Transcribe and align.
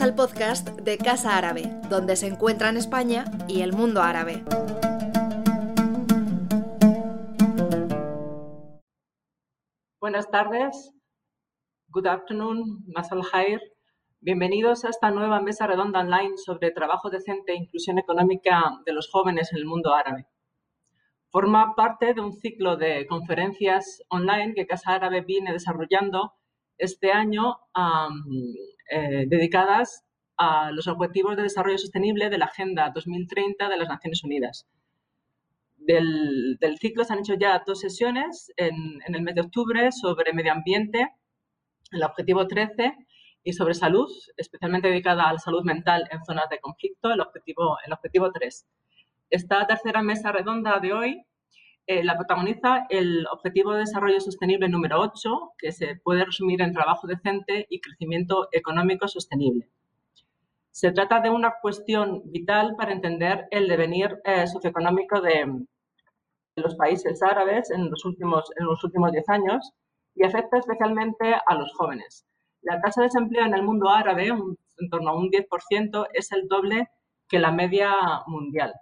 Al 0.00 0.16
podcast 0.16 0.68
de 0.80 0.98
Casa 0.98 1.38
Árabe, 1.38 1.70
donde 1.88 2.16
se 2.16 2.26
encuentran 2.26 2.76
España 2.76 3.26
y 3.46 3.60
el 3.60 3.72
mundo 3.72 4.02
árabe. 4.02 4.42
Buenas 10.00 10.28
tardes. 10.30 10.90
Good 11.88 12.06
afternoon. 12.08 12.84
Masal 12.88 13.22
Khair. 13.22 13.60
Bienvenidos 14.20 14.84
a 14.84 14.88
esta 14.88 15.12
nueva 15.12 15.40
mesa 15.40 15.68
redonda 15.68 16.00
online 16.00 16.38
sobre 16.38 16.72
trabajo 16.72 17.08
decente 17.08 17.52
e 17.52 17.56
inclusión 17.56 17.98
económica 17.98 18.80
de 18.84 18.92
los 18.92 19.08
jóvenes 19.08 19.52
en 19.52 19.58
el 19.58 19.64
mundo 19.64 19.94
árabe. 19.94 20.26
Forma 21.30 21.74
parte 21.76 22.14
de 22.14 22.20
un 22.20 22.32
ciclo 22.32 22.76
de 22.76 23.06
conferencias 23.06 24.02
online 24.08 24.54
que 24.54 24.66
Casa 24.66 24.94
Árabe 24.94 25.20
viene 25.20 25.52
desarrollando 25.52 26.32
este 26.78 27.12
año 27.12 27.58
eh, 28.90 29.24
dedicadas 29.26 30.04
a 30.36 30.70
los 30.72 30.88
Objetivos 30.88 31.36
de 31.36 31.44
Desarrollo 31.44 31.78
Sostenible 31.78 32.30
de 32.30 32.38
la 32.38 32.46
Agenda 32.46 32.90
2030 32.94 33.68
de 33.68 33.76
las 33.76 33.88
Naciones 33.88 34.24
Unidas 34.24 34.66
del, 35.86 36.78
ciclo 36.78 37.04
se 37.04 37.12
han 37.12 37.20
hecho 37.20 37.34
ya 37.34 37.62
dos 37.66 37.80
sesiones 37.80 38.52
en, 38.56 38.74
el 39.06 39.22
mes 39.22 39.34
de 39.34 39.42
octubre 39.42 39.92
sobre 39.92 40.32
medio 40.32 40.52
ambiente, 40.52 41.12
el 41.92 42.02
objetivo 42.02 42.46
13, 42.46 42.94
y 43.46 43.52
sobre 43.52 43.74
salud, 43.74 44.10
especialmente 44.38 44.88
dedicada 44.88 45.28
a 45.28 45.32
la 45.34 45.38
salud 45.38 45.64
mental 45.64 46.08
en 46.10 46.24
zonas 46.24 46.48
de 46.48 46.60
conflicto, 46.60 47.12
el 47.12 47.20
objetivo, 47.20 47.76
el 47.84 47.92
objetivo 47.92 48.32
3. 48.32 48.66
Esta 49.28 49.66
tercera 49.66 50.02
mesa 50.02 50.32
redonda 50.32 50.80
de 50.80 50.92
hoy 50.94 51.26
eh, 51.86 52.02
la 52.02 52.16
protagoniza 52.16 52.86
el 52.88 53.26
Objetivo 53.30 53.72
de 53.72 53.80
Desarrollo 53.80 54.18
Sostenible 54.18 54.68
número 54.68 55.00
8, 55.00 55.52
que 55.58 55.70
se 55.70 55.96
puede 55.96 56.24
resumir 56.24 56.62
en 56.62 56.72
trabajo 56.72 57.06
decente 57.06 57.66
y 57.68 57.80
crecimiento 57.80 58.48
económico 58.52 59.06
sostenible. 59.06 59.68
Se 60.70 60.92
trata 60.92 61.20
de 61.20 61.28
una 61.28 61.54
cuestión 61.60 62.22
vital 62.24 62.74
para 62.76 62.92
entender 62.92 63.46
el 63.50 63.68
devenir 63.68 64.18
eh, 64.24 64.46
socioeconómico 64.46 65.20
de, 65.20 65.66
los 66.56 66.74
países 66.76 67.22
árabes 67.22 67.70
en 67.70 67.90
los 67.90 68.04
últimos, 68.04 68.50
en 68.56 68.66
los 68.66 68.82
últimos 68.82 69.12
10 69.12 69.28
años 69.28 69.72
y 70.14 70.24
afecta 70.24 70.58
especialmente 70.58 71.34
a 71.34 71.54
los 71.54 71.72
jóvenes. 71.74 72.24
La 72.62 72.80
tasa 72.80 73.02
de 73.02 73.08
desempleo 73.08 73.44
en 73.44 73.54
el 73.54 73.62
mundo 73.62 73.90
árabe, 73.90 74.28
en 74.28 74.88
torno 74.88 75.10
a 75.10 75.18
un 75.18 75.30
10%, 75.30 76.06
es 76.14 76.32
el 76.32 76.48
doble 76.48 76.88
que 77.28 77.38
la 77.38 77.50
media 77.50 77.92
mundial. 78.26 78.72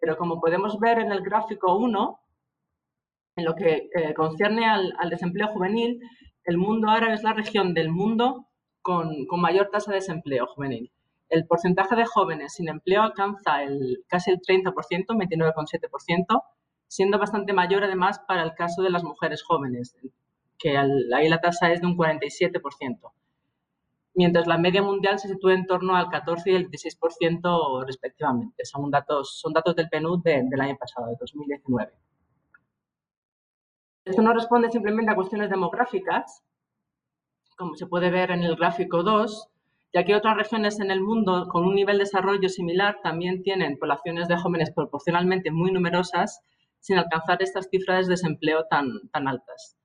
Pero 0.00 0.16
como 0.16 0.40
podemos 0.40 0.78
ver 0.80 0.98
en 0.98 1.12
el 1.12 1.20
gráfico 1.20 1.76
1, 1.76 2.20
en 3.36 3.44
lo 3.44 3.54
que 3.54 3.88
eh, 3.94 4.14
concierne 4.14 4.66
al, 4.66 5.10
desempleo 5.10 5.48
juvenil, 5.48 6.00
el 6.44 6.56
mundo 6.56 6.88
árabe 6.88 7.14
es 7.14 7.22
la 7.22 7.34
región 7.34 7.74
del 7.74 7.90
mundo 7.90 8.46
con, 8.82 9.26
mayor 9.38 9.68
tasa 9.70 9.90
de 9.92 9.98
desempleo 9.98 10.46
juvenil. 10.46 10.90
El 11.28 11.46
porcentaje 11.46 11.94
de 11.94 12.06
jóvenes 12.06 12.54
sin 12.54 12.68
empleo 12.68 13.02
alcanza 13.02 13.62
el, 13.62 14.04
casi 14.08 14.30
el 14.30 14.40
30%, 14.40 14.72
29,7%, 14.74 16.42
siendo 16.88 17.18
bastante 17.18 17.52
mayor 17.52 17.84
además 17.84 18.20
para 18.26 18.42
el 18.42 18.54
caso 18.54 18.82
de 18.82 18.90
las 18.90 19.04
mujeres 19.04 19.42
jóvenes, 19.42 19.96
que 20.58 20.76
ahí 20.76 21.28
la 21.28 21.40
tasa 21.40 21.70
es 21.72 21.80
de 21.80 21.86
un 21.86 21.96
47%, 21.96 23.12
mientras 24.20 24.46
la 24.46 24.58
media 24.58 24.82
mundial 24.82 25.18
se 25.18 25.28
sitúa 25.28 25.54
en 25.54 25.66
torno 25.66 25.96
al 25.96 26.10
14 26.10 26.50
y 26.50 26.54
el 26.54 26.70
16% 26.70 27.86
respectivamente. 27.86 28.66
Son 28.66 28.90
datos, 28.90 29.40
son 29.40 29.54
datos 29.54 29.74
del 29.74 29.88
PNUD 29.88 30.22
del 30.22 30.60
año 30.60 30.76
pasado, 30.76 31.06
de 31.06 31.16
2019. 31.18 31.90
Esto 34.04 34.20
no 34.20 34.34
responde 34.34 34.70
simplemente 34.70 35.10
a 35.10 35.14
cuestiones 35.14 35.48
demográficas, 35.48 36.44
como 37.56 37.74
se 37.76 37.86
puede 37.86 38.10
ver 38.10 38.30
en 38.30 38.42
el 38.42 38.56
gráfico 38.56 39.02
2, 39.02 39.48
ya 39.94 40.04
que 40.04 40.14
otras 40.14 40.36
regiones 40.36 40.80
en 40.80 40.90
el 40.90 41.00
mundo 41.00 41.48
con 41.48 41.64
un 41.64 41.74
nivel 41.74 41.96
de 41.96 42.04
desarrollo 42.04 42.50
similar 42.50 42.98
también 43.02 43.42
tienen 43.42 43.78
poblaciones 43.78 44.28
de 44.28 44.36
jóvenes 44.36 44.70
proporcionalmente 44.70 45.50
muy 45.50 45.72
numerosas 45.72 46.42
sin 46.78 46.98
alcanzar 46.98 47.42
estas 47.42 47.70
cifras 47.70 48.06
de 48.06 48.12
desempleo 48.12 48.66
tan, 48.68 49.08
tan 49.12 49.28
altas, 49.28 49.78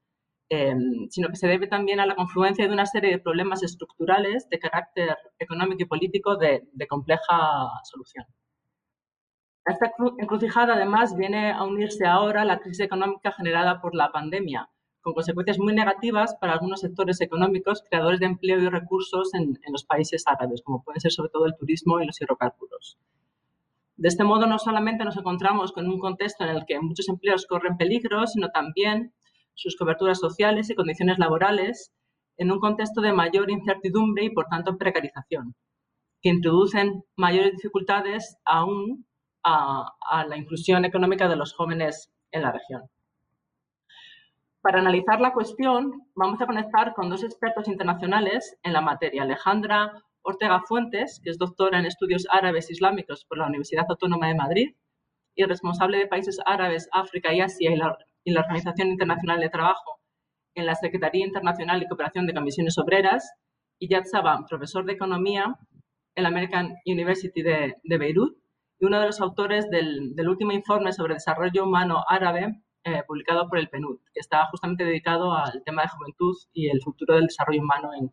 em, 0.50 1.08
sino 1.10 1.30
que 1.30 1.36
se 1.36 1.48
debe 1.48 1.68
también 1.68 2.00
a 2.00 2.06
la 2.06 2.16
confluencia 2.16 2.68
de 2.68 2.74
una 2.74 2.86
serie 2.86 3.12
de 3.12 3.20
problemas 3.20 3.64
estructurales 3.64 4.48
de 4.50 4.60
carácter 4.60 5.18
económico 5.40 5.84
y 5.84 5.86
político 5.86 6.38
de, 6.38 6.68
de 6.72 6.88
compleja 6.88 7.36
solución. 7.84 8.26
esta 9.66 9.92
encrucijada, 10.20 10.76
además, 10.76 11.16
viene 11.16 11.52
a 11.52 11.64
unirse 11.64 12.06
ahora 12.06 12.46
la 12.46 12.60
crisis 12.60 12.82
económica 12.86 13.32
generada 13.32 13.82
por 13.82 13.96
la 13.96 14.12
pandemia, 14.12 14.70
con 15.02 15.14
consecuencias 15.14 15.60
muy 15.60 15.74
negativas 15.74 16.36
para 16.40 16.54
algunos 16.54 16.82
sectores 16.82 17.22
económicos 17.22 17.84
creadores 17.90 18.20
de 18.20 18.28
empleo 18.28 18.60
y 18.60 18.70
recursos 18.70 19.34
en, 19.34 19.60
en 19.66 19.72
los 19.72 19.86
países 19.86 20.24
árabes, 20.28 20.62
como 20.64 20.84
pueden 20.84 21.02
ser 21.02 21.12
sobre 21.12 21.30
todo 21.30 21.46
el 21.46 21.58
turismo 21.58 22.00
y 22.02 22.06
los 22.06 22.22
hidrocarburos. 22.22 22.98
De 23.98 24.10
este 24.10 24.26
modo, 24.26 24.46
no 24.46 24.60
solamente 24.60 25.06
nos 25.06 25.16
encontramos 25.16 25.72
con 25.72 25.88
un 25.88 26.00
contexto 26.00 26.44
en 26.44 26.50
el 26.50 26.66
que 26.66 26.80
muchos 26.80 27.08
empleos 27.08 27.46
corren 27.48 27.78
peligro, 27.78 28.28
sino 28.28 28.50
también 28.50 29.14
sus 29.56 29.76
coberturas 29.76 30.20
sociales 30.20 30.70
y 30.70 30.76
condiciones 30.76 31.18
laborales 31.18 31.92
en 32.38 32.52
un 32.52 32.60
contexto 32.60 33.02
de 33.02 33.14
mayor 33.14 33.50
incertidumbre 33.50 34.26
y, 34.26 34.30
por 34.30 34.46
tanto, 34.48 34.78
precarización, 34.78 35.56
que 36.22 36.30
introducen 36.30 37.04
mayores 37.16 37.54
dificultades 37.54 38.38
aún 38.46 39.06
a, 39.44 39.94
la 40.28 40.38
inclusión 40.38 40.86
económica 40.86 41.28
de 41.28 41.36
los 41.36 41.54
jóvenes 41.54 42.12
en 42.32 42.42
la 42.42 42.52
región. 42.52 42.84
Para 44.62 44.80
analizar 44.80 45.22
la 45.22 45.34
cuestión, 45.34 46.08
vamos 46.16 46.42
a 46.42 46.48
conectar 46.48 46.94
con 46.96 47.10
dos 47.10 47.24
expertos 47.24 47.68
internacionales 47.68 48.58
en 48.64 48.74
la 48.74 48.82
materia, 48.82 49.22
Alejandra 49.22 50.04
Ortega 50.24 50.62
Fuentes, 50.68 51.22
que 51.24 51.30
es 51.30 51.38
doctora 51.38 51.80
en 51.80 51.86
estudios 51.86 52.26
árabes 52.32 52.72
islámicos 52.72 53.26
por 53.26 53.38
la 53.38 53.46
Universidad 53.46 53.86
Autónoma 53.88 54.28
de 54.28 54.36
Madrid 54.36 54.76
y 55.36 55.44
responsable 55.44 56.00
de 56.00 56.08
países 56.08 56.40
árabes, 56.48 56.90
África 56.92 57.32
y 57.32 57.42
Asia 57.42 57.72
y 57.72 57.76
la, 57.76 57.96
Organización 58.38 58.90
Internacional 58.90 59.40
de 59.40 59.50
Trabajo 59.50 60.00
en 60.56 60.66
la 60.66 60.76
Secretaría 60.76 61.26
Internacional 61.26 61.80
de 61.80 61.88
Cooperación 61.88 62.26
de 62.26 62.34
Comisiones 62.34 62.78
Obreras, 62.78 63.36
y 63.80 63.90
Yad 63.90 64.06
Saban, 64.06 64.46
profesor 64.46 64.86
de 64.86 64.94
Economía 64.94 65.58
en 66.16 66.24
la 66.24 66.30
American 66.30 66.76
University 66.86 67.42
de, 67.42 67.76
Beirut 67.84 68.38
y 68.80 68.86
uno 68.86 69.00
de 69.00 69.08
los 69.08 69.22
autores 69.22 69.70
del, 69.70 70.14
último 70.28 70.52
informe 70.52 70.94
sobre 70.94 71.16
desarrollo 71.16 71.64
humano 71.64 72.04
árabe 72.08 72.62
eh, 72.84 73.04
publicado 73.08 73.50
por 73.50 73.58
el 73.58 73.70
PNUD, 73.70 74.00
que 74.14 74.20
está 74.20 74.46
justamente 74.48 74.86
dedicado 74.86 75.34
al 75.34 75.64
tema 75.64 75.82
de 75.82 75.90
juventud 75.90 76.36
y 76.54 76.70
el 76.70 76.82
futuro 76.82 77.16
del 77.16 77.26
desarrollo 77.26 77.62
humano 77.62 77.90
en, 77.94 78.12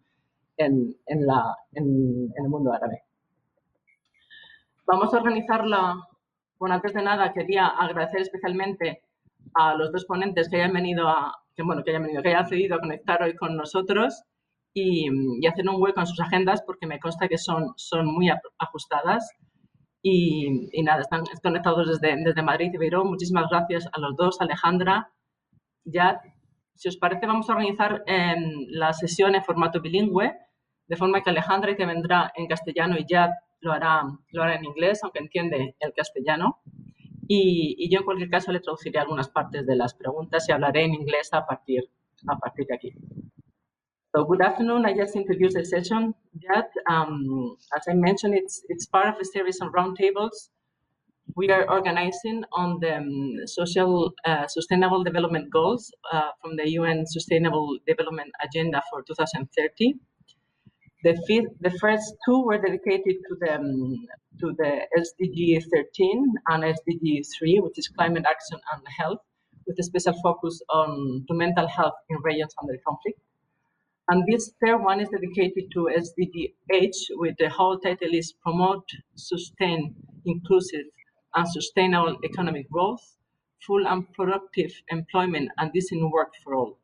en, 0.57 1.27
la, 1.27 1.57
en, 1.73 2.33
el 2.37 2.49
mundo 2.49 2.73
árabe. 2.73 3.03
Vamos 4.87 5.13
a 5.13 5.19
organizarla. 5.19 5.97
Bueno, 6.59 6.77
antes 6.77 6.95
de 6.95 7.03
nada 7.03 7.33
quería 7.33 7.67
agradecer 7.67 8.23
especialmente 8.23 9.03
a 9.55 9.75
los 9.75 9.93
dos 9.93 10.05
ponentes 10.05 10.49
que 10.49 10.57
hayan 10.57 10.73
venido 10.73 11.09
a, 11.09 11.35
que, 11.55 11.63
bueno, 11.63 11.83
que 11.83 11.91
hayan 11.91 12.03
venido, 12.03 12.23
que 12.23 12.29
hayan 12.29 12.43
accedido 12.43 12.77
a 12.77 12.81
conectar 12.81 13.23
hoy 13.23 13.35
con 13.37 13.57
nosotros 13.57 14.23
y, 14.75 15.09
hacer 15.47 15.69
un 15.69 15.81
hueco 15.81 16.01
en 16.01 16.07
sus 16.07 16.21
agendas 16.21 16.63
porque 16.63 16.87
me 16.87 16.99
consta 16.99 17.29
que 17.29 17.39
son, 17.39 17.73
son 17.77 18.07
muy 18.07 18.31
ajustadas. 18.59 19.31
Y, 20.05 20.83
nada, 20.83 21.03
están 21.03 21.25
conectados 21.43 22.01
desde, 22.01 22.17
desde 22.25 22.43
Madrid 22.43 22.71
y 22.73 22.79
Beirut. 22.79 23.05
Muchísimas 23.05 23.49
gracias 23.49 23.89
a 23.93 24.01
los 24.01 24.17
dos, 24.17 24.41
Alejandra, 24.41 25.13
ya 25.85 26.21
si 26.75 26.89
os 26.89 26.97
parece, 26.97 27.27
vamos 27.27 27.49
a 27.49 27.53
organizar 27.53 28.03
la 28.69 28.93
sesión 28.93 29.35
en 29.35 29.45
formato 29.45 29.81
bilingüe, 29.81 30.33
de 30.89 30.97
forma 30.97 31.23
que 31.23 31.31
Alejandra 31.31 31.77
te 31.77 31.87
vendrá 31.87 32.33
en 32.35 32.47
castellano 32.47 32.97
y 32.99 33.07
ya 33.09 33.31
lo 33.61 33.73
hará, 33.73 34.03
lo 34.33 34.43
hará 34.43 34.57
en 34.57 34.65
inglés, 34.65 35.01
aunque 35.03 35.21
entiende 35.21 35.77
el 35.79 35.93
castellano. 35.93 36.61
Y, 37.29 37.89
yo, 37.91 38.01
en 38.01 38.05
cualquier 38.05 38.31
caso, 38.31 38.53
le 38.53 38.61
traduciré 38.61 38.99
algunas 38.99 39.29
partes 39.29 39.67
de 39.67 39.77
las 39.77 39.95
preguntas 39.95 40.49
y 40.49 40.53
hablaré 40.53 40.85
en 40.85 40.95
inglés 40.95 41.29
a 41.33 41.47
partir, 41.47 41.89
a 42.29 42.39
partir 42.39 42.67
de 42.67 42.75
aquí. 42.75 42.93
So, 44.15 44.25
good 44.27 44.43
afternoon. 44.43 44.85
I 44.85 44.95
just 44.95 45.17
introduced 45.17 45.57
the 45.57 45.65
session. 45.65 46.15
That, 46.49 46.69
um, 46.91 47.57
as 47.77 47.89
I 47.89 47.95
mentioned, 47.95 48.35
it's, 48.35 48.65
it's 48.69 48.87
part 48.87 49.07
of 49.07 49.15
a 49.21 49.25
series 49.25 49.61
of 49.63 49.73
roundtables 49.73 50.51
we 51.37 51.49
are 51.51 51.69
organizing 51.71 52.45
on 52.53 52.79
the 52.81 52.97
um, 52.97 53.35
social 53.47 54.13
uh, 54.25 54.47
sustainable 54.47 55.03
development 55.03 55.51
goals 55.51 55.93
uh, 56.13 56.31
from 56.41 56.57
the 56.57 56.69
UN 56.71 57.05
Sustainable 57.07 57.79
Development 57.87 58.31
Agenda 58.43 58.83
for 58.91 59.03
2030. 59.03 59.95
The, 61.05 61.21
fifth, 61.27 61.53
the 61.61 61.71
first 61.79 62.15
two 62.25 62.45
were 62.45 62.59
dedicated 62.59 63.17
to 63.29 63.37
the, 63.41 63.55
um, 63.57 64.07
to 64.41 64.55
the 64.57 64.87
SDG 64.97 65.63
13 65.75 66.35
and 66.49 66.63
SDG 66.63 67.27
3, 67.39 67.59
which 67.61 67.79
is 67.79 67.89
climate 67.89 68.25
action 68.29 68.61
and 68.73 68.83
health, 68.99 69.19
with 69.67 69.79
a 69.81 69.83
special 69.83 70.15
focus 70.23 70.63
on 70.69 71.25
to 71.29 71.35
mental 71.35 71.67
health 71.67 71.95
in 72.09 72.19
regions 72.23 72.55
under 72.61 72.79
conflict. 72.87 73.19
And 74.09 74.25
this 74.29 74.53
third 74.65 74.79
one 74.79 75.01
is 75.01 75.09
dedicated 75.09 75.71
to 75.73 75.91
SDG 75.93 76.55
8, 76.73 76.95
with 77.11 77.37
the 77.39 77.49
whole 77.49 77.79
title 77.79 78.13
is 78.13 78.33
Promote, 78.43 78.89
Sustain, 79.17 79.95
Inclusive, 80.25 80.87
and 81.35 81.49
sustainable 81.49 82.17
economic 82.25 82.71
growth, 82.71 83.17
full 83.67 83.87
and 83.89 84.13
productive 84.13 84.73
employment, 84.91 85.51
and 85.59 85.73
decent 85.73 86.11
work 86.13 86.33
for 86.45 86.55
all. 86.55 86.79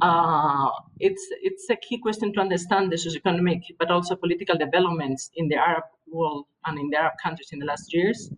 Uh, 0.00 0.70
it's 0.98 1.24
it's 1.42 1.68
a 1.70 1.76
key 1.76 1.98
question 1.98 2.32
to 2.32 2.40
understand 2.40 2.90
the 2.90 2.96
socioeconomic 2.96 3.60
but 3.78 3.90
also 3.90 4.16
political 4.16 4.56
developments 4.56 5.30
in 5.36 5.48
the 5.48 5.56
Arab 5.56 5.84
world 6.10 6.46
and 6.66 6.78
in 6.78 6.88
the 6.90 6.96
Arab 6.96 7.12
countries 7.22 7.50
in 7.52 7.58
the 7.58 7.66
last 7.66 7.92
years, 7.92 8.30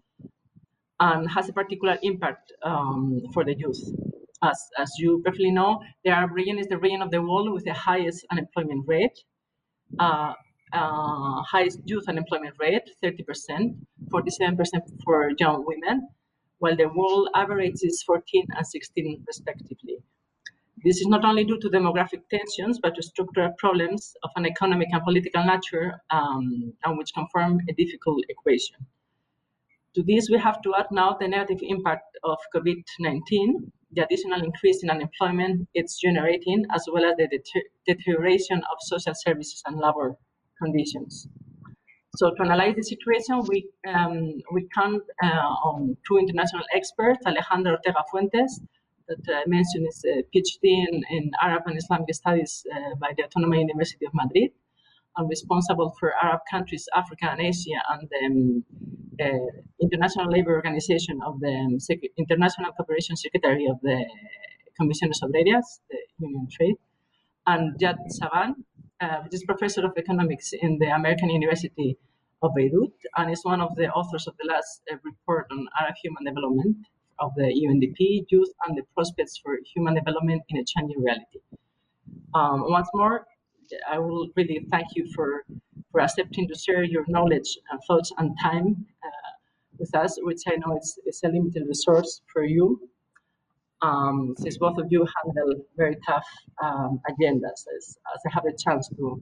and 1.00 1.30
has 1.30 1.48
a 1.48 1.52
particular 1.52 1.98
impact 2.02 2.52
um, 2.62 3.20
for 3.32 3.44
the 3.44 3.54
youth. 3.56 3.82
As, 4.42 4.58
as 4.78 4.90
you 4.98 5.20
briefly 5.24 5.50
know, 5.50 5.80
the 6.04 6.10
Arab 6.10 6.32
region 6.32 6.58
is 6.58 6.66
the 6.66 6.76
region 6.76 7.00
of 7.00 7.10
the 7.10 7.22
world 7.22 7.50
with 7.52 7.64
the 7.64 7.72
highest 7.72 8.26
unemployment 8.30 8.84
rate, 8.86 9.18
uh, 9.98 10.34
uh, 10.72 11.42
highest 11.42 11.80
youth 11.86 12.04
unemployment 12.08 12.54
rate, 12.58 12.90
30%, 13.02 13.74
47% 14.10 15.02
for 15.02 15.30
young 15.38 15.64
women, 15.66 16.08
while 16.58 16.76
the 16.76 16.88
world 16.88 17.30
average 17.34 17.80
is 17.82 18.02
14 18.02 18.46
and 18.56 18.66
16 18.66 19.24
respectively. 19.26 19.98
This 20.84 21.00
is 21.00 21.06
not 21.06 21.24
only 21.24 21.44
due 21.44 21.58
to 21.60 21.70
demographic 21.70 22.28
tensions, 22.30 22.78
but 22.78 22.94
to 22.94 23.02
structural 23.02 23.52
problems 23.58 24.14
of 24.22 24.30
an 24.36 24.44
economic 24.44 24.88
and 24.92 25.02
political 25.02 25.42
nature, 25.42 25.94
um, 26.10 26.74
and 26.84 26.98
which 26.98 27.14
confirm 27.14 27.60
a 27.70 27.72
difficult 27.72 28.22
equation. 28.28 28.76
To 29.94 30.02
this, 30.02 30.28
we 30.30 30.38
have 30.38 30.60
to 30.62 30.74
add 30.74 30.86
now 30.90 31.16
the 31.18 31.28
negative 31.28 31.60
impact 31.62 32.18
of 32.22 32.36
COVID-19, 32.54 33.70
the 33.92 34.04
additional 34.04 34.42
increase 34.42 34.82
in 34.82 34.90
unemployment 34.90 35.68
it's 35.72 35.98
generating, 35.98 36.66
as 36.74 36.84
well 36.92 37.04
as 37.04 37.16
the 37.16 37.28
deterioration 37.86 38.58
of 38.58 38.76
social 38.80 39.14
services 39.14 39.62
and 39.66 39.78
labor 39.78 40.16
conditions. 40.60 41.28
So 42.16 42.32
to 42.34 42.42
analyze 42.42 42.76
the 42.76 42.82
situation, 42.82 43.40
we 43.48 43.68
um, 43.88 44.42
we 44.52 44.68
count 44.74 45.02
uh, 45.22 45.68
on 45.68 45.96
two 46.06 46.18
international 46.18 46.64
experts, 46.74 47.20
Alejandra 47.26 47.72
Ortega 47.72 48.04
Fuentes, 48.10 48.60
that 49.08 49.22
I 49.28 49.42
uh, 49.42 49.44
mentioned 49.46 49.86
is 49.88 50.04
a 50.04 50.22
PhD 50.32 50.64
in, 50.88 51.02
in 51.10 51.30
Arab 51.42 51.62
and 51.66 51.76
Islamic 51.76 52.12
Studies 52.14 52.64
uh, 52.74 52.94
by 53.00 53.12
the 53.16 53.24
Autonomous 53.24 53.60
University 53.60 54.06
of 54.06 54.12
Madrid, 54.14 54.50
I'm 55.16 55.28
responsible 55.28 55.94
for 55.98 56.12
Arab 56.20 56.40
countries, 56.50 56.88
Africa 56.94 57.26
and 57.30 57.40
Asia, 57.40 57.78
and 57.90 58.08
the 58.10 58.26
um, 58.26 58.64
uh, 59.20 59.60
International 59.80 60.28
Labour 60.28 60.54
Organization 60.54 61.20
of 61.24 61.38
the 61.38 61.54
um, 61.54 61.78
International 62.18 62.72
Cooperation 62.72 63.14
Secretary 63.16 63.66
of 63.66 63.78
the 63.82 64.04
Comisiones 64.80 65.22
Obreras, 65.22 65.66
the 65.88 65.98
Union 66.18 66.48
Trade, 66.50 66.74
and 67.46 67.78
Jad 67.78 67.96
Chaaban, 68.20 68.54
uh, 69.00 69.18
which 69.22 69.34
is 69.34 69.44
professor 69.44 69.84
of 69.86 69.92
economics 69.96 70.52
in 70.52 70.78
the 70.78 70.86
American 70.86 71.30
University 71.30 71.96
of 72.42 72.50
Beirut, 72.56 72.92
and 73.16 73.30
is 73.30 73.44
one 73.44 73.60
of 73.60 73.76
the 73.76 73.88
authors 73.90 74.26
of 74.26 74.34
the 74.38 74.48
last 74.52 74.82
uh, 74.92 74.96
report 75.04 75.46
on 75.52 75.68
Arab 75.80 75.94
human 76.02 76.24
development 76.24 76.76
of 77.18 77.32
the 77.36 77.44
UNDP, 77.44 78.26
Youth 78.30 78.50
and 78.66 78.76
the 78.76 78.82
Prospects 78.94 79.38
for 79.38 79.58
Human 79.74 79.94
Development 79.94 80.42
in 80.48 80.58
a 80.58 80.64
Changing 80.64 81.02
Reality. 81.02 81.40
Um, 82.34 82.70
once 82.70 82.88
more, 82.94 83.26
I 83.88 83.98
will 83.98 84.28
really 84.36 84.66
thank 84.70 84.88
you 84.94 85.06
for, 85.14 85.44
for 85.90 86.00
accepting 86.00 86.48
to 86.48 86.54
share 86.54 86.82
your 86.82 87.04
knowledge 87.08 87.58
and 87.70 87.80
thoughts 87.86 88.12
and 88.18 88.36
time 88.42 88.86
uh, 89.02 89.32
with 89.78 89.94
us, 89.94 90.18
which 90.22 90.42
I 90.46 90.56
know 90.56 90.76
is, 90.76 90.98
is 91.06 91.20
a 91.24 91.28
limited 91.28 91.64
resource 91.66 92.22
for 92.32 92.44
you, 92.44 92.88
um, 93.82 94.34
since 94.38 94.58
both 94.58 94.78
of 94.78 94.86
you 94.90 95.06
handle 95.24 95.54
very 95.76 95.96
tough 96.06 96.26
um, 96.62 97.00
agendas, 97.10 97.66
as, 97.76 97.98
as 98.14 98.20
I 98.26 98.30
have 98.32 98.44
a 98.46 98.56
chance 98.56 98.88
to, 98.88 99.20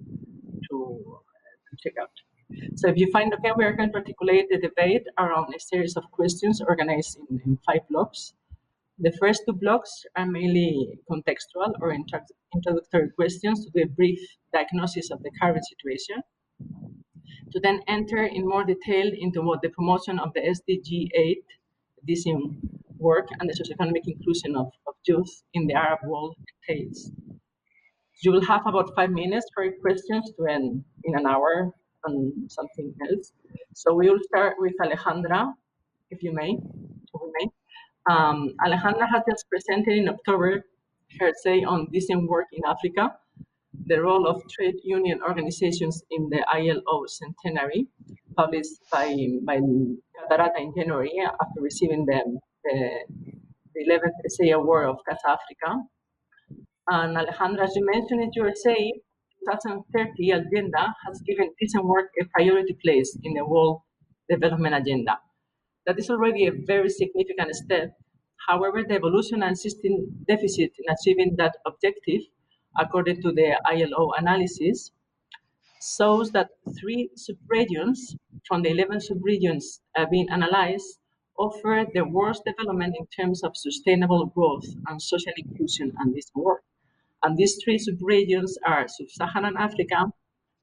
to, 0.71 1.21
to 1.71 1.77
check 1.83 1.95
out. 2.01 2.11
So 2.77 2.89
if 2.89 2.97
you 2.97 3.11
find 3.11 3.33
okay, 3.35 3.53
we 3.57 3.65
are 3.65 3.73
going 3.73 3.91
to 3.93 3.99
articulate 3.99 4.47
the 4.51 4.59
debate 4.59 5.05
around 5.19 5.55
a 5.55 5.61
series 5.61 5.97
of 5.97 6.05
questions 6.11 6.61
organized 6.61 7.19
in, 7.31 7.41
in 7.45 7.59
five 7.67 7.87
blocks. 7.89 8.35
The 8.99 9.13
first 9.13 9.43
two 9.47 9.55
blocks 9.55 10.05
are 10.17 10.27
mainly 10.27 10.99
contextual 11.11 11.73
or 11.81 11.93
introductory 11.93 13.11
questions 13.17 13.65
to 13.65 13.71
do 13.75 13.83
a 13.83 13.89
brief 13.89 14.21
diagnosis 14.53 15.11
of 15.11 15.23
the 15.23 15.31
current 15.41 15.65
situation, 15.65 16.23
to 17.53 17.61
then 17.61 17.81
enter 17.89 18.25
in 18.25 18.47
more 18.47 18.65
detail 18.65 19.11
into 19.19 19.43
what 19.43 19.63
the 19.63 19.71
promotion 19.71 20.19
of 20.19 20.33
the 20.35 20.41
SDG 20.41 21.09
8, 21.15 21.45
DCIM 22.09 22.59
work, 22.99 23.29
and 23.41 23.49
the 23.49 23.55
socioeconomic 23.55 24.07
inclusion 24.07 24.55
of, 24.57 24.67
of 24.87 24.95
youth 25.05 25.43
in 25.55 25.67
the 25.67 25.75
Arab 25.75 26.01
world 26.07 26.37
entails. 26.69 27.11
You 28.23 28.31
will 28.31 28.45
have 28.45 28.67
about 28.67 28.95
five 28.95 29.11
minutes 29.11 29.47
for 29.53 29.69
questions 29.81 30.31
to 30.37 30.47
end 30.47 30.85
in 31.05 31.17
an 31.17 31.27
hour 31.27 31.73
on 32.07 32.49
something 32.49 32.95
else. 33.09 33.33
So 33.75 33.95
we 33.95 34.11
will 34.11 34.21
start 34.25 34.57
with 34.59 34.75
Alejandra, 34.81 35.53
if 36.11 36.23
you 36.23 36.33
may. 36.33 36.59
If 37.15 37.21
may. 37.39 37.49
Um, 38.11 38.55
Alejandra 38.65 39.09
has 39.09 39.23
just 39.29 39.49
presented 39.49 39.97
in 39.97 40.09
October 40.09 40.65
her 41.21 41.33
say 41.43 41.63
on 41.63 41.87
decent 41.93 42.29
work 42.29 42.47
in 42.53 42.63
Africa, 42.67 43.15
the 43.87 44.01
role 44.01 44.27
of 44.27 44.43
trade 44.49 44.77
union 44.85 45.21
organizations 45.23 46.03
in 46.11 46.29
the 46.31 46.45
ILO 46.53 47.05
centenary, 47.07 47.87
published 48.37 48.81
by, 48.91 49.15
by 49.45 49.61
Catarata 50.19 50.59
in 50.59 50.73
January 50.77 51.13
after 51.41 51.61
receiving 51.61 52.07
the, 52.07 52.39
the, 52.65 52.91
the 53.75 53.85
11th 53.89 54.25
Essay 54.27 54.51
Award 54.51 54.89
of 54.89 54.97
Casa 55.09 55.37
Africa. 55.39 55.83
And 56.89 57.17
Alejandra, 57.17 57.65
as 57.65 57.77
you 57.77 57.87
mentioned 57.87 58.23
in 58.23 58.31
your 58.35 58.49
essay, 58.49 58.93
2030 59.47 60.31
agenda 60.31 60.95
has 61.07 61.21
given 61.23 61.53
decent 61.61 61.85
work 61.85 62.11
a 62.21 62.25
priority 62.27 62.75
place 62.85 63.17
in 63.23 63.35
the 63.35 63.45
world 63.45 63.83
development 64.29 64.75
agenda. 64.75 65.19
That 65.87 65.99
is 65.99 66.11
already 66.11 66.47
a 66.47 66.53
very 66.53 66.89
significant 66.89 67.55
step. 67.55 67.97
However, 68.49 68.83
the 68.83 68.95
evolution 68.95 69.43
and 69.43 69.53
existing 69.53 70.25
deficit 70.29 70.73
in 70.79 70.95
achieving 70.95 71.37
that 71.37 71.57
objective, 71.67 72.23
according 72.79 73.23
to 73.23 73.33
the 73.33 73.61
ILO 73.67 74.13
analysis, 74.17 74.93
shows 75.97 76.31
that 76.31 76.51
three 76.79 77.11
subregions 77.17 78.17
from 78.47 78.63
the 78.63 78.71
11 78.71 78.99
subregions 78.99 79.81
uh, 79.97 80.07
being 80.11 80.29
analyzed 80.31 80.99
offer 81.39 81.85
the 81.95 82.05
worst 82.05 82.45
development 82.45 82.95
in 82.99 83.07
terms 83.07 83.43
of 83.43 83.57
sustainable 83.57 84.27
growth 84.27 84.67
and 84.87 85.03
social 85.03 85.33
inclusion 85.37 85.93
and 85.99 86.15
this 86.15 86.31
work. 86.35 86.63
And 87.23 87.37
these 87.37 87.59
three 87.63 87.79
subregions 87.79 88.53
are 88.67 88.89
Sub-Saharan 88.89 89.57
Africa, 89.57 90.13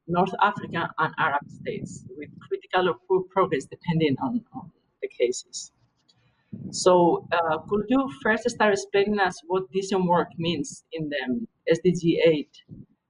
North 0.08 0.34
Africa, 0.42 0.90
and 0.98 1.14
Arab 1.18 1.48
states, 1.48 2.04
with 2.18 2.30
critical 2.48 2.90
or 2.90 2.96
poor 3.08 3.24
progress 3.32 3.66
depending 3.66 4.16
on, 4.22 4.44
on 4.54 4.72
the 5.02 5.08
cases. 5.08 5.72
So 6.72 7.28
uh, 7.32 7.60
could 7.70 7.86
you 7.90 8.12
first 8.22 8.50
start 8.50 8.74
explaining 8.74 9.20
us 9.20 9.40
what 9.48 9.72
decent 9.72 10.06
work 10.06 10.30
means 10.38 10.84
in 10.92 11.10
the 11.10 11.46
SDG 11.72 12.18
8, 12.26 12.50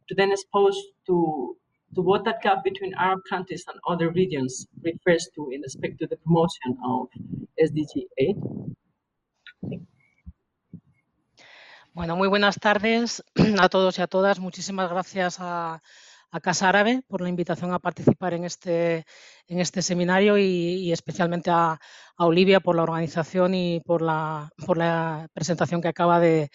to 0.09 0.15
then 0.15 0.31
expose 0.31 0.77
to, 1.07 1.55
to 1.95 2.01
what 2.01 2.25
that 2.25 2.41
gap 2.41 2.63
between 2.63 2.93
Arab 2.95 3.21
countries 3.29 3.63
and 3.67 3.79
other 3.87 4.11
regions 4.11 4.67
refers 4.83 5.29
to 5.35 5.49
in 5.51 5.61
respect 5.61 5.99
to 5.99 6.07
the 6.07 6.17
promotion 6.17 6.77
of 6.85 7.07
SDG 7.61 8.03
8? 8.17 8.35
Bueno, 11.93 12.15
muy 12.15 12.27
buenas 12.27 12.55
tardes 12.59 13.23
a 13.59 13.67
todos 13.67 13.97
y 13.97 14.01
a 14.01 14.07
todas. 14.07 14.39
Muchísimas 14.39 14.89
gracias 14.89 15.37
a, 15.39 15.81
Casa 16.43 16.69
Árabe 16.69 17.01
por 17.07 17.21
la 17.21 17.29
invitación 17.29 17.73
a 17.73 17.79
participar 17.79 18.35
en 18.35 18.43
este, 18.45 19.05
en 19.47 19.59
este 19.59 19.81
seminario 19.81 20.37
y, 20.37 20.91
especialmente 20.91 21.49
a, 21.51 21.79
Olivia 22.17 22.59
por 22.59 22.75
la 22.75 22.83
organización 22.83 23.55
y 23.55 23.79
por 23.79 24.01
la, 24.03 24.51
por 24.65 24.77
la 24.77 25.27
presentación 25.33 25.81
que 25.81 25.87
acaba 25.87 26.19
de, 26.19 26.51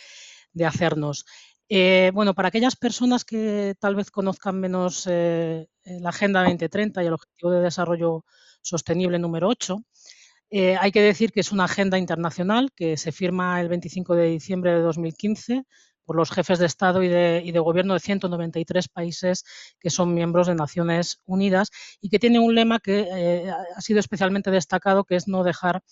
hacernos. 0.65 1.25
Eh, 1.69 2.13
bueno, 2.15 2.35
para 2.35 2.49
aquellas 2.49 2.77
personas 2.77 3.25
que 3.25 3.75
tal 3.81 3.97
vez 3.97 4.11
conozcan 4.11 4.61
menos 4.61 5.07
eh, 5.11 5.67
la 5.85 6.11
Agenda 6.11 6.45
2030 6.45 7.03
y 7.03 7.07
el 7.07 7.15
Objetivo 7.15 7.51
de 7.51 7.63
Desarrollo 7.63 8.25
Sostenible 8.63 9.19
número 9.19 9.49
8, 9.49 9.79
eh, 10.57 10.77
hay 10.81 10.93
que 10.93 11.03
decir 11.03 11.33
que 11.33 11.41
es 11.41 11.51
una 11.51 11.65
agenda 11.65 11.99
internacional 11.99 12.71
que 12.77 12.97
se 12.97 13.11
firma 13.11 13.61
el 13.61 13.69
25 13.69 14.15
de 14.15 14.27
diciembre 14.27 14.71
de 14.71 14.83
2015 14.83 15.65
por 16.05 16.15
los 16.15 16.31
jefes 16.31 16.61
de 16.61 16.67
Estado 16.67 17.03
y 17.03 17.09
de, 17.09 17.59
gobierno 17.59 17.95
de 17.95 17.99
193 17.99 18.87
países 18.87 19.43
que 19.81 19.91
son 19.91 20.15
miembros 20.15 20.47
de 20.47 20.55
Naciones 20.55 21.21
Unidas 21.25 21.71
y 22.01 22.09
que 22.09 22.21
tiene 22.21 22.39
un 22.39 22.55
lema 22.55 22.79
que 22.79 23.01
eh, 23.01 23.51
ha 23.51 23.81
sido 23.81 23.99
especialmente 23.99 24.53
destacado, 24.53 25.03
que 25.03 25.17
es 25.17 25.27
no 25.27 25.43
dejar 25.43 25.83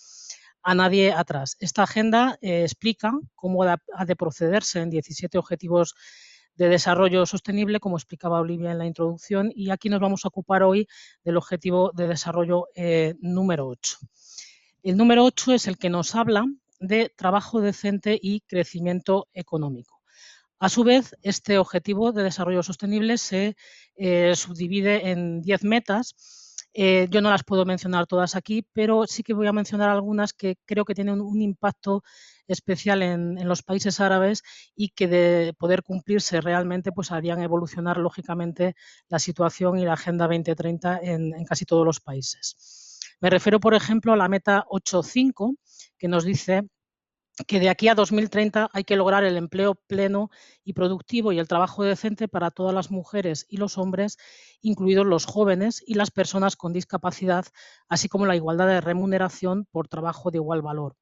a 0.63 0.77
nadie 0.77 1.11
atrás. 1.11 1.57
Esta 1.59 1.83
agenda 1.83 2.39
eh, 2.41 2.63
explica 2.63 3.11
cómo 3.35 3.65
ha 3.65 4.05
de 4.07 4.15
procederse 4.15 4.79
en 4.79 4.91
17 4.91 5.39
objetivos 5.39 5.97
de 6.55 6.69
desarrollo 6.69 7.27
sostenible, 7.27 7.81
como 7.81 7.97
explicaba 7.97 8.39
Olivia 8.39 8.71
en 8.71 8.79
la 8.79 8.87
introducción, 8.87 9.51
y 9.53 9.71
aquí 9.71 9.89
nos 9.89 9.99
vamos 9.99 10.25
a 10.25 10.29
ocupar 10.29 10.63
hoy 10.63 10.87
del 11.25 11.37
objetivo 11.37 11.91
de 11.93 12.07
desarrollo 12.07 12.69
número 13.21 13.67
8. 13.67 13.99
El 14.83 14.97
número 14.97 15.25
8 15.25 15.53
es 15.53 15.69
el 15.69 15.79
que 15.79 15.91
nos 15.91 16.17
habla 16.17 16.45
de 16.81 17.13
trabajo 17.17 17.61
decente 17.61 18.19
y 18.21 18.41
crecimiento 18.41 19.29
económico. 19.33 20.03
A 20.59 20.69
su 20.69 20.83
vez, 20.83 21.15
este 21.23 21.59
objetivo 21.59 22.11
de 22.13 22.25
desarrollo 22.25 22.65
sostenible 22.65 23.17
se 23.19 23.57
eh, 23.97 24.35
subdivide 24.35 25.11
en 25.11 25.43
10 25.43 25.65
metas 25.65 26.15
Eh, 26.75 27.07
yo 27.11 27.21
no 27.21 27.31
las 27.31 27.45
puedo 27.45 27.67
mencionar 27.67 28.07
todas 28.07 28.35
aquí, 28.35 28.67
pero 28.73 29.07
sí 29.07 29.23
que 29.23 29.35
voy 29.35 29.47
a 29.47 29.53
mencionar 29.53 29.91
algunas 29.91 30.33
que 30.33 30.57
creo 30.65 30.87
que 30.87 30.95
tienen 30.95 31.21
un 31.21 31.43
impacto 31.43 32.03
especial 32.49 33.03
en, 33.03 33.47
los 33.47 33.63
países 33.63 34.01
árabes 34.01 34.43
y 34.75 34.89
que 34.89 35.07
de 35.07 35.55
poder 35.59 35.83
cumplirse 35.83 36.41
realmente 36.41 36.91
pues 36.91 37.13
harían 37.13 37.43
evolucionar 37.43 37.99
lógicamente 37.99 38.75
la 39.09 39.19
situación 39.19 39.79
y 39.79 39.85
la 39.85 39.95
Agenda 39.95 40.27
2030 40.27 40.99
en, 41.03 41.35
en 41.35 41.45
casi 41.45 41.67
todos 41.67 41.85
los 41.85 42.01
países. 42.01 42.92
Me 43.23 43.31
refiero, 43.31 43.61
por 43.61 43.75
ejemplo, 43.75 44.13
a 44.13 44.17
la 44.17 44.29
meta 44.29 44.67
8.5, 44.69 45.57
que 45.97 46.09
nos 46.09 46.25
dice 46.25 46.65
que 47.47 47.61
de 47.61 47.69
aquí 47.69 47.87
a 47.87 47.95
2030 47.95 48.69
hay 48.73 48.83
que 48.83 48.97
lograr 48.97 49.23
el 49.23 49.37
empleo 49.37 49.77
pleno 49.77 50.29
y 50.65 50.73
productivo 50.73 51.31
y 51.31 51.39
el 51.39 51.47
trabajo 51.47 51.85
decente 51.85 52.27
para 52.27 52.51
todas 52.51 52.75
las 52.75 52.91
mujeres 52.91 53.47
y 53.49 53.59
los 53.59 53.79
hombres, 53.79 54.19
incluidos 54.61 55.07
los 55.07 55.25
jóvenes 55.25 55.85
y 55.87 55.95
las 55.95 56.11
personas 56.11 56.57
con 56.57 56.73
discapacidad, 56.73 57.47
así 57.89 58.09
como 58.09 58.27
la 58.27 58.35
igualdad 58.35 58.67
de 58.67 58.81
remuneración 58.81 59.67
por 59.71 59.87
trabajo 59.87 60.33
de 60.33 60.39
igual 60.39 60.61
valor. 60.61 60.97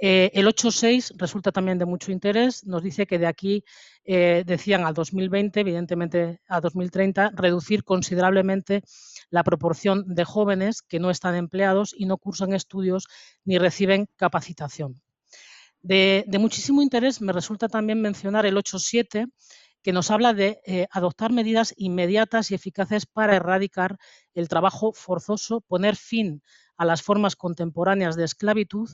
Eh, 0.00 0.30
el 0.34 0.46
8.6 0.46 1.14
resulta 1.16 1.50
también 1.50 1.78
de 1.78 1.84
mucho 1.84 2.12
interés. 2.12 2.64
Nos 2.66 2.82
dice 2.82 3.06
que 3.06 3.18
de 3.18 3.26
aquí, 3.26 3.64
eh, 4.04 4.44
decían 4.46 4.84
al 4.84 4.94
2020, 4.94 5.60
evidentemente 5.60 6.40
a 6.46 6.60
2030, 6.60 7.32
reducir 7.34 7.82
considerablemente 7.84 8.82
la 9.30 9.44
proporción 9.44 10.04
de 10.06 10.24
jóvenes 10.24 10.82
que 10.82 11.00
no 11.00 11.10
están 11.10 11.34
empleados 11.34 11.94
y 11.96 12.06
no 12.06 12.18
cursan 12.18 12.54
estudios 12.54 13.06
ni 13.44 13.58
reciben 13.58 14.08
capacitación. 14.16 15.00
De, 15.82 16.24
muchísimo 16.38 16.82
interés 16.82 17.20
me 17.20 17.32
resulta 17.32 17.68
también 17.68 18.00
mencionar 18.00 18.46
el 18.46 18.56
8.7, 18.56 19.30
que 19.82 19.92
nos 19.92 20.10
habla 20.10 20.34
de 20.34 20.60
eh, 20.66 20.86
adoptar 20.90 21.32
medidas 21.32 21.72
inmediatas 21.76 22.50
y 22.50 22.54
eficaces 22.54 23.06
para 23.06 23.36
erradicar 23.36 23.96
el 24.34 24.48
trabajo 24.48 24.92
forzoso, 24.92 25.60
poner 25.60 25.96
fin 25.96 26.42
a 26.76 26.84
las 26.84 27.02
formas 27.02 27.36
contemporáneas 27.36 28.16
de 28.16 28.24
esclavitud 28.24 28.90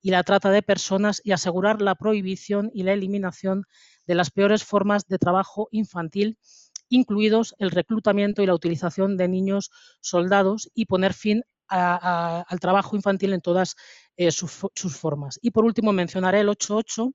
y 0.00 0.10
la 0.10 0.22
trata 0.22 0.50
de 0.50 0.62
personas 0.62 1.20
y 1.24 1.32
asegurar 1.32 1.82
la 1.82 1.96
prohibición 1.96 2.70
y 2.72 2.84
la 2.84 2.92
eliminación 2.92 3.64
de 4.06 4.14
las 4.14 4.30
peores 4.30 4.64
formas 4.64 5.06
de 5.06 5.18
trabajo 5.18 5.68
infantil, 5.72 6.38
incluidos 6.88 7.54
el 7.58 7.70
reclutamiento 7.70 8.42
y 8.42 8.46
la 8.46 8.54
utilización 8.54 9.16
de 9.16 9.28
niños 9.28 9.70
soldados 10.00 10.70
y 10.74 10.86
poner 10.86 11.14
fin 11.14 11.42
al 11.68 12.60
trabajo 12.60 12.96
infantil 12.96 13.34
en 13.34 13.42
todas 13.42 13.76
eh, 14.16 14.30
sus, 14.32 14.50
formas. 14.96 15.38
Y 15.42 15.50
por 15.50 15.64
último 15.64 15.92
mencionaré 15.92 16.40
el 16.40 16.48
8.8. 16.48 17.12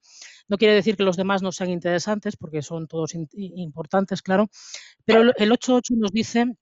No 0.47 0.57
quiere 0.57 0.75
decir 0.75 0.95
que 0.95 1.03
los 1.03 1.17
demás 1.17 1.41
no 1.41 1.51
sean 1.51 1.71
interesantes, 1.71 2.37
porque 2.37 2.61
son 2.61 2.87
todos 2.87 3.13
importantes, 3.33 4.21
claro, 4.21 4.49
pero 5.05 5.31
el 5.35 5.51
8.8 5.51 5.97
nos 5.97 6.11
dice 6.11 6.55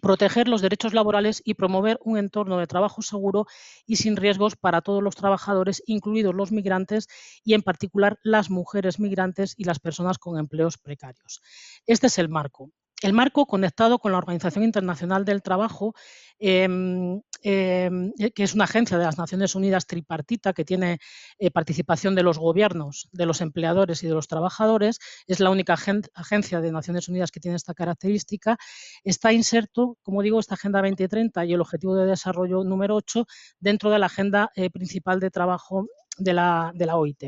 proteger 0.00 0.48
los 0.48 0.62
derechos 0.62 0.94
laborales 0.94 1.42
y 1.44 1.54
promover 1.54 1.98
un 2.02 2.18
entorno 2.18 2.58
de 2.58 2.66
trabajo 2.66 3.02
seguro 3.02 3.46
y 3.86 3.96
sin 3.96 4.16
riesgos 4.16 4.56
para 4.56 4.80
todos 4.80 5.02
los 5.02 5.16
trabajadores, 5.16 5.82
incluidos 5.86 6.34
los 6.34 6.52
migrantes 6.52 7.08
y 7.44 7.54
en 7.54 7.62
particular 7.62 8.18
las 8.22 8.50
mujeres 8.50 8.98
migrantes 8.98 9.54
y 9.56 9.64
las 9.64 9.78
personas 9.78 10.18
con 10.18 10.38
empleos 10.38 10.78
precarios. 10.78 11.40
Este 11.86 12.06
es 12.06 12.18
el 12.18 12.28
marco. 12.28 12.70
El 13.02 13.14
marco 13.14 13.46
conectado 13.46 13.98
con 13.98 14.12
la 14.12 14.18
Organización 14.18 14.62
Internacional 14.62 15.24
del 15.24 15.42
Trabajo, 15.42 15.94
em, 16.38 17.22
eh, 17.42 17.90
que 18.34 18.42
es 18.42 18.54
una 18.54 18.64
agencia 18.64 18.98
de 18.98 19.04
las 19.04 19.18
Naciones 19.18 19.54
Unidas 19.54 19.86
tripartita 19.86 20.52
que 20.52 20.64
tiene 20.64 20.98
eh, 21.38 21.50
participación 21.50 22.14
de 22.14 22.22
los 22.22 22.38
gobiernos, 22.38 23.08
de 23.12 23.26
los 23.26 23.40
empleadores 23.40 24.02
y 24.02 24.06
de 24.06 24.14
los 24.14 24.28
trabajadores, 24.28 24.98
es 25.26 25.40
la 25.40 25.50
única 25.50 25.74
agencia 26.14 26.60
de 26.60 26.72
Naciones 26.72 27.08
Unidas 27.08 27.30
que 27.30 27.40
tiene 27.40 27.56
esta 27.56 27.74
característica, 27.74 28.58
está 29.04 29.32
inserto, 29.32 29.96
como 30.02 30.22
digo, 30.22 30.38
esta 30.38 30.54
Agenda 30.54 30.80
2030 30.82 31.44
y 31.46 31.54
el 31.54 31.60
Objetivo 31.60 31.96
de 31.96 32.06
Desarrollo 32.06 32.62
número 32.64 32.96
8 32.96 33.26
dentro 33.58 33.90
de 33.90 33.98
la 33.98 34.06
Agenda 34.06 34.50
eh, 34.54 34.70
Principal 34.70 35.20
de 35.20 35.30
Trabajo 35.30 35.86
de 36.18 36.34
la, 36.34 36.72
OIT. 36.94 37.24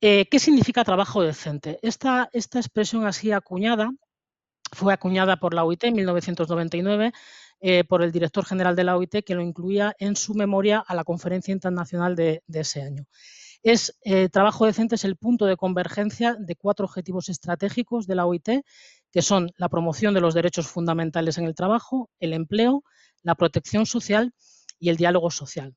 ¿Qué 0.00 0.38
significa 0.38 0.84
trabajo 0.84 1.22
decente? 1.22 1.78
Esta, 1.82 2.30
esta 2.32 2.58
expresión 2.58 3.04
así 3.04 3.32
acuñada 3.32 3.90
fue 4.72 4.92
acuñada 4.92 5.36
por 5.36 5.54
la 5.54 5.64
OIT 5.64 5.84
en 5.84 5.94
1999 5.94 7.12
eh, 7.60 7.84
por 7.84 8.02
el 8.02 8.12
director 8.12 8.44
general 8.44 8.76
de 8.76 8.84
la 8.84 8.96
OIT 8.96 9.24
que 9.24 9.34
lo 9.34 9.42
incluía 9.42 9.94
en 9.98 10.14
su 10.14 10.34
memoria 10.34 10.78
a 10.78 10.94
la 10.94 11.04
conferencia 11.04 11.52
internacional 11.52 12.14
de, 12.14 12.42
ese 12.52 12.82
año. 12.82 13.06
Es, 13.62 13.98
eh, 14.02 14.28
trabajo 14.28 14.64
decente 14.64 14.94
es 14.94 15.04
el 15.04 15.16
punto 15.16 15.46
de 15.46 15.56
convergencia 15.56 16.36
de 16.38 16.54
cuatro 16.54 16.86
objetivos 16.86 17.28
estratégicos 17.28 18.06
de 18.06 18.14
la 18.14 18.26
OIT, 18.26 18.62
que 19.10 19.22
son 19.22 19.50
la 19.56 19.68
promoción 19.68 20.14
de 20.14 20.20
los 20.20 20.34
derechos 20.34 20.68
fundamentales 20.68 21.38
en 21.38 21.46
el 21.46 21.54
trabajo, 21.54 22.10
el 22.20 22.32
empleo, 22.32 22.84
la 23.22 23.34
protección 23.34 23.86
social 23.86 24.32
y 24.78 24.90
el 24.90 24.96
diálogo 24.96 25.30
social. 25.30 25.74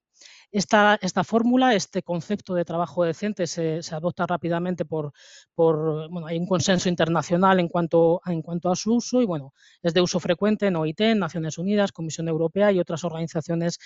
Esta, 0.51 0.99
esta 1.01 1.23
fórmula, 1.23 1.75
este 1.75 2.03
concepto 2.03 2.53
de 2.53 2.65
trabajo 2.65 3.03
decente 3.03 3.47
se, 3.47 3.79
adopta 3.91 4.25
rápidamente 4.25 4.85
por, 4.85 5.13
por, 5.55 6.09
bueno, 6.09 6.27
hay 6.27 6.37
un 6.37 6.45
consenso 6.45 6.89
internacional 6.89 7.59
en 7.59 7.67
cuanto, 7.67 8.21
en 8.25 8.41
cuanto 8.41 8.71
a 8.71 8.75
su 8.75 8.95
uso 8.95 9.21
y 9.21 9.25
bueno, 9.25 9.53
es 9.81 9.93
de 9.93 10.01
uso 10.01 10.19
frecuente 10.19 10.67
en 10.67 10.75
OIT, 10.75 11.01
Naciones 11.15 11.57
Unidas, 11.57 11.91
Comisión 11.91 12.27
Europea 12.27 12.71
y 12.71 12.79
otras 12.79 13.03
organizaciones 13.03 13.79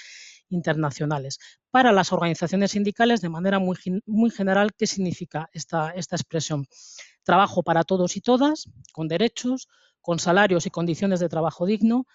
internacionales. 0.50 1.40
Para 1.72 1.92
las 1.92 2.12
organizaciones 2.14 2.72
sindicales, 2.72 3.22
de 3.22 3.30
manera 3.30 3.60
muy, 3.60 3.78
muy 4.06 4.30
general, 4.30 4.74
¿qué 4.78 4.88
significa 4.88 5.50
esta, 5.54 5.92
esta 5.92 6.16
expresión? 6.16 6.68
Trabajo 7.24 7.64
para 7.64 7.84
todos 7.84 8.16
y 8.18 8.22
todas, 8.22 8.70
con 8.94 9.08
derechos, 9.08 9.68
con 10.02 10.20
salarios 10.20 10.68
y 10.68 10.70
condiciones 10.70 11.20
de 11.20 11.30
trabajo 11.30 11.66
digno, 11.66 12.06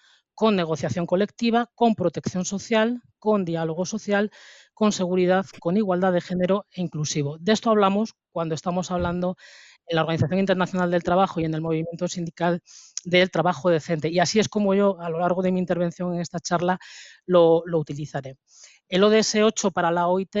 con 0.41 0.55
negociación 0.55 1.05
colectiva, 1.05 1.69
con 1.75 1.93
protección 1.93 2.45
social, 2.45 3.03
con 3.19 3.45
diálogo 3.45 3.85
social, 3.85 4.31
con 4.73 4.91
seguridad, 4.91 5.45
con 5.59 5.77
igualdad 5.77 6.13
de 6.13 6.19
género 6.19 6.65
e 6.71 6.81
inclusivo. 6.81 7.37
De 7.37 7.51
esto 7.51 7.69
hablamos 7.69 8.15
cuando 8.31 8.55
estamos 8.55 8.89
hablando 8.89 9.37
en 9.85 9.97
la 9.97 10.01
Organización 10.01 10.39
Internacional 10.39 10.89
del 10.89 11.03
Trabajo 11.03 11.39
y 11.39 11.45
en 11.45 11.53
el 11.53 11.61
movimiento 11.61 12.07
sindical 12.07 12.63
del 13.05 13.29
trabajo 13.29 13.69
decente. 13.69 14.09
Y 14.09 14.17
así 14.17 14.39
es 14.39 14.49
como 14.49 14.73
yo, 14.73 14.99
a 14.99 15.11
lo 15.11 15.19
largo 15.19 15.43
de 15.43 15.51
mi 15.51 15.59
intervención 15.59 16.11
en 16.15 16.21
esta 16.21 16.39
charla, 16.39 16.79
lo, 17.27 17.61
utilizaré. 17.73 18.35
El 18.89 19.03
ODS 19.03 19.35
8 19.43 19.69
para 19.69 19.91
la 19.91 20.07
OIT 20.07 20.35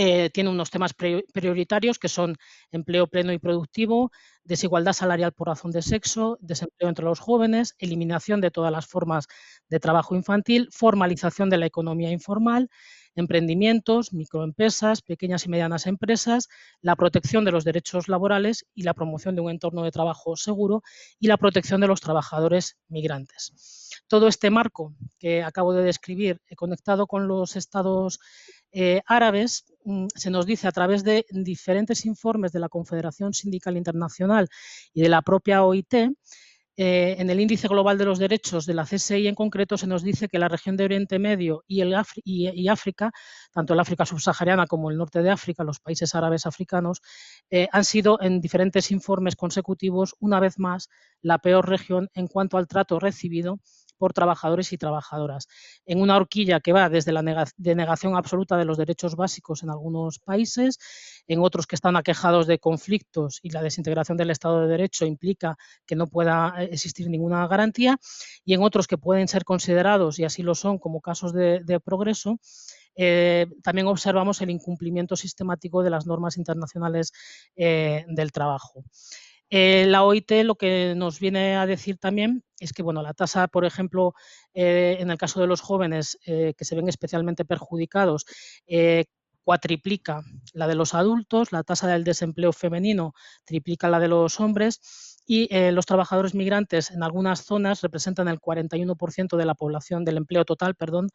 eh, 0.00 0.30
tiene 0.30 0.48
unos 0.50 0.70
temas 0.70 0.94
prioritarios 0.94 1.98
que 1.98 2.08
son 2.08 2.36
empleo 2.70 3.08
pleno 3.08 3.32
y 3.32 3.40
productivo, 3.40 4.12
desigualdad 4.44 4.92
salarial 4.92 5.32
por 5.32 5.48
razón 5.48 5.72
de 5.72 5.82
sexo, 5.82 6.38
desempleo 6.40 6.88
entre 6.88 7.04
los 7.04 7.18
jóvenes, 7.18 7.74
eliminación 7.80 8.40
de 8.40 8.52
todas 8.52 8.70
las 8.70 8.86
formas 8.86 9.26
de 9.68 9.80
trabajo 9.80 10.14
infantil, 10.14 10.68
formalización 10.70 11.50
de 11.50 11.56
la 11.56 11.66
economía 11.66 12.12
informal, 12.12 12.70
emprendimientos, 13.16 14.12
microempresas, 14.12 15.02
pequeñas 15.02 15.46
y 15.46 15.48
medianas 15.48 15.88
empresas, 15.88 16.48
la 16.80 16.94
protección 16.94 17.44
de 17.44 17.50
los 17.50 17.64
derechos 17.64 18.06
laborales 18.06 18.66
y 18.74 18.84
la 18.84 18.94
promoción 18.94 19.34
de 19.34 19.40
un 19.40 19.50
entorno 19.50 19.82
de 19.82 19.90
trabajo 19.90 20.36
seguro 20.36 20.82
y 21.18 21.26
la 21.26 21.38
protección 21.38 21.80
de 21.80 21.88
los 21.88 22.00
trabajadores 22.00 22.78
migrantes. 22.86 23.90
Todo 24.06 24.28
este 24.28 24.50
marco 24.50 24.94
que 25.18 25.42
acabo 25.42 25.72
de 25.72 25.82
describir, 25.82 26.40
conectado 26.56 27.08
con 27.08 27.26
los 27.26 27.56
estados 27.56 28.20
eh, 28.72 29.02
árabes, 29.06 29.64
mm, 29.84 30.06
se 30.14 30.30
nos 30.30 30.46
dice 30.46 30.68
a 30.68 30.72
través 30.72 31.04
de 31.04 31.26
diferentes 31.30 32.04
informes 32.06 32.52
de 32.52 32.60
la 32.60 32.68
Confederación 32.68 33.32
Sindical 33.34 33.76
Internacional 33.76 34.48
y 34.92 35.02
de 35.02 35.08
la 35.08 35.22
propia 35.22 35.64
OIT, 35.64 36.12
eh, 36.80 37.16
en 37.18 37.28
el 37.28 37.40
índice 37.40 37.66
global 37.66 37.98
de 37.98 38.04
los 38.04 38.20
derechos 38.20 38.64
de 38.64 38.72
la 38.72 38.84
CSI 38.84 39.26
en 39.26 39.34
concreto 39.34 39.76
se 39.76 39.88
nos 39.88 40.04
dice 40.04 40.28
que 40.28 40.38
la 40.38 40.46
región 40.46 40.76
de 40.76 40.84
Oriente 40.84 41.18
Medio 41.18 41.64
y, 41.66 41.82
África, 42.68 43.10
tanto 43.52 43.74
el 43.74 43.80
África 43.80 44.06
subsahariana 44.06 44.68
como 44.68 44.88
el 44.88 44.96
norte 44.96 45.20
de 45.20 45.30
África, 45.30 45.64
los 45.64 45.80
países 45.80 46.14
árabes 46.14 46.46
africanos, 46.46 47.00
eh, 47.50 47.66
han 47.72 47.84
sido 47.84 48.20
en 48.22 48.40
diferentes 48.40 48.92
informes 48.92 49.34
consecutivos, 49.34 50.14
una 50.20 50.38
vez 50.38 50.60
más, 50.60 50.88
la 51.20 51.38
peor 51.38 51.68
región 51.68 52.10
en 52.14 52.28
cuanto 52.28 52.58
al 52.58 52.68
trato 52.68 53.00
recibido 53.00 53.58
por 53.98 54.12
trabajadores 54.12 54.72
y 54.72 54.78
trabajadoras, 54.78 55.48
en 55.84 56.00
una 56.00 56.16
horquilla 56.16 56.60
que 56.60 56.72
va 56.72 56.88
desde 56.88 57.12
la 57.12 57.46
denegación 57.56 58.16
absoluta 58.16 58.56
de 58.56 58.64
los 58.64 58.78
derechos 58.78 59.16
básicos 59.16 59.62
en 59.62 59.70
algunos 59.70 60.18
países, 60.18 60.78
en 61.26 61.40
otros 61.40 61.66
que 61.66 61.76
están 61.76 61.96
aquejados 61.96 62.46
de 62.46 62.58
conflictos 62.58 63.40
y 63.42 63.50
la 63.50 63.62
desintegración 63.62 64.16
del 64.16 64.30
Estado 64.30 64.62
de 64.62 64.68
Derecho 64.68 65.04
implica 65.04 65.56
que 65.86 65.96
no 65.96 66.06
pueda 66.06 66.54
eh, 66.58 66.68
existir 66.72 67.08
ninguna 67.08 67.46
garantía, 67.46 67.98
y 68.44 68.54
en 68.54 68.62
otros 68.62 68.86
que 68.86 68.98
pueden 68.98 69.28
ser 69.28 69.44
considerados, 69.44 70.18
y 70.18 70.24
así 70.24 70.42
lo 70.42 70.54
son, 70.54 70.78
como 70.78 71.00
casos 71.00 71.32
de, 71.32 71.80
progreso, 71.84 72.38
eh, 72.96 73.46
también 73.62 73.86
observamos 73.86 74.40
el 74.40 74.50
incumplimiento 74.50 75.16
sistemático 75.16 75.82
de 75.82 75.90
las 75.90 76.06
normas 76.06 76.36
internacionales 76.36 77.12
eh, 77.56 78.04
del 78.08 78.32
trabajo. 78.32 78.84
Eh, 79.50 79.86
la 79.86 80.04
OIT 80.04 80.30
lo 80.44 80.56
que 80.56 80.94
nos 80.96 81.20
viene 81.20 81.56
a 81.56 81.66
decir 81.66 81.98
también 81.98 82.44
es 82.60 82.72
que 82.72 82.82
bueno, 82.82 83.02
la 83.02 83.14
tasa, 83.14 83.48
por 83.48 83.64
ejemplo, 83.64 84.14
eh, 84.54 84.96
en 85.00 85.10
el 85.10 85.18
caso 85.18 85.40
de 85.40 85.46
los 85.46 85.60
jóvenes 85.60 86.18
eh, 86.26 86.54
que 86.56 86.64
se 86.64 86.76
ven 86.76 86.88
especialmente 86.88 87.44
perjudicados, 87.44 88.26
cuatriplica 89.44 90.20
la 90.52 90.66
de 90.66 90.74
los 90.74 90.92
adultos, 90.92 91.52
la 91.52 91.62
tasa 91.62 91.88
del 91.88 92.04
desempleo 92.04 92.52
femenino 92.52 93.14
triplica 93.46 93.88
la 93.88 93.98
de 93.98 94.08
los 94.08 94.40
hombres 94.40 95.07
y 95.30 95.46
eh, 95.54 95.72
los 95.72 95.84
trabajadores 95.84 96.34
migrantes 96.34 96.90
en 96.90 97.02
algunas 97.02 97.44
zonas 97.44 97.82
representan 97.82 98.28
el 98.28 98.40
41% 98.40 99.36
de 99.36 99.44
la 99.44 99.54
población, 99.54 100.02
del 100.06 100.16
empleo 100.16 100.46
total, 100.46 100.74
perdón, 100.74 101.10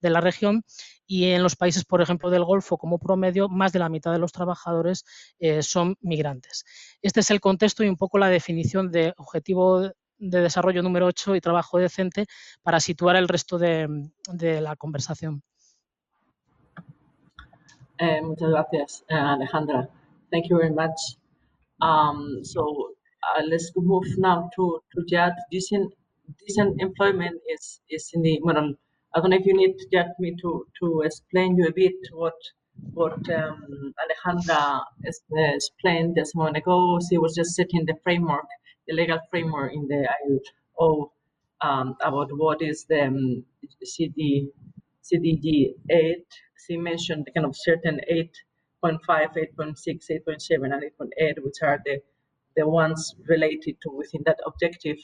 de 0.00 0.08
la 0.08 0.22
región 0.22 0.64
y 1.06 1.26
en 1.26 1.42
los 1.42 1.54
países, 1.54 1.84
por 1.84 2.00
ejemplo, 2.00 2.30
del 2.30 2.44
Golfo 2.44 2.78
como 2.78 2.98
promedio, 2.98 3.50
más 3.50 3.72
de 3.72 3.78
la 3.78 3.90
mitad 3.90 4.10
de 4.10 4.18
los 4.18 4.32
trabajadores 4.32 5.04
eh, 5.38 5.62
son 5.62 5.96
migrantes. 6.00 6.64
Este 7.02 7.20
es 7.20 7.30
el 7.30 7.40
contexto 7.40 7.84
y 7.84 7.88
un 7.88 7.98
poco 7.98 8.16
la 8.16 8.30
definición 8.30 8.90
de 8.90 9.12
objetivo 9.18 9.82
de 9.82 10.40
desarrollo 10.40 10.82
número 10.82 11.04
8 11.04 11.36
y 11.36 11.40
trabajo 11.42 11.78
decente 11.78 12.24
para 12.62 12.80
situar 12.80 13.16
el 13.16 13.28
resto 13.28 13.58
de, 13.58 14.10
la 14.32 14.76
conversación. 14.76 15.42
Eh, 17.98 18.22
muchas 18.22 18.48
gracias, 18.48 19.04
Alejandra. 19.10 19.90
Thank 20.30 20.46
you 20.48 20.56
very 20.56 20.72
much. 20.72 21.18
Um, 21.80 22.42
so 22.42 22.97
let's 23.50 23.72
move 23.76 24.06
now 24.18 24.50
to 24.56 24.80
to 24.92 25.04
Jad. 25.08 25.34
Decent 25.50 25.92
decent 26.46 26.80
employment 26.80 27.40
is 27.54 27.80
is 27.90 28.10
in 28.14 28.22
the 28.22 28.40
well, 28.42 28.74
I 29.14 29.20
don't 29.20 29.30
know 29.30 29.36
if 29.36 29.46
you 29.46 29.54
need 29.54 29.76
Jad 29.92 30.10
me 30.18 30.36
to 30.42 30.66
to 30.80 31.02
explain 31.02 31.56
you 31.56 31.66
a 31.68 31.72
bit 31.72 31.96
what 32.12 32.38
what 32.94 33.28
um, 33.30 33.92
Alejandra 34.02 34.82
explained 35.04 36.16
just 36.16 36.34
a 36.34 36.38
moment 36.38 36.56
ago. 36.58 36.98
She 37.08 37.18
was 37.18 37.34
just 37.34 37.54
setting 37.54 37.84
the 37.86 37.94
framework, 38.02 38.46
the 38.86 38.94
legal 38.94 39.18
framework 39.30 39.72
in 39.72 39.88
the 39.88 40.08
ILO 40.16 41.12
um, 41.60 41.96
about 42.00 42.30
what 42.32 42.62
is 42.62 42.84
the 42.88 43.06
um, 43.06 43.44
CD, 43.82 44.48
SDG 45.02 45.74
8. 45.90 46.26
She 46.66 46.76
mentioned 46.76 47.28
kind 47.34 47.46
of 47.46 47.56
certain 47.56 48.00
8.5, 48.84 48.98
8.6, 49.08 49.76
8.7, 50.28 50.64
and 50.64 50.82
8.8, 51.00 51.44
which 51.44 51.56
are 51.62 51.80
the 51.84 52.00
the 52.58 52.66
ones 52.68 53.14
related 53.28 53.76
to 53.82 53.88
within 54.00 54.22
that 54.26 54.38
objective 54.50 54.98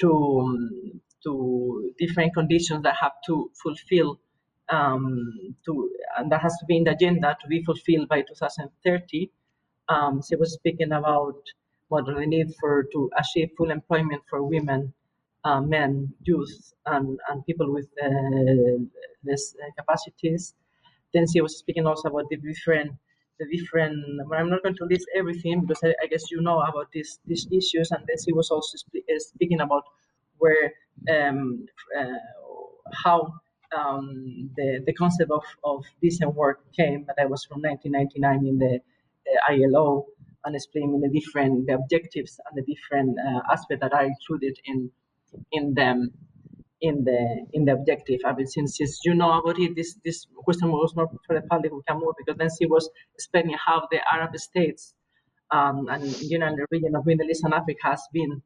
to 0.00 0.10
um, 0.42 1.00
to 1.24 1.92
different 1.98 2.32
conditions 2.34 2.82
that 2.84 2.94
have 2.94 3.16
to 3.26 3.50
fulfill 3.62 4.20
um, 4.68 5.54
to 5.64 5.90
and 6.16 6.30
that 6.30 6.40
has 6.40 6.56
to 6.60 6.66
be 6.66 6.76
in 6.76 6.84
the 6.84 6.92
agenda 6.92 7.36
to 7.40 7.48
be 7.48 7.62
fulfilled 7.64 8.08
by 8.08 8.20
2030. 8.22 9.30
Um, 9.88 10.22
she 10.26 10.36
was 10.36 10.52
speaking 10.52 10.92
about 10.92 11.42
what 11.88 12.04
the 12.06 12.26
need 12.26 12.48
for 12.60 12.84
to 12.92 13.10
achieve 13.18 13.50
full 13.56 13.70
employment 13.70 14.22
for 14.28 14.42
women, 14.42 14.92
uh, 15.44 15.60
men, 15.60 16.12
youth, 16.22 16.74
and, 16.84 17.18
and 17.28 17.44
people 17.46 17.72
with 17.72 17.88
uh, 18.04 18.84
less 19.24 19.56
capacities. 19.76 20.54
Then 21.14 21.26
she 21.26 21.40
was 21.40 21.56
speaking 21.58 21.86
also 21.86 22.10
about 22.10 22.28
the 22.28 22.36
different 22.36 22.92
the 23.38 23.46
different. 23.56 23.98
But 24.28 24.38
I'm 24.38 24.50
not 24.50 24.62
going 24.62 24.76
to 24.76 24.84
list 24.84 25.06
everything 25.16 25.60
because 25.66 25.82
I, 25.84 25.94
I 26.02 26.06
guess 26.06 26.30
you 26.30 26.40
know 26.40 26.60
about 26.60 26.90
these 26.92 27.20
these 27.26 27.46
issues, 27.52 27.90
and 27.90 28.04
she 28.24 28.32
was 28.32 28.50
also 28.50 28.76
sp- 28.80 29.06
uh, 29.10 29.18
speaking 29.18 29.60
about 29.60 29.84
where 30.38 30.72
um, 31.10 31.66
uh, 31.98 32.18
how 32.92 33.32
um, 33.76 34.50
the 34.56 34.82
the 34.86 34.92
concept 34.92 35.30
of 35.30 35.44
of 35.64 35.84
decent 36.02 36.34
work 36.34 36.60
came. 36.76 37.04
But 37.04 37.16
I 37.20 37.26
was 37.26 37.44
from 37.44 37.60
1999 37.62 38.46
in 38.46 38.58
the, 38.58 38.80
the 39.26 39.42
ILO 39.48 40.06
and 40.44 40.54
explaining 40.54 41.00
the 41.00 41.08
different 41.08 41.66
the 41.66 41.74
objectives 41.74 42.40
and 42.46 42.56
the 42.58 42.74
different 42.74 43.18
uh, 43.18 43.40
aspects 43.52 43.82
that 43.82 43.92
are 43.92 44.04
included 44.04 44.58
in 44.64 44.90
in 45.52 45.74
them 45.74 46.12
in 46.80 47.04
the 47.04 47.46
in 47.52 47.64
the 47.64 47.72
objective. 47.72 48.20
I 48.24 48.32
mean, 48.34 48.46
since, 48.46 48.76
since 48.78 49.00
you 49.04 49.14
know 49.14 49.38
about 49.38 49.58
it, 49.58 49.74
this 49.74 49.98
this 50.04 50.26
question 50.36 50.70
was 50.70 50.94
more 50.94 51.08
for 51.26 51.34
the 51.34 51.42
public 51.42 51.72
who 51.72 51.82
can 51.86 51.98
more 51.98 52.14
because 52.16 52.38
then 52.38 52.50
she 52.58 52.66
was 52.66 52.88
explaining 53.14 53.56
how 53.64 53.86
the 53.90 54.00
Arab 54.12 54.36
states 54.38 54.94
um, 55.50 55.88
and 55.88 56.04
you 56.20 56.38
know 56.38 56.54
the 56.54 56.66
region 56.70 56.94
of 56.94 57.06
Middle 57.06 57.28
East 57.28 57.44
and 57.44 57.54
Africa 57.54 57.78
has 57.82 58.02
been 58.12 58.42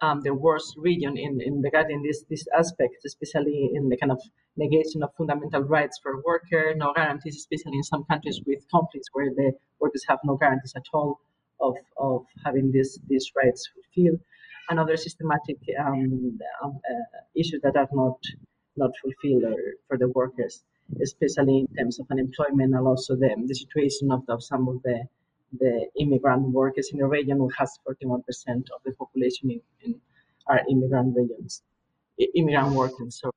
um, 0.00 0.20
the 0.22 0.34
worst 0.34 0.74
region 0.76 1.16
in, 1.16 1.40
in 1.40 1.62
regarding 1.62 2.02
this 2.02 2.24
this 2.30 2.46
aspect, 2.56 2.96
especially 3.04 3.70
in 3.74 3.88
the 3.88 3.96
kind 3.96 4.12
of 4.12 4.20
negation 4.56 5.02
of 5.02 5.10
fundamental 5.16 5.62
rights 5.62 5.98
for 6.02 6.22
worker, 6.22 6.74
no 6.76 6.92
guarantees, 6.94 7.36
especially 7.36 7.76
in 7.76 7.82
some 7.82 8.04
countries 8.04 8.40
with 8.46 8.60
conflicts 8.70 9.08
where 9.12 9.30
the 9.30 9.52
workers 9.80 10.04
have 10.08 10.18
no 10.24 10.36
guarantees 10.36 10.72
at 10.76 10.84
all 10.92 11.20
of, 11.60 11.74
of 11.98 12.24
having 12.44 12.72
these 12.72 12.98
these 13.08 13.30
rights 13.36 13.68
fulfilled 13.74 14.20
and 14.68 14.80
other 14.80 14.96
systematic 14.96 15.58
um, 15.78 16.38
um, 16.62 16.80
uh, 16.90 17.18
issues 17.34 17.60
that 17.62 17.76
are 17.76 17.88
not 17.92 18.18
not 18.76 18.90
fulfilled 19.02 19.44
for 19.88 19.96
the 19.96 20.08
workers, 20.08 20.62
especially 21.00 21.58
in 21.60 21.66
terms 21.76 21.98
of 21.98 22.06
unemployment 22.10 22.74
and 22.74 22.86
also 22.86 23.16
the, 23.16 23.30
the 23.46 23.54
situation 23.54 24.10
of, 24.12 24.22
some 24.42 24.68
of 24.68 24.82
the 24.82 25.02
the 25.58 25.86
immigrant 26.00 26.42
workers 26.50 26.90
in 26.92 26.98
the 26.98 27.06
region, 27.06 27.38
who 27.38 27.48
has 27.56 27.78
41% 27.88 28.20
of 28.74 28.80
the 28.84 28.92
population 28.92 29.50
in, 29.52 29.60
in 29.82 29.94
our 30.48 30.60
immigrant 30.68 31.16
regions, 31.16 31.62
immigrant 32.34 32.74
workers. 32.74 33.20
So, 33.20 33.30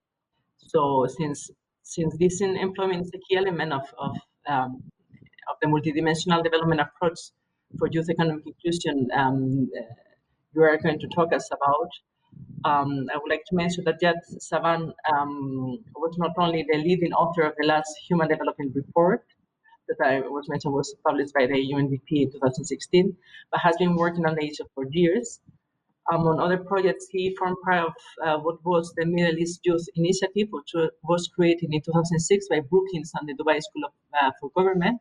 so 0.58 1.08
since 1.08 1.52
since 1.84 2.18
this 2.18 2.42
employment 2.42 3.06
is 3.06 3.12
a 3.14 3.20
key 3.20 3.38
element 3.38 3.74
of 3.74 3.86
of, 3.98 4.16
um, 4.48 4.84
of 5.50 5.56
the 5.62 5.68
multidimensional 5.68 6.44
development 6.44 6.82
approach 6.82 7.20
for 7.78 7.88
youth 7.92 8.10
economic 8.10 8.46
inclusion, 8.46 9.08
um, 9.14 9.70
uh, 9.78 9.94
you 10.54 10.64
are 10.64 10.78
going 10.78 11.00
to 11.00 11.08
talk 11.08 11.34
us 11.34 11.50
about. 11.52 11.90
Um, 12.66 13.08
I 13.14 13.18
would 13.18 13.30
like 13.30 13.44
to 13.50 13.56
mention 13.56 13.84
that 13.86 14.00
Jad 14.02 14.16
Chaaban 14.52 14.92
um, 15.12 15.80
was 15.96 16.16
not 16.18 16.32
only 16.38 16.66
the 16.70 16.78
leading 16.78 17.14
author 17.14 17.44
of 17.44 17.54
the 17.60 17.66
last 17.66 17.92
Human 18.08 18.28
Development 18.28 18.72
Report 18.76 19.24
that 19.88 20.06
I 20.06 20.20
was 20.20 20.48
mentioned 20.50 20.74
was 20.74 20.94
published 21.06 21.34
by 21.34 21.48
the 21.48 21.56
UNDP 21.74 22.24
in 22.24 22.32
2016, 22.32 23.16
but 23.52 23.60
has 23.60 23.76
been 23.78 23.96
working 23.96 24.26
on 24.26 24.36
the 24.36 24.46
issue 24.46 24.66
for 24.76 24.86
years. 24.92 25.40
Among 26.12 26.40
other 26.40 26.58
projects, 26.58 27.08
he 27.12 27.36
formed 27.36 27.58
part 27.64 27.86
of 27.88 27.94
uh, 28.26 28.38
what 28.40 28.64
was 28.66 28.94
the 28.98 29.06
Middle 29.06 29.38
East 29.38 29.62
Youth 29.64 29.86
Initiative, 29.96 30.48
which 30.52 30.72
was 31.04 31.28
created 31.28 31.70
in 31.72 31.82
2006 31.82 32.48
by 32.50 32.62
Brookings 32.62 33.12
and 33.16 33.30
the 33.30 33.34
Dubai 33.34 33.62
School 33.62 33.84
of, 33.86 33.92
uh, 34.20 34.32
for 34.40 34.50
Government 34.56 35.00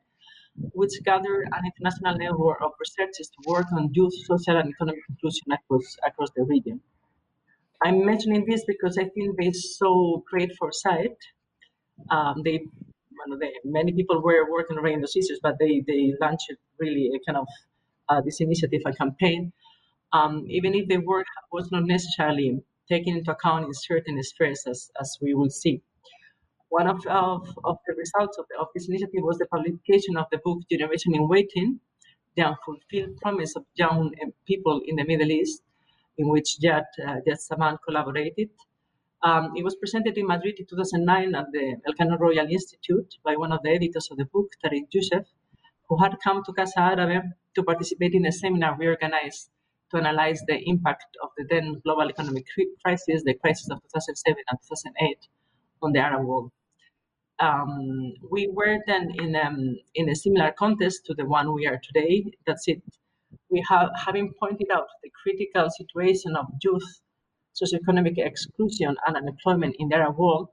which 0.72 0.92
gather 1.04 1.42
an 1.42 1.62
international 1.70 2.16
network 2.16 2.60
of 2.60 2.72
researchers 2.80 3.28
to 3.28 3.50
work 3.50 3.66
on 3.72 3.90
youth, 3.92 4.14
social, 4.24 4.56
and 4.56 4.70
economic 4.70 5.02
inclusion 5.08 5.52
across, 5.52 5.96
across 6.06 6.30
the 6.36 6.44
region. 6.44 6.80
I'm 7.84 8.04
mentioning 8.04 8.44
this 8.46 8.64
because 8.66 8.98
I 8.98 9.04
think 9.04 9.36
they 9.38 9.52
so 9.52 10.24
great 10.28 10.54
foresight. 10.56 11.16
Um, 12.10 12.42
they, 12.44 12.60
well, 13.26 13.38
they, 13.38 13.52
many 13.64 13.92
people 13.92 14.20
were 14.20 14.50
working 14.50 14.78
around 14.78 15.02
those 15.02 15.16
issues, 15.16 15.38
but 15.42 15.56
they, 15.58 15.84
they 15.86 16.14
launched 16.20 16.52
really 16.78 17.10
a 17.14 17.18
kind 17.24 17.38
of 17.38 17.46
uh, 18.08 18.20
this 18.20 18.40
initiative, 18.40 18.82
a 18.86 18.92
campaign. 18.92 19.52
Um, 20.12 20.46
even 20.48 20.74
if 20.74 20.88
the 20.88 20.98
work 20.98 21.26
was 21.52 21.70
not 21.70 21.84
necessarily 21.84 22.60
taken 22.88 23.16
into 23.16 23.30
account 23.30 23.66
in 23.66 23.74
certain 23.74 24.20
spheres, 24.22 24.64
as, 24.66 24.90
as 25.00 25.18
we 25.20 25.34
will 25.34 25.50
see. 25.50 25.82
One 26.70 26.86
of, 26.86 27.06
of, 27.06 27.48
of 27.64 27.78
the 27.86 27.94
results 27.94 28.36
of, 28.38 28.44
the, 28.50 28.58
of 28.58 28.68
this 28.74 28.88
initiative 28.88 29.22
was 29.22 29.38
the 29.38 29.46
publication 29.46 30.18
of 30.18 30.26
the 30.30 30.38
book 30.44 30.58
Generation 30.70 31.14
in 31.14 31.26
Waiting, 31.26 31.80
the 32.36 32.42
unfulfilled 32.44 33.16
promise 33.22 33.56
of 33.56 33.64
young 33.74 34.12
eh, 34.20 34.26
people 34.46 34.82
in 34.84 34.96
the 34.96 35.04
Middle 35.04 35.30
East, 35.30 35.62
in 36.18 36.28
which 36.28 36.60
Jad, 36.60 36.84
uh, 37.06 37.16
Jad 37.26 37.38
Chaaban 37.38 37.78
collaborated. 37.86 38.50
Um, 39.22 39.52
it 39.56 39.64
was 39.64 39.76
presented 39.76 40.18
in 40.18 40.26
Madrid 40.26 40.56
in 40.58 40.66
2009 40.66 41.34
at 41.34 41.46
the 41.52 41.76
Elcano 41.88 42.18
Royal 42.18 42.46
Institute 42.46 43.14
by 43.24 43.34
one 43.34 43.50
of 43.50 43.62
the 43.62 43.70
editors 43.70 44.08
of 44.10 44.18
the 44.18 44.26
book, 44.26 44.50
Tarik 44.62 44.90
Yousef, 44.94 45.24
who 45.88 45.96
had 45.96 46.16
come 46.22 46.44
to 46.44 46.52
Casa 46.52 46.80
Árabe 46.80 47.22
to 47.54 47.62
participate 47.62 48.12
in 48.12 48.26
a 48.26 48.32
seminar 48.32 48.76
we 48.78 48.88
organized 48.88 49.48
to 49.90 49.96
analyze 49.96 50.42
the 50.46 50.58
impact 50.68 51.16
of 51.22 51.30
the 51.38 51.46
then 51.48 51.80
global 51.82 52.10
economic 52.10 52.44
crisis, 52.84 53.22
the 53.24 53.32
crisis 53.32 53.70
of 53.70 53.80
2007 53.84 54.36
and 54.50 54.58
2008, 54.68 55.16
on 55.82 55.92
the 55.92 55.98
Arab 55.98 56.26
world 56.26 56.52
um, 57.40 58.14
we 58.30 58.48
were 58.52 58.78
then 58.86 59.12
in, 59.18 59.36
um, 59.36 59.76
in 59.94 60.08
a 60.08 60.14
similar 60.14 60.52
context 60.58 61.06
to 61.06 61.14
the 61.14 61.24
one 61.24 61.52
we 61.52 61.66
are 61.66 61.80
today. 61.82 62.24
That's 62.46 62.68
it. 62.68 62.82
We 63.50 63.64
have, 63.68 63.90
having 63.96 64.32
pointed 64.38 64.68
out 64.72 64.88
the 65.02 65.10
critical 65.22 65.68
situation 65.70 66.36
of 66.36 66.46
youth, 66.62 67.00
socioeconomic 67.54 68.18
exclusion, 68.18 68.96
and 69.06 69.16
unemployment 69.16 69.76
in 69.78 69.88
the 69.88 69.96
Arab 69.96 70.18
world, 70.18 70.48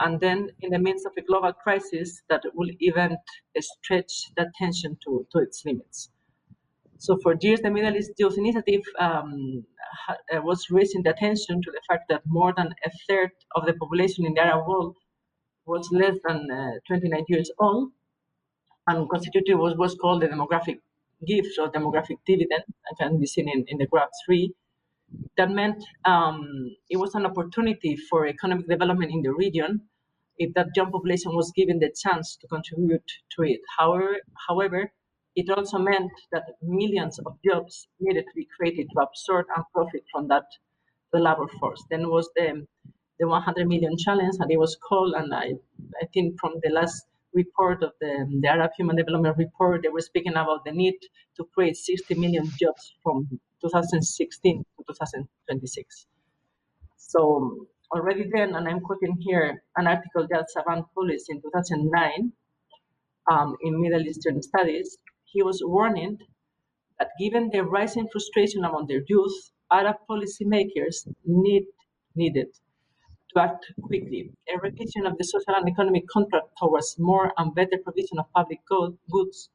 and 0.00 0.20
then 0.20 0.50
in 0.60 0.70
the 0.70 0.78
midst 0.78 1.06
of 1.06 1.12
a 1.16 1.22
global 1.22 1.52
crisis 1.52 2.22
that 2.28 2.42
will 2.54 2.70
even 2.80 3.16
stretch 3.58 4.30
that 4.36 4.48
tension 4.58 4.96
to, 5.04 5.26
to 5.32 5.38
its 5.38 5.64
limits. 5.64 6.10
So 6.98 7.16
for 7.22 7.34
years, 7.40 7.60
the 7.60 7.70
Middle 7.70 7.96
East 7.96 8.12
Youth 8.18 8.36
Initiative 8.36 8.82
um, 8.98 9.64
was 10.44 10.66
raising 10.70 11.02
the 11.02 11.10
attention 11.10 11.62
to 11.62 11.70
the 11.70 11.80
fact 11.88 12.04
that 12.10 12.20
more 12.26 12.52
than 12.54 12.74
a 12.84 12.90
third 13.08 13.30
of 13.54 13.64
the 13.64 13.72
population 13.72 14.26
in 14.26 14.34
the 14.34 14.42
Arab 14.42 14.66
world 14.68 14.96
was 15.66 15.88
less 15.92 16.16
than 16.26 16.50
uh, 16.50 16.72
29 16.86 17.24
years 17.28 17.50
old 17.58 17.92
and 18.86 19.08
constituted 19.08 19.56
was 19.56 19.94
called 20.00 20.22
the 20.22 20.28
demographic 20.28 20.78
gift 21.26 21.58
or 21.58 21.70
demographic 21.70 22.16
dividend, 22.26 22.64
that 22.66 22.96
can 22.98 23.18
be 23.20 23.26
seen 23.26 23.48
in, 23.48 23.64
in 23.68 23.78
the 23.78 23.86
graph 23.86 24.08
three. 24.24 24.54
That 25.36 25.50
meant 25.50 25.82
um, 26.04 26.74
it 26.88 26.96
was 26.96 27.14
an 27.14 27.26
opportunity 27.26 27.96
for 27.96 28.26
economic 28.26 28.68
development 28.68 29.12
in 29.12 29.22
the 29.22 29.32
region 29.32 29.82
if 30.38 30.54
that 30.54 30.68
young 30.74 30.90
population 30.90 31.34
was 31.34 31.52
given 31.54 31.78
the 31.80 31.92
chance 32.02 32.36
to 32.36 32.46
contribute 32.46 33.04
to 33.36 33.42
it. 33.42 33.60
However, 33.78 34.16
however 34.48 34.92
it 35.36 35.48
also 35.50 35.78
meant 35.78 36.10
that 36.32 36.44
millions 36.62 37.18
of 37.20 37.38
jobs 37.44 37.88
needed 38.00 38.24
to 38.24 38.34
be 38.34 38.48
created 38.56 38.88
to 38.92 39.00
absorb 39.00 39.46
and 39.54 39.64
profit 39.72 40.04
from 40.10 40.28
that 40.28 40.44
the 41.12 41.18
labor 41.18 41.46
force. 41.58 41.82
Then 41.90 42.08
was 42.08 42.30
the 42.34 42.66
the 43.20 43.28
100 43.28 43.68
million 43.68 43.96
challenge, 43.98 44.36
and 44.40 44.50
it 44.50 44.58
was 44.58 44.76
called, 44.76 45.14
and 45.14 45.32
I, 45.34 45.52
I 46.02 46.06
think 46.12 46.40
from 46.40 46.54
the 46.62 46.70
last 46.70 47.04
report 47.34 47.82
of 47.82 47.92
the, 48.00 48.26
the 48.40 48.48
Arab 48.48 48.70
Human 48.76 48.96
Development 48.96 49.36
Report, 49.36 49.82
they 49.82 49.90
were 49.90 50.00
speaking 50.00 50.32
about 50.32 50.64
the 50.64 50.72
need 50.72 50.94
to 51.36 51.44
create 51.54 51.76
60 51.76 52.14
million 52.14 52.50
jobs 52.58 52.94
from 53.02 53.28
2016 53.60 54.64
to 54.78 54.84
2026. 54.88 56.06
So 56.96 57.66
already 57.94 58.24
then, 58.32 58.54
and 58.54 58.66
I'm 58.66 58.80
quoting 58.80 59.16
here 59.20 59.62
an 59.76 59.86
article 59.86 60.26
that 60.30 60.46
Chaaban 60.56 60.86
published 60.94 61.26
in 61.28 61.42
2009 61.42 62.32
um, 63.30 63.56
in 63.60 63.80
Middle 63.80 64.00
Eastern 64.00 64.40
Studies, 64.42 64.96
he 65.24 65.42
was 65.42 65.60
warning 65.62 66.16
that 66.98 67.10
given 67.20 67.50
the 67.52 67.64
rising 67.64 68.08
frustration 68.10 68.64
among 68.64 68.86
their 68.86 69.02
youth, 69.06 69.50
Arab 69.70 69.96
policymakers 70.08 71.06
need, 71.26 71.64
needed 72.16 72.48
to 73.32 73.40
act 73.40 73.72
quickly. 73.82 74.30
A 74.54 74.58
revision 74.58 75.06
of 75.06 75.16
the 75.18 75.24
social 75.24 75.54
and 75.54 75.68
economic 75.68 76.06
contract 76.08 76.48
towards 76.58 76.98
more 76.98 77.32
and 77.38 77.54
better 77.54 77.78
provision 77.82 78.18
of 78.18 78.26
public 78.32 78.60
goods 79.10 79.50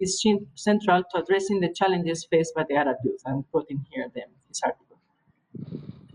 is 0.00 0.24
central 0.54 1.02
to 1.10 1.22
addressing 1.22 1.60
the 1.60 1.72
challenges 1.72 2.26
faced 2.30 2.54
by 2.54 2.64
the 2.68 2.74
Arab 2.74 2.96
youth. 3.04 3.22
I'm 3.26 3.44
quoting 3.50 3.84
here 3.90 4.10
them, 4.14 4.28
this 4.48 4.60
article. 4.62 4.98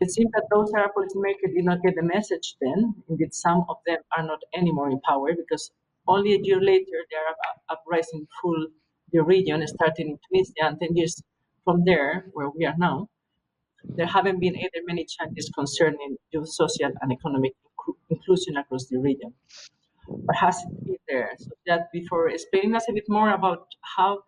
It 0.01 0.11
seems 0.11 0.31
that 0.31 0.47
those 0.51 0.71
Arab 0.73 0.91
policymakers 0.97 1.53
did 1.55 1.65
not 1.65 1.81
get 1.81 1.95
the 1.95 2.03
message 2.03 2.55
then. 2.61 2.95
Indeed, 3.09 3.33
some 3.33 3.65
of 3.69 3.77
them 3.85 3.99
are 4.17 4.23
not 4.23 4.39
anymore 4.53 4.89
in 4.89 4.99
power 5.01 5.33
because 5.35 5.71
only 6.07 6.33
a 6.33 6.39
year 6.41 6.61
later 6.61 6.97
the 7.09 7.17
Arab 7.17 7.37
uprising 7.69 8.27
full 8.41 8.67
the 9.11 9.23
region, 9.23 9.65
starting 9.67 10.09
in 10.09 10.19
Tunisia, 10.29 10.65
and 10.67 10.79
10 10.79 10.95
years 10.95 11.21
from 11.63 11.83
there, 11.83 12.25
where 12.33 12.49
we 12.49 12.65
are 12.65 12.75
now, 12.77 13.09
there 13.83 14.07
haven't 14.07 14.39
been 14.39 14.55
either 14.55 14.81
many 14.85 15.05
changes 15.05 15.51
concerning 15.53 16.17
youth 16.31 16.49
social 16.49 16.91
and 17.01 17.11
economic 17.11 17.53
inclusion 18.09 18.57
across 18.57 18.85
the 18.87 18.97
region. 18.97 19.33
Or 20.07 20.33
has 20.33 20.57
it 20.63 20.85
been 20.85 20.97
there? 21.07 21.31
So 21.37 21.49
that 21.67 21.91
before 21.91 22.29
explaining 22.29 22.75
us 22.75 22.85
a 22.89 22.93
bit 22.93 23.05
more 23.07 23.31
about 23.31 23.67
how 23.95 24.23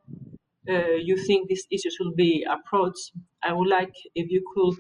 uh, 0.70 0.96
you 1.08 1.18
think 1.18 1.50
this 1.50 1.66
issue 1.72 1.90
should 1.90 2.16
be 2.16 2.46
approached, 2.50 3.12
I 3.44 3.54
would 3.54 3.68
like 3.68 3.94
if 4.16 4.30
you 4.30 4.44
could, 4.54 4.76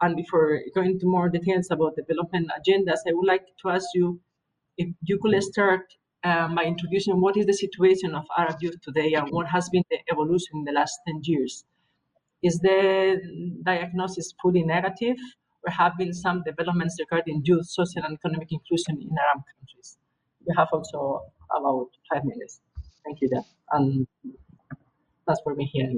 and 0.00 0.16
before 0.16 0.60
going 0.74 0.92
into 0.92 1.06
more 1.06 1.28
details 1.28 1.68
about 1.70 1.96
development 1.96 2.50
agendas, 2.58 3.00
I 3.06 3.12
would 3.12 3.26
like 3.26 3.46
to 3.62 3.70
ask 3.70 3.86
you 3.94 4.20
if 4.78 4.88
you 5.02 5.18
could 5.20 5.42
start 5.42 5.82
um, 6.24 6.54
by 6.54 6.64
introducing 6.64 7.20
what 7.20 7.36
is 7.36 7.46
the 7.46 7.52
situation 7.52 8.14
of 8.14 8.24
Arab 8.36 8.56
youth 8.60 8.80
today 8.80 9.12
and 9.14 9.28
what 9.30 9.46
has 9.48 9.68
been 9.68 9.84
the 9.90 9.98
evolution 10.10 10.52
in 10.54 10.64
the 10.64 10.72
last 10.72 10.98
10 11.06 11.20
years. 11.24 11.64
Is 12.44 12.58
the 12.60 13.18
diagnosis 13.64 14.34
fully 14.40 14.62
negative 14.62 15.16
or 15.66 15.72
have 15.72 15.96
been 15.96 16.12
some 16.12 16.42
developments 16.44 16.96
regarding 17.00 17.40
youth 17.44 17.66
social 17.66 18.02
and 18.04 18.18
economic 18.18 18.52
inclusion 18.52 19.00
in 19.00 19.08
Arab 19.26 19.42
countries? 19.58 19.96
We 20.46 20.54
have 20.54 20.68
also 20.70 21.22
about 21.50 21.88
five 22.12 22.22
minutes. 22.24 22.60
Thank 23.02 23.22
you, 23.22 23.30
Dan. 23.30 23.44
And 23.70 24.06
that's 25.26 25.40
for 25.42 25.54
me 25.54 25.64
here. 25.72 25.90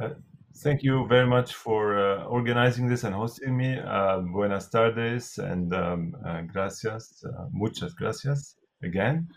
Uh, 0.00 0.14
thank 0.56 0.82
you 0.82 1.06
very 1.06 1.26
much 1.26 1.54
for 1.54 1.98
uh, 1.98 2.24
organizing 2.24 2.88
this 2.88 3.04
and 3.04 3.14
hosting 3.14 3.54
me. 3.54 3.78
Uh, 3.78 4.20
buenas 4.20 4.70
tardes 4.70 5.36
and 5.36 5.74
um, 5.74 6.16
uh, 6.26 6.40
gracias, 6.42 7.22
uh, 7.22 7.46
muchas 7.52 7.94
gracias 7.94 8.56
again. 8.82 9.28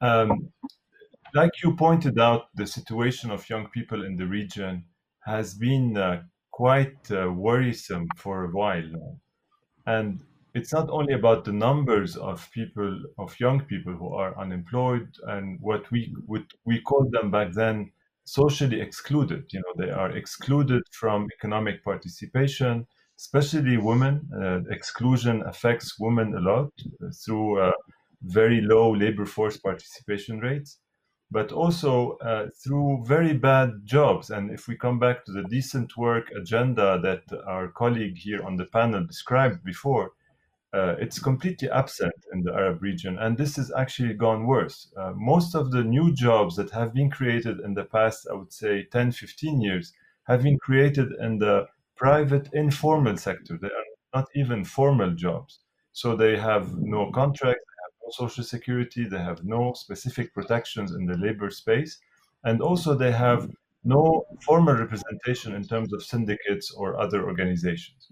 Um, 0.00 0.52
like 1.34 1.62
you 1.62 1.74
pointed 1.76 2.18
out, 2.18 2.46
the 2.54 2.66
situation 2.66 3.30
of 3.30 3.48
young 3.48 3.68
people 3.68 4.04
in 4.04 4.16
the 4.16 4.26
region 4.26 4.84
has 5.24 5.54
been 5.54 5.96
uh, 5.96 6.22
quite 6.50 7.10
uh, 7.10 7.30
worrisome 7.32 8.06
for 8.16 8.44
a 8.44 8.50
while. 8.50 9.18
And 9.86 10.20
it's 10.54 10.72
not 10.72 10.90
only 10.90 11.14
about 11.14 11.44
the 11.44 11.52
numbers 11.52 12.16
of 12.16 12.50
people, 12.52 13.00
of 13.18 13.38
young 13.40 13.60
people 13.64 13.94
who 13.94 14.12
are 14.14 14.38
unemployed 14.38 15.08
and 15.28 15.58
what 15.60 15.90
we 15.90 16.14
would 16.26 16.46
we 16.66 16.80
called 16.82 17.10
them 17.12 17.30
back 17.30 17.52
then 17.52 17.92
socially 18.24 18.80
excluded. 18.80 19.44
You 19.52 19.60
know, 19.60 19.84
they 19.84 19.90
are 19.90 20.10
excluded 20.10 20.82
from 20.92 21.28
economic 21.38 21.82
participation, 21.82 22.86
especially 23.18 23.78
women. 23.78 24.28
Uh, 24.36 24.60
exclusion 24.70 25.42
affects 25.46 25.98
women 25.98 26.34
a 26.34 26.40
lot 26.40 26.70
through 27.24 27.60
uh, 27.62 27.72
very 28.24 28.60
low 28.60 28.92
labor 28.94 29.26
force 29.26 29.56
participation 29.56 30.38
rates 30.38 30.78
but 31.32 31.50
also 31.50 32.18
uh, 32.18 32.48
through 32.62 33.02
very 33.06 33.32
bad 33.32 33.70
jobs. 33.84 34.30
And 34.30 34.50
if 34.50 34.68
we 34.68 34.76
come 34.76 34.98
back 34.98 35.24
to 35.24 35.32
the 35.32 35.44
decent 35.44 35.96
work 35.96 36.30
agenda 36.30 37.00
that 37.02 37.22
our 37.46 37.68
colleague 37.68 38.18
here 38.18 38.42
on 38.42 38.56
the 38.56 38.66
panel 38.66 39.06
described 39.06 39.64
before, 39.64 40.12
uh, 40.74 40.94
it's 40.98 41.18
completely 41.18 41.70
absent 41.70 42.14
in 42.32 42.42
the 42.42 42.52
Arab 42.52 42.82
region. 42.82 43.18
And 43.18 43.36
this 43.36 43.56
has 43.56 43.72
actually 43.76 44.14
gone 44.14 44.46
worse. 44.46 44.92
Uh, 44.96 45.12
most 45.14 45.54
of 45.54 45.70
the 45.70 45.82
new 45.82 46.14
jobs 46.14 46.56
that 46.56 46.70
have 46.70 46.92
been 46.94 47.10
created 47.10 47.60
in 47.60 47.74
the 47.74 47.84
past, 47.84 48.26
I 48.30 48.34
would 48.34 48.52
say 48.52 48.84
10, 48.84 49.12
15 49.12 49.60
years, 49.60 49.92
have 50.24 50.42
been 50.42 50.58
created 50.58 51.12
in 51.20 51.38
the 51.38 51.66
private 51.96 52.48
informal 52.52 53.16
sector. 53.16 53.58
They 53.60 53.68
are 53.68 53.92
not 54.14 54.28
even 54.34 54.64
formal 54.64 55.12
jobs. 55.14 55.60
So 55.92 56.16
they 56.16 56.38
have 56.38 56.74
no 56.78 57.10
contracts, 57.10 57.64
social 58.10 58.44
security, 58.44 59.04
they 59.04 59.18
have 59.18 59.44
no 59.44 59.72
specific 59.74 60.34
protections 60.34 60.92
in 60.92 61.06
the 61.06 61.16
labor 61.16 61.50
space, 61.50 61.98
and 62.44 62.60
also 62.60 62.94
they 62.94 63.12
have 63.12 63.50
no 63.84 64.24
formal 64.40 64.74
representation 64.74 65.54
in 65.54 65.64
terms 65.64 65.92
of 65.92 66.02
syndicates 66.02 66.70
or 66.70 67.00
other 67.00 67.24
organizations. 67.24 68.08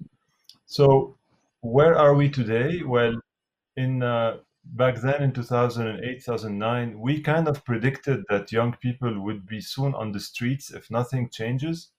So, 0.66 1.16
where 1.60 1.96
are 1.96 2.14
we 2.14 2.28
today? 2.28 2.82
Well, 2.82 3.20
in 3.76 4.02
uh, 4.02 4.38
back 4.64 4.96
then 5.00 5.22
in 5.22 5.32
2008 5.32 6.22
2009 6.24 7.00
we 7.00 7.20
kind 7.20 7.48
of 7.48 7.64
predicted 7.64 8.24
that 8.28 8.52
young 8.52 8.72
people 8.80 9.20
would 9.20 9.46
be 9.46 9.60
soon 9.60 9.94
on 9.94 10.12
the 10.12 10.20
streets 10.20 10.70
if 10.70 10.90
nothing 10.90 11.28
changes 11.30 11.90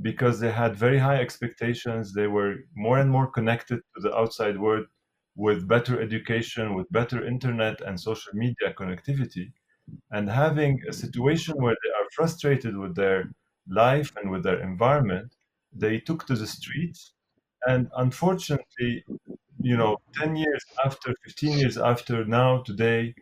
because 0.00 0.40
they 0.40 0.52
had 0.52 0.76
very 0.76 0.98
high 0.98 1.16
expectations 1.16 2.12
they 2.12 2.26
were 2.26 2.54
more 2.74 2.98
and 2.98 3.10
more 3.10 3.26
connected 3.26 3.80
to 3.94 4.00
the 4.00 4.14
outside 4.14 4.58
world 4.58 4.86
with 5.36 5.68
better 5.68 6.00
education, 6.00 6.74
with 6.74 6.90
better 6.92 7.26
internet 7.26 7.80
and 7.80 8.00
social 8.00 8.32
media 8.34 8.72
connectivity, 8.78 9.52
and 10.10 10.30
having 10.30 10.80
a 10.88 10.92
situation 10.92 11.54
where 11.58 11.76
they 11.82 11.90
are 11.90 12.08
frustrated 12.14 12.76
with 12.76 12.94
their 12.94 13.30
life 13.68 14.10
and 14.16 14.30
with 14.30 14.42
their 14.42 14.60
environment, 14.60 15.34
they 15.72 15.98
took 15.98 16.26
to 16.26 16.34
the 16.34 16.46
streets. 16.46 17.12
And 17.66 17.88
unfortunately, 17.96 19.04
you 19.60 19.76
know, 19.76 19.96
10 20.14 20.36
years 20.36 20.64
after, 20.84 21.14
15 21.24 21.58
years 21.58 21.78
after 21.78 22.24
now, 22.24 22.62
today, 22.62 23.14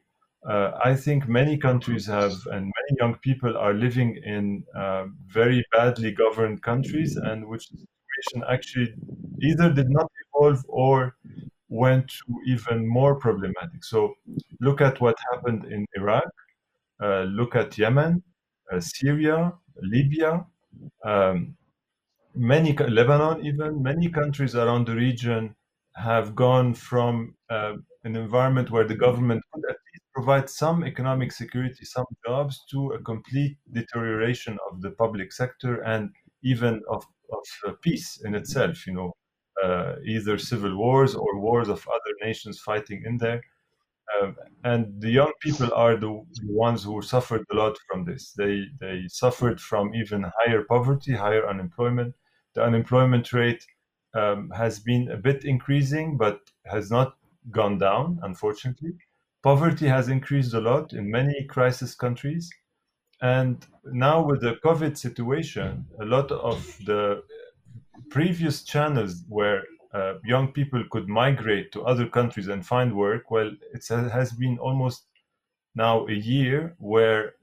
uh, 0.48 0.72
I 0.84 0.96
think 0.96 1.28
many 1.28 1.56
countries 1.56 2.06
have, 2.06 2.32
and 2.46 2.62
many 2.64 2.92
young 2.98 3.14
people 3.22 3.56
are 3.56 3.74
living 3.74 4.16
in 4.24 4.64
uh, 4.76 5.04
very 5.26 5.64
badly 5.72 6.10
governed 6.12 6.62
countries, 6.62 7.16
and 7.16 7.46
which 7.46 7.68
situation 7.68 8.42
actually 8.50 8.94
either 9.40 9.72
did 9.72 9.88
not 9.90 10.10
evolve 10.26 10.64
or 10.68 11.14
went 11.72 12.06
to 12.08 12.40
even 12.46 12.86
more 12.86 13.14
problematic. 13.14 13.82
So 13.82 14.14
look 14.60 14.80
at 14.82 15.00
what 15.00 15.16
happened 15.32 15.64
in 15.72 15.86
Iraq, 15.96 16.30
uh, 17.02 17.22
look 17.22 17.56
at 17.56 17.78
Yemen, 17.78 18.22
uh, 18.70 18.80
Syria, 18.80 19.52
Libya, 19.80 20.44
um, 21.04 21.56
many 22.34 22.76
Lebanon, 22.76 23.44
even 23.44 23.82
many 23.82 24.08
countries 24.10 24.54
around 24.54 24.86
the 24.86 24.94
region 24.94 25.54
have 25.96 26.34
gone 26.34 26.74
from 26.74 27.34
uh, 27.50 27.74
an 28.04 28.16
environment 28.16 28.70
where 28.70 28.86
the 28.86 28.94
government 28.94 29.42
could 29.52 29.64
at 29.64 29.76
least 29.92 30.04
provide 30.14 30.50
some 30.50 30.84
economic 30.84 31.32
security, 31.32 31.84
some 31.84 32.06
jobs, 32.26 32.64
to 32.70 32.92
a 32.92 33.02
complete 33.02 33.56
deterioration 33.72 34.58
of 34.70 34.80
the 34.82 34.90
public 34.90 35.32
sector 35.32 35.80
and 35.82 36.10
even 36.42 36.82
of, 36.90 37.04
of 37.32 37.44
uh, 37.66 37.72
peace 37.82 38.20
in 38.24 38.34
itself. 38.34 38.86
You 38.86 38.94
know, 38.94 39.12
uh, 39.62 39.94
either 40.04 40.38
civil 40.38 40.76
wars 40.76 41.14
or 41.14 41.38
wars 41.38 41.68
of 41.68 41.86
other 41.88 42.14
nations 42.26 42.60
fighting 42.60 43.02
in 43.06 43.18
there. 43.18 43.42
Um, 44.20 44.36
and 44.64 45.00
the 45.00 45.10
young 45.10 45.32
people 45.40 45.72
are 45.74 45.96
the, 45.96 46.22
ones 46.44 46.84
who 46.84 47.00
suffered 47.02 47.44
a 47.50 47.54
lot 47.54 47.78
from 47.88 48.04
this. 48.04 48.32
They 48.36 48.64
they 48.80 49.04
suffered 49.08 49.60
from 49.60 49.94
even 49.94 50.30
higher 50.38 50.64
poverty, 50.64 51.12
higher 51.12 51.48
unemployment. 51.48 52.14
The 52.54 52.62
unemployment 52.62 53.32
rate 53.32 53.64
um, 54.14 54.50
has 54.50 54.80
been 54.80 55.10
a 55.10 55.16
bit 55.16 55.44
increasing, 55.44 56.16
but 56.18 56.40
has 56.66 56.90
not 56.90 57.14
gone 57.50 57.78
down, 57.78 58.18
unfortunately. 58.22 58.92
Poverty 59.42 59.88
has 59.88 60.08
increased 60.08 60.54
a 60.54 60.60
lot 60.60 60.92
in 60.92 61.10
many 61.10 61.44
crisis 61.44 61.94
countries. 61.94 62.50
And 63.20 63.64
now, 63.84 64.22
with 64.22 64.40
the 64.40 64.56
COVID 64.64 64.98
situation, 64.98 65.86
a 66.00 66.04
lot 66.04 66.30
of 66.32 66.58
the 66.84 67.22
previous 68.10 68.62
channels 68.62 69.24
where 69.28 69.64
uh, 69.92 70.14
young 70.24 70.52
people 70.52 70.82
could 70.90 71.08
migrate 71.08 71.72
to 71.72 71.82
other 71.82 72.06
countries 72.06 72.48
and 72.48 72.66
find 72.66 72.96
work, 72.96 73.30
well, 73.30 73.50
it 73.74 73.86
has 73.88 74.32
been 74.32 74.58
almost 74.58 75.04
now 75.74 76.06
a 76.06 76.12
year 76.12 76.74
where 76.78 77.34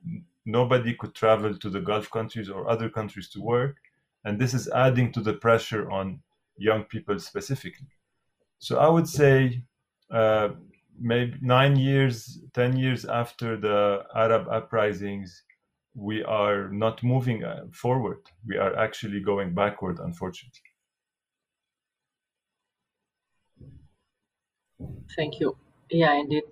nobody 0.45 0.93
could 0.95 1.13
travel 1.13 1.55
to 1.55 1.69
the 1.69 1.79
Gulf 1.79 2.09
countries 2.09 2.49
or 2.49 2.69
other 2.69 2.89
countries 2.89 3.29
to 3.29 3.41
work. 3.41 3.77
And 4.25 4.39
this 4.39 4.53
is 4.53 4.67
adding 4.69 5.11
to 5.13 5.21
the 5.21 5.33
pressure 5.33 5.89
on 5.91 6.21
young 6.57 6.83
people 6.83 7.19
specifically. 7.19 7.87
So 8.59 8.77
I 8.77 8.89
would 8.89 9.07
say 9.07 9.61
uh, 10.11 10.49
maybe 10.99 11.37
nine 11.41 11.75
years, 11.77 12.39
10 12.53 12.77
years 12.77 13.05
after 13.05 13.57
the 13.57 14.03
Arab 14.15 14.47
uprisings, 14.49 15.43
we 15.99 16.23
are 16.23 16.69
not 16.69 17.03
moving 17.03 17.43
uh, 17.43 17.65
forward. 17.71 18.19
We 18.47 18.57
are 18.57 18.75
actually 18.77 19.19
going 19.19 19.53
backward, 19.53 19.99
unfortunately. 19.99 20.61
Thank 25.15 25.39
you. 25.39 25.57
Yeah, 25.91 26.13
indeed. 26.13 26.43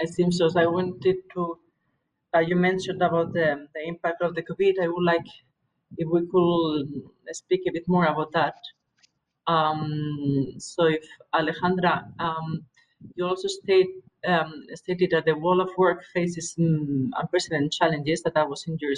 I 0.00 0.06
think 0.06 0.32
so. 0.32 0.48
I 0.56 0.66
wanted 0.66 1.16
to, 1.34 1.58
uh, 2.34 2.40
you 2.40 2.56
mentioned 2.56 3.02
about 3.02 3.32
the, 3.32 3.68
the 3.74 3.82
impact 3.86 4.22
of 4.22 4.34
the 4.34 4.42
COVID. 4.42 4.74
I 4.82 4.88
would 4.88 5.04
like 5.04 5.28
if 5.96 6.08
we 6.08 6.26
could 6.26 6.88
speak 7.32 7.62
a 7.68 7.72
bit 7.72 7.86
more 7.86 8.06
about 8.06 8.32
that. 8.32 8.54
Um, 9.46 10.54
so 10.58 10.86
if 10.86 11.04
Alejandra, 11.34 12.04
um, 12.18 12.64
you 13.14 13.26
also 13.26 13.48
state, 13.48 13.90
um, 14.26 14.66
stated 14.74 15.10
that 15.10 15.24
the 15.24 15.36
world 15.36 15.60
of 15.60 15.70
work 15.76 16.04
faces 16.14 16.54
um, 16.58 17.12
unprecedented 17.16 17.72
challenges 17.72 18.22
that 18.22 18.36
I 18.36 18.44
was 18.44 18.64
in 18.66 18.78
your 18.80 18.94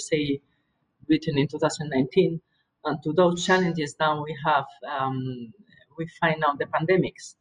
written 1.09 1.39
in 1.39 1.49
2019. 1.49 2.41
And 2.85 3.03
to 3.03 3.13
those 3.13 3.45
challenges 3.45 3.97
now 3.99 4.23
we 4.23 4.37
have, 4.45 4.67
um, 4.89 5.53
we 5.97 6.07
find 6.21 6.43
out 6.45 6.59
the 6.59 6.67
pandemics 6.67 7.37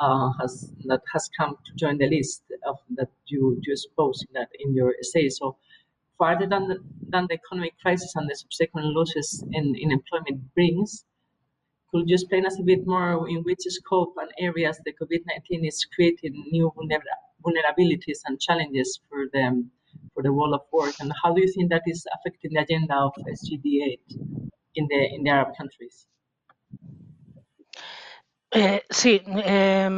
uh, 0.00 0.30
has 0.40 0.72
that 0.86 1.02
has 1.12 1.30
come 1.38 1.56
to 1.64 1.72
join 1.76 1.98
the 1.98 2.08
list 2.08 2.42
of 2.66 2.78
that 2.96 3.10
you 3.26 3.60
you 3.62 3.72
expose 3.72 4.22
in 4.22 4.28
that 4.34 4.48
in 4.58 4.74
your 4.74 4.94
essay. 4.98 5.28
So 5.28 5.56
farther 6.18 6.46
than 6.46 6.68
the, 6.68 6.78
than 7.08 7.26
the 7.28 7.34
economic 7.34 7.74
crisis 7.80 8.14
and 8.16 8.28
the 8.28 8.34
subsequent 8.34 8.86
losses 8.88 9.44
in, 9.52 9.74
in 9.76 9.90
employment 9.92 10.54
brings, 10.54 11.04
could 11.94 12.08
you 12.08 12.14
explain 12.14 12.44
us 12.44 12.58
a 12.58 12.62
bit 12.62 12.84
more 12.86 13.28
in 13.28 13.38
which 13.44 13.60
scope 13.68 14.14
and 14.20 14.28
areas 14.38 14.80
the 14.84 14.92
COVID-19 15.00 15.68
is 15.68 15.86
creating 15.94 16.34
new 16.50 16.72
vulnerabilities 17.44 18.18
and 18.26 18.40
challenges 18.40 19.00
for 19.08 19.26
them 19.32 19.70
for 20.12 20.24
the 20.24 20.32
world 20.32 20.54
of 20.54 20.62
work, 20.72 20.94
and 20.98 21.12
how 21.22 21.32
do 21.32 21.40
you 21.40 21.50
think 21.52 21.70
that 21.70 21.82
is 21.86 22.04
affecting 22.16 22.50
the 22.52 22.60
agenda 22.60 22.96
of 22.96 23.12
SGD 23.38 23.66
8 23.82 24.00
in 24.74 24.86
the 24.90 25.00
in 25.14 25.22
the 25.22 25.30
Arab 25.30 25.56
countries? 25.56 26.06
Eh, 28.50 28.82
sí, 28.90 29.22
eh, 29.26 29.88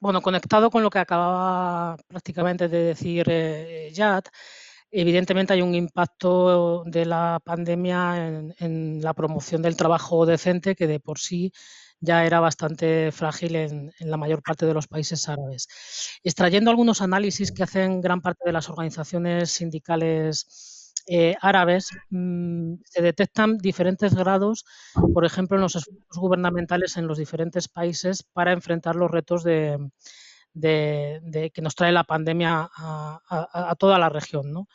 bueno, 0.00 0.20
conectado 0.20 0.70
con 0.70 0.82
lo 0.82 0.90
que 0.90 1.00
acababa 1.00 1.96
prácticamente 2.06 2.68
de 2.68 2.78
decir 2.78 3.26
eh, 3.28 3.92
Jad, 3.92 4.24
evidentemente 4.90 5.52
hay 5.52 5.62
un 5.62 5.74
impacto 5.74 6.84
de 6.84 7.04
la 7.04 7.40
pandemia 7.44 8.52
en, 8.58 9.00
la 9.02 9.14
promoción 9.14 9.62
del 9.62 9.76
trabajo 9.76 10.26
decente 10.26 10.74
que 10.74 10.86
de 10.86 11.00
por 11.00 11.18
sí 11.18 11.52
ya 12.00 12.24
era 12.24 12.40
bastante 12.40 13.10
frágil 13.12 13.56
en, 13.56 13.92
la 14.00 14.16
mayor 14.16 14.42
parte 14.42 14.66
de 14.66 14.74
los 14.74 14.86
países 14.86 15.28
árabes. 15.28 15.68
Extrayendo 16.22 16.70
algunos 16.70 17.02
análisis 17.02 17.52
que 17.52 17.62
hacen 17.62 18.00
gran 18.00 18.20
parte 18.20 18.44
de 18.44 18.52
las 18.52 18.68
organizaciones 18.68 19.50
sindicales 19.50 20.92
eh, 21.08 21.36
árabes 21.40 21.90
mmm, 22.10 22.74
se 22.84 23.00
detectan 23.00 23.58
diferentes 23.58 24.14
grados, 24.14 24.64
por 25.14 25.24
ejemplo, 25.24 25.56
en 25.56 25.62
los 25.62 25.76
esfuerzos 25.76 26.18
gubernamentales 26.18 26.96
en 26.96 27.06
los 27.06 27.18
diferentes 27.18 27.68
países 27.68 28.24
para 28.24 28.52
enfrentar 28.52 28.96
los 28.96 29.10
retos 29.10 29.44
de, 29.44 29.78
de, 30.56 31.50
que 31.54 31.62
nos 31.62 31.74
trae 31.74 31.92
la 31.92 32.04
pandemia 32.04 32.70
a, 32.74 33.74
toda 33.78 33.98
la 33.98 34.08
región. 34.08 34.66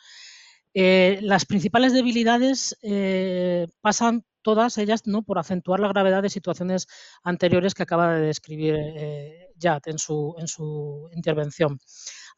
Eh, 0.74 1.18
las 1.22 1.44
principales 1.44 1.92
debilidades 1.92 2.78
eh, 2.82 3.68
pasan 3.80 4.24
todas 4.40 4.78
ellas 4.78 5.06
¿no? 5.06 5.22
por 5.22 5.38
acentuar 5.38 5.80
la 5.80 5.88
gravedad 5.88 6.22
de 6.22 6.30
situaciones 6.30 6.88
anteriores 7.22 7.74
que 7.74 7.82
acaba 7.82 8.14
de 8.14 8.26
describir 8.26 8.74
eh, 8.76 9.48
en 9.86 9.98
su 9.98 11.08
intervención. 11.14 11.78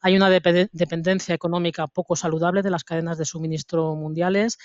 Hay 0.01 0.15
una 0.15 0.29
dependencia 0.29 1.33
económica 1.33 1.87
poco 1.87 2.15
saludable 2.15 2.61
de 2.61 2.69
las 2.69 2.83
cadenas 2.83 3.17
de 3.17 3.25
suministro 3.25 3.95
mundiales. 3.95 4.57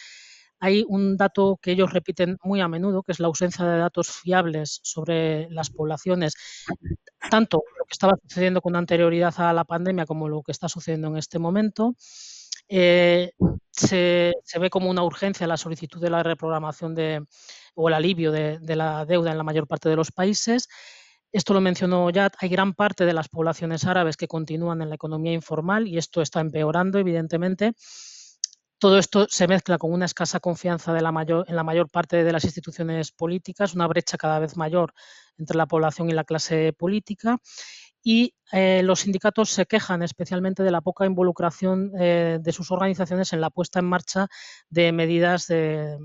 Hay 0.61 0.85
un 0.89 1.17
dato 1.17 1.59
que 1.61 1.73
ellos 1.73 1.93
repiten 1.93 2.39
muy 2.45 2.61
a 2.61 2.69
menudo, 2.69 3.03
que 3.03 3.13
es 3.13 3.21
la 3.21 3.27
ausencia 3.27 3.65
de 3.65 3.79
datos 3.79 4.09
fiables 4.11 4.81
sobre 4.83 5.49
las 5.51 5.71
poblaciones, 5.71 6.35
tanto 7.31 7.63
lo 7.79 7.85
que 7.87 7.93
estaba 7.93 8.15
sucediendo 8.23 8.61
con 8.61 8.77
anterioridad 8.77 9.35
a 9.39 9.53
la 9.53 9.65
pandemia 9.65 10.07
como 10.07 10.29
lo 10.29 10.43
que 10.43 10.53
está 10.53 10.69
sucediendo 10.69 11.09
en 11.09 11.17
este 11.17 11.39
momento. 11.39 11.97
Eh, 12.69 13.33
se, 13.73 14.33
ve 14.61 14.71
como 14.71 14.91
una 14.91 15.03
urgencia 15.03 15.47
la 15.47 15.57
solicitud 15.57 16.01
de 16.01 16.11
la 16.11 16.23
reprogramación 16.23 16.95
de, 16.95 17.25
o 17.75 17.89
el 17.89 17.95
alivio 17.95 18.31
de, 18.31 18.59
de 18.61 18.77
la 18.77 19.05
deuda 19.07 19.33
en 19.33 19.39
la 19.39 19.45
mayor 19.45 19.67
parte 19.67 19.89
de 19.89 19.97
los 19.97 20.13
países 20.13 20.69
esto 21.33 21.55
lo 21.55 21.61
mencionó 21.61 22.11
ya, 22.11 22.31
hay 22.39 22.49
gran 22.49 22.75
parte 22.75 23.05
de 23.05 23.13
las 23.13 23.29
poblaciones 23.29 23.85
árabes 23.85 24.17
que 24.17 24.27
continúan 24.27 24.83
en 24.83 24.89
la 24.89 24.97
economía 24.97 25.33
informal 25.33 25.87
y 25.87 25.97
esto 25.97 26.23
está 26.23 26.41
empeorando, 26.41 26.99
evidentemente. 26.99 27.75
Todo 28.81 28.97
esto 28.97 29.27
se 29.29 29.47
mezcla 29.47 29.77
con 29.77 29.93
una 29.93 30.07
escasa 30.07 30.41
confianza 30.41 30.97
en 30.97 31.05
la 31.05 31.13
mayor 31.63 31.91
parte 31.91 32.25
de 32.25 32.33
las 32.33 32.45
instituciones 32.45 33.13
políticas, 33.13 33.75
una 33.75 33.87
brecha 33.87 34.17
cada 34.17 34.39
vez 34.39 34.57
mayor 34.57 34.95
entre 35.37 35.59
la 35.59 35.67
población 35.67 36.09
y 36.09 36.15
la 36.15 36.25
clase 36.25 36.73
política 36.73 37.39
y 38.03 38.35
eh, 38.53 38.83
los 38.83 39.01
sindicatos 39.01 39.51
se 39.51 39.67
quejan 39.67 40.03
especialmente 40.03 40.63
de 40.63 40.71
la 40.71 40.81
poca 40.81 41.07
involucración 41.07 41.93
eh, 41.99 42.39
de 42.41 42.53
sus 42.53 42.71
organizaciones 42.71 43.33
en 43.33 43.41
la 43.41 43.51
puesta 43.51 43.79
en 43.79 43.85
marcha 43.85 44.29
de 44.69 44.91
medidas 44.93 45.47
de, 45.47 45.99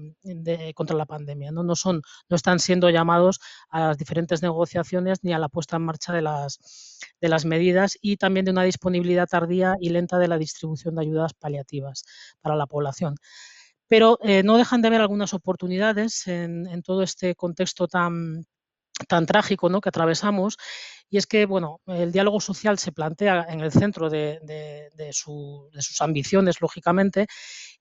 contra 0.75 0.95
la 0.95 1.05
pandemia. 1.05 1.51
¿no? 1.51 1.63
No, 1.63 1.75
son, 1.75 2.01
no 2.29 2.35
están 2.35 2.59
siendo 2.59 2.89
llamados 2.89 3.39
a 3.69 3.87
las 3.87 3.97
diferentes 3.97 4.41
negociaciones 4.41 5.23
ni 5.23 5.33
a 5.33 5.39
la 5.39 5.49
puesta 5.49 5.77
en 5.77 5.83
marcha 5.83 6.13
de 6.13 6.21
las, 6.21 6.99
de 7.21 7.29
las 7.29 7.45
medidas 7.45 7.97
y 8.01 8.17
también 8.17 8.45
de 8.45 8.51
una 8.51 8.63
disponibilidad 8.63 9.27
tardía 9.27 9.75
y 9.79 9.89
lenta 9.89 10.19
de 10.19 10.27
la 10.27 10.37
distribución 10.37 10.95
de 10.95 11.01
ayudas 11.01 11.33
paliativas 11.33 12.03
para 12.41 12.55
la 12.55 12.67
población 12.67 13.15
pero 13.87 14.17
eh, 14.23 14.41
no 14.41 14.57
dejan 14.57 14.81
de 14.81 14.87
haber 14.87 15.01
algunas 15.01 15.35
oportunidades 15.35 16.25
en, 16.25 16.65
en, 16.65 16.81
todo 16.81 17.03
este 17.03 17.35
contexto 17.35 17.87
tan, 17.87 18.45
tan 19.07 19.25
trágico 19.25 19.69
¿no? 19.69 19.81
que 19.81 19.89
atravesamos 19.89 20.57
y 21.09 21.17
es 21.17 21.27
que, 21.27 21.45
bueno, 21.45 21.81
el 21.85 22.11
diálogo 22.11 22.41
social 22.41 22.79
se 22.79 22.91
plantea 22.91 23.45
en 23.49 23.61
el 23.61 23.71
centro 23.71 24.09
de, 24.09 24.39
de, 24.41 24.89
de, 24.95 25.13
su, 25.13 25.69
de, 25.71 25.81
sus 25.81 26.01
ambiciones, 26.01 26.61
lógicamente, 26.61 27.27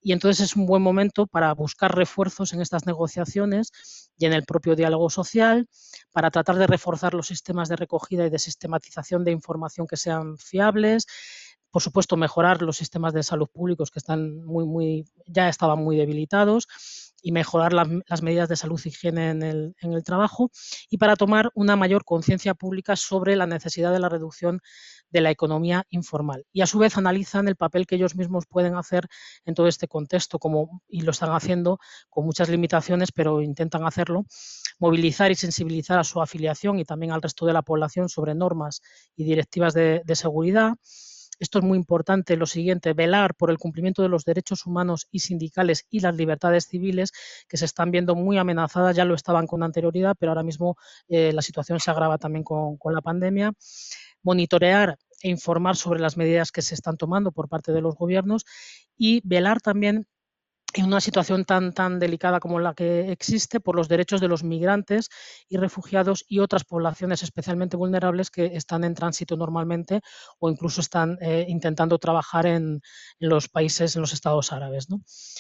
y 0.03 0.12
entonces 0.12 0.50
es 0.50 0.57
un 0.57 0.66
buen 0.66 0.83
momento 0.83 1.27
para 1.27 1.53
buscar 1.55 1.96
refuerzos 1.96 2.53
en 2.53 2.61
estas 2.61 2.87
negociaciones 2.87 3.72
y 4.18 4.27
en 4.27 4.35
el 4.35 4.44
propio 4.44 4.77
diálogo 4.77 5.09
social, 5.09 5.68
para 6.12 6.31
tratar 6.31 6.57
de 6.57 6.66
reforzar 6.66 7.14
los 7.14 7.27
sistemas 7.27 7.68
de 7.68 7.77
recogida 7.77 8.27
y 8.27 8.31
de 8.31 8.38
sistematización 8.38 9.24
de 9.24 9.33
información 9.33 9.87
que 9.87 9.96
sean 9.96 10.37
fiables, 10.37 11.07
por 11.70 11.83
supuesto, 11.83 12.16
mejorar 12.16 12.62
los 12.62 12.77
sistemas 12.77 13.14
de 13.14 13.24
salud 13.24 13.48
públicos 13.53 13.90
que 13.90 13.98
están 13.98 14.44
muy, 14.44 14.64
muy, 14.64 15.07
ya 15.27 15.48
estaban 15.48 15.83
muy 15.83 15.96
debilitados 15.96 16.68
y 17.24 17.32
mejorar 17.32 17.72
la, 17.72 17.88
las 18.06 18.20
medidas 18.20 18.50
de 18.50 18.56
salud 18.56 18.78
y 18.84 18.88
higiene 18.90 19.30
en 19.30 19.42
el, 19.42 20.04
trabajo 20.04 20.50
y 20.90 20.98
para 20.98 21.16
tomar 21.16 21.50
una 21.54 21.74
mayor 21.74 22.04
conciencia 22.04 22.52
pública 22.52 22.96
sobre 22.96 23.34
la 23.34 23.46
necesidad 23.46 23.92
de 23.92 23.98
la 23.98 24.10
reducción 24.10 24.60
de 25.08 25.22
la 25.22 25.30
economía 25.30 25.87
informal. 25.88 26.44
Y 26.52 26.60
a 26.60 26.66
su 26.66 26.78
vez 26.78 26.98
analizan 26.98 27.48
el 27.48 27.56
papel 27.56 27.87
que 27.87 27.94
ellos 27.94 28.14
mismos 28.14 28.44
pueden 28.46 28.76
hacer 28.76 29.08
en 29.46 29.54
todo 29.54 29.68
este 29.68 29.88
contexto, 29.88 30.38
como, 30.38 30.82
y 30.87 31.00
lo 31.00 31.12
están 31.12 31.30
haciendo 31.30 31.78
con 32.10 32.26
muchas 32.26 32.50
limitaciones, 32.50 33.10
pero 33.10 33.40
intentan 33.40 33.87
hacerlo, 33.87 34.26
movilizar 34.78 35.30
y 35.30 35.34
sensibilizar 35.34 35.98
a 35.98 36.04
su 36.04 36.20
afiliación 36.20 36.78
y 36.78 36.84
también 36.84 37.12
al 37.12 37.22
resto 37.22 37.46
de 37.46 37.54
la 37.54 37.62
población 37.62 38.10
sobre 38.10 38.34
normas 38.34 38.82
y 39.16 39.24
directivas 39.24 39.72
de 39.72 40.02
seguridad, 40.14 40.74
esto 41.44 41.59
es 41.59 41.64
muy 41.64 41.76
importante, 41.76 42.37
lo 42.37 42.46
siguiente, 42.46 42.94
velar 42.94 43.35
por 43.35 43.50
el 43.50 43.59
cumplimiento 43.59 44.02
de 44.02 44.09
los 44.09 44.24
derechos 44.24 44.66
humanos 44.66 45.07
y 45.11 45.20
sindicales 45.20 45.87
y 45.90 46.00
las 46.00 46.16
libertades 46.16 46.66
civiles 46.66 47.12
que 47.48 47.59
se 47.59 47.66
están 47.66 47.90
viendo 47.90 48.14
muy 48.14 48.38
amenazadas, 48.38 48.96
ya 48.96 49.04
lo 49.04 49.14
estaban 49.14 49.46
con 49.46 49.62
anterioridad, 49.62 50.16
pero 50.18 50.33
ahora 50.33 50.42
mismo 50.42 50.76
eh, 51.09 51.33
la 51.33 51.42
situación 51.42 51.80
se 51.80 51.90
agrava 51.90 52.16
también 52.16 52.44
con, 52.44 52.78
con 52.78 52.94
la 52.94 53.02
pandemia. 53.02 53.52
Monitorear 54.22 54.96
e 55.22 55.28
informar 55.28 55.76
sobre 55.76 56.00
las 56.00 56.16
medidas 56.16 56.50
que 56.50 56.62
se 56.62 56.74
están 56.74 56.96
tomando 56.96 57.30
por 57.30 57.48
parte 57.48 57.72
de 57.72 57.83
los 57.83 57.94
gobiernos 57.94 58.46
y 58.96 59.20
velar 59.24 59.61
también 59.61 60.07
en 60.74 60.87
una 60.87 61.00
situación 61.00 61.44
tan, 61.44 61.72
tan 61.72 61.98
delicada 61.98 62.40
como 62.40 62.58
la 62.58 62.74
que 62.74 63.12
existe 63.12 63.60
por 63.60 63.76
los 63.76 63.88
derechos 63.88 64.20
de 64.20 64.28
los 64.28 64.42
migrantes 64.42 65.08
y 65.48 65.56
refugiados 65.56 66.24
y 66.28 66.40
otras 66.40 66.64
poblaciones 66.64 67.22
especialmente 67.22 67.76
vulnerables 67.76 68.30
que 68.30 68.56
están 68.56 68.82
en 68.84 68.94
tránsito 68.94 69.37
normalmente 69.37 70.00
o 70.38 70.50
incluso 70.50 70.80
están 70.80 71.16
eh, 71.20 71.46
intentando 71.48 71.98
trabajar 71.98 72.46
en, 72.46 72.80
los 73.18 73.48
países, 73.48 73.94
en 73.94 74.02
los 74.02 74.12
estados 74.12 74.52
árabes. 74.52 74.88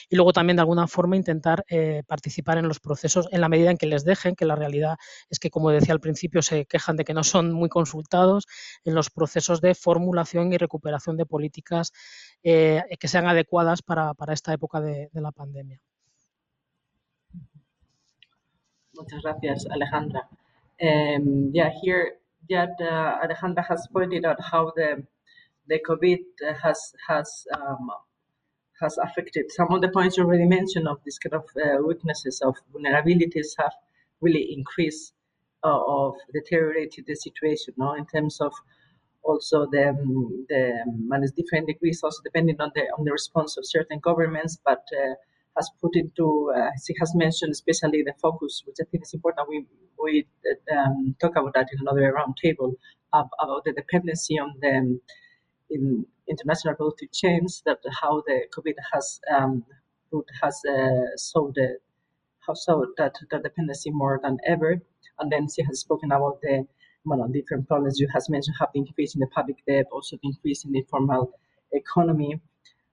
Y 0.08 0.16
luego 0.16 0.32
también 0.32 0.56
de 0.56 0.62
alguna 0.62 0.86
forma 0.86 1.16
intentar 1.16 1.64
eh, 1.68 2.02
participar 2.06 2.58
en 2.58 2.68
los 2.68 2.78
procesos 2.78 3.28
en 3.32 3.40
la 3.40 3.48
medida 3.48 3.70
en 3.70 3.76
que 3.76 3.86
les 3.86 4.04
dejen, 4.04 4.36
que 4.36 4.44
la 4.44 4.54
realidad 4.54 4.96
es 5.30 5.38
que, 5.38 5.50
como 5.50 5.70
decía 5.70 5.94
al 5.94 6.00
principio, 6.00 6.42
se 6.42 6.66
quejan 6.66 6.96
de 6.96 7.04
que 7.04 7.14
no 7.14 7.24
son 7.24 7.52
muy 7.52 7.68
consultados 7.68 8.46
en 8.84 8.94
los 8.94 9.10
procesos 9.10 9.60
de 9.60 9.74
formulación 9.74 10.52
y 10.52 10.58
recuperación 10.58 11.16
de 11.16 11.26
políticas 11.26 11.92
eh, 12.42 12.82
que 13.00 13.08
sean 13.08 13.26
adecuadas 13.26 13.82
para, 13.82 14.14
para 14.14 14.34
esta 14.34 14.52
época 14.52 14.80
de, 14.80 15.08
de, 15.12 15.20
la 15.24 15.32
pandemia. 15.32 15.80
Muchas 18.96 19.22
gracias, 19.22 19.66
Alejandra. 19.66 20.28
Um, 20.80 21.50
yeah, 21.52 21.70
here, 21.82 22.16
yeah, 22.48 22.66
Alejandra 23.24 23.64
has 23.66 23.88
pointed 23.92 24.24
out 24.24 24.40
how 24.40 24.72
the 24.76 25.06
the 25.66 25.80
COVID 25.88 26.22
has 26.62 26.92
has 27.08 27.46
um, 27.56 27.90
has 28.80 28.98
affected 28.98 29.50
some 29.50 29.72
of 29.72 29.80
the 29.80 29.88
points 29.88 30.16
you 30.16 30.24
already 30.24 30.46
mentioned 30.46 30.86
of 30.86 30.98
this 31.04 31.18
kind 31.18 31.34
of 31.34 31.46
uh, 31.56 31.82
weaknesses 31.82 32.42
of 32.42 32.54
vulnerabilities 32.72 33.50
have 33.58 33.72
really 34.20 34.52
increased 34.52 35.14
uh, 35.64 35.80
of 35.98 36.14
deteriorated 36.32 37.04
the 37.06 37.16
situation, 37.16 37.74
now 37.76 37.94
in 37.94 38.06
terms 38.06 38.40
of 38.40 38.52
also 39.24 39.66
the 39.66 39.84
the 40.48 40.62
and 41.10 41.32
different 41.34 41.66
degrees 41.66 42.02
also 42.02 42.20
depending 42.22 42.60
on 42.60 42.70
the 42.74 42.82
on 42.96 43.04
the 43.04 43.12
response 43.12 43.56
of 43.56 43.64
certain 43.66 43.98
governments, 43.98 44.58
but 44.64 44.84
uh, 45.00 45.14
has 45.56 45.70
put 45.80 45.94
into 45.96 46.52
uh, 46.56 46.70
he 46.86 46.94
has 47.00 47.14
mentioned 47.14 47.52
especially 47.52 48.02
the 48.02 48.14
focus, 48.20 48.62
which 48.66 48.76
I 48.80 48.84
think 48.90 49.04
is 49.04 49.14
important. 49.14 49.48
We 49.48 49.66
we 50.02 50.26
um, 50.76 51.16
talk 51.20 51.36
about 51.36 51.54
that 51.54 51.68
in 51.72 51.78
another 51.80 52.12
roundtable 52.12 52.74
about 53.12 53.64
the 53.64 53.72
dependency 53.72 54.38
on 54.38 54.54
the 54.60 54.98
in 55.70 56.06
international 56.28 56.74
relative 56.78 57.12
chains 57.12 57.62
that 57.66 57.78
how 58.00 58.22
the 58.26 58.46
COVID 58.54 58.74
has 58.92 59.20
um, 59.34 59.64
has 60.42 60.60
uh, 60.68 61.16
the 61.54 61.78
how 62.46 62.54
so 62.54 62.86
that 62.98 63.14
that 63.30 63.42
dependency 63.42 63.90
more 63.90 64.20
than 64.22 64.38
ever. 64.46 64.80
And 65.18 65.30
then 65.30 65.48
she 65.48 65.62
has 65.62 65.80
spoken 65.80 66.10
about 66.12 66.40
the 66.42 66.66
well, 67.04 67.28
different 67.28 67.68
problems 67.68 68.00
you 68.00 68.08
has 68.12 68.28
mentioned 68.28 68.56
have 68.58 68.70
the 68.72 68.80
increase 68.80 69.14
in 69.14 69.20
the 69.20 69.26
public 69.26 69.56
debt, 69.66 69.86
also 69.92 70.16
the 70.16 70.28
increase 70.28 70.64
in 70.64 70.72
the 70.72 70.78
informal 70.78 71.32
economy, 71.72 72.40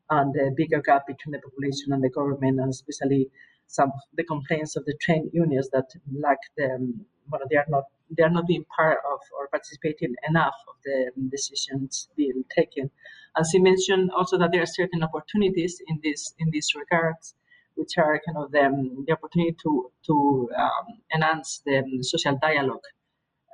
and 0.09 0.33
the 0.33 0.53
bigger 0.55 0.81
gap 0.81 1.07
between 1.07 1.31
the 1.31 1.39
population 1.39 1.93
and 1.93 2.03
the 2.03 2.09
government, 2.09 2.59
and 2.59 2.69
especially 2.69 3.29
some 3.67 3.91
the 4.15 4.23
complaints 4.23 4.75
of 4.75 4.83
the 4.85 4.93
trade 5.01 5.23
unions 5.31 5.69
that 5.69 5.89
lack 6.11 6.39
the 6.57 6.73
um, 6.75 7.05
well, 7.29 7.41
they 7.49 7.55
are 7.55 7.65
not 7.69 7.85
they 8.15 8.23
are 8.23 8.29
not 8.29 8.45
being 8.47 8.65
part 8.75 8.99
of 9.09 9.19
or 9.37 9.47
participating 9.47 10.13
enough 10.27 10.55
of 10.67 10.75
the 10.83 11.11
um, 11.15 11.29
decisions 11.29 12.09
being 12.17 12.43
taken. 12.53 12.91
As 13.37 13.49
she 13.51 13.59
mentioned 13.59 14.11
also 14.11 14.37
that 14.37 14.51
there 14.51 14.61
are 14.61 14.77
certain 14.81 15.03
opportunities 15.03 15.81
in 15.87 16.01
this 16.03 16.33
in 16.39 16.49
this 16.51 16.75
regards, 16.75 17.35
which 17.75 17.97
are 17.97 18.19
kind 18.25 18.37
of 18.37 18.51
the, 18.51 18.65
the 19.07 19.13
opportunity 19.13 19.55
to 19.63 19.89
to 20.07 20.49
um, 20.57 20.87
enhance 21.15 21.61
the 21.65 21.83
social 22.01 22.37
dialogue 22.41 22.83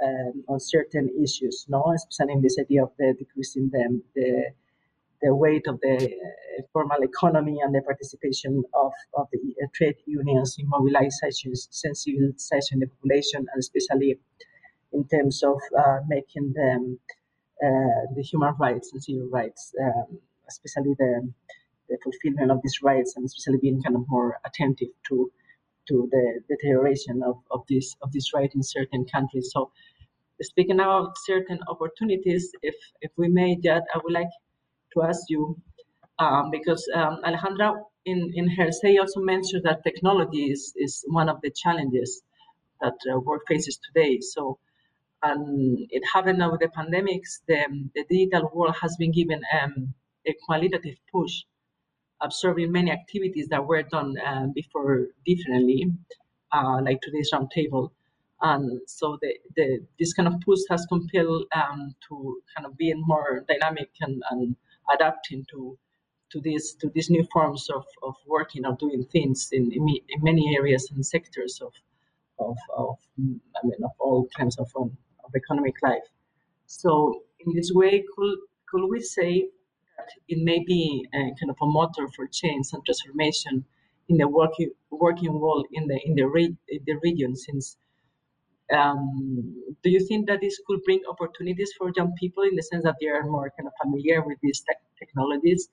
um, 0.04 0.44
on 0.48 0.60
certain 0.60 1.10
issues, 1.22 1.66
no, 1.68 1.94
especially 1.96 2.34
in 2.34 2.42
this 2.42 2.58
idea 2.60 2.84
of 2.84 2.92
the 2.98 3.16
decreasing 3.18 3.70
the, 3.72 4.02
the, 4.16 4.52
the 5.22 5.36
weight 5.36 5.66
of 5.68 5.80
the 5.82 5.96
uh, 5.96 6.62
formal 6.72 7.02
economy 7.02 7.58
and 7.64 7.74
the 7.74 7.82
participation 7.82 8.64
of, 8.74 8.92
of 9.16 9.28
the 9.32 9.40
uh, 9.64 9.68
trade 9.74 9.96
unions 10.06 10.56
in 10.60 10.68
mobilization, 10.70 11.54
sensibilization 11.54 12.74
in 12.74 12.80
the 12.80 12.88
population, 12.88 13.46
and 13.52 13.60
especially 13.60 14.20
in 14.94 15.04
terms 15.08 15.44
of 15.44 15.60
uh, 15.78 16.00
making 16.08 16.54
them 16.54 17.00
uh, 17.64 18.14
the 18.16 18.22
human 18.22 18.54
rights 18.60 18.92
and 18.94 19.04
civil 19.04 19.28
rights, 19.32 19.74
um, 19.82 20.20
especially 20.48 20.94
the, 21.00 21.28
the 21.90 21.98
fulfillment 22.04 22.52
of 22.52 22.60
these 22.64 22.82
rights, 22.84 23.16
and 23.16 23.26
especially 23.26 23.60
being 23.60 23.82
kind 23.82 23.96
of 23.96 24.06
more 24.08 24.40
attentive 24.46 24.90
to 25.08 25.32
to 25.88 26.10
the 26.12 26.42
deterioration 26.50 27.22
of, 27.26 27.38
of 27.50 27.62
this 27.70 27.96
of 28.02 28.12
this 28.12 28.34
right 28.34 28.52
in 28.54 28.62
certain 28.62 29.06
countries. 29.06 29.50
So 29.54 29.72
speaking 30.42 30.80
about 30.80 31.14
certain 31.26 31.60
opportunities, 31.68 32.52
if 32.62 32.76
if 33.02 33.12
we 33.18 33.28
may, 33.30 33.58
Jad, 33.58 33.84
I 33.94 34.00
would 34.04 34.14
like 34.14 34.34
to 34.94 35.04
ask 35.04 35.22
you 35.30 35.58
um, 36.20 36.52
because 36.52 36.88
um, 36.96 37.20
Alejandra 37.26 37.76
in, 38.06 38.32
in 38.36 38.50
her 38.50 38.72
say 38.72 38.98
also 38.98 39.20
mentioned 39.22 39.64
that 39.66 39.84
technology 39.84 40.46
is, 40.52 40.74
is 40.78 41.04
one 41.10 41.30
of 41.30 41.42
the 41.42 41.52
challenges 41.52 42.24
that 42.82 42.94
uh, 43.12 43.20
work 43.20 43.42
faces 43.48 43.80
today. 43.86 44.20
So 44.22 44.60
and 45.24 45.88
it 45.90 46.04
happened 46.14 46.40
now 46.40 46.52
with 46.52 46.62
the 46.62 46.68
pandemics, 46.68 47.40
the, 47.48 47.66
the 47.96 48.06
digital 48.10 48.50
world 48.54 48.76
has 48.82 48.96
been 48.98 49.12
given 49.12 49.42
um, 49.62 49.94
a 50.28 50.36
qualitative 50.46 50.98
push 51.12 51.44
absorbing 52.22 52.72
many 52.72 52.92
activities 52.92 53.48
that 53.50 53.66
were 53.66 53.84
done 53.84 54.16
uh, 54.26 54.48
before 54.54 55.08
differently, 55.26 55.88
uh, 56.52 56.82
like 56.84 57.00
today's 57.02 57.32
roundtable. 57.34 57.92
And 58.42 58.82
so 58.88 59.18
the, 59.22 59.34
the 59.56 59.80
this 60.00 60.14
kind 60.14 60.28
of 60.28 60.40
push 60.42 60.60
has 60.70 60.86
compelled 60.88 61.46
um, 61.56 61.96
to 62.08 62.42
kind 62.56 62.66
of 62.68 62.78
being 62.78 63.02
more 63.06 63.44
dynamic 63.48 63.90
and, 64.02 64.22
and 64.30 64.56
adapting 64.94 65.46
to 65.52 65.78
to 66.32 66.42
these 66.42 66.74
to 66.82 66.90
these 66.94 67.10
new 67.10 67.26
forms 67.34 67.70
of, 67.70 67.86
of 68.04 68.16
working 68.28 68.66
or 68.66 68.76
doing 68.76 69.06
things 69.06 69.50
in, 69.52 69.72
in, 69.72 69.88
in 70.10 70.24
many 70.24 70.56
areas 70.56 70.90
and 70.92 71.06
sectors 71.06 71.60
of 71.62 71.74
of, 72.40 72.58
of 72.76 72.98
I 73.20 73.66
mean 73.66 73.84
of 73.84 73.92
all 74.00 74.28
kinds 74.38 74.58
of 74.58 74.70
um, 74.78 74.96
of 75.24 75.32
economic 75.36 75.76
life. 75.82 76.08
So 76.68 77.24
in 77.40 77.54
this 77.56 77.72
way, 77.74 78.04
could 78.16 78.38
could 78.70 78.88
we 78.88 79.00
say 79.02 79.50
that 79.98 80.10
it 80.28 80.44
may 80.44 80.64
be 80.64 81.08
a 81.14 81.18
kind 81.40 81.50
of 81.50 81.58
a 81.62 81.66
motor 81.66 82.08
for 82.16 82.28
change 82.28 82.68
and 82.74 82.86
transformation 82.86 83.66
in 84.10 84.18
the 84.18 84.28
working 84.28 84.72
working 84.92 85.40
world 85.40 85.66
in 85.72 85.88
the 85.88 86.00
in 86.06 86.16
the, 86.16 86.28
re, 86.28 86.56
in 86.70 86.82
the 86.86 86.98
region 87.04 87.36
since 87.36 87.78
um, 88.74 89.56
do 89.84 89.90
you 89.90 90.00
think 90.08 90.28
that 90.28 90.42
this 90.42 90.60
could 90.68 90.84
bring 90.84 91.02
opportunities 91.10 91.72
for 91.78 91.92
young 91.96 92.14
people 92.20 92.44
in 92.44 92.56
the 92.56 92.64
sense 92.64 92.84
that 92.84 92.96
they 93.00 93.08
are 93.08 93.24
more 93.24 93.52
kind 93.58 93.68
of 93.68 93.74
familiar 93.82 94.22
with 94.22 94.38
these 94.42 94.62
tech 94.68 94.78
technologies 95.00 95.70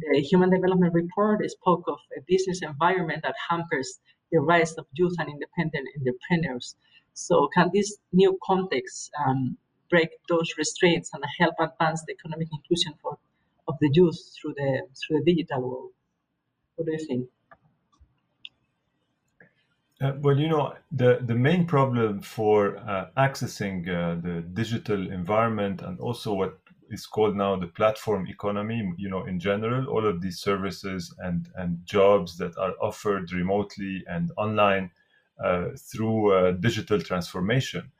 the 0.00 0.20
human 0.20 0.50
development 0.50 0.94
report 0.94 1.48
spoke 1.50 1.84
of 1.86 1.98
a 2.16 2.20
business 2.26 2.62
environment 2.62 3.22
that 3.22 3.34
hampers 3.48 4.00
the 4.32 4.40
rise 4.40 4.72
of 4.74 4.86
youth 4.94 5.14
and 5.18 5.28
independent 5.28 5.86
entrepreneurs 5.96 6.74
so 7.14 7.48
can 7.54 7.70
this 7.74 7.98
new 8.12 8.38
context 8.42 9.10
um, 9.24 9.56
break 9.90 10.10
those 10.28 10.54
restraints 10.56 11.10
and 11.12 11.22
help 11.38 11.54
advance 11.60 12.02
the 12.06 12.12
economic 12.12 12.48
inclusion 12.50 12.94
for 13.02 13.18
of 13.68 13.76
the 13.80 13.90
youth 13.92 14.18
through 14.36 14.54
the 14.54 14.82
through 15.00 15.22
the 15.22 15.34
digital 15.34 15.60
world. 15.60 15.90
What 16.76 16.86
do 16.86 16.92
you 16.92 17.06
think? 17.06 17.28
Uh, 20.02 20.14
well, 20.20 20.36
you 20.36 20.48
know, 20.48 20.74
the, 20.90 21.20
the 21.22 21.34
main 21.34 21.64
problem 21.64 22.20
for 22.20 22.76
uh, 22.78 23.06
accessing 23.16 23.88
uh, 23.88 24.20
the 24.20 24.40
digital 24.52 25.12
environment 25.12 25.80
and 25.80 26.00
also 26.00 26.34
what 26.34 26.58
is 26.90 27.06
called 27.06 27.36
now 27.36 27.54
the 27.54 27.68
platform 27.68 28.26
economy, 28.26 28.92
you 28.96 29.08
know, 29.08 29.24
in 29.26 29.38
general, 29.38 29.86
all 29.86 30.04
of 30.04 30.20
these 30.20 30.40
services 30.40 31.14
and, 31.20 31.48
and 31.54 31.78
jobs 31.84 32.36
that 32.36 32.56
are 32.58 32.74
offered 32.82 33.32
remotely 33.32 34.02
and 34.08 34.32
online 34.36 34.90
uh, 35.42 35.68
through 35.78 36.32
uh, 36.32 36.50
digital 36.52 37.00
transformation 37.00 37.92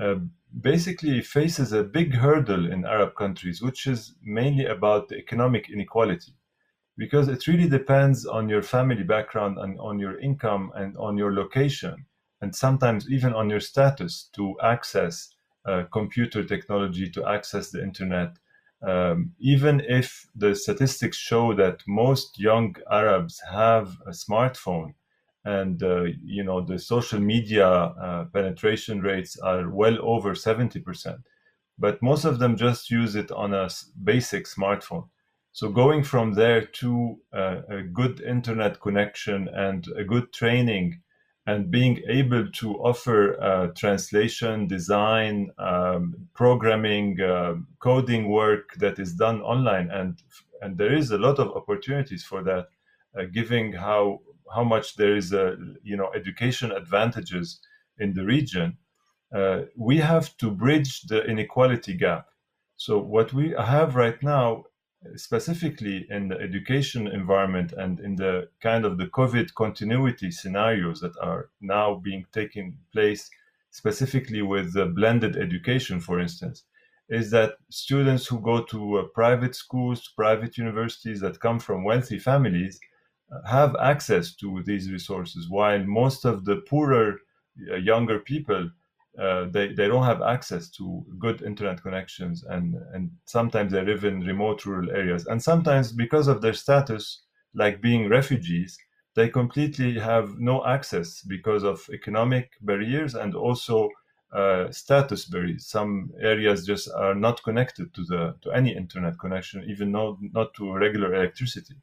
uh, 0.00 0.16
basically 0.60 1.20
faces 1.20 1.72
a 1.72 1.84
big 1.84 2.14
hurdle 2.14 2.70
in 2.70 2.84
Arab 2.84 3.14
countries, 3.14 3.62
which 3.62 3.86
is 3.86 4.16
mainly 4.22 4.66
about 4.66 5.08
the 5.08 5.16
economic 5.16 5.70
inequality. 5.70 6.32
Because 6.96 7.28
it 7.28 7.46
really 7.46 7.68
depends 7.68 8.24
on 8.26 8.48
your 8.48 8.62
family 8.62 9.02
background 9.02 9.58
and 9.58 9.78
on 9.80 9.98
your 9.98 10.18
income 10.20 10.72
and 10.74 10.96
on 10.96 11.16
your 11.18 11.32
location, 11.34 12.06
and 12.40 12.54
sometimes 12.54 13.10
even 13.10 13.32
on 13.34 13.50
your 13.50 13.60
status 13.60 14.30
to 14.34 14.54
access 14.62 15.34
uh, 15.66 15.84
computer 15.92 16.44
technology, 16.44 17.10
to 17.10 17.26
access 17.26 17.70
the 17.70 17.82
internet. 17.82 18.36
Um, 18.86 19.32
even 19.40 19.80
if 19.80 20.26
the 20.36 20.54
statistics 20.54 21.16
show 21.16 21.54
that 21.54 21.82
most 21.88 22.38
young 22.38 22.76
Arabs 22.90 23.40
have 23.50 23.96
a 24.06 24.10
smartphone, 24.10 24.94
and 25.44 25.82
uh, 25.82 26.04
you 26.24 26.42
know 26.42 26.60
the 26.60 26.78
social 26.78 27.20
media 27.20 27.66
uh, 27.68 28.24
penetration 28.32 29.00
rates 29.00 29.38
are 29.38 29.68
well 29.68 29.98
over 30.00 30.34
70% 30.34 31.18
but 31.78 32.00
most 32.02 32.24
of 32.24 32.38
them 32.38 32.56
just 32.56 32.90
use 32.90 33.14
it 33.16 33.30
on 33.32 33.52
a 33.52 33.68
basic 34.02 34.46
smartphone 34.46 35.08
so 35.54 35.70
going 35.70 36.02
from 36.02 36.34
there 36.34 36.66
to 36.66 37.16
uh, 37.32 37.62
a 37.70 37.82
good 37.82 38.20
internet 38.20 38.80
connection 38.80 39.48
and 39.48 39.86
a 39.96 40.04
good 40.04 40.32
training 40.32 41.00
and 41.46 41.70
being 41.70 42.02
able 42.08 42.50
to 42.50 42.74
offer 42.90 43.40
uh, 43.40 43.68
translation 43.68 44.66
design 44.66 45.50
um, 45.58 46.14
programming 46.34 47.18
uh, 47.20 47.54
coding 47.78 48.28
work 48.28 48.74
that 48.76 48.98
is 48.98 49.14
done 49.14 49.40
online 49.40 49.90
and 49.90 50.22
and 50.60 50.76
there 50.76 50.94
is 50.94 51.10
a 51.10 51.18
lot 51.18 51.38
of 51.38 51.48
opportunities 51.56 52.24
for 52.24 52.42
that 52.42 52.66
uh, 53.18 53.78
how 53.78 54.20
how 54.54 54.64
much 54.64 54.96
there 54.96 55.16
is 55.16 55.32
a 55.32 55.56
you 55.82 55.96
know 55.96 56.10
education 56.14 56.70
advantages 56.72 57.60
in 57.98 58.12
the 58.14 58.24
region, 58.24 58.76
uh, 59.34 59.62
we 59.76 59.98
have 59.98 60.36
to 60.38 60.50
bridge 60.50 61.02
the 61.02 61.24
inequality 61.24 61.94
gap. 61.94 62.26
So 62.76 62.98
what 62.98 63.32
we 63.32 63.54
have 63.58 63.94
right 63.94 64.20
now, 64.22 64.64
specifically 65.16 66.06
in 66.10 66.28
the 66.28 66.38
education 66.38 67.06
environment 67.08 67.72
and 67.72 68.00
in 68.00 68.16
the 68.16 68.48
kind 68.60 68.84
of 68.84 68.98
the 68.98 69.06
COVID 69.06 69.54
continuity 69.54 70.30
scenarios 70.30 71.00
that 71.00 71.16
are 71.20 71.50
now 71.60 71.96
being 71.96 72.26
taken 72.32 72.78
place, 72.92 73.30
specifically 73.70 74.42
with 74.42 74.72
the 74.72 74.86
blended 74.86 75.36
education, 75.36 76.00
for 76.00 76.20
instance, 76.20 76.64
is 77.08 77.30
that 77.30 77.54
students 77.70 78.26
who 78.26 78.40
go 78.40 78.62
to 78.62 78.98
uh, 78.98 79.02
private 79.14 79.54
schools, 79.54 80.08
private 80.16 80.56
universities 80.56 81.20
that 81.20 81.40
come 81.40 81.58
from 81.58 81.84
wealthy 81.84 82.18
families 82.18 82.80
uh, 83.30 83.46
have 83.46 83.76
access 83.76 84.34
to 84.34 84.62
these 84.64 84.90
resources, 84.90 85.50
while 85.50 85.84
most 85.84 86.24
of 86.24 86.44
the 86.44 86.56
poorer 86.68 87.18
uh, 87.70 87.76
younger 87.76 88.18
people 88.18 88.70
uh, 89.18 89.46
they, 89.50 89.68
they 89.68 89.86
don't 89.86 90.04
have 90.04 90.22
access 90.22 90.68
to 90.68 91.04
good 91.18 91.42
internet 91.42 91.82
connections 91.82 92.44
and, 92.44 92.74
and 92.92 93.10
sometimes 93.26 93.72
they 93.72 93.84
live 93.84 94.04
in 94.04 94.20
remote 94.20 94.66
rural 94.66 94.90
areas. 94.90 95.26
And 95.26 95.42
sometimes 95.42 95.92
because 95.92 96.26
of 96.28 96.40
their 96.40 96.52
status 96.52 97.22
like 97.54 97.80
being 97.80 98.08
refugees 98.08 98.76
they 99.14 99.28
completely 99.28 99.98
have 99.98 100.38
no 100.38 100.64
access 100.66 101.22
because 101.22 101.62
of 101.62 101.88
economic 101.92 102.50
barriers 102.62 103.14
and 103.14 103.34
also 103.34 103.88
uh, 104.32 104.70
status 104.72 105.26
barriers. 105.26 105.66
Some 105.66 106.10
areas 106.20 106.66
just 106.66 106.90
are 106.90 107.14
not 107.14 107.42
connected 107.44 107.94
to 107.94 108.04
the 108.04 108.34
to 108.42 108.50
any 108.50 108.76
internet 108.76 109.18
connection 109.18 109.64
even 109.68 109.92
not 109.92 110.16
not 110.20 110.52
to 110.54 110.72
regular 110.72 111.14
electricity. 111.14 111.76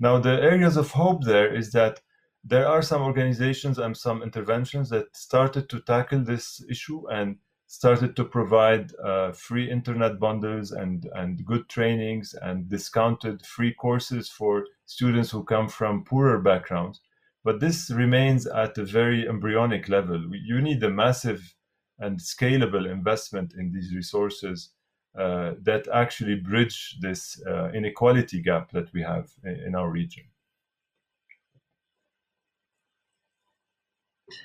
Now 0.00 0.18
the 0.18 0.40
areas 0.40 0.76
of 0.76 0.90
hope 0.90 1.24
there 1.24 1.54
is 1.54 1.72
that 1.72 2.00
there 2.48 2.68
are 2.68 2.82
some 2.82 3.02
organizations 3.02 3.78
and 3.78 3.96
some 3.96 4.22
interventions 4.22 4.88
that 4.90 5.14
started 5.16 5.68
to 5.68 5.80
tackle 5.80 6.22
this 6.22 6.62
issue 6.70 7.08
and 7.10 7.36
started 7.66 8.14
to 8.14 8.24
provide 8.24 8.92
uh, 9.04 9.32
free 9.32 9.68
internet 9.68 10.20
bundles 10.20 10.70
and, 10.70 11.08
and 11.16 11.44
good 11.44 11.68
trainings 11.68 12.36
and 12.42 12.68
discounted 12.68 13.44
free 13.44 13.74
courses 13.74 14.28
for 14.28 14.64
students 14.84 15.32
who 15.32 15.42
come 15.42 15.68
from 15.68 16.04
poorer 16.04 16.38
backgrounds. 16.38 17.00
But 17.42 17.58
this 17.58 17.90
remains 17.90 18.46
at 18.46 18.78
a 18.78 18.84
very 18.84 19.28
embryonic 19.28 19.88
level. 19.88 20.30
You 20.32 20.60
need 20.60 20.82
a 20.84 20.90
massive 20.90 21.54
and 21.98 22.20
scalable 22.20 22.88
investment 22.88 23.54
in 23.58 23.72
these 23.72 23.92
resources 23.92 24.70
uh, 25.18 25.54
that 25.62 25.88
actually 25.92 26.36
bridge 26.36 26.98
this 27.00 27.42
uh, 27.48 27.70
inequality 27.72 28.40
gap 28.40 28.70
that 28.70 28.92
we 28.92 29.02
have 29.02 29.30
in, 29.42 29.56
in 29.68 29.74
our 29.74 29.90
region. 29.90 30.24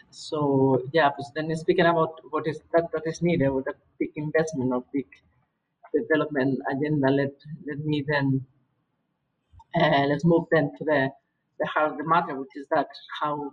So 0.09 0.83
yeah, 0.93 1.09
but 1.15 1.25
then 1.35 1.55
speaking 1.55 1.85
about 1.85 2.19
what 2.29 2.47
is 2.47 2.61
that 2.73 2.91
that 2.93 3.03
is 3.05 3.21
needed 3.21 3.49
with 3.49 3.67
a 3.67 3.73
big 3.99 4.11
investment 4.15 4.73
or 4.73 4.83
big 4.93 5.07
development 5.93 6.59
agenda, 6.71 7.09
let 7.09 7.33
let 7.67 7.79
me 7.79 8.03
then 8.07 8.45
uh, 9.79 10.05
let's 10.07 10.25
move 10.25 10.45
then 10.51 10.71
to 10.77 10.83
the 10.85 11.09
the 11.59 11.65
heart 11.67 11.91
of 11.91 11.97
the 11.97 12.03
matter, 12.05 12.35
which 12.39 12.55
is 12.55 12.67
that 12.71 12.87
how 13.19 13.51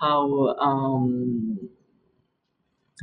how 0.00 0.56
um 0.58 1.70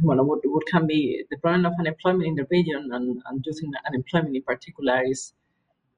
well, 0.01 0.23
what, 0.23 0.39
what 0.45 0.65
can 0.67 0.87
be 0.87 1.23
the 1.29 1.37
problem 1.37 1.65
of 1.65 1.73
unemployment 1.79 2.25
in 2.25 2.35
the 2.35 2.47
region 2.49 2.89
and, 2.93 3.21
and 3.25 3.45
youth 3.45 3.59
unemployment 3.85 4.35
in 4.35 4.41
particular 4.41 5.03
is 5.03 5.33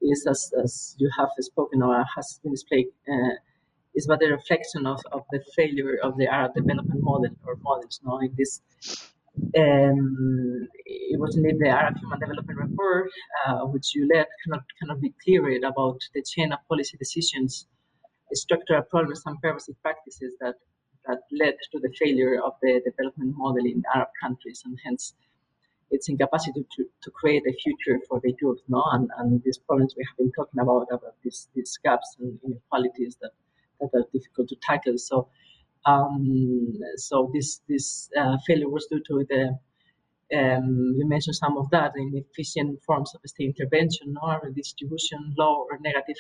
is 0.02 0.28
as, 0.28 0.52
as 0.62 0.96
you 1.00 1.10
have 1.18 1.30
spoken 1.40 1.82
or 1.82 2.04
has 2.16 2.40
been 2.44 2.52
displayed 2.52 2.88
uh, 3.10 3.36
is 3.96 4.08
but 4.08 4.24
a 4.24 4.28
reflection 4.28 4.86
of, 4.86 5.00
of 5.12 5.24
the 5.32 5.42
failure 5.56 5.98
of 6.04 6.18
the 6.18 6.28
Arab 6.28 6.54
development 6.56 7.02
model 7.02 7.34
or 7.46 7.56
models. 7.62 8.00
No, 8.04 8.20
in 8.20 8.34
this, 8.38 8.62
um, 9.58 10.68
it 10.86 11.20
was 11.20 11.36
indeed 11.38 11.58
the 11.60 11.70
Arab 11.70 11.98
Human 11.98 12.20
Development 12.20 12.60
Report, 12.60 13.10
uh, 13.46 13.62
which 13.74 13.96
you 13.96 14.08
led, 14.14 14.28
cannot 14.44 14.64
cannot 14.80 15.00
be 15.02 15.14
clearer 15.24 15.56
about 15.66 16.00
the 16.14 16.22
chain 16.22 16.52
of 16.52 16.60
policy 16.68 16.98
decisions, 16.98 17.68
structural 18.34 18.84
problems, 18.84 19.22
and 19.26 19.42
pervasive 19.42 19.82
practices 19.82 20.34
that 20.42 20.56
that 21.08 21.22
led 21.32 21.56
to 21.72 21.80
the 21.80 21.92
failure 22.00 22.42
of 22.42 22.54
the 22.62 22.82
development 22.84 23.34
model 23.38 23.66
in 23.66 23.84
Arab 23.94 24.10
countries, 24.22 24.64
and 24.66 24.78
hence 24.84 25.14
its 25.92 26.10
incapacity 26.10 26.66
to, 26.76 26.84
to 27.04 27.12
create 27.12 27.44
a 27.48 27.54
future 27.64 28.00
for 28.08 28.20
the 28.24 28.34
youth, 28.42 28.60
no? 28.68 28.84
And, 28.92 29.10
and 29.18 29.42
these 29.44 29.60
problems 29.60 29.94
we 29.96 30.04
have 30.10 30.18
been 30.18 30.32
talking 30.32 30.60
about, 30.60 30.88
about 30.92 31.16
these, 31.24 31.48
these 31.56 31.78
gaps 31.84 32.18
and 32.20 32.40
inequalities 32.44 33.18
that 33.22 33.32
that 33.80 33.90
are 33.94 34.06
difficult 34.14 34.50
to 34.50 34.56
tackle. 34.62 34.98
So, 34.98 35.30
um, 35.86 36.74
so 36.98 37.32
this 37.34 37.62
this 37.68 38.10
uh, 38.18 38.38
failure 38.48 38.70
was 38.70 38.88
due 38.88 39.02
to 39.08 39.26
the 39.30 39.60
um, 40.34 40.96
you 40.98 41.08
mentioned 41.08 41.36
some 41.36 41.58
of 41.58 41.70
that 41.70 41.94
inefficient 41.96 42.82
forms 42.84 43.14
of 43.14 43.22
state 43.26 43.54
intervention 43.56 44.16
or 44.22 44.42
redistribution, 44.44 45.36
low 45.38 45.68
or 45.70 45.78
negative 45.80 46.18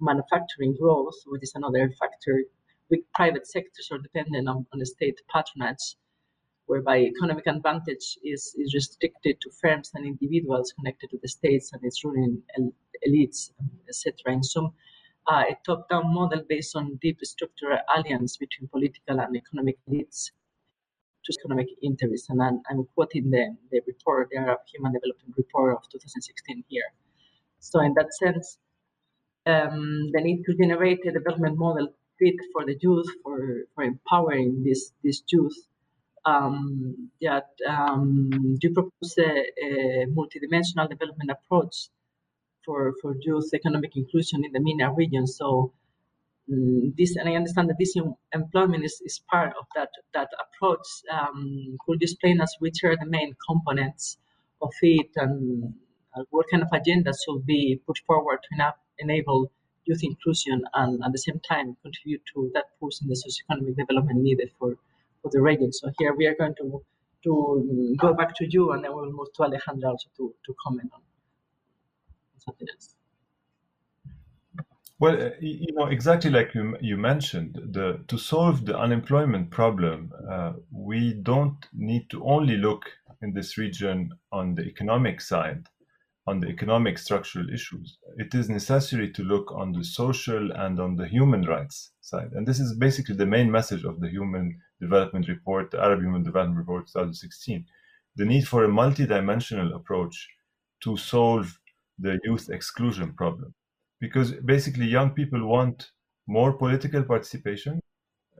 manufacturing 0.00 0.76
growth, 0.78 1.14
which 1.26 1.42
is 1.42 1.52
another 1.54 1.90
factor. 2.00 2.44
Weak 2.90 3.04
private 3.14 3.46
sectors 3.46 3.88
are 3.92 3.98
dependent 3.98 4.48
on, 4.48 4.66
on 4.72 4.78
the 4.78 4.86
state 4.86 5.20
patronage, 5.32 5.96
whereby 6.66 6.98
economic 6.98 7.46
advantage 7.46 8.18
is, 8.24 8.54
is 8.58 8.74
restricted 8.74 9.40
to 9.40 9.50
firms 9.60 9.90
and 9.94 10.06
individuals 10.06 10.72
connected 10.72 11.10
to 11.10 11.18
the 11.22 11.28
states 11.28 11.70
and 11.72 11.82
its 11.84 12.02
ruling 12.04 12.42
elites, 13.06 13.50
etc. 13.88 14.34
In 14.34 14.42
some 14.42 14.72
a 15.28 15.56
top-down 15.66 16.12
model 16.12 16.42
based 16.48 16.74
on 16.76 16.98
deep 17.02 17.18
structural 17.22 17.78
alliance 17.94 18.36
between 18.36 18.68
political 18.68 19.20
and 19.20 19.36
economic 19.36 19.76
elites 19.88 20.30
to 21.24 21.38
economic 21.38 21.68
interests. 21.82 22.30
And 22.30 22.42
I'm, 22.42 22.62
I'm 22.70 22.86
quoting 22.94 23.30
the, 23.30 23.56
the 23.70 23.80
report, 23.86 24.28
the 24.30 24.38
Arab 24.38 24.60
Human 24.72 24.92
Development 24.92 25.34
Report 25.36 25.76
of 25.76 25.82
2016 25.90 26.64
here. 26.68 26.82
So 27.60 27.80
in 27.80 27.94
that 27.94 28.14
sense, 28.14 28.58
um, 29.46 30.10
the 30.12 30.20
need 30.20 30.44
to 30.44 30.54
generate 30.54 31.06
a 31.06 31.12
development 31.12 31.58
model 31.58 31.88
fit 32.18 32.34
for 32.52 32.64
the 32.64 32.76
youth, 32.80 33.08
for, 33.22 33.64
for 33.74 33.84
empowering 33.84 34.62
this, 34.64 34.92
this 35.04 35.22
youth, 35.30 35.56
um, 36.24 37.10
that 37.20 37.48
um, 37.68 38.30
you 38.60 38.72
propose 38.72 39.16
a, 39.18 39.44
a 39.64 40.06
multidimensional 40.06 40.88
development 40.88 41.30
approach 41.30 41.88
for, 42.68 42.92
for 43.00 43.16
youth 43.22 43.48
economic 43.54 43.96
inclusion 43.96 44.44
in 44.44 44.52
the 44.52 44.60
MENA 44.60 44.92
region. 44.92 45.26
So 45.26 45.72
um, 46.52 46.92
this, 46.98 47.16
and 47.16 47.26
I 47.26 47.34
understand 47.34 47.70
that 47.70 47.78
this 47.78 47.94
employment 48.34 48.84
is, 48.84 49.00
is 49.06 49.20
part 49.30 49.54
of 49.58 49.64
that 49.74 49.88
that 50.12 50.28
approach. 50.44 50.86
Um, 51.10 51.78
could 51.84 51.98
you 52.00 52.04
explain 52.04 52.42
us 52.42 52.54
which 52.58 52.84
are 52.84 52.96
the 52.96 53.10
main 53.16 53.34
components 53.48 54.18
of 54.60 54.72
it 54.82 55.10
and 55.16 55.72
uh, 56.14 56.24
what 56.30 56.46
kind 56.50 56.62
of 56.62 56.68
agenda 56.72 57.12
should 57.22 57.46
be 57.46 57.80
put 57.86 57.98
forward 58.06 58.40
to 58.42 58.74
enable 58.98 59.50
youth 59.86 60.02
inclusion 60.02 60.62
and 60.74 61.02
at 61.04 61.12
the 61.12 61.22
same 61.26 61.40
time 61.48 61.76
contribute 61.82 62.22
to 62.34 62.50
that 62.52 62.66
push 62.80 63.00
in 63.00 63.08
the 63.08 63.16
socioeconomic 63.24 63.76
development 63.76 64.20
needed 64.20 64.50
for, 64.58 64.76
for 65.22 65.30
the 65.32 65.40
region. 65.40 65.72
So 65.72 65.90
here 65.98 66.14
we 66.14 66.26
are 66.26 66.34
going 66.34 66.54
to 66.60 66.82
to 67.24 67.32
um, 67.32 67.96
go 67.96 68.14
back 68.14 68.36
to 68.36 68.44
you 68.48 68.72
and 68.72 68.84
then 68.84 68.94
we'll 68.94 69.10
move 69.10 69.32
to 69.36 69.42
Alejandra 69.42 69.88
also 69.92 70.08
to, 70.18 70.34
to 70.46 70.54
comment 70.64 70.90
on 70.94 71.00
Well, 75.00 75.20
uh, 75.22 75.30
you 75.40 75.72
know, 75.74 75.86
exactly 75.86 76.30
like 76.30 76.54
you, 76.54 76.76
you 76.80 76.96
mentioned, 76.96 77.60
the 77.72 78.02
to 78.08 78.18
solve 78.18 78.66
the 78.66 78.76
unemployment 78.76 79.50
problem, 79.50 80.12
uh, 80.28 80.54
we 80.72 81.14
don't 81.14 81.66
need 81.72 82.10
to 82.10 82.24
only 82.24 82.56
look 82.56 82.90
in 83.22 83.32
this 83.32 83.56
region 83.56 84.12
on 84.32 84.54
the 84.56 84.64
economic 84.64 85.20
side, 85.20 85.68
on 86.26 86.40
the 86.40 86.48
economic 86.48 86.98
structural 86.98 87.48
issues. 87.48 87.98
It 88.16 88.34
is 88.34 88.48
necessary 88.50 89.12
to 89.12 89.22
look 89.22 89.52
on 89.52 89.72
the 89.72 89.84
social 89.84 90.50
and 90.50 90.80
on 90.80 90.96
the 90.96 91.06
human 91.06 91.42
rights 91.42 91.92
side. 92.00 92.32
And 92.32 92.46
this 92.46 92.58
is 92.58 92.74
basically 92.74 93.14
the 93.14 93.26
main 93.26 93.50
message 93.52 93.84
of 93.84 94.00
the 94.00 94.08
Human 94.08 94.60
Development 94.80 95.28
Report, 95.28 95.70
the 95.70 95.80
Arab 95.80 96.00
Human 96.00 96.24
Development 96.24 96.58
Report 96.58 96.86
2016. 96.88 97.66
The 98.16 98.24
need 98.24 98.48
for 98.48 98.64
a 98.64 98.68
multidimensional 98.68 99.74
approach 99.76 100.28
to 100.80 100.96
solve 100.96 101.60
the 101.98 102.18
youth 102.24 102.50
exclusion 102.50 103.12
problem. 103.14 103.54
Because 104.00 104.32
basically 104.32 104.86
young 104.86 105.10
people 105.10 105.44
want 105.46 105.90
more 106.26 106.52
political 106.52 107.02
participation. 107.02 107.80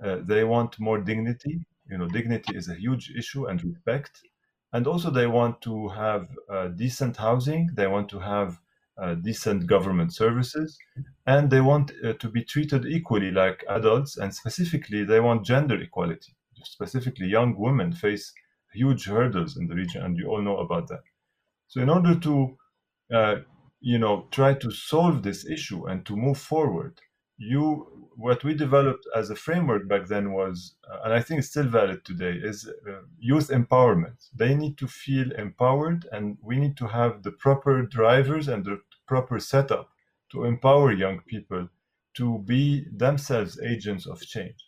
Uh, 0.02 0.18
they 0.22 0.44
want 0.44 0.78
more 0.78 0.98
dignity. 0.98 1.60
You 1.90 1.98
know 1.98 2.08
dignity 2.08 2.56
is 2.56 2.68
a 2.68 2.74
huge 2.74 3.10
issue 3.16 3.46
and 3.46 3.62
respect. 3.64 4.22
And 4.72 4.86
also 4.86 5.10
they 5.10 5.26
want 5.26 5.60
to 5.62 5.88
have 5.88 6.28
uh, 6.48 6.68
decent 6.68 7.16
housing. 7.16 7.70
They 7.74 7.86
want 7.86 8.08
to 8.10 8.18
have 8.18 8.60
uh, 8.98 9.14
decent 9.14 9.66
government 9.66 10.12
services. 10.14 10.78
And 11.26 11.50
they 11.50 11.60
want 11.60 11.92
uh, 12.04 12.12
to 12.14 12.28
be 12.28 12.44
treated 12.44 12.84
equally 12.84 13.30
like 13.30 13.64
adults. 13.68 14.18
And 14.18 14.34
specifically 14.34 15.04
they 15.04 15.20
want 15.20 15.46
gender 15.46 15.80
equality. 15.80 16.34
Specifically 16.62 17.26
young 17.26 17.56
women 17.56 17.92
face 17.92 18.32
huge 18.74 19.06
hurdles 19.06 19.56
in 19.56 19.66
the 19.66 19.74
region. 19.74 20.02
And 20.04 20.16
you 20.18 20.28
all 20.28 20.42
know 20.42 20.58
about 20.58 20.88
that. 20.88 21.02
So 21.68 21.80
in 21.80 21.88
order 21.88 22.18
to 22.20 22.58
uh, 23.12 23.36
you 23.80 23.98
know, 23.98 24.26
try 24.30 24.54
to 24.54 24.70
solve 24.70 25.22
this 25.22 25.46
issue 25.46 25.86
and 25.86 26.04
to 26.06 26.16
move 26.16 26.38
forward, 26.38 27.00
you 27.36 28.08
what 28.16 28.42
we 28.42 28.52
developed 28.52 29.06
as 29.14 29.30
a 29.30 29.36
framework 29.36 29.88
back 29.88 30.08
then 30.08 30.32
was, 30.32 30.74
uh, 30.90 31.02
and 31.04 31.12
I 31.12 31.20
think 31.20 31.38
it's 31.38 31.50
still 31.50 31.68
valid 31.68 32.04
today, 32.04 32.32
is 32.32 32.68
uh, 32.68 33.02
youth 33.20 33.48
empowerment. 33.48 34.28
They 34.34 34.56
need 34.56 34.76
to 34.78 34.88
feel 34.88 35.30
empowered, 35.30 36.04
and 36.10 36.36
we 36.42 36.58
need 36.58 36.76
to 36.78 36.88
have 36.88 37.22
the 37.22 37.30
proper 37.30 37.82
drivers 37.82 38.48
and 38.48 38.64
the 38.64 38.80
proper 39.06 39.38
setup 39.38 39.90
to 40.32 40.44
empower 40.44 40.92
young 40.92 41.20
people 41.20 41.68
to 42.14 42.38
be 42.40 42.86
themselves 42.92 43.60
agents 43.60 44.04
of 44.04 44.20
change. 44.20 44.66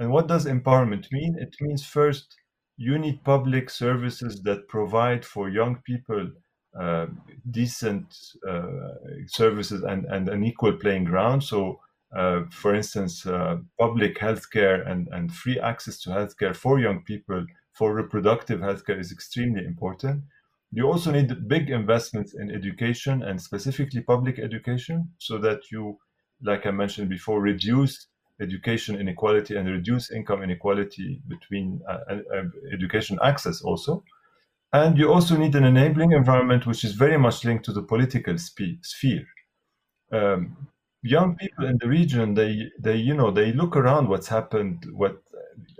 And 0.00 0.10
what 0.10 0.26
does 0.26 0.46
empowerment 0.46 1.06
mean? 1.12 1.36
It 1.38 1.54
means 1.60 1.86
first, 1.86 2.34
you 2.76 2.98
need 2.98 3.22
public 3.22 3.70
services 3.70 4.42
that 4.42 4.66
provide 4.66 5.24
for 5.24 5.48
young 5.48 5.76
people 5.84 6.32
uh, 6.78 7.06
decent 7.50 8.16
uh, 8.48 8.94
services 9.26 9.82
and, 9.82 10.06
and 10.06 10.28
an 10.28 10.44
equal 10.44 10.72
playing 10.72 11.04
ground. 11.04 11.42
So, 11.44 11.80
uh, 12.16 12.42
for 12.50 12.74
instance, 12.74 13.26
uh, 13.26 13.58
public 13.78 14.18
healthcare 14.18 14.88
and, 14.90 15.08
and 15.12 15.32
free 15.32 15.58
access 15.60 16.00
to 16.00 16.10
healthcare 16.10 16.54
for 16.54 16.78
young 16.78 17.02
people 17.02 17.44
for 17.72 17.94
reproductive 17.94 18.60
healthcare 18.60 18.98
is 18.98 19.12
extremely 19.12 19.64
important. 19.64 20.22
You 20.72 20.86
also 20.86 21.10
need 21.10 21.48
big 21.48 21.68
investments 21.68 22.34
in 22.34 22.50
education 22.50 23.22
and 23.22 23.40
specifically 23.40 24.00
public 24.00 24.38
education 24.38 25.10
so 25.18 25.38
that 25.38 25.70
you, 25.70 25.98
like 26.42 26.66
I 26.66 26.70
mentioned 26.70 27.10
before, 27.10 27.40
reduce 27.42 28.06
education 28.40 28.98
inequality 28.98 29.56
and 29.56 29.68
reduce 29.68 30.10
income 30.10 30.42
inequality 30.42 31.20
between 31.28 31.80
uh, 31.88 32.16
education 32.72 33.18
access 33.22 33.60
also. 33.60 34.02
And 34.72 34.96
you 34.96 35.12
also 35.12 35.36
need 35.36 35.54
an 35.54 35.64
enabling 35.64 36.12
environment 36.12 36.66
which 36.66 36.82
is 36.82 36.92
very 36.92 37.18
much 37.18 37.44
linked 37.44 37.64
to 37.66 37.72
the 37.72 37.82
political 37.82 38.38
sphere. 38.38 39.26
Um, 40.10 40.68
young 41.02 41.36
people 41.36 41.66
in 41.66 41.78
the 41.78 41.88
region, 41.88 42.34
they, 42.34 42.70
they, 42.78 42.96
you 42.96 43.14
know, 43.14 43.30
they 43.30 43.52
look 43.52 43.76
around 43.76 44.08
what's 44.08 44.28
happened, 44.28 44.86
what 44.92 45.22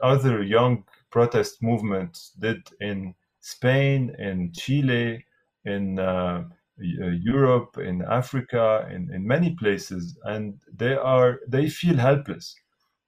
other 0.02 0.42
young 0.42 0.84
protest 1.10 1.62
movements 1.62 2.32
did 2.38 2.68
in 2.80 3.14
Spain, 3.40 4.14
in 4.18 4.52
Chile, 4.52 5.24
in 5.64 5.98
uh, 5.98 6.44
Europe, 6.78 7.78
in 7.78 8.02
Africa, 8.02 8.88
in, 8.90 9.10
in 9.12 9.26
many 9.26 9.54
places, 9.54 10.18
and 10.24 10.58
they 10.74 10.94
are 10.94 11.40
they 11.46 11.68
feel 11.68 11.96
helpless. 11.96 12.54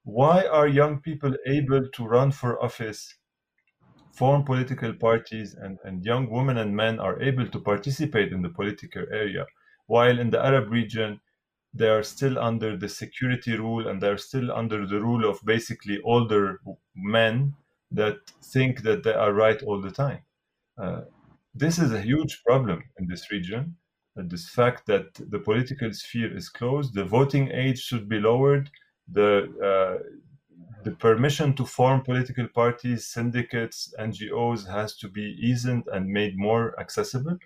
Why 0.05 0.45
are 0.45 0.69
young 0.69 1.01
people 1.01 1.35
able 1.47 1.89
to 1.89 2.07
run 2.07 2.31
for 2.31 2.63
office 2.63 3.15
form 4.15 4.45
political 4.45 4.93
parties 4.95 5.55
and, 5.55 5.79
and 5.85 6.05
young 6.05 6.31
women 6.31 6.59
and 6.59 6.75
men 6.75 7.01
are 7.01 7.21
able 7.21 7.49
to 7.49 7.61
participate 7.61 8.33
in 8.33 8.43
the 8.43 8.49
political 8.49 9.05
area, 9.13 9.45
while 9.87 10.19
in 10.19 10.31
the 10.31 10.45
Arab 10.45 10.71
region, 10.71 11.21
they 11.73 11.89
are 11.89 12.05
still 12.05 12.39
under 12.39 12.77
the 12.77 12.89
security 12.89 13.57
rule 13.57 13.89
and 13.89 14.01
they're 14.01 14.17
still 14.17 14.53
under 14.53 14.87
the 14.87 15.01
rule 15.01 15.29
of 15.29 15.45
basically 15.45 16.01
older 16.05 16.61
men 16.95 17.53
that 17.91 18.19
think 18.53 18.83
that 18.83 19.03
they 19.03 19.13
are 19.13 19.33
right 19.33 19.61
all 19.65 19.81
the 19.81 19.91
time. 19.91 20.21
Uh, 20.81 21.01
this 21.55 21.79
is 21.79 21.93
a 21.93 22.01
huge 22.01 22.43
problem 22.47 22.83
in 22.99 23.09
this 23.09 23.31
region. 23.31 23.77
Uh, 24.19 24.23
this 24.27 24.49
fact 24.49 24.87
that 24.87 25.07
the 25.15 25.39
political 25.39 25.93
sphere 25.93 26.37
is 26.37 26.49
closed, 26.49 26.95
the 26.95 27.05
voting 27.05 27.51
age 27.51 27.81
should 27.81 28.09
be 28.09 28.21
lowered, 28.21 28.71
the 29.11 29.31
uh, 29.71 30.03
the 30.85 30.93
permission 30.93 31.55
to 31.55 31.65
form 31.65 32.03
political 32.03 32.47
parties, 32.49 33.07
syndicates, 33.07 33.95
NGOs 33.99 34.71
has 34.71 34.97
to 34.99 35.09
be 35.09 35.37
eased 35.41 35.67
and 35.67 36.07
made 36.07 36.37
more 36.37 36.79
accessible. 36.79 37.39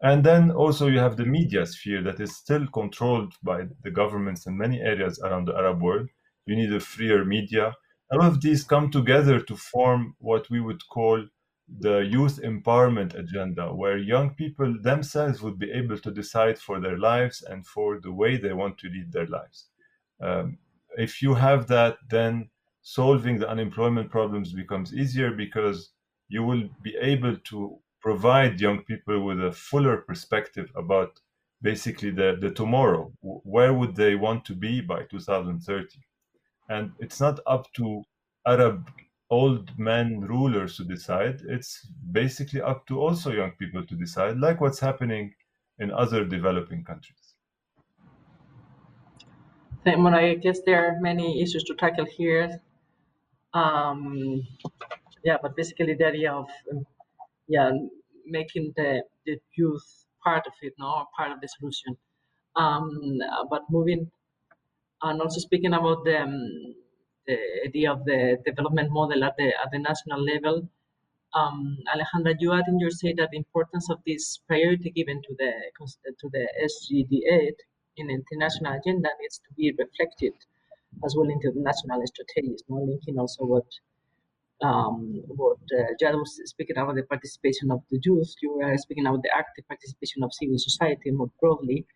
And 0.00 0.22
then 0.22 0.50
also 0.52 0.86
you 0.86 0.98
have 1.00 1.16
the 1.16 1.26
media 1.26 1.66
sphere 1.66 2.02
that 2.02 2.20
is 2.20 2.36
still 2.36 2.66
controlled 2.68 3.34
by 3.42 3.64
the 3.82 3.90
governments 3.90 4.46
in 4.46 4.56
many 4.56 4.80
areas 4.80 5.18
around 5.18 5.46
the 5.46 5.56
Arab 5.56 5.82
world. 5.82 6.08
You 6.46 6.56
need 6.56 6.72
a 6.72 6.80
freer 6.80 7.24
media. 7.24 7.74
All 8.12 8.22
of 8.22 8.40
these 8.40 8.62
come 8.62 8.90
together 8.90 9.40
to 9.40 9.56
form 9.56 10.14
what 10.18 10.48
we 10.50 10.60
would 10.60 10.86
call 10.88 11.26
the 11.80 11.98
youth 11.98 12.40
empowerment 12.42 13.14
agenda, 13.18 13.74
where 13.74 13.98
young 13.98 14.30
people 14.30 14.74
themselves 14.80 15.42
would 15.42 15.58
be 15.58 15.70
able 15.70 15.98
to 15.98 16.10
decide 16.10 16.58
for 16.58 16.80
their 16.80 16.96
lives 16.96 17.42
and 17.42 17.66
for 17.66 18.00
the 18.00 18.12
way 18.12 18.36
they 18.36 18.52
want 18.52 18.78
to 18.78 18.88
lead 18.88 19.12
their 19.12 19.26
lives. 19.26 19.66
Um, 20.20 20.58
if 20.96 21.20
you 21.20 21.34
have 21.34 21.66
that, 21.66 21.98
then 22.08 22.48
solving 22.88 23.38
the 23.38 23.46
unemployment 23.46 24.10
problems 24.10 24.54
becomes 24.54 24.94
easier 24.94 25.30
because 25.30 25.92
you 26.28 26.42
will 26.42 26.66
be 26.80 26.96
able 26.96 27.36
to 27.36 27.78
provide 28.00 28.62
young 28.62 28.82
people 28.82 29.22
with 29.26 29.38
a 29.44 29.52
fuller 29.52 29.98
perspective 29.98 30.72
about 30.74 31.20
basically 31.60 32.10
the, 32.10 32.38
the 32.40 32.50
tomorrow. 32.50 33.12
Where 33.20 33.74
would 33.74 33.94
they 33.94 34.14
want 34.14 34.46
to 34.46 34.54
be 34.54 34.80
by 34.80 35.02
2030? 35.02 35.98
And 36.70 36.92
it's 36.98 37.20
not 37.20 37.40
up 37.46 37.70
to 37.74 38.04
Arab 38.46 38.90
old 39.28 39.78
men 39.78 40.22
rulers 40.22 40.78
to 40.78 40.84
decide. 40.84 41.42
It's 41.46 41.86
basically 42.10 42.62
up 42.62 42.86
to 42.86 42.98
also 42.98 43.32
young 43.32 43.52
people 43.52 43.84
to 43.84 43.94
decide, 43.96 44.38
like 44.38 44.62
what's 44.62 44.80
happening 44.80 45.34
in 45.78 45.90
other 45.90 46.24
developing 46.24 46.84
countries. 46.84 47.34
I 50.14 50.34
guess 50.36 50.60
there 50.64 50.86
are 50.86 51.00
many 51.00 51.42
issues 51.42 51.64
to 51.64 51.74
tackle 51.74 52.06
here. 52.06 52.62
Um, 53.54 54.42
yeah, 55.24 55.36
but 55.42 55.56
basically 55.56 55.94
the 55.94 56.06
idea 56.06 56.32
of 56.32 56.48
um, 56.70 56.86
yeah 57.48 57.70
making 58.26 58.72
the 58.76 59.02
the 59.26 59.38
youth 59.56 60.06
part 60.22 60.46
of 60.46 60.52
it, 60.62 60.74
no, 60.78 61.06
part 61.16 61.32
of 61.32 61.40
the 61.40 61.48
solution. 61.48 61.96
Um, 62.56 63.18
but 63.50 63.62
moving 63.70 64.10
and 65.02 65.20
also 65.20 65.40
speaking 65.40 65.74
about 65.74 66.04
the 66.04 66.20
um, 66.22 66.74
the 67.26 67.38
idea 67.66 67.92
of 67.92 68.04
the 68.04 68.38
development 68.44 68.90
model 68.90 69.24
at 69.24 69.34
the 69.38 69.48
at 69.62 69.70
the 69.72 69.78
national 69.78 70.22
level. 70.24 70.68
Um, 71.34 71.76
Alejandra, 71.92 72.34
you 72.40 72.52
had 72.52 72.64
in 72.68 72.80
your 72.80 72.90
say 72.90 73.12
that 73.18 73.28
the 73.30 73.36
importance 73.36 73.90
of 73.90 73.98
this 74.06 74.38
priority 74.48 74.90
given 74.90 75.20
to 75.22 75.34
the 75.38 75.52
to 76.20 76.28
the 76.32 76.48
SDG 76.70 77.20
8 77.30 77.54
in 77.98 78.06
the 78.06 78.14
international 78.14 78.72
agenda 78.78 79.10
needs 79.20 79.38
to 79.38 79.54
be 79.54 79.74
reflected 79.78 80.32
as 81.04 81.14
well 81.16 81.28
into 81.28 81.50
the 81.50 81.60
national 81.60 82.02
strategies, 82.06 82.62
no 82.68 82.76
linking 82.76 83.18
also 83.18 83.44
what 83.44 83.66
um, 84.60 85.22
what 85.28 85.58
uh, 85.78 86.16
was 86.18 86.40
speaking 86.44 86.76
about 86.76 86.96
the 86.96 87.04
participation 87.04 87.70
of 87.70 87.80
the 87.90 88.00
youth, 88.02 88.34
you 88.42 88.56
were 88.56 88.76
speaking 88.76 89.06
about 89.06 89.22
the 89.22 89.30
active 89.34 89.66
participation 89.68 90.22
of 90.24 90.32
civil 90.32 90.58
society 90.58 91.10
more 91.12 91.30
broadly. 91.40 91.86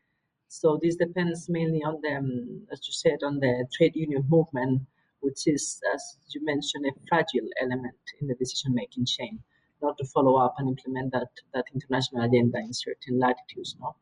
So 0.49 0.79
this 0.81 0.97
depends 0.97 1.49
mainly 1.49 1.83
on 1.83 1.99
the, 2.03 2.15
um, 2.15 2.67
as 2.71 2.81
you 2.87 2.93
said, 2.93 3.19
on 3.25 3.41
the 3.41 3.67
trade 3.77 3.97
union 3.97 4.25
movement, 4.29 4.83
which 5.21 5.47
is, 5.47 5.81
as 5.95 6.17
you 6.35 6.45
mentioned, 6.45 6.85
a 6.87 6.93
fragile 7.09 7.49
element 7.61 7.97
in 8.21 8.29
the 8.29 8.35
decision-making 8.35 9.07
chain, 9.07 9.41
not 9.81 9.97
to 9.99 10.05
follow 10.05 10.37
up 10.37 10.55
and 10.59 10.69
implement 10.69 11.13
that 11.13 11.31
that 11.55 11.65
international 11.75 12.23
agenda 12.23 12.59
in 12.59 12.73
certain 12.73 13.19
latitudes. 13.19 13.75
No, 13.81 13.97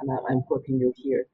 and 0.00 0.10
I, 0.10 0.16
I'm 0.30 0.42
quoting 0.42 0.78
you 0.78 0.94
here. 0.96 1.26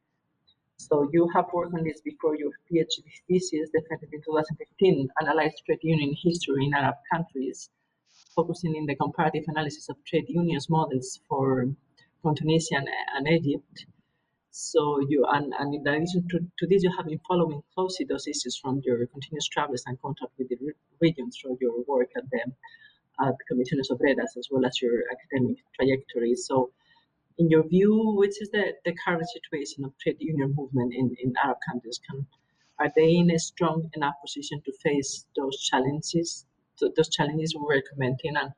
So 0.88 1.08
you 1.12 1.28
have 1.34 1.46
worked 1.52 1.74
on 1.74 1.84
this 1.84 2.00
before 2.00 2.36
your 2.36 2.50
PhD 2.66 3.04
thesis, 3.28 3.70
defended 3.70 4.10
in 4.12 4.20
2015, 4.22 5.08
analyzed 5.20 5.62
trade 5.64 5.78
union 5.82 6.12
history 6.24 6.66
in 6.66 6.74
Arab 6.74 6.96
countries, 7.12 7.70
focusing 8.34 8.74
in 8.74 8.86
the 8.86 8.96
comparative 8.96 9.44
analysis 9.46 9.88
of 9.88 9.96
trade 10.04 10.26
unions 10.28 10.68
models 10.68 11.20
for, 11.28 11.66
from 12.20 12.34
Tunisia 12.34 12.76
and, 12.76 12.88
and 13.14 13.28
Egypt. 13.28 13.86
So 14.50 15.00
you 15.08 15.24
and, 15.24 15.54
and 15.58 15.72
in 15.72 15.86
addition 15.86 16.26
to, 16.30 16.40
to 16.58 16.66
this, 16.66 16.82
you 16.82 16.92
have 16.96 17.06
been 17.06 17.20
following 17.28 17.62
closely 17.74 18.04
those 18.04 18.26
issues 18.26 18.58
from 18.60 18.82
your 18.84 19.06
continuous 19.06 19.46
travels 19.46 19.84
and 19.86 20.02
contact 20.02 20.32
with 20.36 20.48
the 20.48 20.58
region 21.00 21.30
through 21.30 21.58
your 21.60 21.84
work 21.86 22.10
at 22.16 22.24
the 22.30 22.40
at 23.20 23.34
Comisiones 23.50 23.90
Obreras 23.90 24.36
as 24.36 24.48
well 24.50 24.66
as 24.66 24.82
your 24.82 25.04
academic 25.12 25.58
trajectory. 25.76 26.34
So 26.34 26.72
in 27.38 27.50
your 27.50 27.66
view, 27.66 28.14
which 28.16 28.40
is 28.40 28.50
the, 28.50 28.74
the 28.84 28.94
current 29.04 29.28
situation 29.32 29.84
of 29.84 29.96
trade 29.98 30.16
union 30.20 30.54
movement 30.56 30.92
in, 30.94 31.14
in 31.22 31.34
Arab 31.42 31.58
countries? 31.68 32.00
Can, 32.08 32.26
are 32.78 32.90
they 32.96 33.16
in 33.16 33.30
a 33.30 33.38
strong 33.38 33.90
enough 33.94 34.14
position 34.24 34.60
to 34.64 34.72
face 34.82 35.26
those 35.36 35.56
challenges, 35.62 36.46
those 36.96 37.08
challenges 37.08 37.54
we 37.54 37.62
were 37.62 37.82
commenting, 37.90 38.36
and 38.36 38.52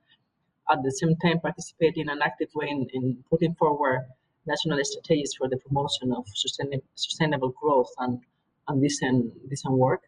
at 0.70 0.82
the 0.82 0.90
same 0.90 1.16
time 1.16 1.40
participate 1.40 1.96
in 1.96 2.08
an 2.08 2.20
active 2.22 2.48
way 2.54 2.68
in, 2.68 2.86
in 2.92 3.24
putting 3.30 3.54
forward 3.54 4.06
national 4.46 4.78
strategies 4.82 5.34
for 5.36 5.48
the 5.48 5.56
promotion 5.58 6.12
of 6.12 6.24
sustainable, 6.34 6.84
sustainable 6.94 7.54
growth 7.60 7.92
and, 7.98 8.20
and 8.68 8.82
decent, 8.82 9.48
decent 9.50 9.74
work? 9.74 10.02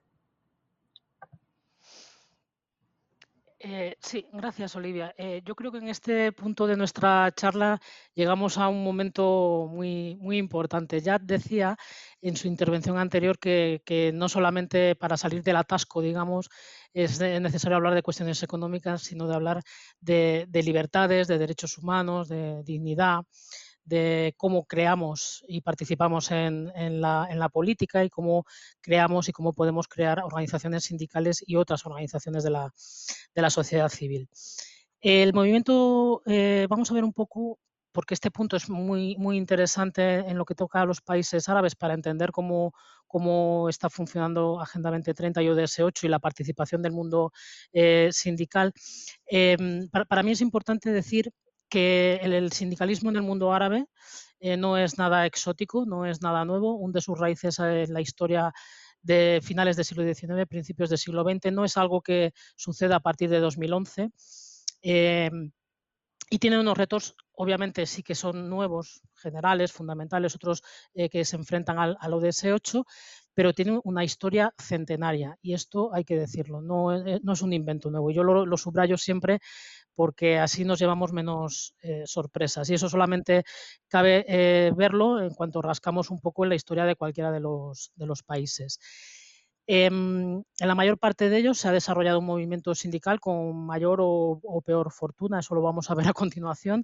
Eh, 3.68 3.96
sí, 4.00 4.24
gracias, 4.32 4.76
Olivia. 4.76 5.12
Eh, 5.18 5.42
yo 5.44 5.56
creo 5.56 5.72
que 5.72 5.78
en 5.78 5.88
este 5.88 6.30
punto 6.30 6.68
de 6.68 6.76
nuestra 6.76 7.32
charla 7.34 7.80
llegamos 8.14 8.58
a 8.58 8.68
un 8.68 8.84
momento 8.84 9.66
muy, 9.68 10.14
muy 10.20 10.38
importante. 10.38 11.00
Ya 11.00 11.18
decía 11.18 11.76
en 12.20 12.36
su 12.36 12.46
intervención 12.46 12.96
anterior 12.96 13.40
que, 13.40 14.12
no 14.14 14.28
solamente 14.28 14.94
para 14.94 15.16
salir 15.16 15.42
del 15.42 15.56
atasco, 15.56 16.00
digamos, 16.00 16.48
es 16.92 17.20
necesario 17.20 17.76
hablar 17.76 17.94
de 17.94 18.02
cuestiones 18.02 18.40
económicas, 18.44 19.02
sino 19.02 19.26
de 19.26 19.34
hablar 19.34 19.60
de, 20.00 20.46
libertades, 20.52 21.26
de 21.26 21.38
derechos 21.38 21.76
humanos, 21.76 22.28
de 22.28 22.62
dignidad, 22.62 23.22
de 23.86 24.34
cómo 24.36 24.66
creamos 24.66 25.44
y 25.48 25.60
participamos 25.62 26.30
en, 26.30 27.00
la, 27.00 27.48
política 27.52 28.04
y 28.04 28.10
cómo 28.10 28.44
creamos 28.80 29.28
y 29.28 29.32
cómo 29.32 29.52
podemos 29.52 29.88
crear 29.88 30.20
organizaciones 30.22 30.84
sindicales 30.84 31.42
y 31.46 31.56
otras 31.56 31.86
organizaciones 31.86 32.42
de 32.44 32.50
la, 32.50 33.50
sociedad 33.50 33.88
civil. 33.88 34.28
El 35.00 35.32
movimiento, 35.32 36.22
eh, 36.26 36.66
vamos 36.68 36.90
a 36.90 36.94
ver 36.94 37.04
un 37.04 37.12
poco, 37.12 37.58
porque 37.92 38.14
este 38.14 38.32
punto 38.32 38.56
es 38.56 38.68
muy, 38.68 39.16
muy 39.16 39.36
interesante 39.36 40.18
en 40.18 40.36
lo 40.36 40.44
que 40.44 40.56
toca 40.56 40.80
a 40.80 40.84
los 40.84 41.00
países 41.00 41.48
árabes 41.48 41.76
para 41.76 41.94
entender 41.94 42.32
cómo, 42.32 42.74
cómo 43.06 43.68
está 43.68 43.88
funcionando 43.88 44.60
Agenda 44.60 44.90
2030 44.90 45.42
y 45.42 45.48
ODS 45.48 45.80
8 45.80 46.06
y 46.06 46.10
la 46.10 46.18
participación 46.18 46.82
del 46.82 46.92
mundo 46.92 47.32
eh, 47.72 48.08
sindical. 48.10 48.72
Em, 49.26 49.88
para, 49.88 50.22
mí 50.24 50.32
es 50.32 50.40
importante 50.40 50.90
decir 50.90 51.32
que 51.68 52.20
el, 52.22 52.52
sindicalismo 52.52 53.10
en 53.10 53.16
el 53.16 53.22
mundo 53.22 53.52
árabe 53.52 53.86
eh, 54.40 54.56
no 54.56 54.76
es 54.76 54.98
nada 54.98 55.26
exótico, 55.26 55.84
no 55.86 56.06
es 56.06 56.22
nada 56.22 56.44
nuevo. 56.44 56.74
Un 56.76 56.92
de 56.92 57.00
sus 57.00 57.18
raíces 57.18 57.58
en 57.58 57.92
la 57.92 58.00
historia 58.00 58.52
de 59.02 59.40
finales 59.42 59.76
del 59.76 59.84
siglo 59.84 60.04
XIX, 60.04 60.46
principios 60.48 60.90
del 60.90 60.98
siglo 60.98 61.22
XX, 61.22 61.52
no 61.52 61.64
es 61.64 61.76
algo 61.76 62.02
que 62.02 62.32
suceda 62.56 62.96
a 62.96 63.00
partir 63.00 63.30
de 63.30 63.40
2011. 63.40 64.10
Em, 64.82 65.52
y 66.28 66.38
tiene 66.38 66.58
unos 66.58 66.76
retos, 66.76 67.14
obviamente 67.32 67.86
sí 67.86 68.02
que 68.02 68.16
son 68.16 68.50
nuevos, 68.50 69.02
generales, 69.14 69.72
fundamentales, 69.72 70.34
otros 70.34 70.62
eh, 70.94 71.08
que 71.08 71.24
se 71.24 71.36
enfrentan 71.36 71.78
al, 71.78 71.96
ODS 72.12 72.52
8, 72.52 72.84
pero 73.36 73.52
tiene 73.52 73.78
una 73.84 74.02
historia 74.02 74.54
centenaria 74.58 75.36
y 75.42 75.52
esto 75.52 75.92
hay 75.94 76.04
que 76.04 76.16
decirlo, 76.16 76.62
no, 76.62 76.96
eh, 76.96 77.20
es 77.22 77.42
un 77.42 77.52
invento 77.52 77.90
nuevo. 77.90 78.10
Yo 78.10 78.24
lo, 78.24 78.56
subrayo 78.56 78.96
siempre 78.96 79.40
porque 79.94 80.38
así 80.38 80.64
nos 80.64 80.78
llevamos 80.78 81.12
menos 81.12 81.74
eh, 81.82 82.04
sorpresas 82.06 82.70
y 82.70 82.74
eso 82.74 82.88
solamente 82.88 83.44
cabe 83.88 84.72
verlo 84.74 85.20
en 85.20 85.34
cuanto 85.34 85.60
rascamos 85.60 86.10
un 86.10 86.20
poco 86.20 86.44
en 86.44 86.50
la 86.50 86.54
historia 86.54 86.84
de 86.86 86.96
cualquiera 86.96 87.30
de 87.30 87.40
los, 87.40 87.92
de 87.94 88.06
los 88.06 88.22
países. 88.22 88.78
Em, 89.68 90.44
en 90.60 90.68
la 90.68 90.76
mayor 90.76 90.96
parte 90.98 91.28
de 91.28 91.38
ellos 91.38 91.58
se 91.58 91.66
ha 91.66 91.72
desarrollado 91.72 92.20
un 92.20 92.26
movimiento 92.26 92.74
sindical 92.76 93.18
con 93.18 93.66
mayor 93.66 93.98
o, 94.00 94.62
peor 94.64 94.92
fortuna, 94.92 95.40
eso 95.40 95.56
lo 95.56 95.62
vamos 95.62 95.90
a 95.90 95.94
ver 95.94 96.08
a 96.08 96.12
continuación. 96.12 96.82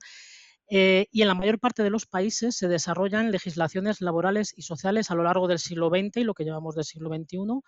Eh, 0.74 1.06
y 1.12 1.20
en 1.20 1.28
la 1.28 1.34
mayor 1.34 1.58
parte 1.58 1.82
de 1.82 1.90
los 1.90 2.06
países 2.06 2.56
se 2.56 2.66
desarrollan 2.66 3.30
legislaciones 3.30 4.00
laborales 4.00 4.54
y 4.56 4.62
sociales 4.62 5.10
a 5.10 5.14
lo 5.14 5.22
largo 5.22 5.46
del 5.46 5.58
siglo 5.58 5.90
XX 5.90 6.16
y 6.16 6.24
lo 6.24 6.32
que 6.32 6.44
llevamos 6.44 6.74
del 6.74 6.84
siglo 6.84 7.10
XXI. 7.10 7.60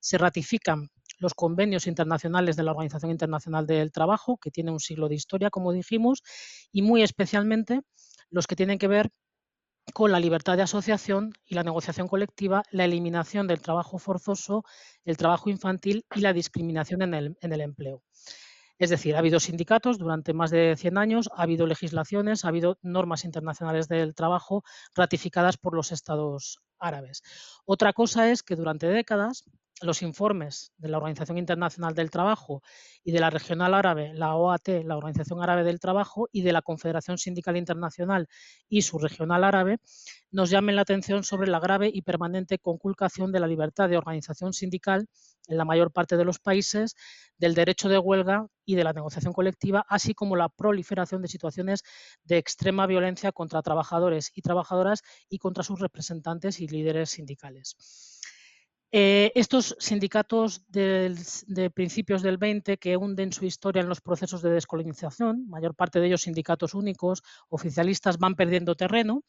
Se 0.00 0.18
ratifican 0.18 0.90
los 1.20 1.34
convenios 1.34 1.86
internacionales 1.86 2.56
de 2.56 2.64
la 2.64 2.72
Organización 2.72 3.12
Internacional 3.12 3.64
del 3.64 3.92
Trabajo, 3.92 4.38
que 4.38 4.50
tiene 4.50 4.72
un 4.72 4.80
siglo 4.80 5.08
de 5.08 5.14
historia, 5.14 5.50
como 5.50 5.72
dijimos, 5.72 6.24
y 6.72 6.82
muy 6.82 7.04
especialmente 7.04 7.82
los 8.28 8.48
que 8.48 8.56
tienen 8.56 8.78
que 8.78 8.88
ver 8.88 9.12
con 9.94 10.10
la 10.10 10.18
libertad 10.18 10.56
de 10.56 10.64
asociación 10.64 11.32
y 11.46 11.54
la 11.54 11.62
negociación 11.62 12.08
colectiva, 12.08 12.64
la 12.72 12.86
eliminación 12.86 13.46
del 13.46 13.60
trabajo 13.60 13.98
forzoso, 13.98 14.64
el 15.04 15.16
trabajo 15.16 15.48
infantil 15.48 16.04
y 16.12 16.22
la 16.22 16.32
discriminación 16.32 17.02
en 17.02 17.14
el, 17.14 17.60
empleo. 17.60 18.02
Es 18.78 18.90
decir, 18.90 19.16
ha 19.16 19.18
habido 19.18 19.40
sindicatos 19.40 19.98
durante 19.98 20.32
más 20.32 20.50
de 20.50 20.76
100 20.76 20.98
años, 20.98 21.28
ha 21.34 21.42
habido 21.42 21.66
legislaciones, 21.66 22.44
ha 22.44 22.48
habido 22.48 22.78
normas 22.82 23.24
internacionales 23.24 23.88
del 23.88 24.14
trabajo 24.14 24.62
ratificadas 24.94 25.56
por 25.56 25.74
los 25.74 25.90
estados 25.92 26.60
árabes. 26.78 27.22
Otra 27.64 27.92
cosa 27.92 28.30
es 28.30 28.42
que 28.42 28.56
durante 28.56 28.86
décadas 28.86 29.44
los 29.82 30.02
informes 30.02 30.72
de 30.76 30.88
la 30.88 30.98
Organización 30.98 31.38
Internacional 31.38 31.94
del 31.94 32.10
Trabajo 32.10 32.62
y 33.04 33.12
de 33.12 33.20
la 33.20 33.30
Regional 33.30 33.74
Árabe, 33.74 34.12
la 34.12 34.34
OAT, 34.34 34.68
la 34.84 34.96
Organización 34.96 35.42
Árabe 35.42 35.62
del 35.62 35.78
Trabajo, 35.78 36.28
y 36.32 36.42
de 36.42 36.52
la 36.52 36.62
Confederación 36.62 37.18
Sindical 37.18 37.56
Internacional 37.56 38.28
y 38.68 38.82
su 38.82 38.98
Regional 38.98 39.44
Árabe, 39.44 39.78
nos 40.30 40.50
llamen 40.50 40.76
la 40.76 40.82
atención 40.82 41.22
sobre 41.22 41.48
la 41.48 41.60
grave 41.60 41.90
y 41.92 42.02
permanente 42.02 42.58
conculcación 42.58 43.32
de 43.32 43.40
la 43.40 43.46
libertad 43.46 43.88
de 43.88 43.96
organización 43.96 44.52
sindical 44.52 45.06
en 45.46 45.56
la 45.56 45.64
mayor 45.64 45.92
parte 45.92 46.16
de 46.16 46.24
los 46.24 46.38
países, 46.38 46.94
del 47.38 47.54
derecho 47.54 47.88
de 47.88 47.98
huelga 47.98 48.48
y 48.64 48.74
de 48.74 48.84
la 48.84 48.92
negociación 48.92 49.32
colectiva, 49.32 49.86
así 49.88 50.12
como 50.12 50.36
la 50.36 50.48
proliferación 50.48 51.22
de 51.22 51.28
situaciones 51.28 51.84
de 52.24 52.36
extrema 52.36 52.86
violencia 52.86 53.32
contra 53.32 53.62
trabajadores 53.62 54.30
y 54.34 54.42
trabajadoras 54.42 55.02
y 55.28 55.38
contra 55.38 55.62
sus 55.62 55.80
representantes 55.80 56.60
y 56.60 56.68
líderes 56.68 57.10
sindicales. 57.10 57.76
Eh, 58.90 59.32
estos 59.34 59.76
sindicatos 59.78 60.64
de 60.70 61.70
principios 61.74 62.22
del 62.22 62.38
20 62.38 62.78
que 62.78 62.96
hunden 62.96 63.32
su 63.32 63.44
historia 63.44 63.82
en 63.82 63.88
los 63.88 64.00
procesos 64.00 64.40
de 64.40 64.50
descolonización, 64.50 65.46
mayor 65.48 65.74
parte 65.74 66.00
de 66.00 66.06
ellos 66.06 66.22
sindicatos 66.22 66.72
únicos, 66.74 67.22
oficialistas, 67.50 68.18
van 68.18 68.34
perdiendo 68.34 68.76
terreno 68.76 69.24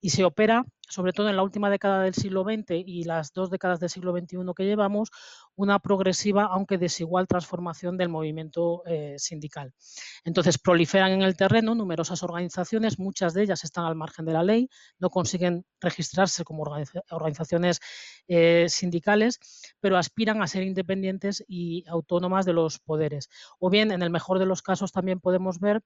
y 0.00 0.10
se 0.10 0.24
opera, 0.24 0.64
sobre 0.88 1.12
todo 1.12 1.28
en 1.28 1.36
la 1.36 1.42
última 1.42 1.70
década 1.70 2.02
del 2.02 2.14
siglo 2.14 2.44
XX 2.44 2.70
y 2.86 3.04
las 3.04 3.32
dos 3.32 3.50
décadas 3.50 3.80
del 3.80 3.90
siglo 3.90 4.12
XXI 4.12 4.38
que 4.56 4.64
llevamos, 4.64 5.10
una 5.56 5.80
progresiva, 5.80 6.44
aunque 6.44 6.78
desigual, 6.78 7.26
transformación 7.26 7.96
del 7.96 8.08
movimiento 8.08 8.82
eh, 8.86 9.16
sindical. 9.18 9.74
Entonces, 10.24 10.58
proliferan 10.58 11.12
en 11.12 11.22
el 11.22 11.36
terreno 11.36 11.74
numerosas 11.74 12.22
organizaciones, 12.22 12.98
muchas 12.98 13.34
de 13.34 13.42
ellas 13.42 13.64
están 13.64 13.84
al 13.84 13.96
margen 13.96 14.24
de 14.24 14.32
la 14.32 14.44
ley, 14.44 14.68
no 14.98 15.10
consiguen 15.10 15.64
registrarse 15.80 16.44
como 16.44 16.64
organizaciones 17.10 17.80
eh, 18.28 18.66
sindicales, 18.68 19.40
pero 19.80 19.96
aspiran 19.96 20.42
a 20.42 20.46
ser 20.46 20.62
independientes 20.62 21.44
y 21.48 21.84
autónomas 21.88 22.46
de 22.46 22.52
los 22.52 22.78
poderes. 22.78 23.28
O 23.58 23.68
bien, 23.68 23.90
en 23.90 24.02
el 24.02 24.10
mejor 24.10 24.38
de 24.38 24.46
los 24.46 24.62
casos, 24.62 24.92
también 24.92 25.20
podemos 25.20 25.58
ver 25.58 25.82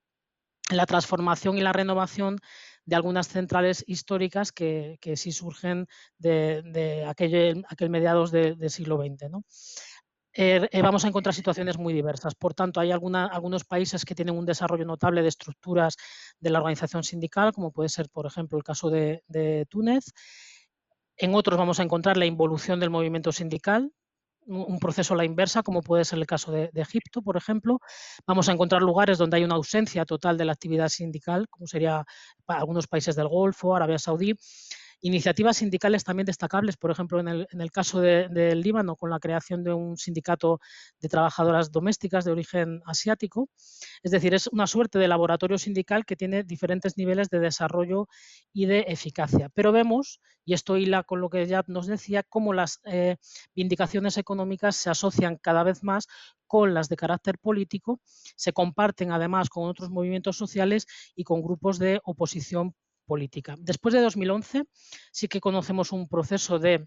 la 0.70 0.86
transformación 0.86 1.58
y 1.58 1.60
la 1.60 1.72
renovación 1.72 2.38
de 2.84 2.96
algunas 2.96 3.28
centrales 3.28 3.84
históricas 3.86 4.52
que, 4.52 4.98
sí 5.16 5.32
surgen 5.32 5.86
de, 6.18 7.04
aquel, 7.06 7.90
mediados 7.90 8.30
del 8.30 8.70
siglo 8.70 8.98
XX. 8.98 9.30
Eh, 10.34 10.66
eh, 10.70 10.82
vamos 10.82 11.04
a 11.04 11.08
encontrar 11.08 11.34
situaciones 11.34 11.76
muy 11.76 11.92
diversas. 11.92 12.34
Por 12.34 12.54
tanto, 12.54 12.80
hay 12.80 12.90
algunos 12.90 13.64
países 13.64 14.04
que 14.04 14.14
tienen 14.14 14.36
un 14.36 14.46
desarrollo 14.46 14.86
notable 14.86 15.22
de 15.22 15.28
estructuras 15.28 15.96
de 16.40 16.50
la 16.50 16.58
organización 16.58 17.04
sindical, 17.04 17.52
como 17.52 17.70
puede 17.70 17.90
ser, 17.90 18.08
por 18.08 18.26
ejemplo, 18.26 18.56
el 18.56 18.64
caso 18.64 18.88
de, 18.88 19.22
de 19.28 19.66
Túnez. 19.68 20.06
En 21.16 21.34
otros 21.34 21.58
vamos 21.58 21.78
a 21.80 21.82
encontrar 21.82 22.16
la 22.16 22.24
involución 22.26 22.80
del 22.80 22.90
movimiento 22.90 23.30
sindical, 23.30 23.92
un 24.46 24.78
proceso 24.78 25.14
a 25.14 25.16
la 25.16 25.24
inversa, 25.24 25.62
como 25.62 25.82
puede 25.82 26.04
ser 26.04 26.18
el 26.18 26.26
caso 26.26 26.52
de, 26.52 26.70
Egipto, 26.74 27.22
por 27.22 27.36
ejemplo. 27.36 27.80
Vamos 28.26 28.48
a 28.48 28.52
encontrar 28.52 28.82
lugares 28.82 29.18
donde 29.18 29.36
hay 29.36 29.44
una 29.44 29.54
ausencia 29.54 30.04
total 30.04 30.36
de 30.36 30.44
la 30.44 30.52
actividad 30.52 30.88
sindical, 30.88 31.48
como 31.48 31.66
sería 31.66 32.04
algunos 32.46 32.86
países 32.86 33.16
del 33.16 33.28
Golfo, 33.28 33.74
Arabia 33.74 33.98
Saudí. 33.98 34.34
Iniciativas 35.04 35.56
sindicales 35.56 36.04
también 36.04 36.26
destacables, 36.26 36.76
por 36.76 36.92
ejemplo, 36.92 37.18
en 37.18 37.26
el, 37.26 37.72
caso 37.72 38.00
del 38.00 38.60
Líbano, 38.60 38.94
con 38.94 39.10
la 39.10 39.18
creación 39.18 39.64
de 39.64 39.74
un 39.74 39.96
sindicato 39.96 40.60
de 41.00 41.08
trabajadoras 41.08 41.72
domésticas 41.72 42.24
de 42.24 42.30
origen 42.30 42.80
asiático. 42.86 43.48
Es 44.04 44.12
decir, 44.12 44.32
es 44.32 44.46
una 44.46 44.68
suerte 44.68 45.00
de 45.00 45.08
laboratorio 45.08 45.58
sindical 45.58 46.06
que 46.06 46.14
tiene 46.14 46.44
diferentes 46.44 46.96
niveles 46.96 47.30
de 47.30 47.40
desarrollo 47.40 48.06
y 48.52 48.66
de 48.66 48.84
eficacia. 48.86 49.48
Pero 49.52 49.72
vemos, 49.72 50.20
y 50.44 50.54
esto 50.54 50.76
hila 50.76 51.02
con 51.02 51.20
lo 51.20 51.30
que 51.30 51.46
ya 51.46 51.64
nos 51.66 51.88
decía, 51.88 52.22
cómo 52.22 52.52
las 52.52 52.78
eh, 52.84 53.16
vindicaciones 53.56 54.18
económicas 54.18 54.76
se 54.76 54.88
asocian 54.88 55.36
cada 55.36 55.64
vez 55.64 55.82
más 55.82 56.06
con 56.46 56.74
las 56.74 56.88
de 56.88 56.96
carácter 56.96 57.38
político, 57.40 58.00
se 58.36 58.52
comparten 58.52 59.10
además 59.10 59.48
con 59.48 59.68
otros 59.68 59.90
movimientos 59.90 60.36
sociales 60.36 60.86
y 61.16 61.24
con 61.24 61.42
grupos 61.42 61.80
de 61.80 62.00
oposición 62.04 62.76
Después 63.58 63.94
de 63.94 64.00
2011 64.00 64.64
sí 65.10 65.28
que 65.28 65.40
conocemos 65.40 65.92
un 65.92 66.08
proceso 66.08 66.58
de 66.58 66.86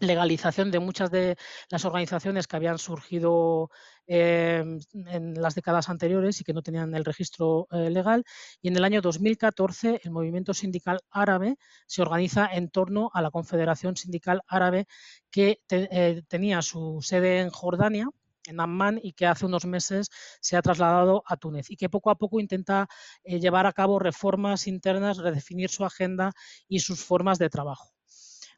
legalización 0.00 0.70
de 0.70 0.78
muchas 0.78 1.10
de 1.10 1.36
las 1.68 1.84
organizaciones 1.84 2.46
que 2.46 2.56
habían 2.56 2.78
surgido 2.78 3.70
em, 4.06 4.80
en 4.92 5.34
las 5.34 5.54
décadas 5.54 5.88
anteriores 5.88 6.40
y 6.40 6.44
que 6.44 6.54
no 6.54 6.62
tenían 6.62 6.94
el 6.94 7.04
registro 7.04 7.68
eh, 7.70 7.90
legal. 7.90 8.24
Y 8.62 8.68
en 8.68 8.76
el 8.76 8.84
año 8.84 9.02
2014 9.02 10.00
el 10.02 10.10
movimiento 10.10 10.54
sindical 10.54 11.00
árabe 11.10 11.56
se 11.86 12.02
organiza 12.02 12.48
en 12.50 12.70
torno 12.70 13.10
a 13.12 13.22
la 13.22 13.30
Confederación 13.30 13.96
Sindical 13.96 14.42
Árabe 14.46 14.86
que 15.30 15.60
eh, 15.70 16.22
tenía 16.28 16.62
su 16.62 17.00
sede 17.02 17.40
en 17.40 17.50
Jordania 17.50 18.08
en 18.46 18.60
Amman 18.60 19.00
y 19.02 19.12
que 19.12 19.26
hace 19.26 19.46
unos 19.46 19.66
meses 19.66 20.08
se 20.40 20.56
ha 20.56 20.62
trasladado 20.62 21.22
a 21.26 21.36
Túnez 21.36 21.70
y 21.70 21.76
que 21.76 21.88
poco 21.88 22.10
a 22.10 22.16
poco 22.16 22.40
intenta 22.40 22.88
eh, 23.24 23.40
llevar 23.40 23.66
a 23.66 23.72
cabo 23.72 23.98
reformas 23.98 24.66
internas, 24.66 25.18
redefinir 25.18 25.70
su 25.70 25.84
agenda 25.84 26.32
y 26.68 26.80
sus 26.80 27.04
formas 27.04 27.38
de 27.38 27.50
trabajo. 27.50 27.99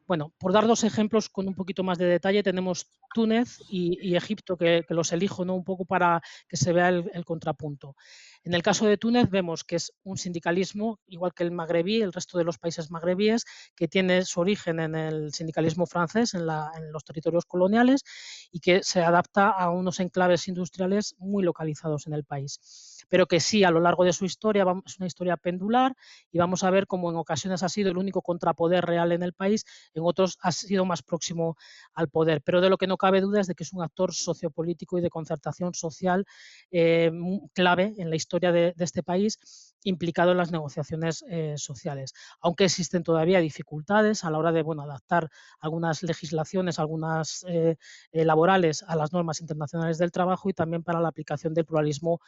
Bueno, 0.06 0.32
por 0.38 0.52
dar 0.52 0.66
dos 0.66 0.84
ejemplos 0.84 1.28
con 1.28 1.48
un 1.48 1.54
poquito 1.54 1.82
más 1.82 1.98
de 1.98 2.06
detalle, 2.06 2.42
tenemos 2.42 2.86
Túnez 3.14 3.58
y, 3.70 4.14
Egipto, 4.16 4.56
que, 4.56 4.84
los 4.88 5.12
elijo 5.12 5.44
¿no? 5.44 5.54
un 5.54 5.64
poco 5.64 5.84
para 5.84 6.20
que 6.48 6.56
se 6.56 6.72
vea 6.72 6.88
el 6.88 7.24
contrapunto. 7.24 7.96
En 8.44 8.54
el 8.54 8.62
caso 8.62 8.86
de 8.86 8.96
Túnez 8.96 9.30
vemos 9.30 9.62
que 9.62 9.76
es 9.76 9.92
un 10.02 10.18
sindicalismo, 10.18 10.98
igual 11.06 11.32
que 11.32 11.44
el 11.44 11.52
magrebí, 11.52 12.02
el 12.02 12.12
resto 12.12 12.38
de 12.38 12.44
los 12.44 12.58
países 12.58 12.90
magrebíes, 12.90 13.44
que 13.76 13.86
tiene 13.86 14.24
su 14.24 14.40
origen 14.40 14.80
en 14.80 14.96
el 14.96 15.32
sindicalismo 15.32 15.86
francés, 15.86 16.34
en, 16.34 16.46
los 16.46 17.04
territorios 17.04 17.44
coloniales, 17.44 18.02
y 18.50 18.58
que 18.58 18.82
se 18.82 19.00
adapta 19.00 19.50
a 19.50 19.70
unos 19.70 20.00
enclaves 20.00 20.48
industriales 20.48 21.14
muy 21.18 21.44
localizados 21.44 22.08
en 22.08 22.14
el 22.14 22.24
país. 22.24 23.04
Pero 23.08 23.26
que 23.26 23.38
sí, 23.38 23.62
a 23.62 23.70
lo 23.70 23.78
largo 23.78 24.04
de 24.04 24.12
su 24.12 24.24
historia, 24.24 24.64
es 24.86 24.98
una 24.98 25.06
historia 25.06 25.36
pendular 25.36 25.94
y 26.32 26.38
vamos 26.38 26.64
a 26.64 26.70
ver 26.70 26.88
cómo 26.88 27.10
en 27.10 27.16
ocasiones 27.16 27.62
ha 27.62 27.68
sido 27.68 27.90
el 27.90 27.96
único 27.98 28.22
contrapoder 28.22 28.84
real 28.84 29.12
en 29.12 29.22
el 29.22 29.34
país, 29.34 29.64
en 29.94 30.02
otros 30.04 30.38
ha 30.42 30.52
sido 30.52 30.84
más 30.84 31.02
próximo 31.02 31.56
al 31.94 32.08
poder. 32.08 32.42
Pero 32.42 32.60
de 32.60 32.70
lo 32.70 32.78
que 32.78 32.86
no 32.86 32.96
cabe 32.96 33.20
duda 33.20 33.40
es 33.40 33.46
de 33.46 33.54
que 33.54 33.64
es 33.64 33.72
un 33.72 33.82
actor 33.82 34.12
sociopolítico 34.12 34.98
y 34.98 35.00
de 35.00 35.10
concertación 35.10 35.74
social 35.74 36.26
eh, 36.70 37.10
clave 37.54 37.94
en 37.96 38.10
la 38.10 38.16
historia 38.16 38.32
historia 38.32 38.52
de, 38.52 38.74
este 38.78 39.02
país 39.02 39.71
implicado 39.84 40.32
en 40.32 40.38
las 40.38 40.50
negociaciones 40.50 41.24
eh, 41.28 41.54
sociales. 41.56 42.12
Aunque 42.40 42.64
existen 42.64 43.02
todavía 43.02 43.40
dificultades 43.40 44.24
a 44.24 44.30
la 44.30 44.38
hora 44.38 44.52
de 44.52 44.62
bueno, 44.62 44.82
adaptar 44.82 45.30
algunas 45.60 46.02
legislaciones, 46.02 46.78
algunas 46.78 47.44
eh, 47.48 47.76
eh, 48.12 48.24
laborales 48.24 48.82
a 48.86 48.96
las 48.96 49.12
normas 49.12 49.40
internacionales 49.40 49.98
del 49.98 50.12
trabajo 50.12 50.48
y 50.48 50.52
también 50.52 50.82
para 50.82 51.00
la 51.00 51.08
aplicación 51.08 51.54
del 51.54 51.64
pluralismo 51.64 52.20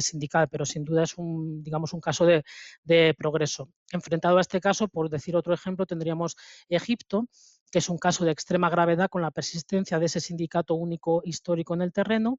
sindical, 0.00 0.48
pero 0.48 0.66
sin 0.66 0.84
duda 0.84 1.02
es 1.04 1.16
un, 1.16 1.62
digamos, 1.62 1.92
un 1.92 2.00
caso 2.00 2.26
de, 2.26 2.44
de 2.82 3.14
progreso. 3.16 3.70
Enfrentado 3.90 4.38
a 4.38 4.40
este 4.40 4.60
caso, 4.60 4.88
por 4.88 5.08
decir 5.08 5.36
otro 5.36 5.54
ejemplo, 5.54 5.86
tendríamos 5.86 6.36
Egipto, 6.68 7.26
que 7.70 7.78
es 7.78 7.88
un 7.88 7.98
caso 7.98 8.24
de 8.24 8.32
extrema 8.32 8.70
gravedad 8.70 9.08
con 9.08 9.22
la 9.22 9.30
persistencia 9.30 9.98
de 9.98 10.06
ese 10.06 10.20
sindicato 10.20 10.74
único 10.74 11.22
histórico 11.24 11.74
en 11.74 11.82
el 11.82 11.92
terreno 11.92 12.38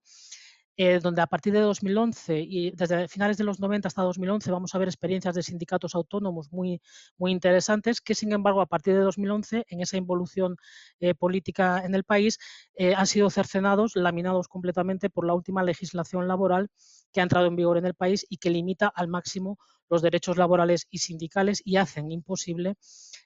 eh, 0.81 1.01
donde 1.01 1.21
a 1.21 1.27
partir 1.27 1.51
de 1.51 1.59
2011 1.59 2.39
y 2.39 2.71
desde 2.71 3.09
finales 3.09 3.35
de 3.35 3.43
los 3.43 3.59
90 3.59 3.89
hasta 3.89 4.01
2011 4.01 4.49
vamos 4.49 4.73
a 4.73 4.77
ver 4.77 4.87
experiencias 4.87 5.35
de 5.35 5.43
sindicatos 5.43 5.93
autónomos 5.93 6.53
muy, 6.53 6.81
muy 7.17 7.33
interesantes 7.33 7.99
que, 7.99 8.15
sin 8.15 8.31
embargo, 8.31 8.61
a 8.61 8.65
partir 8.65 8.93
de 8.93 9.01
2011, 9.01 9.65
en 9.67 9.81
esa 9.81 9.97
involución 9.97 10.55
eh, 11.01 11.13
política 11.15 11.83
en 11.83 11.95
el 11.95 12.05
país, 12.05 12.39
eh, 12.75 12.95
han 12.95 13.07
sido 13.07 13.29
cercenados, 13.29 13.97
laminados 13.97 14.47
completamente 14.47 15.09
por 15.09 15.27
la 15.27 15.33
última 15.33 15.63
legislación 15.63 16.29
laboral 16.29 16.69
que 17.11 17.19
ha 17.19 17.23
entrado 17.23 17.47
en 17.47 17.57
vigor 17.57 17.77
en 17.77 17.85
el 17.85 17.93
país 17.93 18.25
y 18.29 18.37
que 18.37 18.49
limita 18.49 18.87
al 18.87 19.09
máximo 19.09 19.59
los 19.89 20.01
derechos 20.01 20.37
laborales 20.37 20.87
y 20.89 20.99
sindicales 20.99 21.61
y 21.65 21.77
hacen 21.77 22.11
imposible 22.11 22.75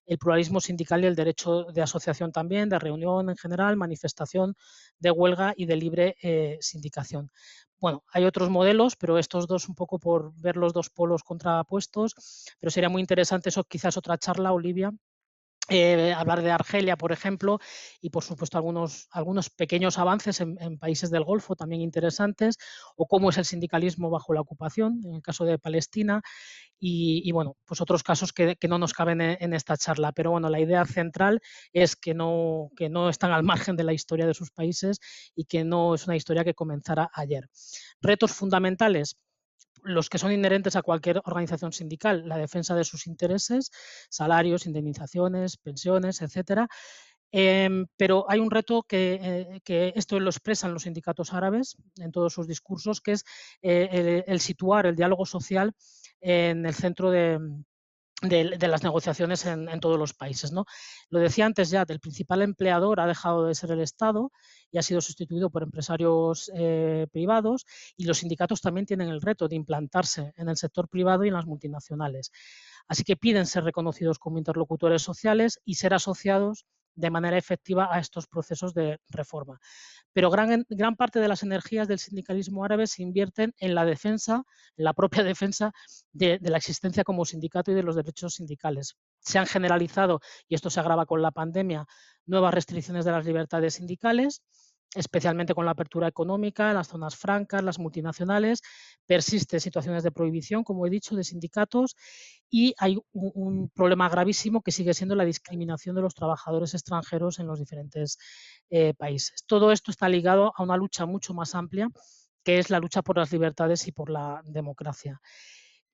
el 0.05 0.18
pluralismo 0.18 0.59
sindical 0.59 1.03
y 1.03 1.07
el 1.07 1.16
derecho 1.16 1.66
de 1.66 1.82
asociación 1.82 2.32
también, 2.32 2.70
de 2.70 2.80
reunión 2.80 3.30
en 3.30 3.38
general, 3.38 3.78
manifestación, 3.78 4.55
de 4.99 5.11
huelga 5.11 5.53
y 5.55 5.66
de 5.66 5.76
libre 5.76 6.16
eh, 6.22 6.57
sindicación. 6.61 7.32
Bueno, 7.80 8.03
hay 8.14 8.26
otros 8.26 8.49
modelos, 8.49 8.95
pero 8.95 9.18
estos 9.18 9.47
dos 9.47 9.68
un 9.68 9.76
poco 9.76 9.99
por 9.99 10.34
ver 10.36 10.57
los 10.57 10.74
dos 10.74 10.89
polos 10.89 11.24
contrapuestos, 11.24 12.16
pero 12.59 12.72
sería 12.72 12.89
muy 12.89 13.01
interesante 13.01 13.49
eso, 13.49 13.64
quizás 13.64 13.97
otra 13.97 14.18
charla, 14.18 14.53
Olivia, 14.53 14.91
eh, 15.70 16.14
hablar 16.14 16.41
de 16.41 16.51
Argelia, 16.51 16.97
por 16.97 17.14
ejemplo, 17.14 17.59
y 18.01 18.09
por 18.09 18.24
supuesto 18.24 18.57
algunos, 18.57 19.07
algunos 19.11 19.49
pequeños 19.49 19.97
avances 19.97 20.41
en, 20.41 20.78
países 20.78 21.09
del 21.09 21.24
Golfo 21.24 21.55
también 21.55 21.82
interesantes, 21.82 22.57
o 22.97 23.07
cómo 23.07 23.30
es 23.30 23.38
el 23.38 23.45
sindicalismo 23.45 24.09
bajo 24.09 24.34
la 24.34 24.41
ocupación, 24.41 24.99
en 25.05 25.16
el 25.16 25.22
caso 25.22 25.45
de 25.45 25.57
Palestina, 25.57 26.22
y, 26.86 27.32
bueno, 27.32 27.55
pues 27.64 27.80
otros 27.80 28.03
casos 28.03 28.34
que, 28.34 28.57
no 28.68 28.78
nos 28.78 28.91
caben 28.91 29.22
en, 29.22 29.53
esta 29.53 29.78
charla. 29.78 30.11
Pero 30.11 30.32
bueno, 30.32 30.49
la 30.49 30.59
idea 30.59 30.84
central 30.84 31.39
es 31.72 31.95
que 31.95 32.14
no, 32.14 32.72
que 32.76 32.89
no 32.89 33.07
están 33.07 33.32
al 33.32 33.43
margen 33.43 33.78
de 33.78 33.86
la 33.86 33.93
historia 33.93 34.28
de 34.28 34.34
sus 34.34 34.51
países 34.51 34.99
y 35.34 35.45
que 35.45 35.64
no 35.64 35.95
es 35.95 36.05
una 36.07 36.18
historia 36.18 36.43
que 36.43 36.53
comenzara 36.53 37.09
ayer. 37.14 37.49
Retos 38.01 38.34
fundamentales, 38.34 39.18
los 39.84 40.09
que 40.09 40.17
son 40.17 40.31
inherentes 40.31 40.75
a 40.75 40.81
cualquier 40.81 41.21
organización 41.25 41.73
sindical, 41.73 42.27
la 42.27 42.38
defensa 42.38 42.75
de 42.75 42.84
sus 42.84 43.07
intereses, 43.07 43.71
salarios, 44.09 44.65
indemnizaciones, 44.65 45.57
pensiones, 45.57 46.21
etcétera. 46.21 46.67
Em, 47.36 47.88
pero 47.97 48.25
hay 48.29 48.39
un 48.39 48.51
reto 48.51 48.86
eh, 48.91 49.59
que, 49.63 49.91
esto 49.95 50.19
lo 50.19 50.29
expresan 50.29 50.71
los 50.71 50.84
sindicatos 50.84 51.34
árabes 51.34 51.75
en 51.97 52.11
todos 52.11 52.31
sus 52.34 52.47
discursos, 52.47 53.01
que 53.01 53.13
es 53.13 53.25
eh, 53.63 54.23
el, 54.27 54.39
situar 54.39 54.86
el 54.86 54.95
diálogo 54.95 55.25
social 55.25 55.73
en 56.21 56.65
el 56.65 56.75
centro 56.75 57.09
de, 57.09 57.39
las 58.30 58.84
negociaciones 58.84 59.45
en, 59.45 59.80
todos 59.80 59.99
los 59.99 60.13
países. 60.13 60.51
¿no? 60.51 60.65
Lo 61.09 61.19
decía 61.19 61.45
antes 61.45 61.69
ya, 61.69 61.86
el 61.88 61.99
principal 61.99 62.41
empleador 62.41 62.99
ha 62.99 63.07
dejado 63.07 63.45
de 63.45 63.55
ser 63.55 63.71
el 63.71 63.82
Estado 63.82 64.32
y 64.71 64.78
ha 64.78 64.82
sido 64.82 65.01
sustituido 65.01 65.49
por 65.49 65.63
empresarios 65.63 66.51
eh, 66.55 67.07
privados 67.11 67.65
y 67.97 68.05
los 68.05 68.19
sindicatos 68.19 68.61
también 68.61 68.86
tienen 68.86 69.09
el 69.09 69.21
reto 69.21 69.47
de 69.47 69.55
implantarse 69.55 70.34
en 70.38 70.49
el 70.49 70.57
sector 70.57 70.88
privado 70.88 71.24
y 71.26 71.28
en 71.28 71.34
las 71.34 71.45
multinacionales. 71.45 72.32
Así 72.88 73.03
que 73.03 73.15
piden 73.15 73.45
ser 73.45 73.63
reconocidos 73.63 74.19
como 74.19 74.38
interlocutores 74.38 75.01
sociales 75.01 75.59
y 75.63 75.76
ser 75.76 75.93
asociados 75.93 76.65
de 76.96 77.10
manera 77.10 77.38
efectiva 77.38 77.89
a 77.91 78.00
estos 78.00 78.28
procesos 78.28 78.74
de 78.74 79.00
reforma. 79.10 79.60
Pero 80.14 80.30
gran, 80.30 80.66
gran 80.70 80.96
parte 80.96 81.20
de 81.20 81.28
las 81.28 81.44
energías 81.44 81.88
del 81.88 82.00
sindicalismo 82.00 82.64
árabe 82.64 82.88
se 82.88 83.02
invierten 83.02 83.54
en 83.58 83.76
la 83.76 83.86
defensa, 83.86 84.44
en 84.78 84.86
la 84.86 84.94
propia 84.94 85.24
defensa 85.24 85.72
de, 86.12 86.39
de 86.39 86.50
la 86.50 86.58
existencia 86.58 87.04
como 87.04 87.26
sindicato 87.26 87.72
y 87.72 87.76
de 87.76 87.84
los 87.84 87.96
derechos 87.96 88.36
sindicales. 88.36 88.96
Se 89.20 89.39
han 89.39 89.48
generalizado, 89.48 90.20
y 90.48 90.56
esto 90.56 90.70
se 90.70 90.80
agrava 90.80 91.06
con 91.06 91.22
la 91.22 91.32
pandemia, 91.32 91.86
nuevas 92.26 92.54
restricciones 92.54 93.06
de 93.06 93.12
las 93.12 93.26
libertades 93.26 93.76
sindicales, 93.76 94.41
especialmente 94.95 95.53
con 95.53 95.65
la 95.65 95.71
apertura 95.71 96.07
económica, 96.07 96.73
las 96.73 96.88
zonas 96.88 97.15
francas, 97.15 97.63
las 97.63 97.79
multinacionales, 97.79 98.61
persisten 99.05 99.59
situaciones 99.59 100.03
de 100.03 100.11
prohibición, 100.11 100.63
como 100.63 100.86
he 100.86 100.89
dicho, 100.89 101.15
de 101.15 101.23
sindicatos 101.23 101.95
y 102.49 102.75
hay 102.77 102.97
un, 103.13 103.69
problema 103.73 104.09
gravísimo 104.09 104.61
que 104.61 104.71
sigue 104.71 104.93
siendo 104.93 105.15
la 105.15 105.25
discriminación 105.25 105.95
de 105.95 106.03
los 106.03 106.13
trabajadores 106.13 106.73
extranjeros 106.73 107.39
en 107.39 107.47
los 107.47 107.59
diferentes 107.59 108.17
eh, 108.69 108.93
países. 108.93 109.43
Todo 109.47 109.71
esto 109.71 109.89
está 109.89 110.07
ligado 110.07 110.53
a 110.55 110.63
una 110.63 110.77
lucha 110.77 111.05
mucho 111.05 111.34
más 111.34 111.55
amplia, 111.55 111.89
que 112.43 112.59
es 112.59 112.69
la 112.69 112.79
lucha 112.79 113.01
por 113.01 113.17
las 113.17 113.31
libertades 113.31 113.88
y 113.88 113.91
por 113.91 114.09
la 114.09 114.41
democracia. 114.45 115.19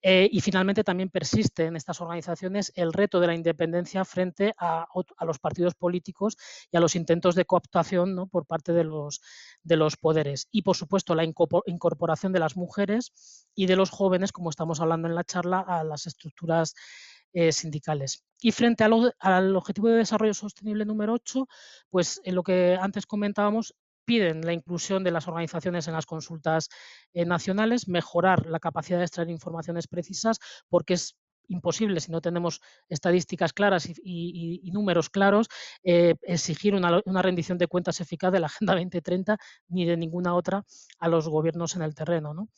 Eh, 0.02 0.30
y 0.32 0.40
finalmente 0.40 0.84
también 0.84 1.10
persiste 1.10 1.66
en 1.66 1.76
estas 1.76 2.00
organizaciones 2.00 2.72
el 2.76 2.94
reto 2.94 3.20
de 3.20 3.28
la 3.28 3.36
independencia 3.36 4.06
frente 4.06 4.54
a, 4.58 4.88
los 5.26 5.40
partidos 5.40 5.76
políticos 5.76 6.38
y 6.72 6.78
a 6.78 6.80
los 6.80 6.96
intentos 6.96 7.36
de 7.36 7.46
cooptación 7.46 8.16
¿no? 8.16 8.28
por 8.28 8.46
parte 8.46 8.72
de 8.72 8.86
los, 8.86 9.22
de 9.64 9.76
los 9.76 9.98
poderes. 9.98 10.48
Y 10.52 10.62
por 10.62 10.78
supuesto 10.78 11.16
la 11.16 11.26
incorporación 11.26 12.32
de 12.32 12.40
las 12.40 12.56
mujeres 12.56 13.12
y 13.56 13.66
de 13.66 13.76
los 13.76 13.90
jóvenes, 13.90 14.32
como 14.32 14.50
estamos 14.50 14.80
hablando 14.80 15.08
en 15.08 15.16
la 15.16 15.26
charla, 15.26 15.60
a 15.60 15.84
las 15.84 16.08
estructuras 16.08 16.76
eh, 17.34 17.52
sindicales. 17.52 18.24
Y 18.42 18.52
frente 18.52 18.84
al 18.84 19.56
objetivo 19.56 19.90
de 19.90 19.98
desarrollo 19.98 20.34
sostenible 20.34 20.86
número 20.86 21.14
8, 21.14 21.48
pues 21.90 22.22
en 22.24 22.36
lo 22.36 22.42
que 22.42 22.78
antes 22.80 23.06
comentábamos, 23.06 23.76
piden 24.10 24.42
la 24.42 24.54
inclusión 24.54 25.04
de 25.04 25.12
las 25.12 25.28
organizaciones 25.28 25.88
en 25.88 25.94
las 25.94 26.08
consultas 26.08 26.70
eh, 27.14 27.26
nacionales, 27.26 27.88
mejorar 27.88 28.48
la 28.48 28.60
capacidad 28.60 28.98
de 28.98 29.04
extraer 29.04 29.30
informaciones 29.30 29.88
precisas, 29.88 30.40
porque 30.68 30.96
es 30.96 31.16
imposible 31.48 32.00
si 32.00 32.12
no 32.12 32.20
tenemos 32.20 32.60
estadísticas 32.90 33.54
claras 33.54 33.88
y, 33.88 34.68
números 34.74 35.12
claros, 35.12 35.48
eh, 35.84 36.16
exigir 36.24 36.74
una, 36.74 37.02
una, 37.06 37.22
rendición 37.22 37.60
de 37.60 37.68
cuentas 37.68 38.02
eficaz 38.02 38.32
de 38.32 38.40
la 38.40 38.48
Agenda 38.48 38.74
2030 38.74 39.38
ni 39.68 39.86
de 39.86 39.96
ninguna 39.96 40.34
otra 40.34 40.66
a 40.98 41.08
los 41.08 41.30
gobiernos 41.30 41.76
en 41.76 41.84
el 41.84 41.94
terreno. 41.94 42.34
¿no? 42.34 42.50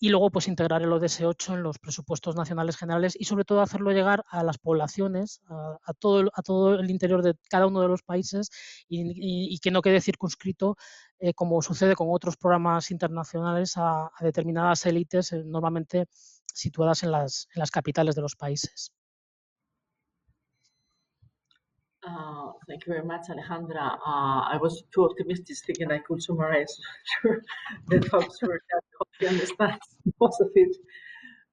Y 0.00 0.10
luego 0.10 0.30
pues 0.30 0.48
integrar 0.48 0.82
el 0.82 0.92
ODS 0.92 1.22
8 1.22 1.54
en 1.54 1.62
los 1.62 1.78
presupuestos 1.78 2.36
nacionales 2.36 2.76
generales 2.76 3.16
y 3.18 3.24
sobre 3.24 3.44
todo 3.44 3.60
hacerlo 3.60 3.90
llegar 3.92 4.24
a 4.28 4.42
las 4.44 4.58
poblaciones, 4.58 5.40
a, 5.48 5.94
todo, 5.94 6.20
el, 6.20 6.30
a 6.34 6.42
todo 6.42 6.74
el 6.78 6.90
interior 6.90 7.22
de 7.22 7.34
cada 7.50 7.66
uno 7.66 7.80
de 7.80 7.88
los 7.88 8.02
países 8.02 8.50
y, 8.88 9.58
que 9.60 9.70
no 9.70 9.82
quede 9.82 10.00
circunscrito, 10.00 10.76
eh, 11.18 11.34
como 11.34 11.60
sucede 11.62 11.96
con 11.96 12.08
otros 12.10 12.36
programas 12.36 12.90
internacionales, 12.90 13.74
a, 13.76 14.10
determinadas 14.20 14.86
élites 14.86 15.32
eh, 15.32 15.42
normalmente 15.44 16.06
situadas 16.54 17.02
en 17.02 17.12
las, 17.12 17.48
en 17.54 17.60
las 17.60 17.70
capitales 17.70 18.14
de 18.14 18.22
los 18.22 18.36
países. 18.36 18.92
Uh, 22.08 22.52
thank 22.68 22.86
you 22.86 22.92
very 22.94 23.04
much, 23.04 23.24
Alejandra. 23.32 23.86
Uh, 24.10 24.40
I 24.54 24.58
was 24.62 24.82
too 24.94 25.04
optimistic 25.04 25.56
thinking 25.66 25.90
I 25.92 25.98
could 25.98 26.22
summarize 26.22 26.74
the 27.88 28.00
talks 28.00 28.38
for 28.38 28.54
that 28.70 28.82
hope 28.98 29.08
you 29.20 29.28
understand 29.28 29.78
most 30.20 30.40
of 30.40 30.50
it 30.54 30.74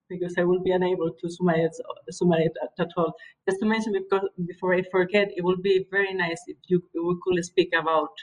because 0.10 0.36
I 0.38 0.44
will 0.44 0.62
be 0.62 0.72
unable 0.72 1.12
to 1.12 1.30
summarize, 1.30 1.78
summarize 2.12 2.56
at 2.80 2.90
all. 2.98 3.14
Just 3.50 3.60
to 3.62 3.66
mention, 3.66 3.94
because 3.94 4.28
before 4.46 4.74
I 4.76 4.84
forget, 4.92 5.28
it 5.36 5.44
would 5.44 5.62
be 5.64 5.86
very 5.92 6.14
nice 6.14 6.42
if 6.48 6.58
you 6.68 6.78
we 6.94 7.16
could 7.24 7.44
speak 7.44 7.72
about 7.82 8.14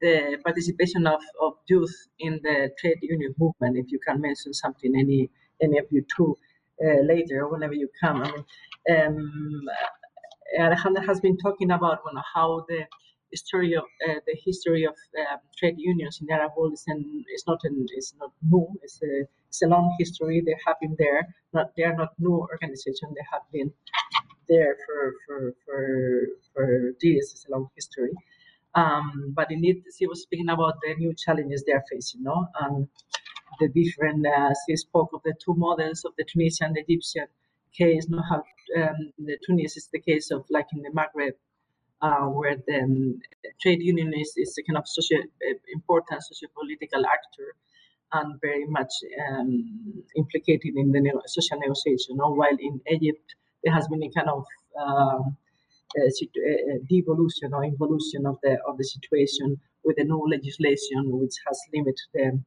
the 0.00 0.38
participation 0.44 1.06
of, 1.06 1.20
of 1.40 1.52
youth 1.68 1.94
in 2.18 2.40
the 2.42 2.70
trade 2.80 2.98
union 3.02 3.34
movement. 3.38 3.76
If 3.76 3.92
you 3.92 4.00
can 4.06 4.20
mention 4.20 4.54
something, 4.54 4.92
any 4.98 5.30
any 5.62 5.78
of 5.78 5.86
you 5.90 6.04
two 6.16 6.36
uh, 6.84 7.02
later, 7.02 7.46
whenever 7.48 7.74
you 7.74 7.88
come. 8.02 8.22
I 8.22 8.30
mean, 8.32 8.44
um, 9.06 9.62
Alejandra 10.58 11.06
has 11.06 11.20
been 11.20 11.36
talking 11.36 11.70
about 11.70 12.00
how 12.34 12.64
the 12.68 12.86
story 13.34 13.74
of 13.74 13.84
uh, 14.08 14.14
the 14.26 14.36
history 14.44 14.84
of 14.84 14.94
um, 15.18 15.38
trade 15.56 15.76
unions 15.78 16.18
in 16.20 16.30
Arab 16.30 16.52
world 16.56 16.72
is, 16.72 16.84
an, 16.88 17.24
is 17.34 17.44
not 17.46 17.60
an, 17.64 17.86
is 17.96 18.14
not 18.18 18.32
new. 18.42 18.66
It's 18.82 19.00
a, 19.02 19.22
it's 19.48 19.62
a 19.62 19.66
long 19.68 19.94
history. 19.98 20.42
They 20.44 20.56
have 20.66 20.76
been 20.80 20.96
there. 20.98 21.28
Not 21.52 21.70
they 21.76 21.84
are 21.84 21.94
not 21.94 22.10
new 22.18 22.38
organization. 22.38 23.08
They 23.14 23.26
have 23.32 23.42
been 23.52 23.72
there 24.48 24.76
for 24.84 25.14
for 25.26 25.54
for 25.64 26.26
for 26.52 26.92
years. 27.02 27.30
It's 27.32 27.46
a 27.48 27.52
long 27.52 27.68
history. 27.74 28.12
Um, 28.74 29.32
but 29.34 29.50
indeed, 29.50 29.82
she 29.96 30.06
was 30.06 30.22
speaking 30.22 30.48
about 30.48 30.74
the 30.82 30.94
new 30.94 31.12
challenges 31.14 31.64
they 31.64 31.72
are 31.72 31.84
facing, 31.90 32.22
no, 32.22 32.46
and 32.60 32.88
the 33.58 33.68
different. 33.68 34.26
Uh, 34.26 34.50
she 34.66 34.76
spoke 34.76 35.10
of 35.12 35.22
the 35.24 35.34
two 35.44 35.54
models 35.54 36.04
of 36.04 36.12
the 36.18 36.24
Tunisian 36.24 36.68
and 36.68 36.76
the 36.76 36.84
Egyptian 36.86 37.26
case. 37.76 38.08
not 38.08 38.24
how 38.28 38.42
um, 38.82 39.12
the 39.18 39.36
Tunis 39.46 39.76
is 39.76 39.88
the 39.92 40.00
case 40.00 40.30
of 40.30 40.44
like 40.50 40.66
in 40.72 40.82
the 40.82 40.90
Maghreb 40.90 41.34
uh, 42.02 42.26
where 42.26 42.56
the 42.66 42.80
um, 42.80 43.20
trade 43.60 43.82
union 43.82 44.12
is, 44.14 44.32
is 44.36 44.56
a 44.58 44.62
kind 44.62 44.78
of 44.78 44.88
socio, 44.88 45.18
uh, 45.18 45.54
important 45.74 46.22
socio-political 46.22 47.04
actor 47.06 47.54
and 48.12 48.40
very 48.40 48.66
much 48.66 48.92
um, 49.28 50.02
implicated 50.16 50.74
in 50.76 50.90
the 50.92 51.22
social 51.26 51.58
negotiation. 51.58 52.18
Or 52.20 52.34
while 52.34 52.56
in 52.58 52.80
Egypt, 52.90 53.34
there 53.62 53.74
has 53.74 53.86
been 53.88 54.02
a 54.02 54.10
kind 54.10 54.28
of 54.28 54.44
um, 54.80 55.36
devolution 56.88 57.52
or 57.52 57.64
involution 57.64 58.24
of 58.26 58.38
the 58.42 58.56
of 58.66 58.78
the 58.78 58.84
situation 58.84 59.60
with 59.84 59.96
the 59.96 60.04
new 60.04 60.24
legislation, 60.30 61.18
which 61.20 61.34
has 61.46 61.60
limited 61.74 62.08
the 62.14 62.40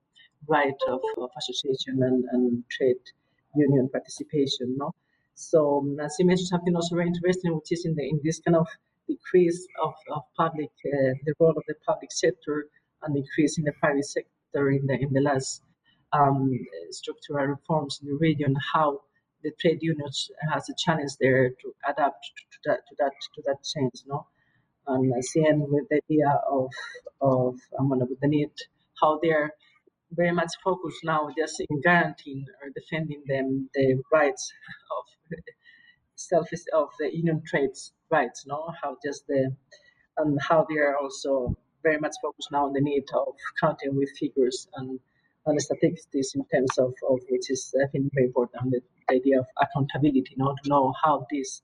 right 0.47 0.79
of, 0.87 0.99
of 1.17 1.29
association 1.37 2.01
and, 2.03 2.25
and 2.31 2.63
trade 2.69 3.03
union 3.55 3.89
participation. 3.89 4.75
No, 4.77 4.93
so 5.35 5.79
um, 5.79 5.99
as 5.99 6.15
you 6.19 6.25
mentioned, 6.25 6.47
something 6.47 6.75
also 6.75 6.95
very 6.95 7.07
interesting, 7.07 7.55
which 7.55 7.71
is 7.71 7.85
in 7.85 7.95
the 7.95 8.03
in 8.07 8.19
this 8.23 8.39
kind 8.39 8.55
of 8.55 8.67
decrease 9.07 9.67
of, 9.83 9.93
of 10.11 10.23
public, 10.37 10.71
uh, 10.85 11.13
the 11.25 11.33
role 11.39 11.51
of 11.57 11.63
the 11.67 11.75
public 11.85 12.11
sector 12.11 12.67
and 13.03 13.17
increase 13.17 13.57
in 13.57 13.63
the 13.65 13.73
private 13.73 14.05
sector 14.05 14.71
in 14.71 14.85
the, 14.87 14.93
in 14.93 15.11
the 15.11 15.19
last 15.19 15.61
um, 16.13 16.51
structural 16.91 17.47
reforms 17.47 17.99
in 18.01 18.07
the 18.07 18.15
region, 18.15 18.55
how 18.73 19.01
the 19.43 19.51
trade 19.59 19.79
unions 19.81 20.29
has 20.51 20.69
a 20.69 20.73
challenge 20.77 21.11
there 21.19 21.49
to 21.49 21.73
adapt 21.87 22.31
to 22.51 22.57
that 22.65 22.79
to 22.87 22.95
that 22.97 23.11
to 23.35 23.41
that 23.45 23.57
change, 23.63 24.03
no? 24.07 24.25
And 24.87 25.23
same 25.23 25.65
with 25.69 25.87
the 25.89 26.01
idea 26.09 26.29
of 26.49 26.69
of 27.21 27.59
um, 27.77 27.89
with 27.89 28.19
the 28.21 28.27
need 28.27 28.51
how 29.01 29.19
they're 29.21 29.51
very 30.15 30.31
much 30.31 30.51
focused 30.63 31.03
now 31.03 31.29
just 31.37 31.61
in 31.69 31.81
guaranteeing 31.81 32.45
or 32.61 32.69
defending 32.75 33.21
them 33.27 33.69
the 33.73 34.01
rights 34.11 34.51
of 34.97 35.39
self 36.15 36.47
of 36.73 36.89
the 36.99 37.15
union 37.15 37.41
trades 37.45 37.93
rights, 38.09 38.45
no? 38.45 38.73
How 38.81 38.97
just 39.03 39.25
the 39.27 39.55
and 40.17 40.39
how 40.41 40.65
they 40.69 40.77
are 40.77 40.97
also 40.97 41.55
very 41.81 41.99
much 41.99 42.15
focused 42.21 42.51
now 42.51 42.65
on 42.65 42.73
the 42.73 42.81
need 42.81 43.03
of 43.13 43.33
counting 43.59 43.95
with 43.95 44.09
figures 44.19 44.67
and 44.75 44.99
and 45.45 45.61
statistics 45.61 46.35
in 46.35 46.45
terms 46.53 46.77
of, 46.77 46.93
of 47.09 47.19
which 47.29 47.49
is 47.49 47.73
I 47.83 47.87
think 47.91 48.11
very 48.13 48.27
important 48.27 48.71
the, 48.71 48.79
the 48.79 49.15
idea 49.15 49.39
of 49.39 49.47
accountability, 49.61 50.35
know, 50.37 50.55
to 50.63 50.69
know 50.69 50.93
how 51.03 51.25
this 51.31 51.61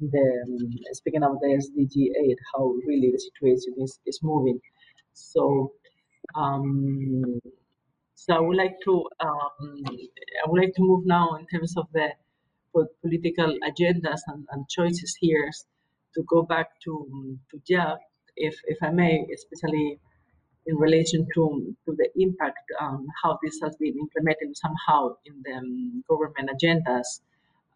the 0.00 0.42
um, 0.44 0.58
speaking 0.92 1.22
of 1.22 1.40
the 1.40 1.46
SDG 1.46 1.96
8, 2.30 2.38
how 2.54 2.74
really 2.86 3.10
the 3.12 3.18
situation 3.18 3.74
is, 3.78 3.98
is 4.06 4.18
moving. 4.22 4.60
So 5.12 5.72
um, 6.34 7.40
so 8.24 8.34
I 8.34 8.40
would 8.40 8.56
like 8.56 8.76
to 8.84 9.04
um, 9.20 9.84
I 10.40 10.48
would 10.48 10.60
like 10.62 10.74
to 10.76 10.82
move 10.82 11.04
now 11.04 11.34
in 11.34 11.46
terms 11.46 11.76
of 11.76 11.86
the 11.92 12.08
political 13.02 13.58
agendas 13.68 14.20
and, 14.28 14.46
and 14.50 14.66
choices 14.68 15.14
here 15.20 15.50
to 16.14 16.22
go 16.22 16.42
back 16.42 16.68
to 16.84 16.92
to 17.50 17.60
Jad, 17.68 17.98
if 18.36 18.56
if 18.64 18.78
I 18.82 18.90
may, 18.90 19.26
especially 19.34 20.00
in 20.66 20.76
relation 20.76 21.26
to 21.34 21.76
to 21.84 21.94
the 22.00 22.08
impact 22.16 22.64
um, 22.80 23.06
how 23.22 23.38
this 23.42 23.58
has 23.62 23.76
been 23.76 23.98
implemented 23.98 24.56
somehow 24.56 25.16
in 25.26 25.34
the 25.44 25.52
um, 25.58 26.02
government 26.08 26.48
agendas. 26.54 27.20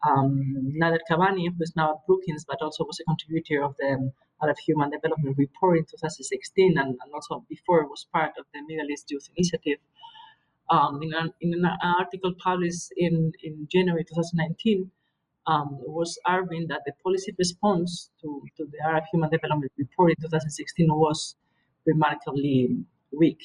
Um, 0.07 0.73
Nader 0.81 1.03
Kabbani, 1.11 1.49
who 1.49 1.61
is 1.61 1.73
now 1.75 1.91
at 1.91 2.07
Brookings, 2.07 2.45
but 2.45 2.61
also 2.61 2.85
was 2.85 2.99
a 3.01 3.03
contributor 3.03 3.61
of 3.63 3.75
the 3.77 4.11
Arab 4.41 4.57
Human 4.65 4.89
Development 4.89 5.37
Report 5.37 5.77
in 5.77 5.83
2016, 5.83 6.77
and, 6.77 6.97
and 7.01 7.13
also 7.13 7.45
before 7.49 7.85
was 7.85 8.07
part 8.13 8.31
of 8.39 8.45
the 8.53 8.61
Middle 8.65 8.89
East 8.89 9.11
Youth 9.11 9.27
Initiative. 9.35 9.79
Um, 10.69 11.01
in, 11.01 11.13
an, 11.13 11.33
in, 11.41 11.53
an, 11.53 11.65
article 11.81 12.33
published 12.37 12.93
in, 12.95 13.31
in 13.43 13.67
January 13.71 14.03
2019, 14.03 14.91
um, 15.47 15.79
was 15.81 16.19
arguing 16.25 16.67
that 16.67 16.81
the 16.85 16.93
policy 17.03 17.33
response 17.39 18.11
to, 18.21 18.43
to 18.57 18.67
the 18.71 18.77
Arab 18.85 19.03
Human 19.11 19.29
Development 19.31 19.71
Report 19.77 20.11
in 20.11 20.21
2016 20.21 20.87
was 20.93 21.35
remarkably 21.85 22.77
weak. 23.11 23.41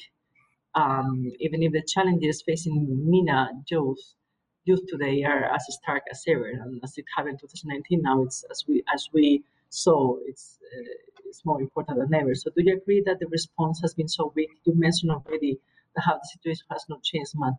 Um, 0.75 1.31
even 1.39 1.63
if 1.63 1.71
the 1.71 1.81
challenges 1.81 2.43
facing 2.45 3.09
MENA 3.09 3.49
youth, 3.71 4.13
youth 4.65 4.81
today 4.87 5.23
are 5.23 5.45
as 5.45 5.65
stark 5.69 6.03
as 6.11 6.23
ever, 6.27 6.47
and 6.47 6.79
as 6.83 6.97
it 6.97 7.05
happened 7.15 7.39
in 7.41 7.47
2019, 7.47 8.01
now 8.01 8.23
it's 8.23 8.43
as 8.51 8.65
we 8.67 8.83
as 8.93 9.09
we 9.13 9.43
saw, 9.69 10.17
it's 10.27 10.59
uh, 10.61 10.83
it's 11.25 11.45
more 11.45 11.61
important 11.61 11.97
than 11.99 12.13
ever. 12.13 12.35
So, 12.35 12.51
do 12.55 12.61
you 12.63 12.75
agree 12.75 13.01
that 13.05 13.19
the 13.19 13.27
response 13.27 13.79
has 13.81 13.93
been 13.93 14.09
so 14.09 14.33
weak? 14.35 14.49
You 14.65 14.73
mentioned 14.75 15.11
already 15.11 15.59
how 16.01 16.15
the 16.15 16.29
situation 16.33 16.65
has 16.71 16.85
not 16.89 17.03
changed 17.03 17.31
much 17.35 17.55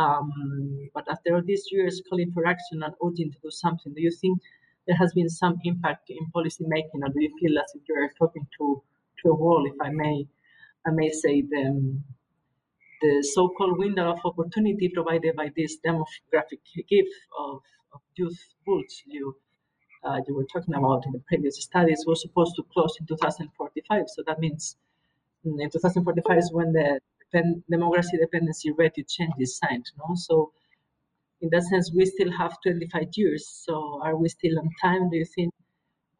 um, 0.00 0.88
but 0.94 1.04
after 1.10 1.34
all 1.34 1.42
these 1.44 1.66
years 1.70 2.00
calling 2.08 2.32
for 2.32 2.46
action 2.46 2.82
and 2.82 2.94
urging 3.04 3.30
to 3.32 3.38
do 3.42 3.50
something, 3.50 3.92
do 3.92 4.00
you 4.00 4.10
think 4.10 4.38
there 4.86 4.96
has 4.96 5.12
been 5.12 5.28
some 5.28 5.58
impact 5.64 6.08
in 6.08 6.30
policy 6.32 6.64
making, 6.66 7.02
or 7.02 7.08
do 7.08 7.20
you 7.20 7.30
feel 7.38 7.58
as 7.58 7.70
if 7.74 7.82
you 7.88 7.94
are 7.96 8.10
talking 8.18 8.46
to, 8.58 8.82
to 9.22 9.30
a 9.30 9.34
wall, 9.34 9.66
if 9.66 9.78
I 9.80 9.90
may, 9.90 10.26
I 10.86 10.90
may 10.90 11.10
say, 11.10 11.42
the, 11.42 12.00
the 13.02 13.28
so-called 13.34 13.78
window 13.78 14.12
of 14.12 14.20
opportunity 14.24 14.88
provided 14.88 15.36
by 15.36 15.50
this 15.54 15.76
demographic 15.86 16.60
gift 16.88 17.14
of, 17.38 17.60
of 17.92 18.00
youth 18.16 18.38
boots 18.66 19.02
you 19.06 19.36
uh, 20.02 20.16
you 20.26 20.34
were 20.34 20.46
talking 20.50 20.74
about 20.74 21.04
in 21.04 21.12
the 21.12 21.22
previous 21.28 21.56
studies 21.56 22.04
was 22.06 22.22
supposed 22.22 22.56
to 22.56 22.62
close 22.72 22.96
in 22.98 23.06
2045. 23.06 24.04
So 24.08 24.22
that 24.26 24.38
means 24.38 24.76
mm, 25.46 25.60
in 25.60 25.68
2045 25.68 26.38
is 26.38 26.50
when 26.50 26.72
the 26.72 27.00
depend, 27.30 27.62
demography 27.70 28.18
dependency 28.20 28.72
rate 28.72 28.96
change 29.08 29.32
is 29.38 29.56
signed. 29.56 29.90
No? 29.98 30.14
So 30.14 30.52
in 31.40 31.48
that 31.50 31.62
sense, 31.64 31.90
we 31.94 32.04
still 32.06 32.30
have 32.32 32.56
25 32.62 33.08
years. 33.14 33.46
So 33.48 34.00
are 34.02 34.16
we 34.16 34.28
still 34.28 34.58
on 34.58 34.70
time? 34.80 35.10
Do 35.10 35.16
you 35.16 35.24
think? 35.24 35.52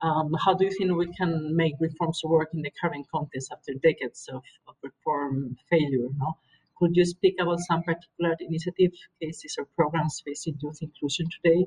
Um, 0.02 0.34
how 0.42 0.54
do 0.54 0.64
you 0.64 0.70
think 0.70 0.96
we 0.96 1.12
can 1.12 1.54
make 1.54 1.74
reforms 1.78 2.22
work 2.24 2.48
in 2.54 2.62
the 2.62 2.72
current 2.80 3.06
context 3.14 3.52
after 3.52 3.74
decades 3.74 4.30
of, 4.32 4.42
of 4.66 4.74
reform 4.82 5.56
failure? 5.68 6.08
No? 6.16 6.38
Could 6.78 6.96
you 6.96 7.04
speak 7.04 7.34
about 7.38 7.60
some 7.60 7.82
particular 7.82 8.34
initiative 8.40 8.92
cases 9.20 9.56
or 9.58 9.66
programs 9.76 10.22
facing 10.24 10.56
youth 10.62 10.78
inclusion 10.80 11.28
today? 11.42 11.66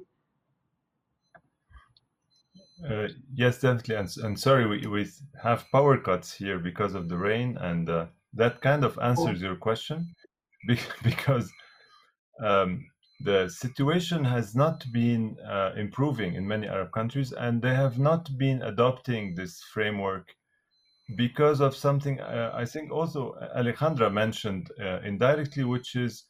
Uh, 2.83 3.07
yes, 3.35 3.59
definitely. 3.59 3.95
And, 3.95 4.09
and 4.23 4.39
sorry, 4.39 4.65
we, 4.65 4.87
we 4.87 5.07
have 5.43 5.69
power 5.71 5.99
cuts 5.99 6.33
here 6.33 6.57
because 6.57 6.95
of 6.95 7.09
the 7.09 7.17
rain, 7.17 7.55
and 7.57 7.87
uh, 7.87 8.05
that 8.33 8.61
kind 8.61 8.83
of 8.83 8.97
answers 8.99 9.41
your 9.41 9.55
question 9.55 10.07
because 11.03 11.51
um, 12.43 12.85
the 13.21 13.47
situation 13.49 14.23
has 14.23 14.55
not 14.55 14.85
been 14.91 15.37
uh, 15.47 15.71
improving 15.77 16.35
in 16.35 16.47
many 16.47 16.67
Arab 16.67 16.91
countries, 16.91 17.31
and 17.31 17.61
they 17.61 17.73
have 17.73 17.99
not 17.99 18.37
been 18.37 18.61
adopting 18.63 19.35
this 19.35 19.61
framework 19.73 20.35
because 21.15 21.61
of 21.61 21.75
something 21.75 22.19
uh, 22.21 22.51
I 22.53 22.65
think 22.65 22.91
also 22.91 23.35
Alejandra 23.55 24.11
mentioned 24.11 24.69
uh, 24.81 24.99
indirectly, 25.01 25.63
which 25.63 25.95
is 25.95 26.25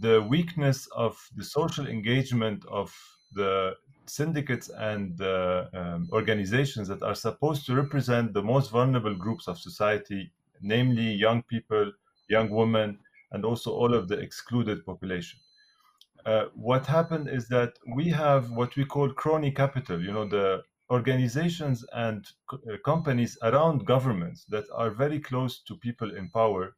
the 0.00 0.22
weakness 0.22 0.88
of 0.94 1.16
the 1.36 1.44
social 1.44 1.86
engagement 1.86 2.64
of 2.70 2.92
the 3.32 3.74
syndicates 4.06 4.70
and 4.70 5.20
um, 5.20 6.08
organizations 6.12 6.88
that 6.88 7.02
are 7.02 7.14
supposed 7.14 7.66
to 7.66 7.74
represent 7.74 8.32
the 8.32 8.42
most 8.42 8.70
vulnerable 8.70 9.14
groups 9.14 9.46
of 9.48 9.58
society 9.58 10.32
namely 10.62 11.12
young 11.12 11.42
people, 11.42 11.92
young 12.28 12.50
women, 12.50 12.98
and 13.32 13.44
also 13.44 13.72
all 13.72 13.94
of 13.94 14.08
the 14.08 14.18
excluded 14.18 14.84
population. 14.84 15.40
Uh, 16.24 16.46
what 16.54 16.86
happened 16.86 17.28
is 17.28 17.48
that 17.48 17.78
we 17.96 18.08
have 18.10 18.50
what 18.50 18.76
we 18.76 18.84
call 18.84 19.12
crony 19.12 19.50
capital, 19.50 20.00
you 20.02 20.12
know, 20.12 20.28
the 20.28 20.62
organizations 20.90 21.84
and 21.92 22.26
co- 22.48 22.60
uh, 22.70 22.76
companies 22.84 23.38
around 23.42 23.86
governments 23.86 24.44
that 24.46 24.64
are 24.74 24.90
very 24.90 25.20
close 25.20 25.62
to 25.62 25.76
people 25.76 26.14
in 26.16 26.28
power 26.30 26.76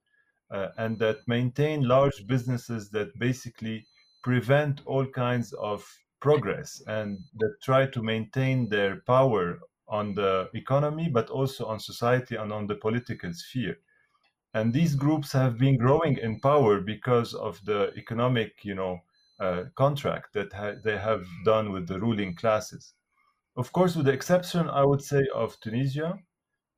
uh, 0.50 0.68
and 0.78 0.98
that 0.98 1.26
maintain 1.26 1.86
large 1.86 2.26
businesses 2.26 2.90
that 2.90 3.18
basically 3.18 3.86
prevent 4.22 4.82
all 4.86 5.06
kinds 5.06 5.52
of 5.54 5.86
progress 6.20 6.82
and 6.86 7.18
that 7.38 7.54
try 7.62 7.86
to 7.86 8.02
maintain 8.02 8.68
their 8.68 9.00
power 9.06 9.60
on 9.90 10.14
the 10.14 10.48
economy, 10.54 11.08
but 11.10 11.30
also 11.30 11.66
on 11.66 11.80
society 11.80 12.36
and 12.36 12.52
on 12.52 12.66
the 12.66 12.76
political 12.76 13.32
sphere. 13.34 13.78
And 14.54 14.72
these 14.72 14.94
groups 14.94 15.32
have 15.32 15.58
been 15.58 15.76
growing 15.76 16.16
in 16.18 16.40
power 16.40 16.80
because 16.80 17.34
of 17.34 17.64
the 17.64 17.92
economic, 17.96 18.64
you 18.64 18.74
know, 18.76 19.02
uh, 19.40 19.64
contract 19.74 20.34
that 20.34 20.52
ha- 20.52 20.76
they 20.84 20.98
have 20.98 21.26
done 21.44 21.72
with 21.72 21.88
the 21.88 21.98
ruling 22.00 22.34
classes. 22.34 22.94
of 23.56 23.72
course, 23.72 23.96
with 23.96 24.06
the 24.06 24.12
exception, 24.12 24.68
I 24.70 24.84
would 24.84 25.02
say, 25.02 25.26
of 25.34 25.58
Tunisia, 25.60 26.18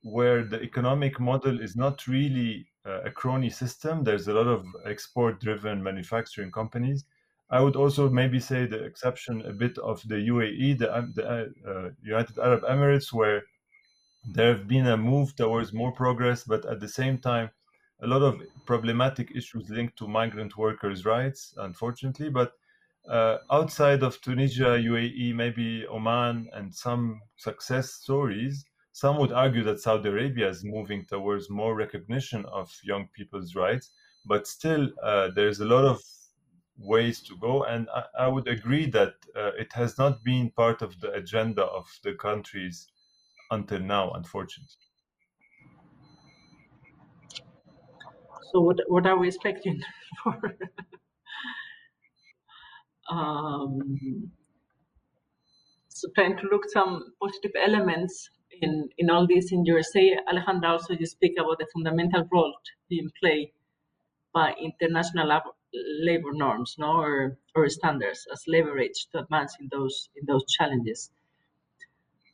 where 0.03 0.45
the 0.45 0.63
economic 0.63 1.21
model 1.21 1.61
is 1.61 1.77
not 1.77 2.07
really 2.09 2.69
uh, 2.87 3.03
a 3.03 3.11
crony 3.11 3.51
system. 3.51 4.05
There's 4.05 4.29
a 4.29 4.35
lot 4.35 4.49
of 4.49 4.67
export-driven 4.87 5.83
manufacturing 5.83 6.53
companies. 6.53 7.05
I 7.53 7.61
would 7.61 7.77
also 7.77 8.09
maybe 8.09 8.41
say 8.41 8.65
the 8.65 8.83
exception 8.83 9.43
a 9.43 9.53
bit 9.53 9.77
of 9.77 10.03
the 10.09 10.15
UAE, 10.15 10.79
the, 10.79 10.97
um, 10.97 11.13
the 11.15 11.53
uh, 11.69 11.91
United 12.03 12.39
Arab 12.39 12.63
Emirates, 12.63 13.13
where 13.13 13.43
there 14.25 14.55
have 14.55 14.67
been 14.67 14.87
a 14.87 14.97
move 14.97 15.37
towards 15.37 15.75
more 15.75 15.93
progress, 15.93 16.45
but 16.45 16.65
at 16.65 16.81
the 16.81 16.89
same 16.89 17.19
time, 17.19 17.51
a 18.03 18.07
lot 18.07 18.23
of 18.23 18.41
problematic 18.65 19.37
issues 19.37 19.69
linked 19.69 19.99
to 19.99 20.09
migrant 20.09 20.57
workers' 20.57 21.05
rights, 21.05 21.53
unfortunately. 21.59 22.31
But 22.31 22.53
uh, 23.07 23.39
outside 23.51 24.03
of 24.03 24.19
Tunisia, 24.23 24.79
UAE, 24.79 25.35
maybe 25.35 25.87
Oman, 25.87 26.49
and 26.55 26.75
some 26.75 27.21
success 27.37 27.91
stories, 27.91 28.65
some 28.93 29.19
would 29.19 29.33
argue 29.33 29.63
that 29.65 29.81
Saudi 29.81 30.09
Arabia 30.09 30.49
is 30.49 30.65
moving 30.65 31.05
towards 31.05 31.51
more 31.51 31.75
recognition 31.75 32.47
of 32.47 32.71
young 32.83 33.09
people's 33.13 33.55
rights, 33.55 33.91
but 34.25 34.47
still 34.47 34.89
uh, 35.03 35.29
there's 35.35 35.61
a 35.61 35.67
lot 35.67 35.85
of 35.85 36.01
ways 36.83 37.21
to 37.23 37.37
go. 37.37 37.65
And 37.65 37.89
I, 37.95 38.25
I 38.25 38.29
would 38.29 38.49
agree 38.49 38.87
that 38.91 39.15
uh, 39.37 39.51
it 39.59 39.73
has 39.73 39.99
not 39.99 40.25
been 40.25 40.51
part 40.51 40.83
of 40.83 41.01
the 41.01 41.13
agenda 41.13 41.65
of 41.65 41.87
the 42.03 42.15
countries 42.15 42.89
until 43.51 43.81
now, 43.81 44.11
unfortunately. 44.13 44.77
So 48.53 48.61
what 48.61 48.81
what 48.89 49.07
are 49.07 49.19
we 49.19 49.29
expecting 49.29 49.81
for? 50.23 50.35
um, 53.11 54.31
so 55.89 56.09
trying 56.15 56.37
to 56.37 56.43
look 56.51 56.69
some 56.69 57.13
positive 57.23 57.53
elements 57.63 58.29
in, 58.61 58.89
in 58.99 59.11
all 59.11 59.27
this 59.27 59.53
in 59.53 59.65
your 59.65 59.83
say, 59.83 60.17
Alejandra, 60.29 60.71
also 60.71 60.95
you 60.95 61.07
speak 61.07 61.33
about 61.39 61.59
the 61.59 61.67
fundamental 61.73 62.29
role 62.33 62.55
being 62.89 63.11
played 63.21 63.53
by 64.35 64.55
international 64.61 65.31
labor 65.75 66.33
norms 66.33 66.77
no, 66.79 66.93
or, 67.01 67.39
or 67.55 67.69
standards 67.69 68.27
as 68.33 68.43
leverage 68.47 69.07
to 69.13 69.21
advance 69.21 69.57
in 69.61 69.69
those 69.71 70.09
in 70.17 70.27
those 70.27 70.45
challenges. 70.47 71.11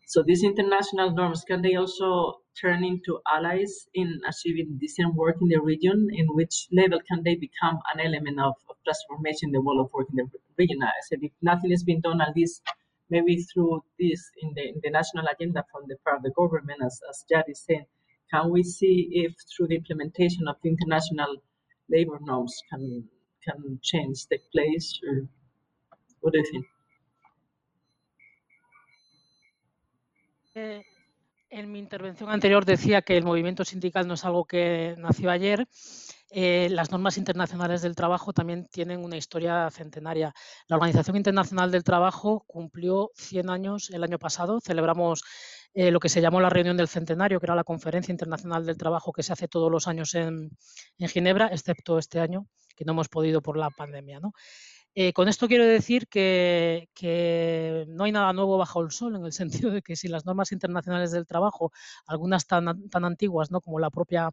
So 0.07 0.23
these 0.23 0.43
international 0.43 1.11
norms 1.11 1.45
can 1.47 1.63
they 1.63 1.75
also 1.77 2.41
turn 2.61 2.83
into 2.83 3.21
allies 3.31 3.89
in 3.95 4.21
achieving 4.27 4.79
decent 4.81 5.15
work 5.15 5.37
in 5.41 5.49
the 5.49 5.61
region? 5.61 6.09
In 6.13 6.27
which 6.29 6.67
level 6.73 6.99
can 7.07 7.23
they 7.23 7.37
become 7.37 7.79
an 7.93 8.01
element 8.01 8.41
of, 8.41 8.55
of 8.71 8.77
transformation 8.85 9.51
in 9.51 9.53
the 9.53 9.61
world 9.61 9.85
of 9.85 9.93
work 9.93 10.09
in 10.11 10.17
the 10.17 10.27
region? 10.57 10.83
I 10.83 10.91
said 11.09 11.19
if 11.23 11.33
nothing 11.43 11.71
is 11.71 11.85
being 11.85 12.01
done 12.01 12.21
at 12.21 12.35
least 12.35 12.63
maybe 13.11 13.37
through 13.37 13.83
this 13.99 14.31
in 14.43 14.53
the, 14.55 14.69
in 14.69 14.81
the 14.83 14.91
national 14.91 15.27
agenda 15.27 15.65
from 15.71 15.83
the 15.89 15.97
part 16.05 16.17
of 16.17 16.23
the 16.23 16.31
government, 16.31 16.81
as, 16.85 17.01
as 17.09 17.25
Jad 17.29 17.45
is 17.49 17.61
saying, 17.61 17.87
can 18.31 18.51
we 18.51 18.63
see 18.63 19.09
if 19.13 19.35
through 19.55 19.69
the 19.69 19.77
implementation 19.77 20.49
of 20.49 20.57
international 20.65 21.37
labor 21.89 22.19
norms 22.21 22.55
can 22.71 23.09
can 23.49 23.79
change 23.81 24.27
take 24.29 24.45
place 24.53 25.01
or 25.07 25.29
what 26.21 26.33
do 26.33 26.39
you 26.39 26.45
think? 26.51 26.67
Eh, 30.55 30.83
en 31.51 31.73
mi 31.73 31.79
intervención 31.79 32.31
anterior 32.31 32.65
decía 32.65 33.03
que 33.03 33.17
el 33.17 33.25
movimiento 33.25 33.65
sindical 33.65 34.07
no 34.07 34.15
es 34.15 34.25
algo 34.25 34.45
que 34.45 34.95
nació 34.99 35.31
ayer 35.31 35.67
Eh, 36.31 36.69
las 36.71 36.91
normas 36.91 37.17
internacionales 37.17 37.81
del 37.81 37.97
trabajo 37.97 38.35
también 38.35 38.67
tienen 38.67 39.03
una 39.03 39.17
historia 39.17 39.71
centenaria. 39.71 40.35
La 40.67 40.77
Organización 40.77 41.17
Internacional 41.17 41.71
del 41.71 41.85
Trabajo 41.85 42.45
cumplió 42.47 43.11
100 43.15 43.49
años 43.49 43.91
el 43.91 44.05
año 44.05 44.19
pasado. 44.19 44.61
Celebramos 44.61 45.25
eh, 45.75 45.91
lo 45.91 46.01
que 46.01 46.09
se 46.09 46.21
llamó 46.21 46.41
la 46.41 46.51
reunión 46.51 46.77
del 46.77 46.89
centenario, 46.89 47.41
que 47.41 47.47
era 47.47 47.55
la 47.55 47.65
Conferencia 47.65 48.13
Internacional 48.13 48.67
del 48.67 48.77
Trabajo 48.77 49.13
que 49.13 49.23
se 49.23 49.33
hace 49.33 49.49
todos 49.49 49.71
los 49.71 49.87
años 49.87 50.15
en, 50.15 50.51
en 50.99 51.09
Ginebra, 51.09 51.49
excepto 51.49 51.99
este 51.99 52.21
año, 52.21 52.47
que 52.77 52.85
no 52.85 52.93
hemos 52.93 53.09
podido 53.09 53.43
por 53.43 53.57
la 53.57 53.71
pandemia. 53.71 54.21
¿no? 54.21 54.33
Eh, 55.01 55.13
con 55.13 55.29
esto 55.29 55.47
quiero 55.47 55.65
decir 55.65 56.09
que, 56.09 56.89
no 57.87 58.03
hay 58.03 58.11
nada 58.11 58.33
nuevo 58.33 58.59
bajo 58.59 58.81
el 58.81 58.91
sol, 58.91 59.15
en 59.15 59.25
el 59.25 59.33
sentido 59.67 59.71
de 59.71 59.81
que 59.81 59.95
si 59.95 60.09
las 60.09 60.27
normas 60.27 60.51
internacionales 60.51 61.13
del 61.13 61.25
trabajo, 61.25 61.71
algunas 62.05 62.49
tan, 62.49 62.67
antiguas 62.93 63.49
como 63.63 63.79
la 63.79 63.91
propia 63.91 64.33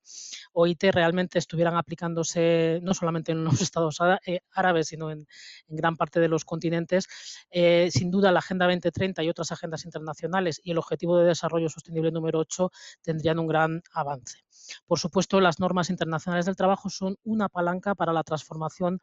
OIT, 0.53 0.86
realmente 0.86 1.38
estuvieran 1.38 1.76
aplicándose 1.78 2.80
no 2.82 2.95
solamente 2.95 3.32
en 3.32 3.43
los 3.43 3.61
estados 3.61 3.99
eh, 4.26 4.39
árabes, 4.53 4.88
sino 4.88 5.11
en, 5.11 5.28
gran 5.68 5.97
parte 5.97 6.20
de 6.20 6.30
los 6.30 6.45
continentes, 6.45 7.07
eh, 7.51 7.89
sin 7.91 8.09
duda 8.09 8.32
la 8.32 8.39
Agenda 8.39 8.66
2030 8.66 9.22
y 9.22 9.30
otras 9.30 9.51
agendas 9.51 9.86
internacionales 9.86 10.59
y 10.63 10.72
el 10.72 10.80
Objetivo 10.80 11.20
de 11.20 11.28
Desarrollo 11.28 11.70
Sostenible 11.70 12.11
número 12.11 12.39
8 12.39 12.72
tendrían 13.03 13.38
un 13.38 13.45
gran 13.45 13.84
avance. 13.93 14.39
Por 14.88 14.97
supuesto, 14.97 15.39
las 15.41 15.59
normas 15.59 15.91
internacionales 15.91 16.47
del 16.47 16.55
trabajo 16.55 16.89
son 16.89 17.18
una 17.24 17.49
palanca 17.49 17.93
para 17.93 18.13
la 18.13 18.24
transformación 18.24 18.99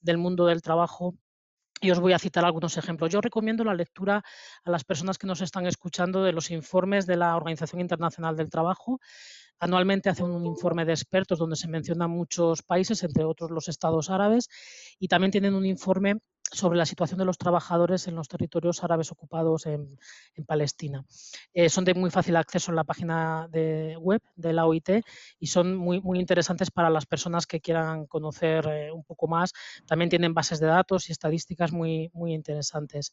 del 0.00 0.18
mundo 0.18 0.46
del 0.46 0.60
trabajo 0.60 1.03
y 1.80 1.90
os 1.90 2.00
voy 2.00 2.12
a 2.12 2.18
citar 2.18 2.44
algunos 2.44 2.76
ejemplos. 2.76 3.10
Yo 3.10 3.20
recomiendo 3.20 3.64
la 3.64 3.74
lectura 3.74 4.22
a 4.64 4.70
las 4.70 4.84
personas 4.84 5.18
que 5.18 5.26
nos 5.26 5.40
están 5.40 5.66
escuchando 5.66 6.22
de 6.22 6.32
los 6.32 6.50
informes 6.50 7.06
de 7.06 7.16
la 7.16 7.36
Organización 7.36 7.80
Internacional 7.80 8.36
del 8.36 8.50
Trabajo. 8.50 9.00
Anualmente 9.58 10.08
hacen 10.08 10.26
un 10.26 10.46
informe 10.46 10.84
de 10.84 10.92
expertos 10.92 11.38
donde 11.38 11.56
se 11.56 11.68
mencionan 11.68 12.10
muchos 12.10 12.62
países, 12.62 13.02
entre 13.02 13.24
otros 13.24 13.50
los 13.50 13.68
estados 13.68 14.10
árabes, 14.10 14.48
y 14.98 15.08
también 15.08 15.30
tienen 15.30 15.54
un 15.54 15.66
informe 15.66 16.18
sobre 16.54 16.78
la 16.78 16.86
situación 16.86 17.18
de 17.18 17.24
los 17.24 17.38
trabajadores 17.38 18.06
en 18.06 18.14
los 18.14 18.28
territorios 18.28 18.82
árabes 18.84 19.10
ocupados 19.12 19.66
en, 19.66 19.98
Palestina. 20.46 21.04
Eh, 21.52 21.68
son 21.68 21.84
de 21.84 21.94
muy 21.94 22.10
fácil 22.10 22.36
acceso 22.36 22.70
en 22.70 22.76
la 22.76 22.84
página 22.84 23.48
de 23.50 23.96
web 23.98 24.20
de 24.36 24.52
la 24.52 24.66
OIT 24.66 25.04
y 25.38 25.46
son 25.46 25.76
muy, 25.76 26.00
muy 26.00 26.18
interesantes 26.18 26.70
para 26.70 26.90
las 26.90 27.06
personas 27.06 27.46
que 27.46 27.60
quieran 27.60 28.06
conocer 28.06 28.66
eh, 28.66 28.92
un 28.92 29.04
poco 29.04 29.26
más. 29.26 29.52
También 29.86 30.10
tienen 30.10 30.34
bases 30.34 30.60
de 30.60 30.66
datos 30.66 31.08
y 31.08 31.12
estadísticas 31.12 31.72
muy, 31.72 32.10
muy 32.12 32.34
interesantes. 32.34 33.12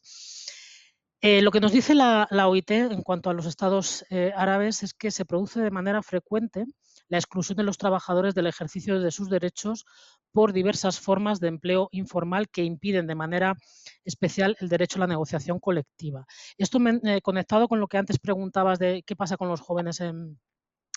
Eh, 1.20 1.40
lo 1.40 1.50
que 1.52 1.60
nos 1.60 1.72
dice 1.72 1.94
la, 1.94 2.26
OIT 2.30 2.70
en 2.70 3.02
cuanto 3.02 3.30
a 3.30 3.34
los 3.34 3.46
estados 3.46 4.04
árabes 4.34 4.82
es 4.82 4.92
que 4.92 5.10
se 5.10 5.24
produce 5.24 5.60
de 5.60 5.70
manera 5.70 6.02
frecuente 6.02 6.64
la 7.08 7.18
exclusión 7.18 7.56
de 7.56 7.62
los 7.62 7.78
trabajadores 7.78 8.34
del 8.34 8.46
ejercicio 8.46 8.98
de 9.00 9.10
sus 9.10 9.28
derechos 9.28 9.84
por 10.32 10.52
diversas 10.52 10.98
formas 10.98 11.40
de 11.40 11.48
empleo 11.48 11.88
informal 11.92 12.48
que 12.48 12.64
impiden 12.64 13.06
de 13.06 13.14
manera 13.14 13.56
especial 14.04 14.56
el 14.60 14.68
derecho 14.68 14.96
a 14.98 15.00
la 15.00 15.06
negociación 15.06 15.60
colectiva. 15.60 16.26
Esto 16.58 16.78
eh, 17.04 17.20
conectado 17.22 17.68
con 17.68 17.80
lo 17.80 17.88
que 17.88 17.98
antes 17.98 18.18
preguntabas 18.18 18.78
de 18.78 19.02
qué 19.06 19.14
pasa 19.14 19.36
con 19.36 19.48
los 19.48 19.60
jóvenes 19.60 20.00
en, 20.00 20.38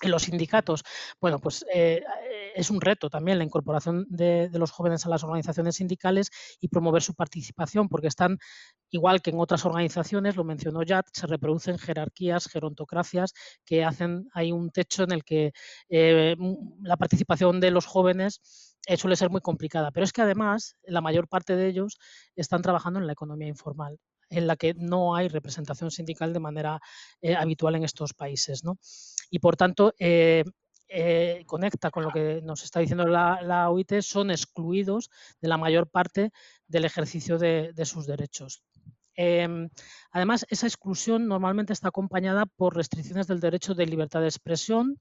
los 0.10 0.24
sindicatos. 0.24 0.84
Bueno, 1.20 1.40
pues 1.40 1.66
eh, 1.74 2.04
es 2.56 2.70
un 2.70 2.82
reto 2.82 3.10
también 3.10 3.38
la 3.38 3.44
incorporación 3.44 4.06
de, 4.10 4.50
los 4.54 4.72
jóvenes 4.72 5.06
a 5.06 5.10
las 5.10 5.24
organizaciones 5.24 5.76
sindicales 5.76 6.32
y 6.60 6.70
promover 6.70 7.02
su 7.02 7.14
participación, 7.14 7.90
porque 7.90 8.08
están, 8.08 8.38
igual 8.90 9.22
que 9.22 9.32
en 9.32 9.40
otras 9.40 9.66
organizaciones, 9.66 10.36
lo 10.36 10.44
mencionó 10.44 10.84
Yad, 10.84 11.06
se 11.12 11.28
reproducen 11.28 11.78
jerarquías, 11.78 12.48
gerontocracias, 12.48 13.34
que 13.66 13.84
hacen 13.84 14.30
ahí 14.34 14.52
un 14.52 14.70
techo 14.72 15.04
en 15.04 15.12
el 15.12 15.24
que 15.24 15.52
eh, 15.90 16.36
la 16.82 16.98
participación 16.98 17.60
de 17.60 17.72
los 17.72 17.86
jóvenes 17.86 18.76
eh, 18.88 18.98
suele 18.98 19.16
ser 19.16 19.30
muy 19.30 19.42
complicada. 19.42 19.92
Pero 19.92 20.04
es 20.04 20.14
que 20.14 20.22
además 20.22 20.76
la 20.84 21.02
mayor 21.02 21.28
parte 21.28 21.56
de 21.56 21.68
ellos 21.68 21.98
están 22.36 22.62
trabajando 22.62 23.00
en 23.00 23.08
la 23.08 23.14
economía 23.14 23.48
informal 23.48 24.00
en 24.38 24.48
la 24.48 24.56
que 24.56 24.74
no 24.76 25.16
hay 25.16 25.28
representación 25.28 25.92
sindical 25.92 26.34
de 26.34 26.40
manera 26.40 26.80
eh, 27.22 27.36
habitual 27.36 27.76
en 27.76 27.84
estos 27.84 28.14
países. 28.14 28.64
¿no? 28.64 28.78
Y 29.30 29.40
por 29.40 29.56
tanto, 29.56 29.94
eh, 30.00 30.44
conecta 31.46 31.90
con 31.92 32.04
lo 32.04 32.12
que 32.12 32.42
nos 32.44 32.64
está 32.64 32.80
diciendo 32.80 33.06
la, 33.06 33.70
OIT, 33.70 34.02
son 34.02 34.32
excluidos 34.32 35.10
de 35.42 35.48
la 35.48 35.58
mayor 35.58 35.90
parte 35.90 36.32
del 36.68 36.86
ejercicio 36.86 37.38
de, 37.38 37.72
de 37.74 37.86
sus 37.86 38.06
derechos. 38.06 38.64
Em, 39.16 39.70
además, 40.12 40.46
esa 40.50 40.68
exclusión 40.68 41.28
normalmente 41.28 41.74
está 41.74 41.88
acompañada 41.88 42.46
por 42.46 42.76
restricciones 42.76 43.28
del 43.28 43.40
derecho 43.40 43.74
de 43.74 43.86
libertad 43.86 44.22
de 44.22 44.28
expresión, 44.28 45.00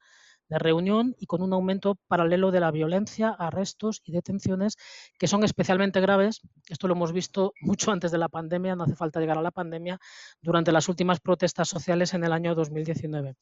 de 0.49 0.59
reunión 0.59 1.15
y 1.19 1.27
con 1.27 1.43
un 1.43 1.53
aumento 1.53 1.97
paralelo 2.09 2.51
de 2.51 2.61
la 2.61 2.71
violencia, 2.71 3.31
arrestos 3.31 4.03
y 4.05 4.13
detenciones 4.13 4.77
que 5.19 5.29
son 5.29 5.45
especialmente 5.45 6.01
graves. 6.01 6.41
Esto 6.69 6.89
lo 6.89 6.95
hemos 6.95 7.13
visto 7.13 7.53
mucho 7.61 7.91
antes 7.91 8.11
de 8.13 8.19
la 8.19 8.29
pandemia, 8.29 8.77
no 8.77 8.85
hace 8.85 8.97
falta 8.97 9.21
llegar 9.21 9.39
a 9.39 9.43
la 9.43 9.51
pandemia, 9.51 9.99
durante 10.41 10.73
las 10.73 10.89
últimas 10.89 11.21
protestas 11.21 11.69
sociales 11.69 12.15
en 12.15 12.25
el 12.25 12.33
año 12.33 12.55
2019. 12.55 13.37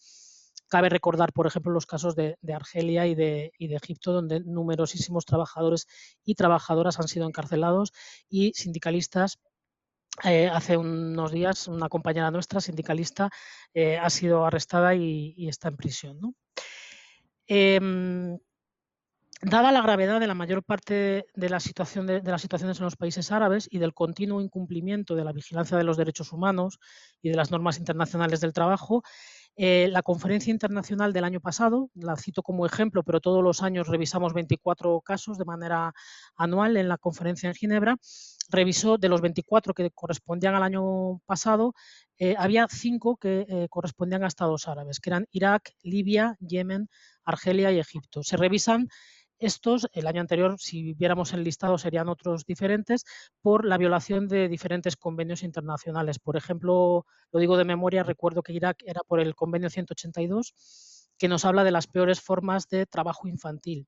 Cabe 0.69 0.89
recordar, 0.89 1.35
por 1.35 1.47
ejemplo, 1.47 1.71
los 1.71 1.85
casos 1.85 2.17
de, 2.17 2.39
Argelia 2.51 3.07
y 3.07 3.15
de, 3.15 3.53
Egipto, 3.59 4.13
donde 4.13 4.41
numerosísimos 4.41 5.27
trabajadores 5.27 5.87
y 6.25 6.35
trabajadoras 6.35 6.99
han 6.99 7.09
sido 7.09 7.27
encarcelados 7.27 7.93
y 8.31 8.53
sindicalistas 8.55 9.39
eh, 10.25 10.49
hace 10.49 10.77
unos 10.77 11.33
días 11.33 11.69
una 11.69 11.89
compañera 11.89 12.31
nuestra, 12.31 12.61
sindicalista, 12.61 13.31
eh, 13.75 13.99
ha 13.99 14.11
sido 14.11 14.45
arrestada 14.47 14.95
y, 14.95 15.49
está 15.49 15.69
en 15.69 15.77
prisión. 15.77 16.35
Em, 17.47 18.39
Dada 19.45 19.73
la 19.73 19.83
gravedad 19.83 20.21
de 20.21 20.29
la 20.29 20.37
mayor 20.37 20.63
parte 20.63 20.95
de, 20.95 21.27
de, 21.35 21.49
las 21.49 21.65
situaciones 21.65 22.79
en 22.79 22.85
los 22.85 22.95
países 22.95 23.33
árabes 23.33 23.67
y 23.69 23.79
del 23.79 23.93
continuo 23.93 24.41
incumplimiento 24.41 25.17
de 25.17 25.25
la 25.25 25.33
vigilancia 25.33 25.77
de 25.77 25.83
los 25.83 25.97
derechos 25.97 26.33
humanos 26.33 26.79
y 27.23 27.31
de 27.31 27.35
las 27.35 27.51
normas 27.51 27.77
internacionales 27.77 28.41
del 28.41 28.53
trabajo, 28.53 29.03
eh, 29.57 29.89
la 29.91 30.03
conferencia 30.03 30.51
internacional 30.51 31.13
del 31.13 31.25
año 31.25 31.41
pasado, 31.41 31.91
la 31.95 32.17
cito 32.17 32.43
como 32.43 32.65
ejemplo, 32.65 33.03
pero 33.03 33.21
todos 33.21 33.43
los 33.43 33.63
años 33.63 33.87
revisamos 33.87 34.33
24 34.33 35.01
casos 35.03 35.37
de 35.37 35.45
manera 35.45 35.93
anual 36.37 36.77
en 36.79 36.89
la 36.89 36.97
conferencia 36.97 37.49
en 37.49 37.55
Ginebra, 37.55 37.99
revisó 38.49 38.97
de 38.97 39.09
los 39.09 39.21
24 39.21 39.75
que 39.75 39.91
correspondían 39.91 40.55
al 40.55 40.63
año 40.63 41.19
pasado, 41.27 41.75
eh, 42.19 42.35
había 42.39 42.67
cinco 42.71 43.17
que 43.17 43.45
eh, 43.49 43.67
correspondían 43.69 44.25
a 44.25 44.29
estados 44.29 44.69
árabes, 44.69 45.01
que 45.01 45.11
eran 45.11 45.27
Irak, 45.33 45.73
Libia, 45.83 46.37
Yemen, 46.41 46.89
Argelia 47.25 47.73
y 47.73 47.79
Egipto. 47.79 48.23
Se 48.23 48.37
revisan 48.37 48.89
estos, 49.43 49.89
el 49.93 50.07
año 50.07 50.21
anterior, 50.21 50.57
si 50.59 50.95
viéramos 50.95 51.33
el 51.33 51.43
listado, 51.45 51.77
serían 51.77 52.09
otros 52.09 52.47
diferentes 52.47 53.05
por 53.41 53.65
la 53.65 53.77
violación 53.77 54.29
de 54.29 54.49
diferentes 54.49 54.97
convenios 54.97 55.43
internacionales. 55.43 56.19
Por 56.19 56.37
ejemplo, 56.37 57.05
lo 57.33 57.41
digo 57.41 57.57
de 57.57 57.65
memoria, 57.65 58.05
recuerdo 58.05 58.43
que 58.43 58.53
Irak 58.53 58.83
era 58.87 59.01
por 59.07 59.21
el 59.21 59.35
convenio 59.35 59.69
182, 59.69 61.09
que 61.19 61.29
nos 61.29 61.45
habla 61.45 61.65
de 61.65 61.73
las 61.73 61.87
peores 61.87 62.21
formas 62.21 62.69
de 62.69 62.87
trabajo 62.87 63.29
infantil. 63.29 63.87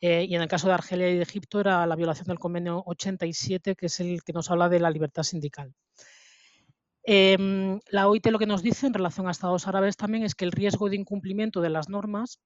Eh, 0.00 0.24
y 0.28 0.34
en 0.34 0.40
el 0.40 0.48
caso 0.48 0.66
de 0.66 0.74
Argelia 0.74 1.10
y 1.10 1.16
de 1.16 1.22
Egipto 1.22 1.60
era 1.60 1.86
la 1.86 1.94
violación 1.94 2.26
del 2.26 2.38
convenio 2.38 2.82
87, 2.86 3.76
que 3.76 3.86
es 3.86 4.00
el 4.00 4.22
que 4.22 4.32
nos 4.32 4.50
habla 4.50 4.70
de 4.70 4.80
la 4.80 4.90
libertad 4.90 5.24
sindical. 5.24 5.74
Em, 7.02 7.80
la 7.90 8.08
OIT 8.08 8.26
lo 8.26 8.38
que 8.38 8.46
nos 8.46 8.62
dice 8.62 8.86
en 8.86 8.94
relación 8.94 9.26
a 9.26 9.30
Estados 9.30 9.66
árabes 9.66 9.96
también 9.96 10.24
es 10.24 10.34
que 10.34 10.44
el 10.44 10.52
riesgo 10.52 10.88
de 10.88 10.96
incumplimiento 10.96 11.60
de 11.60 11.70
las 11.70 11.88
normas 11.88 12.40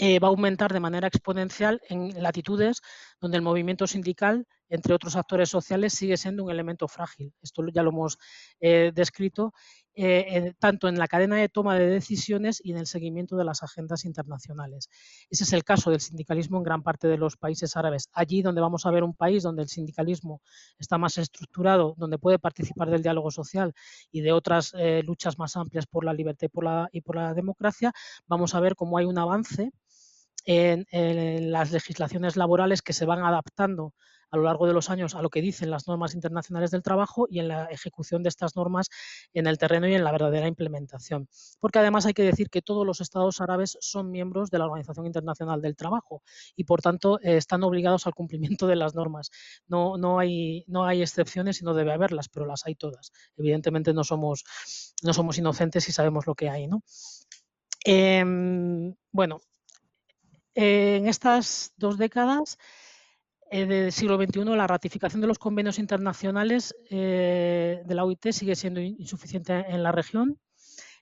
eh, 0.00 0.18
va 0.18 0.28
a 0.28 0.30
aumentar 0.30 0.72
de 0.72 0.80
manera 0.80 1.06
exponencial 1.06 1.80
en 1.88 2.20
latitudes 2.20 2.80
donde 3.20 3.36
el 3.36 3.42
movimiento 3.42 3.86
sindical, 3.86 4.46
entre 4.68 4.92
otros 4.92 5.14
actores 5.14 5.48
sociales, 5.48 5.92
sigue 5.94 6.16
siendo 6.16 6.42
un 6.42 6.50
elemento 6.50 6.88
frágil. 6.88 7.32
Esto 7.40 7.62
ya 7.72 7.82
lo 7.84 7.90
hemos 7.90 8.18
eh, 8.60 8.90
descrito 8.92 9.52
eh, 9.94 10.52
tanto 10.58 10.88
en 10.88 10.98
la 10.98 11.06
cadena 11.06 11.36
de 11.36 11.48
toma 11.48 11.78
de 11.78 11.86
decisiones 11.86 12.60
y 12.64 12.72
en 12.72 12.78
el 12.78 12.86
seguimiento 12.88 13.36
de 13.36 13.44
las 13.44 13.62
agendas 13.62 14.04
internacionales. 14.04 14.88
Ese 15.30 15.44
es 15.44 15.52
el 15.52 15.62
caso 15.62 15.92
del 15.92 16.00
sindicalismo 16.00 16.58
en 16.58 16.64
gran 16.64 16.82
parte 16.82 17.06
de 17.06 17.16
los 17.16 17.36
países 17.36 17.76
árabes. 17.76 18.08
Allí 18.12 18.42
donde 18.42 18.60
vamos 18.60 18.86
a 18.86 18.90
ver 18.90 19.04
un 19.04 19.14
país 19.14 19.44
donde 19.44 19.62
el 19.62 19.68
sindicalismo 19.68 20.42
está 20.76 20.98
más 20.98 21.18
estructurado, 21.18 21.94
donde 21.96 22.18
puede 22.18 22.40
participar 22.40 22.90
del 22.90 23.02
diálogo 23.02 23.30
social 23.30 23.72
y 24.10 24.22
de 24.22 24.32
otras 24.32 24.74
luchas 25.04 25.38
más 25.38 25.56
amplias 25.56 25.86
por 25.86 26.04
la 26.04 26.12
libertad 26.12 26.48
y 26.90 27.00
por 27.00 27.16
la 27.16 27.34
democracia, 27.34 27.92
vamos 28.26 28.56
a 28.56 28.60
ver 28.60 28.74
cómo 28.74 28.98
hay 28.98 29.04
un 29.04 29.18
avance 29.18 29.70
en, 30.44 31.50
las 31.50 31.72
legislaciones 31.72 32.36
laborales 32.36 32.82
que 32.82 32.92
se 32.92 33.06
van 33.06 33.24
adaptando 33.24 33.94
a 34.30 34.36
lo 34.36 34.42
largo 34.42 34.66
de 34.66 34.72
los 34.72 34.90
años 34.90 35.14
a 35.14 35.22
lo 35.22 35.30
que 35.30 35.40
dicen 35.40 35.70
las 35.70 35.86
normas 35.86 36.14
internacionales 36.14 36.72
del 36.72 36.82
trabajo 36.82 37.28
y 37.30 37.38
en 37.38 37.46
la 37.46 37.66
ejecución 37.66 38.24
de 38.24 38.30
estas 38.30 38.56
normas 38.56 38.88
en 39.32 39.46
el 39.46 39.58
terreno 39.58 39.86
y 39.86 39.94
en 39.94 40.02
la 40.02 40.10
verdadera 40.10 40.48
implementación. 40.48 41.28
Porque 41.60 41.78
además 41.78 42.04
hay 42.06 42.14
que 42.14 42.24
decir 42.24 42.50
que 42.50 42.60
todos 42.60 42.84
los 42.84 43.00
estados 43.00 43.40
árabes 43.40 43.78
son 43.80 44.10
miembros 44.10 44.50
de 44.50 44.58
la 44.58 44.64
Organización 44.64 45.06
Internacional 45.06 45.62
del 45.62 45.76
Trabajo 45.76 46.22
y 46.56 46.64
por 46.64 46.82
tanto 46.82 47.20
eh, 47.20 47.36
están 47.36 47.62
obligados 47.62 48.08
al 48.08 48.14
cumplimiento 48.14 48.66
de 48.66 48.74
las 48.74 48.96
normas. 48.96 49.30
No, 49.68 49.96
no, 49.96 50.18
hay, 50.18 50.64
no 50.66 50.84
hay 50.84 51.02
excepciones 51.02 51.62
y 51.62 51.64
no 51.64 51.72
debe 51.72 51.92
haberlas, 51.92 52.28
pero 52.28 52.44
las 52.44 52.66
hay 52.66 52.74
todas. 52.74 53.12
Evidentemente 53.36 53.92
no 53.92 54.02
somos, 54.02 54.44
no 55.04 55.14
somos 55.14 55.38
inocentes 55.38 55.88
y 55.88 55.92
sabemos 55.92 56.26
lo 56.26 56.34
que 56.34 56.50
hay. 56.50 56.66
¿no? 56.66 56.82
Em, 57.84 58.94
bueno, 59.12 59.40
en 60.54 61.08
estas 61.08 61.72
dos 61.76 61.98
décadas 61.98 62.58
eh, 63.50 63.66
del 63.66 63.92
siglo 63.92 64.16
XXI, 64.16 64.44
la 64.56 64.66
ratificación 64.66 65.20
de 65.20 65.26
los 65.26 65.38
convenios 65.38 65.78
internacionales 65.78 66.74
eh, 66.90 67.82
de 67.84 67.94
la 67.94 68.04
OIT 68.04 68.30
sigue 68.30 68.56
siendo 68.56 68.80
insuficiente 68.80 69.52
en 69.68 69.82
la 69.82 69.92
región 69.92 70.38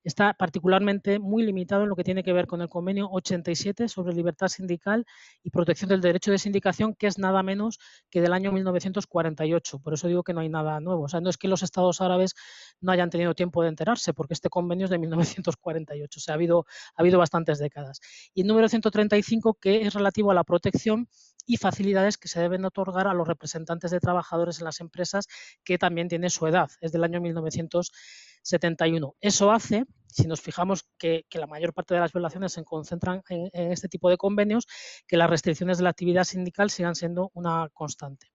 está 0.04 0.34
particularmente 0.34 1.18
muy 1.18 1.42
limitado 1.44 1.82
en 1.84 1.88
lo 1.88 1.96
que 1.96 2.04
tiene 2.04 2.22
que 2.22 2.32
ver 2.32 2.46
con 2.46 2.60
el 2.60 2.68
convenio 2.68 3.08
87 3.10 3.88
sobre 3.88 4.14
libertad 4.14 4.48
sindical 4.48 5.06
y 5.42 5.50
protección 5.50 5.90
del 5.90 6.00
derecho 6.00 6.30
de 6.30 6.38
sindicación, 6.38 6.94
que 6.94 7.06
es 7.06 7.18
nada 7.18 7.42
menos 7.42 7.78
que 8.10 8.20
del 8.20 8.32
año 8.32 8.52
1948. 8.52 9.78
Por 9.78 9.94
eso 9.94 10.08
digo 10.08 10.22
que 10.22 10.34
no 10.34 10.40
hay 10.40 10.48
nada 10.48 10.80
nuevo. 10.80 11.04
O 11.04 11.08
sea, 11.08 11.20
no 11.20 11.30
es 11.30 11.36
que 11.36 11.48
los 11.48 11.62
estados 11.62 12.00
árabes 12.00 12.34
no 12.82 12.92
hayan 12.92 13.10
tenido 13.10 13.34
tiempo 13.34 13.62
de 13.62 13.68
enterarse, 13.68 14.12
porque 14.12 14.34
este 14.34 14.50
convenio 14.50 14.84
es 14.84 14.90
de 14.90 14.98
1948. 14.98 16.18
O 16.18 16.20
sea, 16.20 16.34
ha 16.34 16.36
habido, 16.36 16.66
ha 16.94 17.00
habido 17.00 17.18
bastantes 17.18 17.58
décadas. 17.58 18.00
Y 18.34 18.42
el 18.42 18.46
número 18.46 18.68
135, 18.68 19.54
que 19.54 19.82
es 19.82 19.94
relativo 19.94 20.30
a 20.30 20.34
la 20.34 20.44
protección 20.44 21.08
y 21.46 21.56
facilidades 21.56 22.18
que 22.18 22.28
se 22.28 22.40
deben 22.40 22.64
otorgar 22.64 23.08
a 23.08 23.14
los 23.14 23.26
representantes 23.26 23.90
de 23.90 24.00
trabajadores 24.00 24.58
en 24.58 24.64
las 24.64 24.80
empresas, 24.80 25.26
que 25.64 25.78
también 25.78 26.08
tiene 26.08 26.30
su 26.30 26.46
edad, 26.46 26.70
es 26.80 26.92
del 26.92 27.04
año 27.04 27.20
1971. 27.20 29.16
Eso 29.20 29.50
hace, 29.50 29.84
si 30.06 30.26
nos 30.26 30.40
fijamos 30.40 30.86
que, 30.98 31.24
la 31.32 31.46
mayor 31.46 31.74
parte 31.74 31.94
de 31.94 32.00
las 32.00 32.12
violaciones 32.12 32.52
se 32.52 32.64
concentran 32.64 33.22
en, 33.28 33.72
este 33.72 33.88
tipo 33.88 34.08
de 34.10 34.16
convenios, 34.16 34.66
que 35.06 35.16
las 35.16 35.30
restricciones 35.30 35.78
de 35.78 35.84
la 35.84 35.90
actividad 35.90 36.24
sindical 36.24 36.70
sigan 36.70 36.94
siendo 36.94 37.30
una 37.34 37.68
constante. 37.72 38.28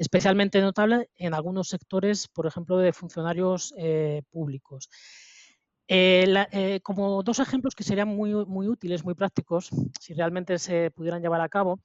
Especialmente 0.00 0.62
notable 0.62 1.10
en 1.18 1.34
algunos 1.34 1.68
sectores, 1.68 2.26
por 2.28 2.46
ejemplo, 2.46 2.78
de 2.78 2.94
funcionarios 2.94 3.74
eh, 3.76 4.22
públicos. 4.30 4.88
Eh, 5.88 6.24
eh, 6.52 6.80
como 6.82 7.22
dos 7.22 7.38
ejemplos 7.38 7.74
que 7.74 7.84
serían 7.84 8.08
muy, 8.08 8.32
útiles, 8.34 9.04
muy 9.04 9.14
prácticos, 9.14 9.68
si 10.00 10.14
realmente 10.14 10.58
se 10.58 10.90
pudieran 10.90 11.20
llevar 11.20 11.42
a 11.42 11.50
cabo, 11.50 11.80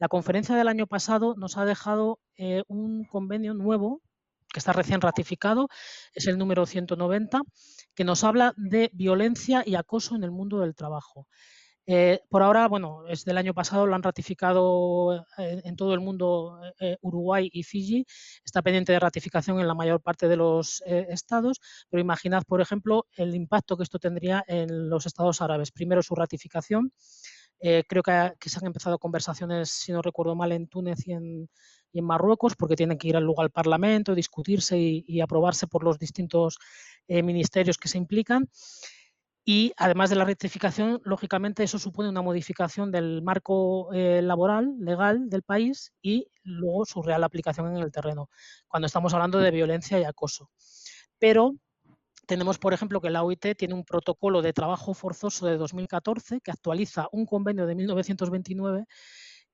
la 0.00 0.08
conferencia 0.08 0.56
del 0.56 0.66
año 0.66 0.88
pasado 0.88 1.36
nos 1.36 1.58
ha 1.58 1.64
dejado 1.64 2.18
un 2.66 3.04
convenio 3.04 3.54
nuevo 3.54 4.02
que 4.52 4.58
está 4.58 4.72
recién 4.72 5.00
ratificado, 5.00 5.68
es 6.12 6.26
el 6.26 6.38
número 6.38 6.66
190, 6.66 7.42
que 7.94 8.02
nos 8.02 8.24
habla 8.24 8.52
de 8.56 8.90
violencia 8.92 9.62
y 9.64 9.76
acoso 9.76 10.16
en 10.16 10.24
el 10.24 10.32
mundo 10.32 10.58
del 10.58 10.74
trabajo. 10.74 11.28
Eh, 11.92 12.20
por 12.28 12.42
ahora, 12.42 12.68
bueno, 12.68 13.04
es 13.08 13.24
del 13.24 13.36
año 13.36 13.52
pasado, 13.52 13.84
lo 13.84 13.96
han 13.96 14.02
ratificado 14.04 15.26
eh, 15.38 15.60
en, 15.64 15.74
todo 15.74 15.92
el 15.92 16.00
mundo 16.00 16.60
Uruguay 17.00 17.50
y 17.52 17.64
Fiji. 17.64 18.06
Está 18.44 18.62
pendiente 18.62 18.92
de 18.92 19.00
ratificación 19.00 19.58
en 19.58 19.66
la 19.66 19.74
mayor 19.74 20.00
parte 20.00 20.28
de 20.28 20.36
los 20.36 20.82
estados, 20.86 21.60
pero 21.88 22.00
imaginad, 22.00 22.44
por 22.46 22.60
ejemplo, 22.60 23.06
el 23.16 23.34
impacto 23.34 23.76
que 23.76 23.82
esto 23.82 23.98
tendría 23.98 24.44
en 24.46 24.88
los 24.88 25.06
estados 25.06 25.42
árabes. 25.42 25.72
Primero, 25.72 26.00
su 26.02 26.14
ratificación 26.14 26.92
eh, 27.62 27.84
creo 27.86 28.02
que, 28.02 28.48
se 28.48 28.58
han 28.58 28.66
empezado 28.66 28.98
conversaciones, 28.98 29.70
si 29.70 29.92
no 29.92 30.00
recuerdo 30.00 30.34
mal, 30.34 30.50
en 30.52 30.66
Túnez 30.66 31.06
y 31.06 31.12
en, 31.12 31.48
Marruecos, 31.92 32.54
porque 32.56 32.76
tienen 32.76 32.96
que 32.98 33.08
ir 33.08 33.16
luego 33.16 33.42
al 33.42 33.50
Parlamento, 33.50 34.14
discutirse 34.14 34.78
y, 34.78 35.20
aprobarse 35.20 35.66
por 35.66 35.84
los 35.84 35.98
distintos 35.98 36.56
eh, 37.08 37.22
ministerios 37.22 37.78
que 37.78 37.88
se 37.88 37.98
implican. 37.98 38.48
Y 39.44 39.72
además 39.76 40.10
de 40.10 40.16
la 40.16 40.24
rectificación, 40.24 41.00
lógicamente 41.04 41.62
eso 41.62 41.78
supone 41.78 42.08
una 42.08 42.22
modificación 42.22 42.90
del 42.90 43.22
marco 43.22 43.92
eh, 43.92 44.20
laboral, 44.22 44.74
legal 44.78 45.30
del 45.30 45.42
país 45.42 45.92
y 46.02 46.28
luego 46.42 46.84
su 46.84 47.02
real 47.02 47.24
aplicación 47.24 47.74
en 47.74 47.82
el 47.82 47.90
terreno, 47.90 48.28
cuando 48.68 48.86
estamos 48.86 49.14
hablando 49.14 49.38
de 49.38 49.50
violencia 49.50 49.98
y 49.98 50.04
acoso. 50.04 50.50
Pero 51.18 51.54
tenemos, 52.26 52.58
por 52.58 52.72
ejemplo, 52.74 53.00
que 53.00 53.10
la 53.10 53.24
OIT 53.24 53.56
tiene 53.56 53.74
un 53.74 53.84
protocolo 53.84 54.40
de 54.42 54.52
trabajo 54.52 54.94
forzoso 54.94 55.46
de 55.46 55.56
2014 55.56 56.40
que 56.40 56.52
actualiza 56.52 57.08
un 57.10 57.26
convenio 57.26 57.66
de 57.66 57.74
1929 57.74 58.86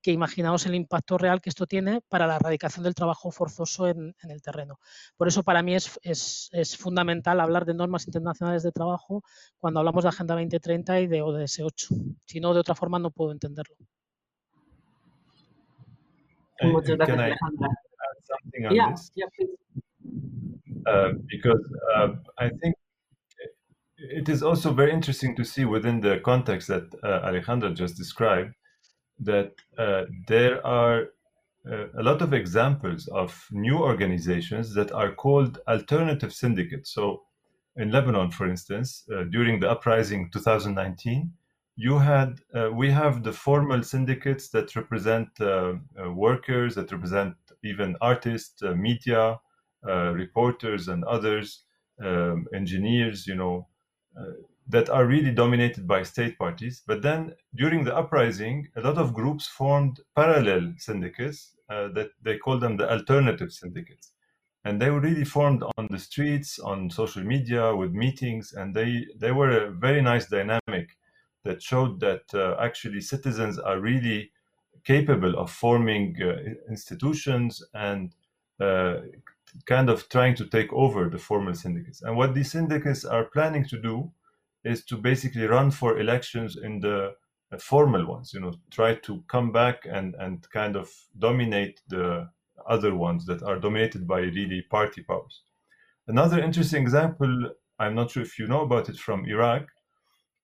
que 0.06 0.12
imaginaos 0.12 0.64
el 0.66 0.76
impacto 0.76 1.18
real 1.18 1.40
que 1.40 1.48
esto 1.48 1.66
tiene 1.66 2.00
para 2.08 2.28
la 2.28 2.36
erradicación 2.36 2.84
del 2.84 2.94
trabajo 2.94 3.32
forzoso 3.32 3.88
en, 3.88 4.14
el 4.22 4.40
terreno. 4.40 4.78
Por 5.16 5.26
eso 5.26 5.42
para 5.42 5.64
mí 5.64 5.74
es, 5.74 5.98
es, 6.04 6.76
fundamental 6.76 7.40
hablar 7.40 7.64
de 7.64 7.74
normas 7.74 8.06
internacionales 8.06 8.62
de 8.62 8.70
trabajo 8.70 9.24
cuando 9.58 9.80
hablamos 9.80 10.04
de 10.04 10.10
Agenda 10.10 10.34
2030 10.34 11.00
y 11.00 11.06
de 11.08 11.22
ODS 11.22 11.58
8. 11.58 11.88
Si 12.24 12.38
no, 12.38 12.54
de 12.54 12.60
otra 12.60 12.76
forma 12.76 13.00
no 13.00 13.10
puedo 13.10 13.32
entenderlo. 13.32 13.74
Muchas 16.62 16.96
gracias, 16.96 17.18
Alejandra. 17.18 17.68
Uh, 20.86 21.14
because 21.26 21.68
uh, 21.96 22.14
I 22.38 22.48
think 22.62 22.76
it 23.98 24.28
is 24.28 24.44
also 24.44 24.72
very 24.72 24.92
interesting 24.92 25.34
to 25.34 25.42
see 25.42 25.64
within 25.64 26.00
the 26.00 26.20
context 26.20 26.68
that 26.68 26.84
uh, 27.02 27.26
Alejandra 27.26 27.74
just 27.74 27.96
described 27.96 28.54
that 29.20 29.52
uh, 29.78 30.04
there 30.26 30.64
are 30.66 31.08
uh, 31.70 31.86
a 31.98 32.02
lot 32.02 32.22
of 32.22 32.32
examples 32.32 33.08
of 33.08 33.46
new 33.50 33.78
organizations 33.78 34.74
that 34.74 34.92
are 34.92 35.12
called 35.12 35.58
alternative 35.66 36.32
syndicates. 36.32 36.92
So, 36.92 37.22
in 37.76 37.90
Lebanon, 37.90 38.30
for 38.30 38.46
instance, 38.48 39.06
during 39.30 39.60
the 39.60 39.70
uprising 39.70 40.30
2019, 40.30 41.30
you 41.76 41.98
had 41.98 42.40
we 42.72 42.90
have 42.90 43.22
the 43.22 43.34
formal 43.34 43.82
syndicates 43.82 44.48
that 44.48 44.74
represent 44.74 45.28
workers, 46.06 46.74
that 46.76 46.90
represent 46.90 47.34
even 47.62 47.94
artists, 48.00 48.62
media, 48.62 49.38
uh, 49.86 50.12
reporters 50.14 50.88
and 50.88 51.04
others, 51.04 51.62
um, 52.02 52.46
engineers, 52.52 53.24
you 53.26 53.36
know, 53.36 53.68
uh, 54.18 54.32
that 54.68 54.90
are 54.90 55.06
really 55.06 55.30
dominated 55.30 55.86
by 55.86 56.02
state 56.02 56.38
parties. 56.38 56.82
But 56.86 57.02
then 57.02 57.34
during 57.54 57.84
the 57.84 57.96
uprising, 57.96 58.68
a 58.76 58.80
lot 58.80 58.98
of 58.98 59.14
groups 59.14 59.46
formed 59.46 60.00
parallel 60.14 60.74
syndicates 60.78 61.54
uh, 61.70 61.88
that 61.94 62.10
they 62.22 62.38
call 62.38 62.58
them 62.58 62.76
the 62.76 62.90
alternative 62.90 63.52
syndicates. 63.52 64.12
And 64.64 64.82
they 64.82 64.90
were 64.90 65.00
really 65.00 65.24
formed 65.24 65.62
on 65.76 65.86
the 65.90 65.98
streets, 65.98 66.58
on 66.58 66.90
social 66.90 67.22
media, 67.22 67.74
with 67.74 67.92
meetings, 67.92 68.52
and 68.52 68.74
they, 68.74 69.06
they 69.16 69.30
were 69.30 69.66
a 69.66 69.70
very 69.70 70.02
nice 70.02 70.26
dynamic 70.26 70.96
that 71.44 71.62
showed 71.62 72.00
that 72.00 72.22
uh, 72.34 72.56
actually 72.60 73.00
citizens 73.00 73.60
are 73.60 73.78
really 73.78 74.32
capable 74.84 75.38
of 75.38 75.50
forming 75.50 76.16
uh, 76.20 76.36
institutions 76.68 77.62
and 77.74 78.12
uh, 78.60 78.96
kind 79.66 79.88
of 79.88 80.08
trying 80.08 80.34
to 80.34 80.46
take 80.46 80.72
over 80.72 81.08
the 81.08 81.18
formal 81.18 81.54
syndicates. 81.54 82.02
And 82.02 82.16
what 82.16 82.34
these 82.34 82.50
syndicates 82.50 83.04
are 83.04 83.24
planning 83.26 83.64
to 83.66 83.80
do 83.80 84.10
is 84.66 84.84
to 84.84 84.96
basically 84.96 85.46
run 85.46 85.70
for 85.70 85.98
elections 85.98 86.56
in 86.56 86.80
the 86.80 87.14
uh, 87.52 87.58
formal 87.58 88.06
ones, 88.06 88.32
you 88.34 88.40
know, 88.40 88.52
try 88.70 88.94
to 88.94 89.22
come 89.28 89.52
back 89.52 89.86
and, 89.88 90.14
and 90.18 90.48
kind 90.50 90.76
of 90.76 90.90
dominate 91.18 91.80
the 91.88 92.28
other 92.68 92.94
ones 92.94 93.24
that 93.26 93.42
are 93.42 93.58
dominated 93.58 94.06
by 94.06 94.20
really 94.20 94.62
party 94.62 95.02
powers. 95.02 95.42
Another 96.08 96.40
interesting 96.40 96.82
example, 96.82 97.50
I'm 97.78 97.94
not 97.94 98.10
sure 98.10 98.22
if 98.22 98.38
you 98.38 98.46
know 98.46 98.62
about 98.62 98.88
it 98.88 98.96
from 98.96 99.26
Iraq. 99.26 99.68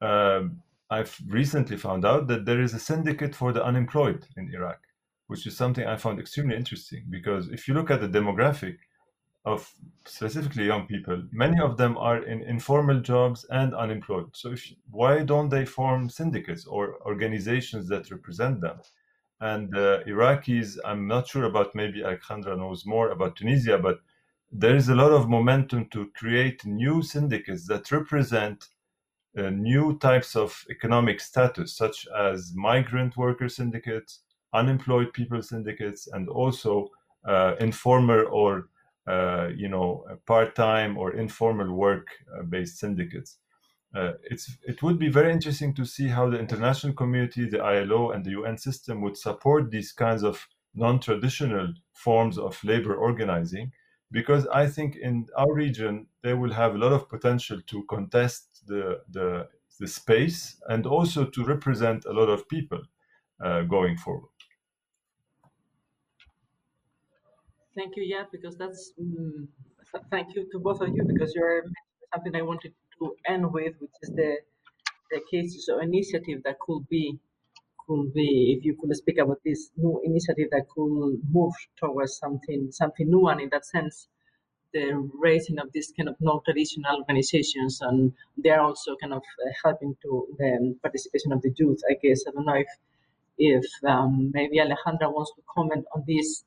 Um, 0.00 0.62
I've 0.90 1.16
recently 1.26 1.76
found 1.76 2.04
out 2.04 2.26
that 2.28 2.44
there 2.44 2.60
is 2.60 2.74
a 2.74 2.78
syndicate 2.78 3.34
for 3.34 3.52
the 3.52 3.64
unemployed 3.64 4.26
in 4.36 4.52
Iraq, 4.54 4.80
which 5.26 5.46
is 5.46 5.56
something 5.56 5.86
I 5.86 5.96
found 5.96 6.20
extremely 6.20 6.56
interesting 6.56 7.04
because 7.08 7.48
if 7.48 7.66
you 7.66 7.74
look 7.74 7.90
at 7.90 8.00
the 8.00 8.08
demographic, 8.08 8.76
of 9.44 9.72
specifically 10.06 10.66
young 10.66 10.86
people, 10.86 11.22
many 11.32 11.60
of 11.60 11.76
them 11.76 11.98
are 11.98 12.22
in 12.22 12.42
informal 12.42 13.00
jobs 13.00 13.44
and 13.50 13.74
unemployed. 13.74 14.26
So 14.34 14.52
if, 14.52 14.72
why 14.90 15.24
don't 15.24 15.48
they 15.48 15.64
form 15.64 16.08
syndicates 16.08 16.64
or 16.66 16.96
organizations 17.04 17.88
that 17.88 18.10
represent 18.10 18.60
them? 18.60 18.78
And 19.40 19.76
uh, 19.76 20.04
Iraqis, 20.04 20.78
I'm 20.84 21.08
not 21.08 21.26
sure 21.26 21.44
about 21.44 21.74
maybe 21.74 22.02
Alejandra 22.02 22.56
knows 22.56 22.86
more 22.86 23.10
about 23.10 23.34
Tunisia, 23.34 23.78
but 23.78 23.98
there 24.52 24.76
is 24.76 24.88
a 24.88 24.94
lot 24.94 25.10
of 25.10 25.28
momentum 25.28 25.88
to 25.92 26.10
create 26.14 26.64
new 26.64 27.02
syndicates 27.02 27.66
that 27.66 27.90
represent 27.90 28.68
uh, 29.36 29.50
new 29.50 29.98
types 29.98 30.36
of 30.36 30.64
economic 30.70 31.18
status, 31.18 31.74
such 31.74 32.06
as 32.16 32.52
migrant 32.54 33.16
worker 33.16 33.48
syndicates, 33.48 34.20
unemployed 34.54 35.12
people 35.12 35.42
syndicates, 35.42 36.06
and 36.12 36.28
also 36.28 36.88
uh, 37.26 37.54
informal 37.58 38.26
or 38.30 38.68
you 39.08 39.68
know, 39.68 40.04
part-time 40.26 40.96
or 40.96 41.14
informal 41.14 41.74
work-based 41.74 42.78
syndicates. 42.78 43.38
Uh, 43.94 44.12
it's, 44.22 44.56
it 44.66 44.82
would 44.82 44.98
be 44.98 45.08
very 45.08 45.30
interesting 45.30 45.74
to 45.74 45.84
see 45.84 46.08
how 46.08 46.30
the 46.30 46.38
international 46.38 46.94
community, 46.94 47.46
the 47.46 47.62
ILO, 47.62 48.10
and 48.12 48.24
the 48.24 48.30
UN 48.30 48.56
system 48.56 49.02
would 49.02 49.18
support 49.18 49.70
these 49.70 49.92
kinds 49.92 50.22
of 50.22 50.48
non-traditional 50.74 51.74
forms 51.92 52.38
of 52.38 52.62
labor 52.64 52.94
organizing, 52.94 53.70
because 54.10 54.46
I 54.46 54.66
think 54.66 54.96
in 54.96 55.26
our 55.36 55.52
region 55.52 56.06
they 56.22 56.32
will 56.32 56.52
have 56.52 56.74
a 56.74 56.78
lot 56.78 56.92
of 56.92 57.08
potential 57.08 57.60
to 57.66 57.84
contest 57.84 58.62
the 58.66 59.00
the, 59.10 59.48
the 59.78 59.86
space 59.86 60.60
and 60.68 60.86
also 60.86 61.24
to 61.26 61.44
represent 61.44 62.04
a 62.06 62.12
lot 62.12 62.28
of 62.28 62.48
people 62.48 62.80
uh, 63.42 63.62
going 63.62 63.96
forward. 63.96 64.31
Thank 67.74 67.96
you, 67.96 68.02
yeah, 68.02 68.24
because 68.30 68.56
that's 68.56 68.92
mm, 69.00 69.46
thank 70.10 70.34
you 70.34 70.46
to 70.52 70.58
both 70.58 70.80
of 70.80 70.88
you 70.94 71.04
because 71.04 71.34
you're 71.34 71.64
something 72.12 72.34
I 72.36 72.42
wanted 72.42 72.72
to 72.98 73.16
end 73.26 73.50
with, 73.52 73.74
which 73.80 73.96
is 74.02 74.10
the 74.10 74.36
the 75.10 75.20
cases 75.30 75.68
or 75.72 75.82
initiative 75.82 76.42
that 76.44 76.58
could 76.60 76.88
be 76.88 77.18
could 77.86 78.12
be 78.14 78.56
if 78.56 78.64
you 78.64 78.76
could 78.80 78.94
speak 78.96 79.18
about 79.18 79.40
this 79.44 79.70
new 79.76 80.00
initiative 80.04 80.48
that 80.52 80.66
could 80.74 81.20
move 81.30 81.54
towards 81.78 82.16
something 82.16 82.70
something 82.70 83.08
new 83.10 83.26
and 83.28 83.40
in 83.40 83.48
that 83.50 83.66
sense 83.66 84.08
the 84.72 84.84
raising 85.20 85.58
of 85.58 85.70
this 85.72 85.92
kind 85.96 86.08
of 86.08 86.16
non-traditional 86.20 86.96
organizations 87.00 87.80
and 87.82 88.12
they're 88.38 88.62
also 88.62 88.96
kind 89.02 89.12
of 89.12 89.22
uh, 89.44 89.50
helping 89.62 89.94
to 90.02 90.26
the 90.38 90.74
participation 90.82 91.32
of 91.32 91.42
the 91.42 91.52
youth 91.58 91.80
i 91.90 91.94
guess. 92.02 92.24
I 92.26 92.30
don't 92.30 92.46
know 92.46 92.54
if 92.66 92.72
if 93.38 93.66
um, 93.84 94.30
maybe 94.32 94.58
alejandra 94.58 95.12
wants 95.12 95.32
to 95.36 95.42
comment 95.54 95.84
on 95.94 96.04
this 96.06 96.44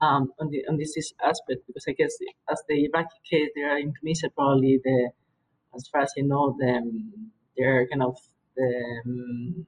um, 0.00 0.32
on, 0.40 0.50
the, 0.50 0.64
on 0.68 0.76
this 0.76 0.96
aspect 1.24 1.66
because 1.66 1.84
I 1.88 1.92
guess 1.92 2.16
as 2.50 2.62
the 2.68 2.84
Iraqi 2.84 3.16
case, 3.28 3.50
there 3.54 3.70
are 3.70 3.78
in 3.78 3.92
Tunisia 3.98 4.30
probably 4.30 4.80
the, 4.84 5.10
as 5.74 5.88
far 5.88 6.02
as 6.02 6.12
I 6.18 6.22
know, 6.22 6.56
the, 6.58 6.92
they're 7.56 7.86
kind 7.88 8.02
of 8.02 8.16
the 8.56 9.00
um, 9.06 9.66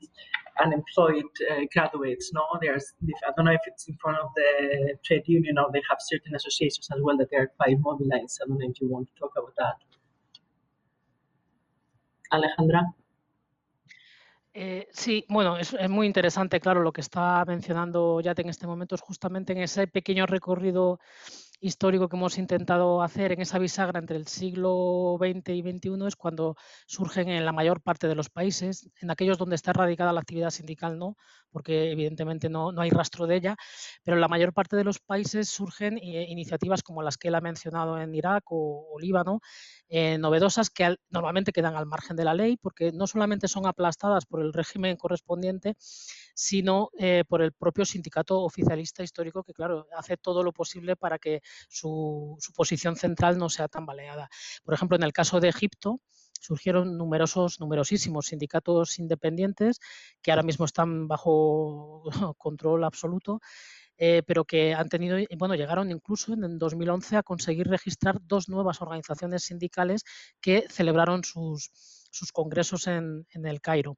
unemployed 0.63 1.25
uh, 1.51 1.61
graduates. 1.73 2.33
No, 2.33 2.43
there's 2.61 2.93
I 3.27 3.31
don't 3.37 3.47
know 3.47 3.53
if 3.53 3.61
it's 3.67 3.89
in 3.89 3.97
front 4.01 4.19
of 4.19 4.31
the 4.35 4.97
trade 5.05 5.23
union 5.27 5.59
or 5.59 5.71
they 5.73 5.83
have 5.89 5.99
certain 6.01 6.35
associations 6.35 6.89
as 6.93 7.01
well 7.01 7.17
that 7.19 7.31
they 7.31 7.37
are 7.37 7.51
quite 7.59 7.79
mobilized. 7.81 8.41
I 8.43 8.49
don't 8.49 8.59
know 8.59 8.69
if 8.69 8.81
you 8.81 8.89
want 8.89 9.09
to 9.09 9.21
talk 9.21 9.33
about 9.37 9.55
that, 9.59 9.77
Alejandra. 12.33 12.83
Eh, 14.55 14.89
sí, 14.93 15.25
bueno, 15.29 15.57
es, 15.59 15.77
muy 15.89 16.07
interesante, 16.07 16.61
claro, 16.61 16.83
lo 16.83 16.93
que 16.93 17.01
está 17.01 17.45
mencionando 17.45 18.21
Yate 18.21 18.43
en 18.43 18.49
este 18.49 18.67
momento 18.67 18.95
es 18.95 19.01
justamente 19.01 19.53
en 19.53 19.59
ese 19.59 19.87
pequeño 19.87 20.27
recorrido 20.27 21.01
histórico 21.61 22.09
que 22.09 22.17
hemos 22.17 22.39
intentado 22.39 23.03
hacer 23.03 23.33
en 23.33 23.41
esa 23.41 23.59
bisagra 23.59 23.99
entre 23.99 24.17
el 24.17 24.27
siglo 24.27 25.17
XX 25.19 25.49
y 25.51 25.63
XXI 25.63 26.07
es 26.07 26.17
cuando 26.17 26.57
surgen 26.87 27.29
en 27.29 27.45
la 27.45 27.53
mayor 27.53 27.81
parte 27.81 28.07
de 28.09 28.15
los 28.15 28.31
países, 28.31 28.91
en 29.01 29.11
aquellos 29.11 29.39
donde 29.39 29.57
está 29.57 29.73
radicada 29.73 30.13
la 30.13 30.21
actividad 30.21 30.51
sindical 30.51 30.99
no, 30.99 31.17
porque 31.51 31.91
evidentemente 31.91 32.49
no, 32.49 32.73
no 32.73 32.81
hay 32.81 32.91
rastro 32.91 33.27
de 33.27 33.37
ella, 33.37 33.57
pero 34.05 34.17
en 34.17 34.21
la 34.21 34.29
mayor 34.29 34.53
parte 34.53 34.77
de 34.77 34.85
los 34.85 35.01
países 35.01 35.49
surgen 35.49 35.99
eh, 35.99 36.27
iniciativas 36.29 36.83
como 36.83 37.03
las 37.03 37.17
que 37.17 37.29
él 37.29 37.35
ha 37.35 37.41
mencionado 37.41 37.99
en 38.01 38.15
Irak 38.15 38.45
o, 38.51 38.97
Líbano, 39.01 39.41
eh, 39.89 40.19
novedosas 40.19 40.71
que 40.71 40.97
normalmente 41.11 41.53
quedan 41.53 41.77
al 41.77 41.87
margen 41.87 42.17
de 42.17 42.25
la 42.25 42.35
ley, 42.35 42.57
porque 42.57 42.93
no 42.93 43.07
solamente 43.07 43.49
son 43.49 43.67
aplastadas 43.67 44.27
por 44.27 44.43
el 44.43 44.53
régimen 44.53 44.97
correspondiente, 44.97 45.77
sino 46.39 46.91
eh, 46.97 47.25
por 47.27 47.43
el 47.43 47.53
propio 47.53 47.85
sindicato 47.85 48.41
oficialista 48.43 49.03
histórico 49.03 49.43
que, 49.43 49.53
claro, 49.53 49.89
hace 49.97 50.17
todo 50.17 50.45
lo 50.45 50.53
posible 50.53 50.95
para 50.95 51.19
que 51.19 51.41
su, 51.69 52.37
su 52.39 52.53
posición 52.53 52.95
central 52.95 53.39
no 53.39 53.49
sea 53.49 53.67
tan 53.67 53.85
baleada. 53.85 54.31
Por 54.63 54.73
ejemplo, 54.73 54.97
en 54.97 55.03
el 55.03 55.13
caso 55.13 55.41
de 55.41 55.49
Egipto, 55.49 56.01
surgieron 56.41 56.97
numerosos, 56.97 57.59
numerosísimos 57.59 58.27
sindicatos 58.27 59.01
independientes 59.01 59.81
que 60.23 60.31
ahora 60.31 60.45
mismo 60.45 60.65
están 60.65 61.09
bajo 61.09 62.05
control 62.39 62.85
absoluto, 62.85 63.41
eh, 63.97 64.23
pero 64.25 64.45
que 64.45 64.75
han 64.75 64.89
tenido, 64.89 65.19
bueno, 65.37 65.57
llegaron 65.57 65.91
incluso 65.91 66.35
en 66.35 66.57
2011 66.57 67.17
a 67.17 67.25
conseguir 67.25 67.67
registrar 67.67 68.21
dos 68.23 68.49
nuevas 68.49 68.81
organizaciones 68.81 69.43
sindicales 69.43 70.05
que 70.41 70.67
celebraron 70.71 71.25
sus, 71.25 71.73
sus 72.13 72.31
congresos 72.31 72.87
en, 72.87 73.27
en 73.31 73.45
el 73.45 73.61
Cairo. 73.61 73.97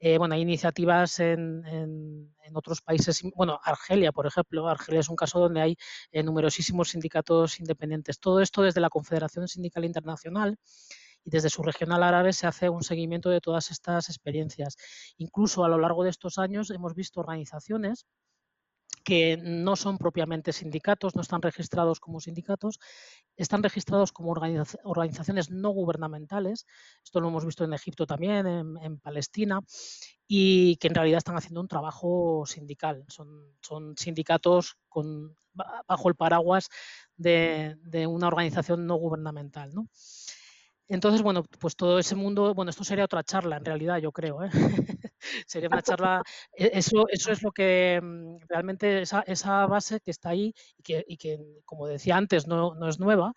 Eh, 0.00 0.16
bueno, 0.18 0.34
hay 0.34 0.42
iniciativas 0.42 1.18
en, 1.20 2.32
otros 2.54 2.80
países, 2.80 3.22
bueno, 3.34 3.60
Argelia, 3.62 4.12
por 4.12 4.26
ejemplo, 4.26 4.68
Argelia 4.68 5.00
es 5.00 5.08
un 5.08 5.16
caso 5.16 5.38
donde 5.38 5.60
hay 5.60 5.76
eh, 6.12 6.22
numerosísimos 6.22 6.90
sindicatos 6.90 7.60
independientes. 7.60 8.20
Todo 8.20 8.40
esto 8.40 8.62
desde 8.62 8.80
la 8.80 8.90
Confederación 8.90 9.48
Sindical 9.48 9.84
Internacional 9.84 10.56
y 11.24 11.30
desde 11.30 11.50
su 11.50 11.62
regional 11.62 12.02
árabe 12.02 12.32
se 12.32 12.46
hace 12.46 12.68
un 12.68 12.82
seguimiento 12.82 13.28
de 13.30 13.40
todas 13.40 13.70
estas 13.70 14.08
experiencias. 14.08 14.76
Incluso 15.18 15.64
a 15.64 15.68
lo 15.68 15.78
largo 15.78 16.04
de 16.04 16.10
estos 16.10 16.38
años 16.38 16.70
hemos 16.70 16.94
visto 16.94 17.20
organizaciones 17.20 18.06
que 19.08 19.38
no 19.42 19.74
son 19.74 19.96
propiamente 19.96 20.52
sindicatos, 20.52 21.16
no 21.16 21.22
están 21.22 21.40
registrados 21.40 21.98
como 21.98 22.20
sindicatos, 22.20 22.78
están 23.38 23.62
registrados 23.62 24.12
como 24.12 24.34
organizaciones 24.84 25.50
no 25.50 25.70
gubernamentales, 25.70 26.66
esto 27.02 27.18
lo 27.22 27.28
hemos 27.28 27.46
visto 27.46 27.64
en 27.64 27.72
Egipto 27.72 28.06
también, 28.06 28.46
en, 28.46 28.98
Palestina, 28.98 29.60
y 30.26 30.76
que 30.76 30.88
en 30.88 30.94
realidad 30.94 31.16
están 31.16 31.38
haciendo 31.38 31.62
un 31.62 31.68
trabajo 31.68 32.44
sindical, 32.44 33.06
son, 33.08 33.96
sindicatos 33.96 34.76
bajo 35.54 36.08
el 36.10 36.14
paraguas 36.14 36.68
de, 37.16 37.76
de 37.80 38.06
una 38.06 38.26
organización 38.26 38.86
no 38.86 38.96
gubernamental. 38.96 39.74
¿no? 39.74 39.88
Entonces, 40.88 41.20
bueno, 41.22 41.44
pues 41.60 41.76
todo 41.76 41.98
ese 41.98 42.14
mundo, 42.14 42.54
bueno, 42.54 42.70
esto 42.70 42.82
sería 42.82 43.04
otra 43.04 43.22
charla 43.22 43.58
en 43.58 43.64
realidad, 43.64 43.98
yo 43.98 44.10
creo, 44.10 44.42
¿eh? 44.42 44.48
sería 45.46 45.68
una 45.68 45.82
charla, 45.82 46.22
e, 46.56 46.70
eso, 46.72 47.04
eso 47.10 47.30
es 47.30 47.42
lo 47.42 47.52
que 47.52 48.00
mm, 48.02 48.36
realmente 48.48 49.02
esa, 49.02 49.20
esa 49.26 49.66
base 49.66 50.00
que 50.00 50.10
está 50.10 50.30
ahí 50.30 50.54
y 50.78 50.82
que, 50.82 51.04
y 51.06 51.18
que 51.18 51.38
como 51.66 51.86
decía 51.86 52.16
antes, 52.16 52.46
no, 52.46 52.74
no, 52.74 52.88
es 52.88 52.98
nueva, 52.98 53.34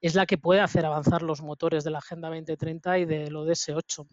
es 0.00 0.14
la 0.14 0.24
que 0.26 0.38
puede 0.38 0.60
hacer 0.60 0.86
avanzar 0.86 1.22
los 1.22 1.42
motores 1.42 1.82
de 1.82 1.90
la 1.90 1.98
Agenda 1.98 2.28
2030 2.28 2.98
y 2.98 3.04
del 3.06 3.34
ODS 3.36 3.70
8. 3.70 4.06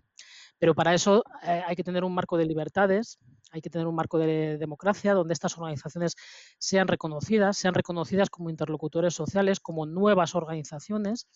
Pero 0.57 0.73
para 0.75 0.93
eso 0.93 1.23
eh, 1.43 1.61
hay 1.65 1.75
que 1.75 1.83
tener 1.83 2.03
un 2.03 2.13
marco 2.15 2.37
de 2.37 2.45
libertades, 2.45 3.19
hay 3.51 3.61
que 3.61 3.69
tener 3.69 3.87
un 3.87 3.95
marco 3.95 4.17
de 4.17 4.57
democracia 4.57 5.13
donde 5.13 5.33
estas 5.33 5.57
organizaciones 5.57 6.15
sean 6.57 6.87
reconocidas, 6.87 7.57
sean 7.57 7.73
reconocidas 7.75 8.29
como 8.29 8.49
interlocutores 8.49 9.13
sociales, 9.13 9.59
como 9.59 9.85
nuevas 9.85 10.33
organizaciones 10.35 11.27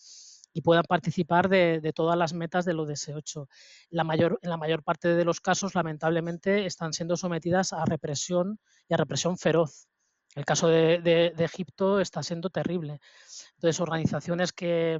y 0.56 0.62
puedan 0.62 0.84
participar 0.88 1.50
de, 1.50 1.92
todas 1.94 2.16
las 2.16 2.32
metas 2.32 2.64
de 2.64 2.72
lo 2.72 2.86
DS8. 2.86 3.46
La 3.90 4.04
mayor, 4.04 4.38
en 4.40 4.48
la 4.48 4.56
mayor 4.56 4.82
parte 4.82 5.14
de 5.14 5.22
los 5.22 5.42
casos, 5.42 5.74
lamentablemente, 5.74 6.64
están 6.64 6.94
siendo 6.94 7.18
sometidas 7.18 7.74
a 7.74 7.84
represión 7.84 8.58
y 8.88 8.94
a 8.94 8.96
represión 8.96 9.36
feroz. 9.36 9.86
El 10.34 10.46
caso 10.46 10.68
de 10.68 11.34
Egipto 11.38 12.00
está 12.00 12.22
siendo 12.22 12.48
terrible. 12.48 13.00
Entonces, 13.56 13.80
organizaciones 13.80 14.54
que, 14.54 14.98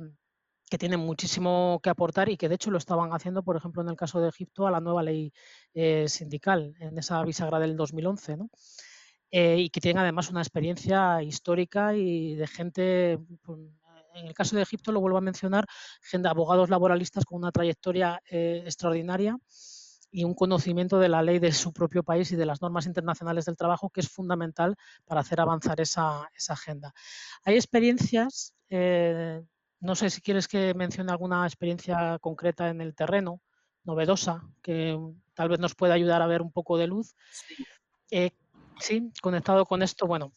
que 0.69 0.79
tienen 0.79 1.01
muchísimo 1.01 1.81
que 1.83 1.91
aportar 1.91 2.29
y 2.29 2.37
que 2.37 2.51
de 2.51 2.57
hecho 2.57 2.71
lo 2.71 2.77
estaban 2.77 3.15
haciendo, 3.15 3.43
por 3.43 3.57
ejemplo, 3.57 3.83
en 3.83 3.89
el 3.89 3.97
caso 3.97 4.21
de 4.21 4.29
Egipto, 4.29 4.67
a 4.67 4.71
la 4.71 4.81
nueva 4.81 5.03
ley 5.03 5.33
eh, 5.73 6.07
sindical, 6.09 6.75
en 6.81 6.99
esa 6.99 7.23
bisagra 7.23 7.59
del 7.61 7.77
2011, 7.77 8.37
¿no? 8.37 8.51
Eh, 9.31 9.59
y 9.59 9.71
que 9.71 9.81
tienen 9.81 10.03
además 10.03 10.31
una 10.31 10.41
experiencia 10.41 11.23
histórica 11.23 11.95
y 11.95 12.35
de 12.35 12.47
gente, 12.47 13.19
pues, 13.43 13.61
en 14.17 14.27
el 14.27 14.35
caso 14.35 14.57
de 14.57 14.63
Egipto 14.63 14.93
lo 14.93 15.01
vuelvo 15.01 15.19
a 15.19 15.23
mencionar, 15.23 15.67
abogados 16.25 16.71
laboralistas 16.71 17.25
con 17.25 17.39
una 17.39 17.53
trayectoria 17.53 18.21
eh, 18.31 18.63
extraordinaria 18.65 19.37
y 20.11 20.25
un 20.25 20.35
conocimiento 20.35 20.99
de 20.99 21.09
la 21.09 21.23
ley 21.23 21.39
de 21.39 21.53
su 21.53 21.73
propio 21.73 22.03
país 22.03 22.33
y 22.33 22.37
de 22.37 22.47
las 22.47 22.63
normas 22.63 22.87
internacionales 22.87 23.45
del 23.45 23.57
trabajo 23.57 23.91
que 23.91 24.01
es 24.01 24.09
fundamental 24.09 24.75
para 25.05 25.21
hacer 25.21 25.41
avanzar 25.41 25.81
esa, 25.81 26.29
esa 26.35 26.55
agenda. 26.55 26.93
Hay 27.45 27.57
experiencias 27.57 28.55
no 29.81 29.95
sé 29.95 30.11
si 30.11 30.21
quieres 30.21 30.49
que 30.49 30.75
mencione 30.75 31.13
alguna 31.13 31.47
experiencia 31.47 32.19
concreta 32.21 32.69
en 32.69 32.81
el 32.81 32.95
terreno, 32.95 33.41
novedosa, 33.85 34.43
que 34.63 34.99
tal 35.35 35.49
vez 35.49 35.61
nos 35.61 35.75
pueda 35.75 35.95
ayudar 35.95 36.23
a 36.23 36.27
ver 36.27 36.43
un 36.43 36.51
poco 36.51 36.77
de 36.77 36.87
luz. 36.87 37.15
Sí, 37.31 37.65
eh, 38.11 38.31
conectado 39.23 39.65
con 39.65 39.83
esto, 39.83 40.07
bueno, 40.07 40.33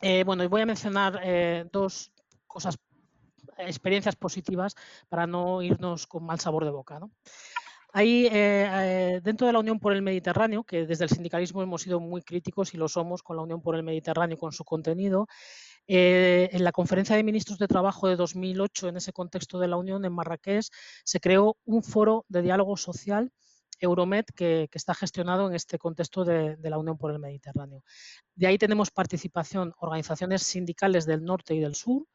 eh, 0.00 0.24
bueno, 0.24 0.48
voy 0.48 0.62
a 0.62 0.66
mencionar 0.66 1.20
eh, 1.22 1.66
dos 1.70 2.12
cosas, 2.46 2.78
experiencias 3.58 4.16
positivas 4.16 4.74
para 5.08 5.26
no 5.26 5.62
irnos 5.62 6.06
con 6.06 6.24
mal 6.24 6.40
sabor 6.40 6.64
de 6.64 6.70
boca. 6.70 6.98
¿no? 6.98 7.10
Hay 7.92 8.28
dentro 9.20 9.46
de 9.46 9.52
la 9.52 9.58
Unión 9.58 9.78
por 9.78 9.92
el 9.92 10.02
Mediterráneo, 10.02 10.64
que 10.64 10.86
desde 10.86 11.04
el 11.04 11.10
sindicalismo 11.10 11.62
hemos 11.62 11.82
sido 11.82 12.00
muy 12.00 12.22
críticos 12.22 12.72
y 12.74 12.78
lo 12.78 12.88
somos 12.88 13.22
con 13.22 13.36
la 13.36 13.42
Unión 13.42 13.60
por 13.60 13.76
el 13.76 13.82
Mediterráneo, 13.82 14.38
con 14.38 14.52
su 14.52 14.64
contenido, 14.64 15.28
eh, 15.88 16.48
en 16.52 16.62
la 16.64 16.72
conferencia 16.72 17.16
de 17.16 17.24
ministros 17.24 17.58
de 17.58 17.66
trabajo 17.66 18.08
de 18.08 18.16
2008, 18.16 18.88
en 18.88 18.96
ese 18.96 19.12
contexto 19.12 19.58
de 19.58 19.68
la 19.68 19.76
Unión, 19.76 20.04
en 20.04 20.12
Marrakech, 20.12 20.66
se 21.04 21.20
creó 21.20 21.56
un 21.64 21.82
foro 21.82 22.24
de 22.28 22.42
diálogo 22.42 22.76
social 22.76 23.32
Euromed 23.80 24.24
que, 24.36 24.68
está 24.72 24.94
gestionado 24.94 25.48
en 25.48 25.54
este 25.56 25.78
contexto 25.78 26.24
de, 26.24 26.56
la 26.62 26.78
Unión 26.78 26.96
por 26.98 27.10
el 27.10 27.18
Mediterráneo. 27.18 27.82
De 28.36 28.46
ahí 28.46 28.58
tenemos 28.58 28.92
participación 28.92 29.74
organizaciones 29.78 30.44
sindicales 30.44 31.04
del 31.04 31.24
norte 31.24 31.54
y 31.54 31.60
del 31.60 31.74
sur 31.74 32.06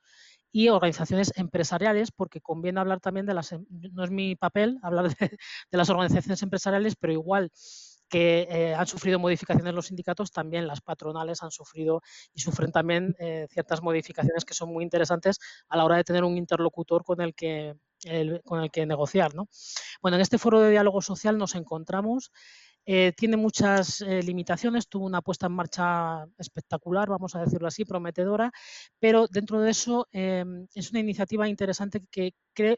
y 0.52 0.70
organizaciones 0.70 1.34
empresariales, 1.36 2.12
porque 2.12 2.42
conviene 2.42 2.80
hablar 2.80 3.00
también 3.00 3.26
de 3.26 3.34
las, 3.34 3.52
em, 3.52 3.66
no 3.70 4.04
es 4.04 4.12
mi 4.12 4.36
papel 4.36 4.80
hablar 4.82 5.10
de, 5.10 5.30
de 5.72 5.78
las 5.78 5.90
organizaciones 5.90 6.42
empresariales, 6.42 6.96
pero 6.96 7.14
igual 7.14 7.52
que 8.10 8.48
eh, 8.50 8.74
han 8.74 8.88
sufrido 8.88 9.20
modificaciones 9.20 9.74
los 9.74 9.88
sindicatos, 9.88 10.32
también 10.32 10.68
las 10.68 10.82
patronales 10.82 11.44
han 11.44 11.52
sufrido 11.52 12.02
y 12.34 12.40
sufren 12.40 12.72
también 12.72 13.16
eh, 13.20 13.48
ciertas 13.50 13.82
modificaciones 13.82 14.46
que 14.46 14.54
son 14.54 14.72
muy 14.72 14.84
interesantes 14.84 15.40
a 15.68 15.78
la 15.78 15.86
hora 15.86 15.98
de 15.98 16.04
tener 16.04 16.24
un 16.24 16.38
interlocutor 16.38 17.04
con 17.04 17.22
el 17.22 17.34
que, 17.36 17.76
con 18.46 18.62
el 18.62 18.72
que 18.72 18.86
negociar. 18.86 19.36
¿no? 19.36 19.50
Bueno, 20.02 20.16
en 20.16 20.22
este 20.22 20.38
foro 20.38 20.62
de 20.62 20.72
diálogo 20.72 21.02
social 21.02 21.38
nos 21.38 21.56
encontramos 21.56 22.32
eh, 22.90 23.12
tiene 23.18 23.36
muchas 23.36 24.00
eh, 24.02 24.24
limitaciones, 24.24 24.88
tuvo 24.88 25.06
una 25.06 25.22
puesta 25.22 25.48
en 25.48 25.52
marcha 25.52 26.26
espectacular, 26.38 27.10
vamos 27.10 27.36
a 27.36 27.42
decirlo 27.42 27.68
así, 27.68 27.84
prometedora, 27.84 28.50
pero 28.98 29.28
dentro 29.28 29.60
de 29.60 29.72
eso 29.72 30.08
em, 30.14 30.68
es 30.74 30.92
una 30.92 31.02
iniciativa 31.02 31.50
interesante 31.50 32.02
que 32.10 32.34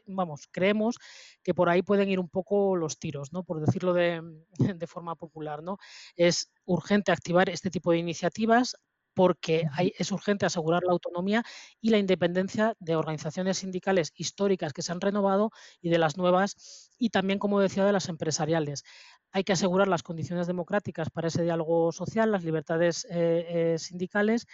vamos, 0.06 0.48
creemos 0.50 0.96
que 1.42 1.54
por 1.54 1.68
ahí 1.68 1.82
pueden 1.82 2.08
ir 2.10 2.18
un 2.18 2.28
poco 2.28 2.76
los 2.76 2.98
tiros, 2.98 3.32
¿no? 3.32 3.44
por 3.44 3.64
decirlo 3.64 3.92
de, 3.94 4.20
de 4.78 4.86
forma 4.86 5.14
popular. 5.16 5.62
¿no? 5.62 5.78
Es 6.16 6.50
urgente 6.64 7.12
activar 7.12 7.48
este 7.48 7.70
tipo 7.70 7.92
de 7.92 7.98
iniciativas, 7.98 8.76
porque 9.20 9.66
es 9.98 10.12
urgente 10.12 10.46
asegurar 10.46 10.82
la 10.82 10.92
autonomía 10.92 11.44
y 11.78 11.90
la 11.90 11.98
independencia 11.98 12.74
de 12.80 12.96
organizaciones 12.96 13.58
sindicales 13.58 14.14
históricas 14.16 14.72
que 14.72 14.80
se 14.80 14.92
han 14.92 15.00
renovado 15.02 15.50
y 15.82 15.90
de 15.90 15.98
las 15.98 16.16
nuevas 16.16 16.88
y 16.98 17.10
también, 17.10 17.38
como 17.38 17.60
decía, 17.60 17.84
de 17.84 17.92
las 17.92 18.08
empresariales. 18.08 18.82
Hay 19.30 19.44
que 19.44 19.52
asegurar 19.52 19.88
las 19.88 20.02
condiciones 20.02 20.46
democráticas 20.46 21.10
para 21.10 21.28
ese 21.28 21.42
diálogo 21.42 21.92
social, 21.92 22.32
las 22.32 22.44
libertades 22.44 23.04
eh, 23.10 23.74
eh, 23.74 23.78
sindicales 23.78 24.46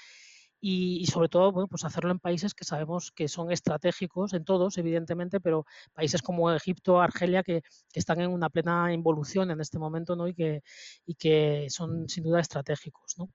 y, 0.68 1.06
sobre 1.06 1.28
todo 1.28 1.52
bueno, 1.52 1.68
pues 1.68 1.84
hacerlo 1.84 2.10
en 2.10 2.18
países 2.18 2.52
que 2.52 2.64
sabemos 2.64 3.12
que 3.12 3.28
son 3.28 3.52
estratégicos, 3.52 4.32
en 4.32 4.44
todos 4.44 4.78
evidentemente, 4.78 5.38
pero 5.38 5.64
países 5.94 6.22
como 6.22 6.50
Egipto, 6.50 7.00
Argelia, 7.00 7.44
que, 7.44 7.62
están 7.94 8.20
en 8.20 8.30
una 8.32 8.50
plena 8.50 8.92
involución 8.92 9.50
en 9.52 9.60
este 9.60 9.78
momento 9.78 10.16
¿no? 10.16 10.26
y, 10.26 10.34
que, 10.34 10.62
y 11.06 11.14
que 11.14 11.68
son 11.70 12.08
sin 12.08 12.24
duda 12.24 12.40
estratégicos. 12.40 13.14
¿no? 13.16 13.30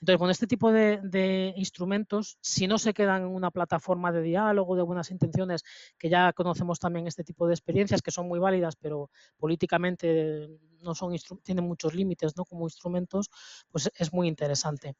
Entonces, 0.00 0.18
con 0.18 0.30
este 0.30 0.46
tipo 0.46 0.72
de, 0.72 1.54
instrumentos, 1.56 2.36
si 2.42 2.66
no 2.66 2.76
se 2.76 2.92
quedan 2.92 3.22
en 3.22 3.28
una 3.28 3.50
plataforma 3.50 4.12
de 4.12 4.20
diálogo, 4.20 4.76
de 4.76 4.82
buenas 4.82 5.10
intenciones, 5.10 5.64
que 5.98 6.10
ya 6.10 6.34
conocemos 6.34 6.78
también 6.78 7.06
este 7.06 7.24
tipo 7.24 7.46
de 7.46 7.54
experiencias 7.54 8.02
que 8.02 8.10
son 8.10 8.28
muy 8.28 8.38
válidas, 8.38 8.76
pero 8.76 9.10
políticamente 9.38 10.48
no 10.82 10.94
son 10.94 11.16
tienen 11.42 11.64
muchos 11.64 11.94
límites 11.94 12.36
¿no? 12.36 12.44
como 12.44 12.66
instrumentos, 12.66 13.30
pues 13.70 13.90
es 13.96 14.12
muy 14.12 14.28
interesante. 14.28 14.96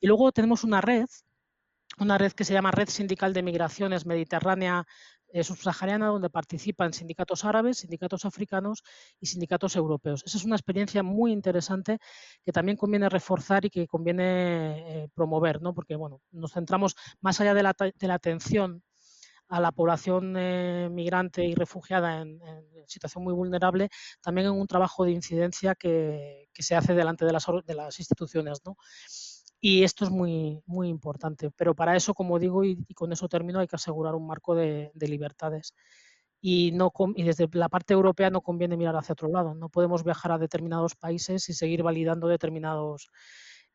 Y 0.00 0.06
luego 0.06 0.32
tenemos 0.32 0.64
una 0.64 0.80
red, 0.80 1.06
una 1.98 2.18
red 2.18 2.32
que 2.32 2.44
se 2.44 2.52
llama 2.52 2.70
Red 2.70 2.88
Sindical 2.88 3.32
de 3.32 3.42
Migraciones 3.42 4.06
Mediterránea 4.06 4.86
eh, 5.28 5.42
Subsahariana, 5.42 6.06
donde 6.06 6.30
participan 6.30 6.92
sindicatos 6.92 7.44
árabes, 7.44 7.78
sindicatos 7.78 8.24
africanos 8.24 8.84
y 9.20 9.26
sindicatos 9.26 9.74
europeos. 9.74 10.22
Esa 10.24 10.38
es 10.38 10.44
una 10.44 10.54
experiencia 10.54 11.02
muy 11.02 11.32
interesante 11.32 11.98
que 12.44 12.52
también 12.52 12.76
conviene 12.76 13.08
reforzar 13.08 13.64
y 13.64 13.70
que 13.70 13.88
conviene 13.88 15.02
eh, 15.04 15.08
promover, 15.12 15.60
¿no? 15.60 15.74
porque 15.74 15.96
bueno, 15.96 16.20
nos 16.30 16.52
centramos 16.52 16.94
más 17.20 17.40
allá 17.40 17.52
de 17.52 17.62
la, 17.64 17.74
de 17.76 18.08
la 18.08 18.14
atención 18.14 18.84
a 19.48 19.60
la 19.60 19.72
población 19.72 20.36
eh, 20.36 20.88
migrante 20.90 21.44
y 21.44 21.54
refugiada 21.54 22.20
en, 22.20 22.40
situación 22.86 23.24
muy 23.24 23.32
vulnerable, 23.32 23.88
también 24.20 24.48
en 24.48 24.52
un 24.52 24.66
trabajo 24.66 25.04
de 25.04 25.12
incidencia 25.12 25.74
que, 25.74 26.48
se 26.52 26.76
hace 26.76 26.94
delante 26.94 27.24
de 27.24 27.32
las, 27.32 27.46
de 27.64 27.74
las 27.74 27.98
instituciones. 27.98 28.60
¿no? 28.64 28.76
Y 29.66 29.82
esto 29.82 30.04
es 30.04 30.10
muy, 30.10 30.62
muy 30.66 30.88
importante. 30.88 31.50
Pero 31.50 31.74
para 31.74 31.96
eso, 31.96 32.12
como 32.12 32.38
digo, 32.38 32.64
y, 32.64 32.84
con 32.94 33.12
eso 33.14 33.30
termino, 33.30 33.60
hay 33.60 33.66
que 33.66 33.76
asegurar 33.76 34.14
un 34.14 34.26
marco 34.26 34.54
de, 34.54 34.92
libertades. 34.94 35.74
Y, 36.38 36.72
no, 36.72 36.92
y 37.16 37.22
desde 37.22 37.48
la 37.52 37.70
parte 37.70 37.94
europea 37.94 38.28
no 38.28 38.42
conviene 38.42 38.76
mirar 38.76 38.94
hacia 38.94 39.14
otro 39.14 39.28
lado. 39.28 39.54
No 39.54 39.70
podemos 39.70 40.04
viajar 40.04 40.32
a 40.32 40.38
determinados 40.38 40.94
países 40.96 41.48
y 41.48 41.54
seguir 41.54 41.82
validando 41.82 42.28
determinados 42.28 43.08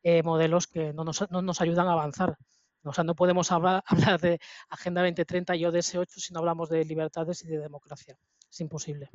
eh, 0.04 0.22
modelos 0.22 0.68
que 0.68 0.92
no 0.92 1.02
nos, 1.02 1.28
no 1.28 1.42
nos 1.42 1.60
ayudan 1.60 1.88
a 1.88 1.94
avanzar. 1.94 2.36
O 2.84 2.92
sea, 2.92 3.02
no 3.02 3.16
podemos 3.16 3.50
hablar, 3.50 3.82
hablar 3.86 4.20
de 4.20 4.38
Agenda 4.68 5.02
2030 5.02 5.56
y 5.56 5.64
ODS 5.64 5.96
8 5.96 6.20
si 6.20 6.32
no 6.32 6.38
hablamos 6.38 6.68
de 6.68 6.84
libertades 6.84 7.42
y 7.42 7.48
de 7.48 7.58
democracia. 7.58 8.16
Es 8.48 8.60
imposible. 8.60 9.10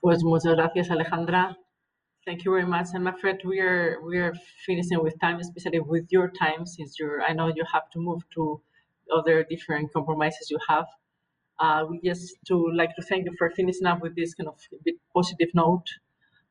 Pues 0.00 0.22
muchas 0.22 0.54
gracias, 0.54 0.92
Alejandra. 0.92 1.58
Thank 2.26 2.44
you 2.44 2.52
very 2.52 2.64
much. 2.66 2.88
I'm 2.94 3.06
afraid 3.06 3.44
we 3.44 3.60
are 3.60 4.00
we 4.02 4.18
are 4.18 4.32
finishing 4.64 5.02
with 5.02 5.20
time, 5.20 5.38
especially 5.40 5.80
with 5.80 6.06
your 6.10 6.28
time, 6.30 6.64
since 6.64 6.98
you're. 6.98 7.22
I 7.22 7.32
know 7.34 7.48
you 7.48 7.64
have 7.70 7.90
to 7.90 7.98
move 7.98 8.22
to 8.34 8.62
other 9.14 9.44
different 9.44 9.92
compromises 9.92 10.50
you 10.50 10.58
have. 10.68 10.86
Uh, 11.60 11.84
we 11.88 12.00
just 12.02 12.36
to 12.48 12.70
like 12.74 12.96
to 12.96 13.02
thank 13.02 13.26
you 13.26 13.34
for 13.38 13.50
finishing 13.50 13.86
up 13.86 14.00
with 14.00 14.16
this 14.16 14.34
kind 14.34 14.48
of 14.48 14.58
bit 14.84 14.96
positive 15.14 15.50
note 15.54 15.86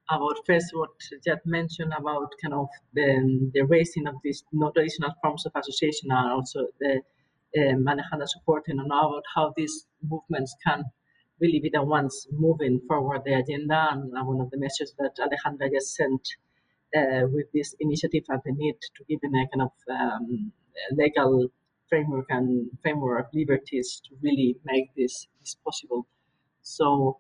about 0.10 0.38
first 0.46 0.68
what 0.74 0.92
Jad 1.26 1.40
mentioned 1.46 1.94
about 1.98 2.30
kind 2.42 2.54
of 2.54 2.68
the, 2.94 3.50
the 3.54 3.62
raising 3.62 4.08
of 4.08 4.16
these 4.24 4.44
non-traditional 4.52 5.14
forms 5.22 5.46
of 5.46 5.54
association 5.56 6.12
and 6.12 6.32
also 6.32 6.68
the 6.80 7.02
um, 7.58 7.86
Alejandra 7.86 8.28
supporting 8.28 8.80
on 8.80 8.86
about 8.86 9.24
how 9.34 9.54
these 9.58 9.88
movements 10.08 10.56
can 10.66 10.84
really 11.40 11.60
be 11.60 11.70
the 11.74 11.84
ones 11.84 12.28
moving 12.32 12.80
forward 12.88 13.22
the 13.26 13.34
agenda 13.34 13.90
and 13.92 14.12
one 14.28 14.42
of 14.42 14.50
the 14.52 14.58
messages 14.58 14.94
that 14.98 15.18
Alejandra 15.20 15.72
just 15.72 15.96
sent 15.96 16.22
uh, 16.96 17.28
with 17.32 17.52
this 17.54 17.76
initiative 17.80 18.24
and 18.30 18.42
the 18.46 18.54
need 18.54 18.76
to 18.96 19.04
give 19.10 19.20
in 19.24 19.36
a 19.36 19.48
kind 19.48 19.64
of 19.64 19.72
um, 19.90 20.52
legal 20.92 21.48
framework 21.90 22.26
and 22.30 22.70
framework 22.82 23.26
of 23.26 23.34
liberties 23.34 24.02
to 24.06 24.16
really 24.22 24.56
make 24.66 24.94
this, 24.96 25.28
this 25.40 25.56
possible. 25.66 26.08
So 26.62 27.20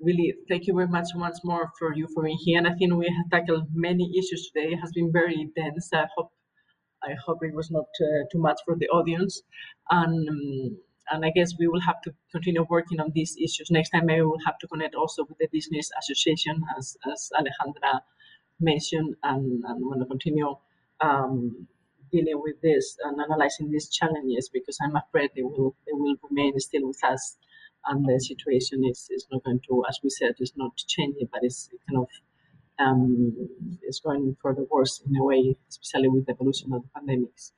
really 0.00 0.34
thank 0.48 0.66
you 0.66 0.74
very 0.74 0.88
much 0.88 1.08
once 1.14 1.40
more 1.44 1.70
for 1.78 1.94
you 1.94 2.08
for 2.12 2.24
being 2.24 2.38
here. 2.38 2.58
And 2.58 2.66
I 2.66 2.74
think 2.74 2.94
we 2.94 3.06
have 3.06 3.30
tackled 3.30 3.68
many 3.74 4.10
issues 4.18 4.50
today. 4.50 4.72
It 4.72 4.78
has 4.78 4.92
been 4.92 5.12
very 5.12 5.50
dense. 5.54 5.90
I 5.92 6.06
hope 6.16 6.32
I 7.04 7.14
hope 7.26 7.38
it 7.42 7.54
was 7.54 7.70
not 7.70 7.88
uh, 8.00 8.22
too 8.30 8.38
much 8.38 8.60
for 8.64 8.76
the 8.76 8.88
audience. 8.88 9.42
And 9.90 10.28
um, 10.28 10.78
and 11.12 11.24
I 11.24 11.30
guess 11.30 11.52
we 11.58 11.68
will 11.68 11.80
have 11.82 12.00
to 12.02 12.14
continue 12.30 12.64
working 12.68 12.98
on 13.00 13.12
these 13.14 13.36
issues. 13.36 13.70
Next 13.70 13.90
time, 13.90 14.06
maybe 14.06 14.22
we'll 14.22 14.46
have 14.46 14.58
to 14.58 14.66
connect 14.66 14.94
also 14.94 15.24
with 15.28 15.38
the 15.38 15.48
business 15.52 15.90
association, 15.98 16.64
as, 16.76 16.96
as 17.12 17.30
Alejandra 17.38 18.00
mentioned, 18.60 19.14
and, 19.22 19.62
and 19.64 19.84
want 19.84 20.00
to 20.00 20.06
continue 20.06 20.54
um, 21.00 21.68
dealing 22.10 22.40
with 22.42 22.60
this 22.62 22.96
and 23.04 23.20
analyzing 23.20 23.70
these 23.70 23.88
challenges 23.90 24.48
because 24.52 24.78
I'm 24.82 24.96
afraid 24.96 25.30
they 25.34 25.42
will 25.42 25.74
they 25.86 25.92
will 25.92 26.16
remain 26.28 26.58
still 26.60 26.86
with 26.86 27.02
us 27.04 27.36
and 27.86 28.04
the 28.06 28.20
situation 28.20 28.84
is, 28.84 29.08
is 29.10 29.26
not 29.32 29.42
going 29.44 29.60
to, 29.68 29.84
as 29.88 29.98
we 30.02 30.10
said, 30.10 30.34
is 30.38 30.52
not 30.56 30.76
changing, 30.76 31.28
but 31.32 31.40
it's 31.42 31.68
kind 31.88 32.02
of 32.02 32.08
um, 32.78 33.48
it's 33.82 34.00
going 34.00 34.36
for 34.40 34.54
the 34.54 34.66
worse 34.70 35.02
in 35.06 35.16
a 35.16 35.24
way, 35.24 35.56
especially 35.68 36.08
with 36.08 36.26
the 36.26 36.32
evolution 36.32 36.72
of 36.72 36.82
the 36.82 36.88
pandemics. 37.00 37.52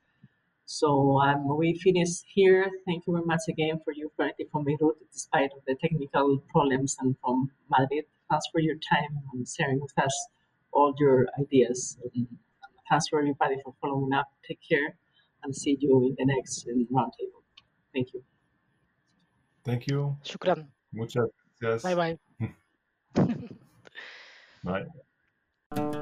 So 0.65 1.19
um, 1.21 1.57
we 1.57 1.77
finish 1.77 2.09
here. 2.33 2.69
Thank 2.85 3.05
you 3.05 3.13
very 3.13 3.25
much 3.25 3.41
again 3.47 3.79
for 3.83 3.93
your 3.93 4.09
connecting 4.17 4.47
from 4.51 4.65
Beirut, 4.65 4.97
despite 5.13 5.51
of 5.51 5.63
the 5.67 5.75
technical 5.75 6.39
problems, 6.49 6.97
and 6.99 7.15
from 7.21 7.51
Madrid. 7.69 8.05
Thanks 8.29 8.45
for 8.51 8.59
your 8.59 8.75
time 8.75 9.19
and 9.33 9.47
sharing 9.47 9.79
with 9.79 9.93
us 9.97 10.27
all 10.71 10.93
your 10.99 11.27
ideas. 11.39 11.97
And 12.15 12.27
thanks 12.89 13.07
for 13.07 13.19
everybody 13.19 13.55
for 13.63 13.75
following 13.79 14.13
up. 14.13 14.27
Take 14.47 14.59
care 14.67 14.97
and 15.43 15.55
see 15.55 15.77
you 15.79 16.07
in 16.07 16.15
the 16.17 16.33
next 16.33 16.67
roundtable. 16.67 17.43
Thank 17.93 18.13
you. 18.13 18.23
Thank 19.63 19.87
you. 19.87 20.17
Shukran. 20.23 20.67
Muchas 20.91 21.29
gracias. 21.59 21.83
Bye 21.95 22.17
bye. 24.63 24.85
bye. 25.71 26.01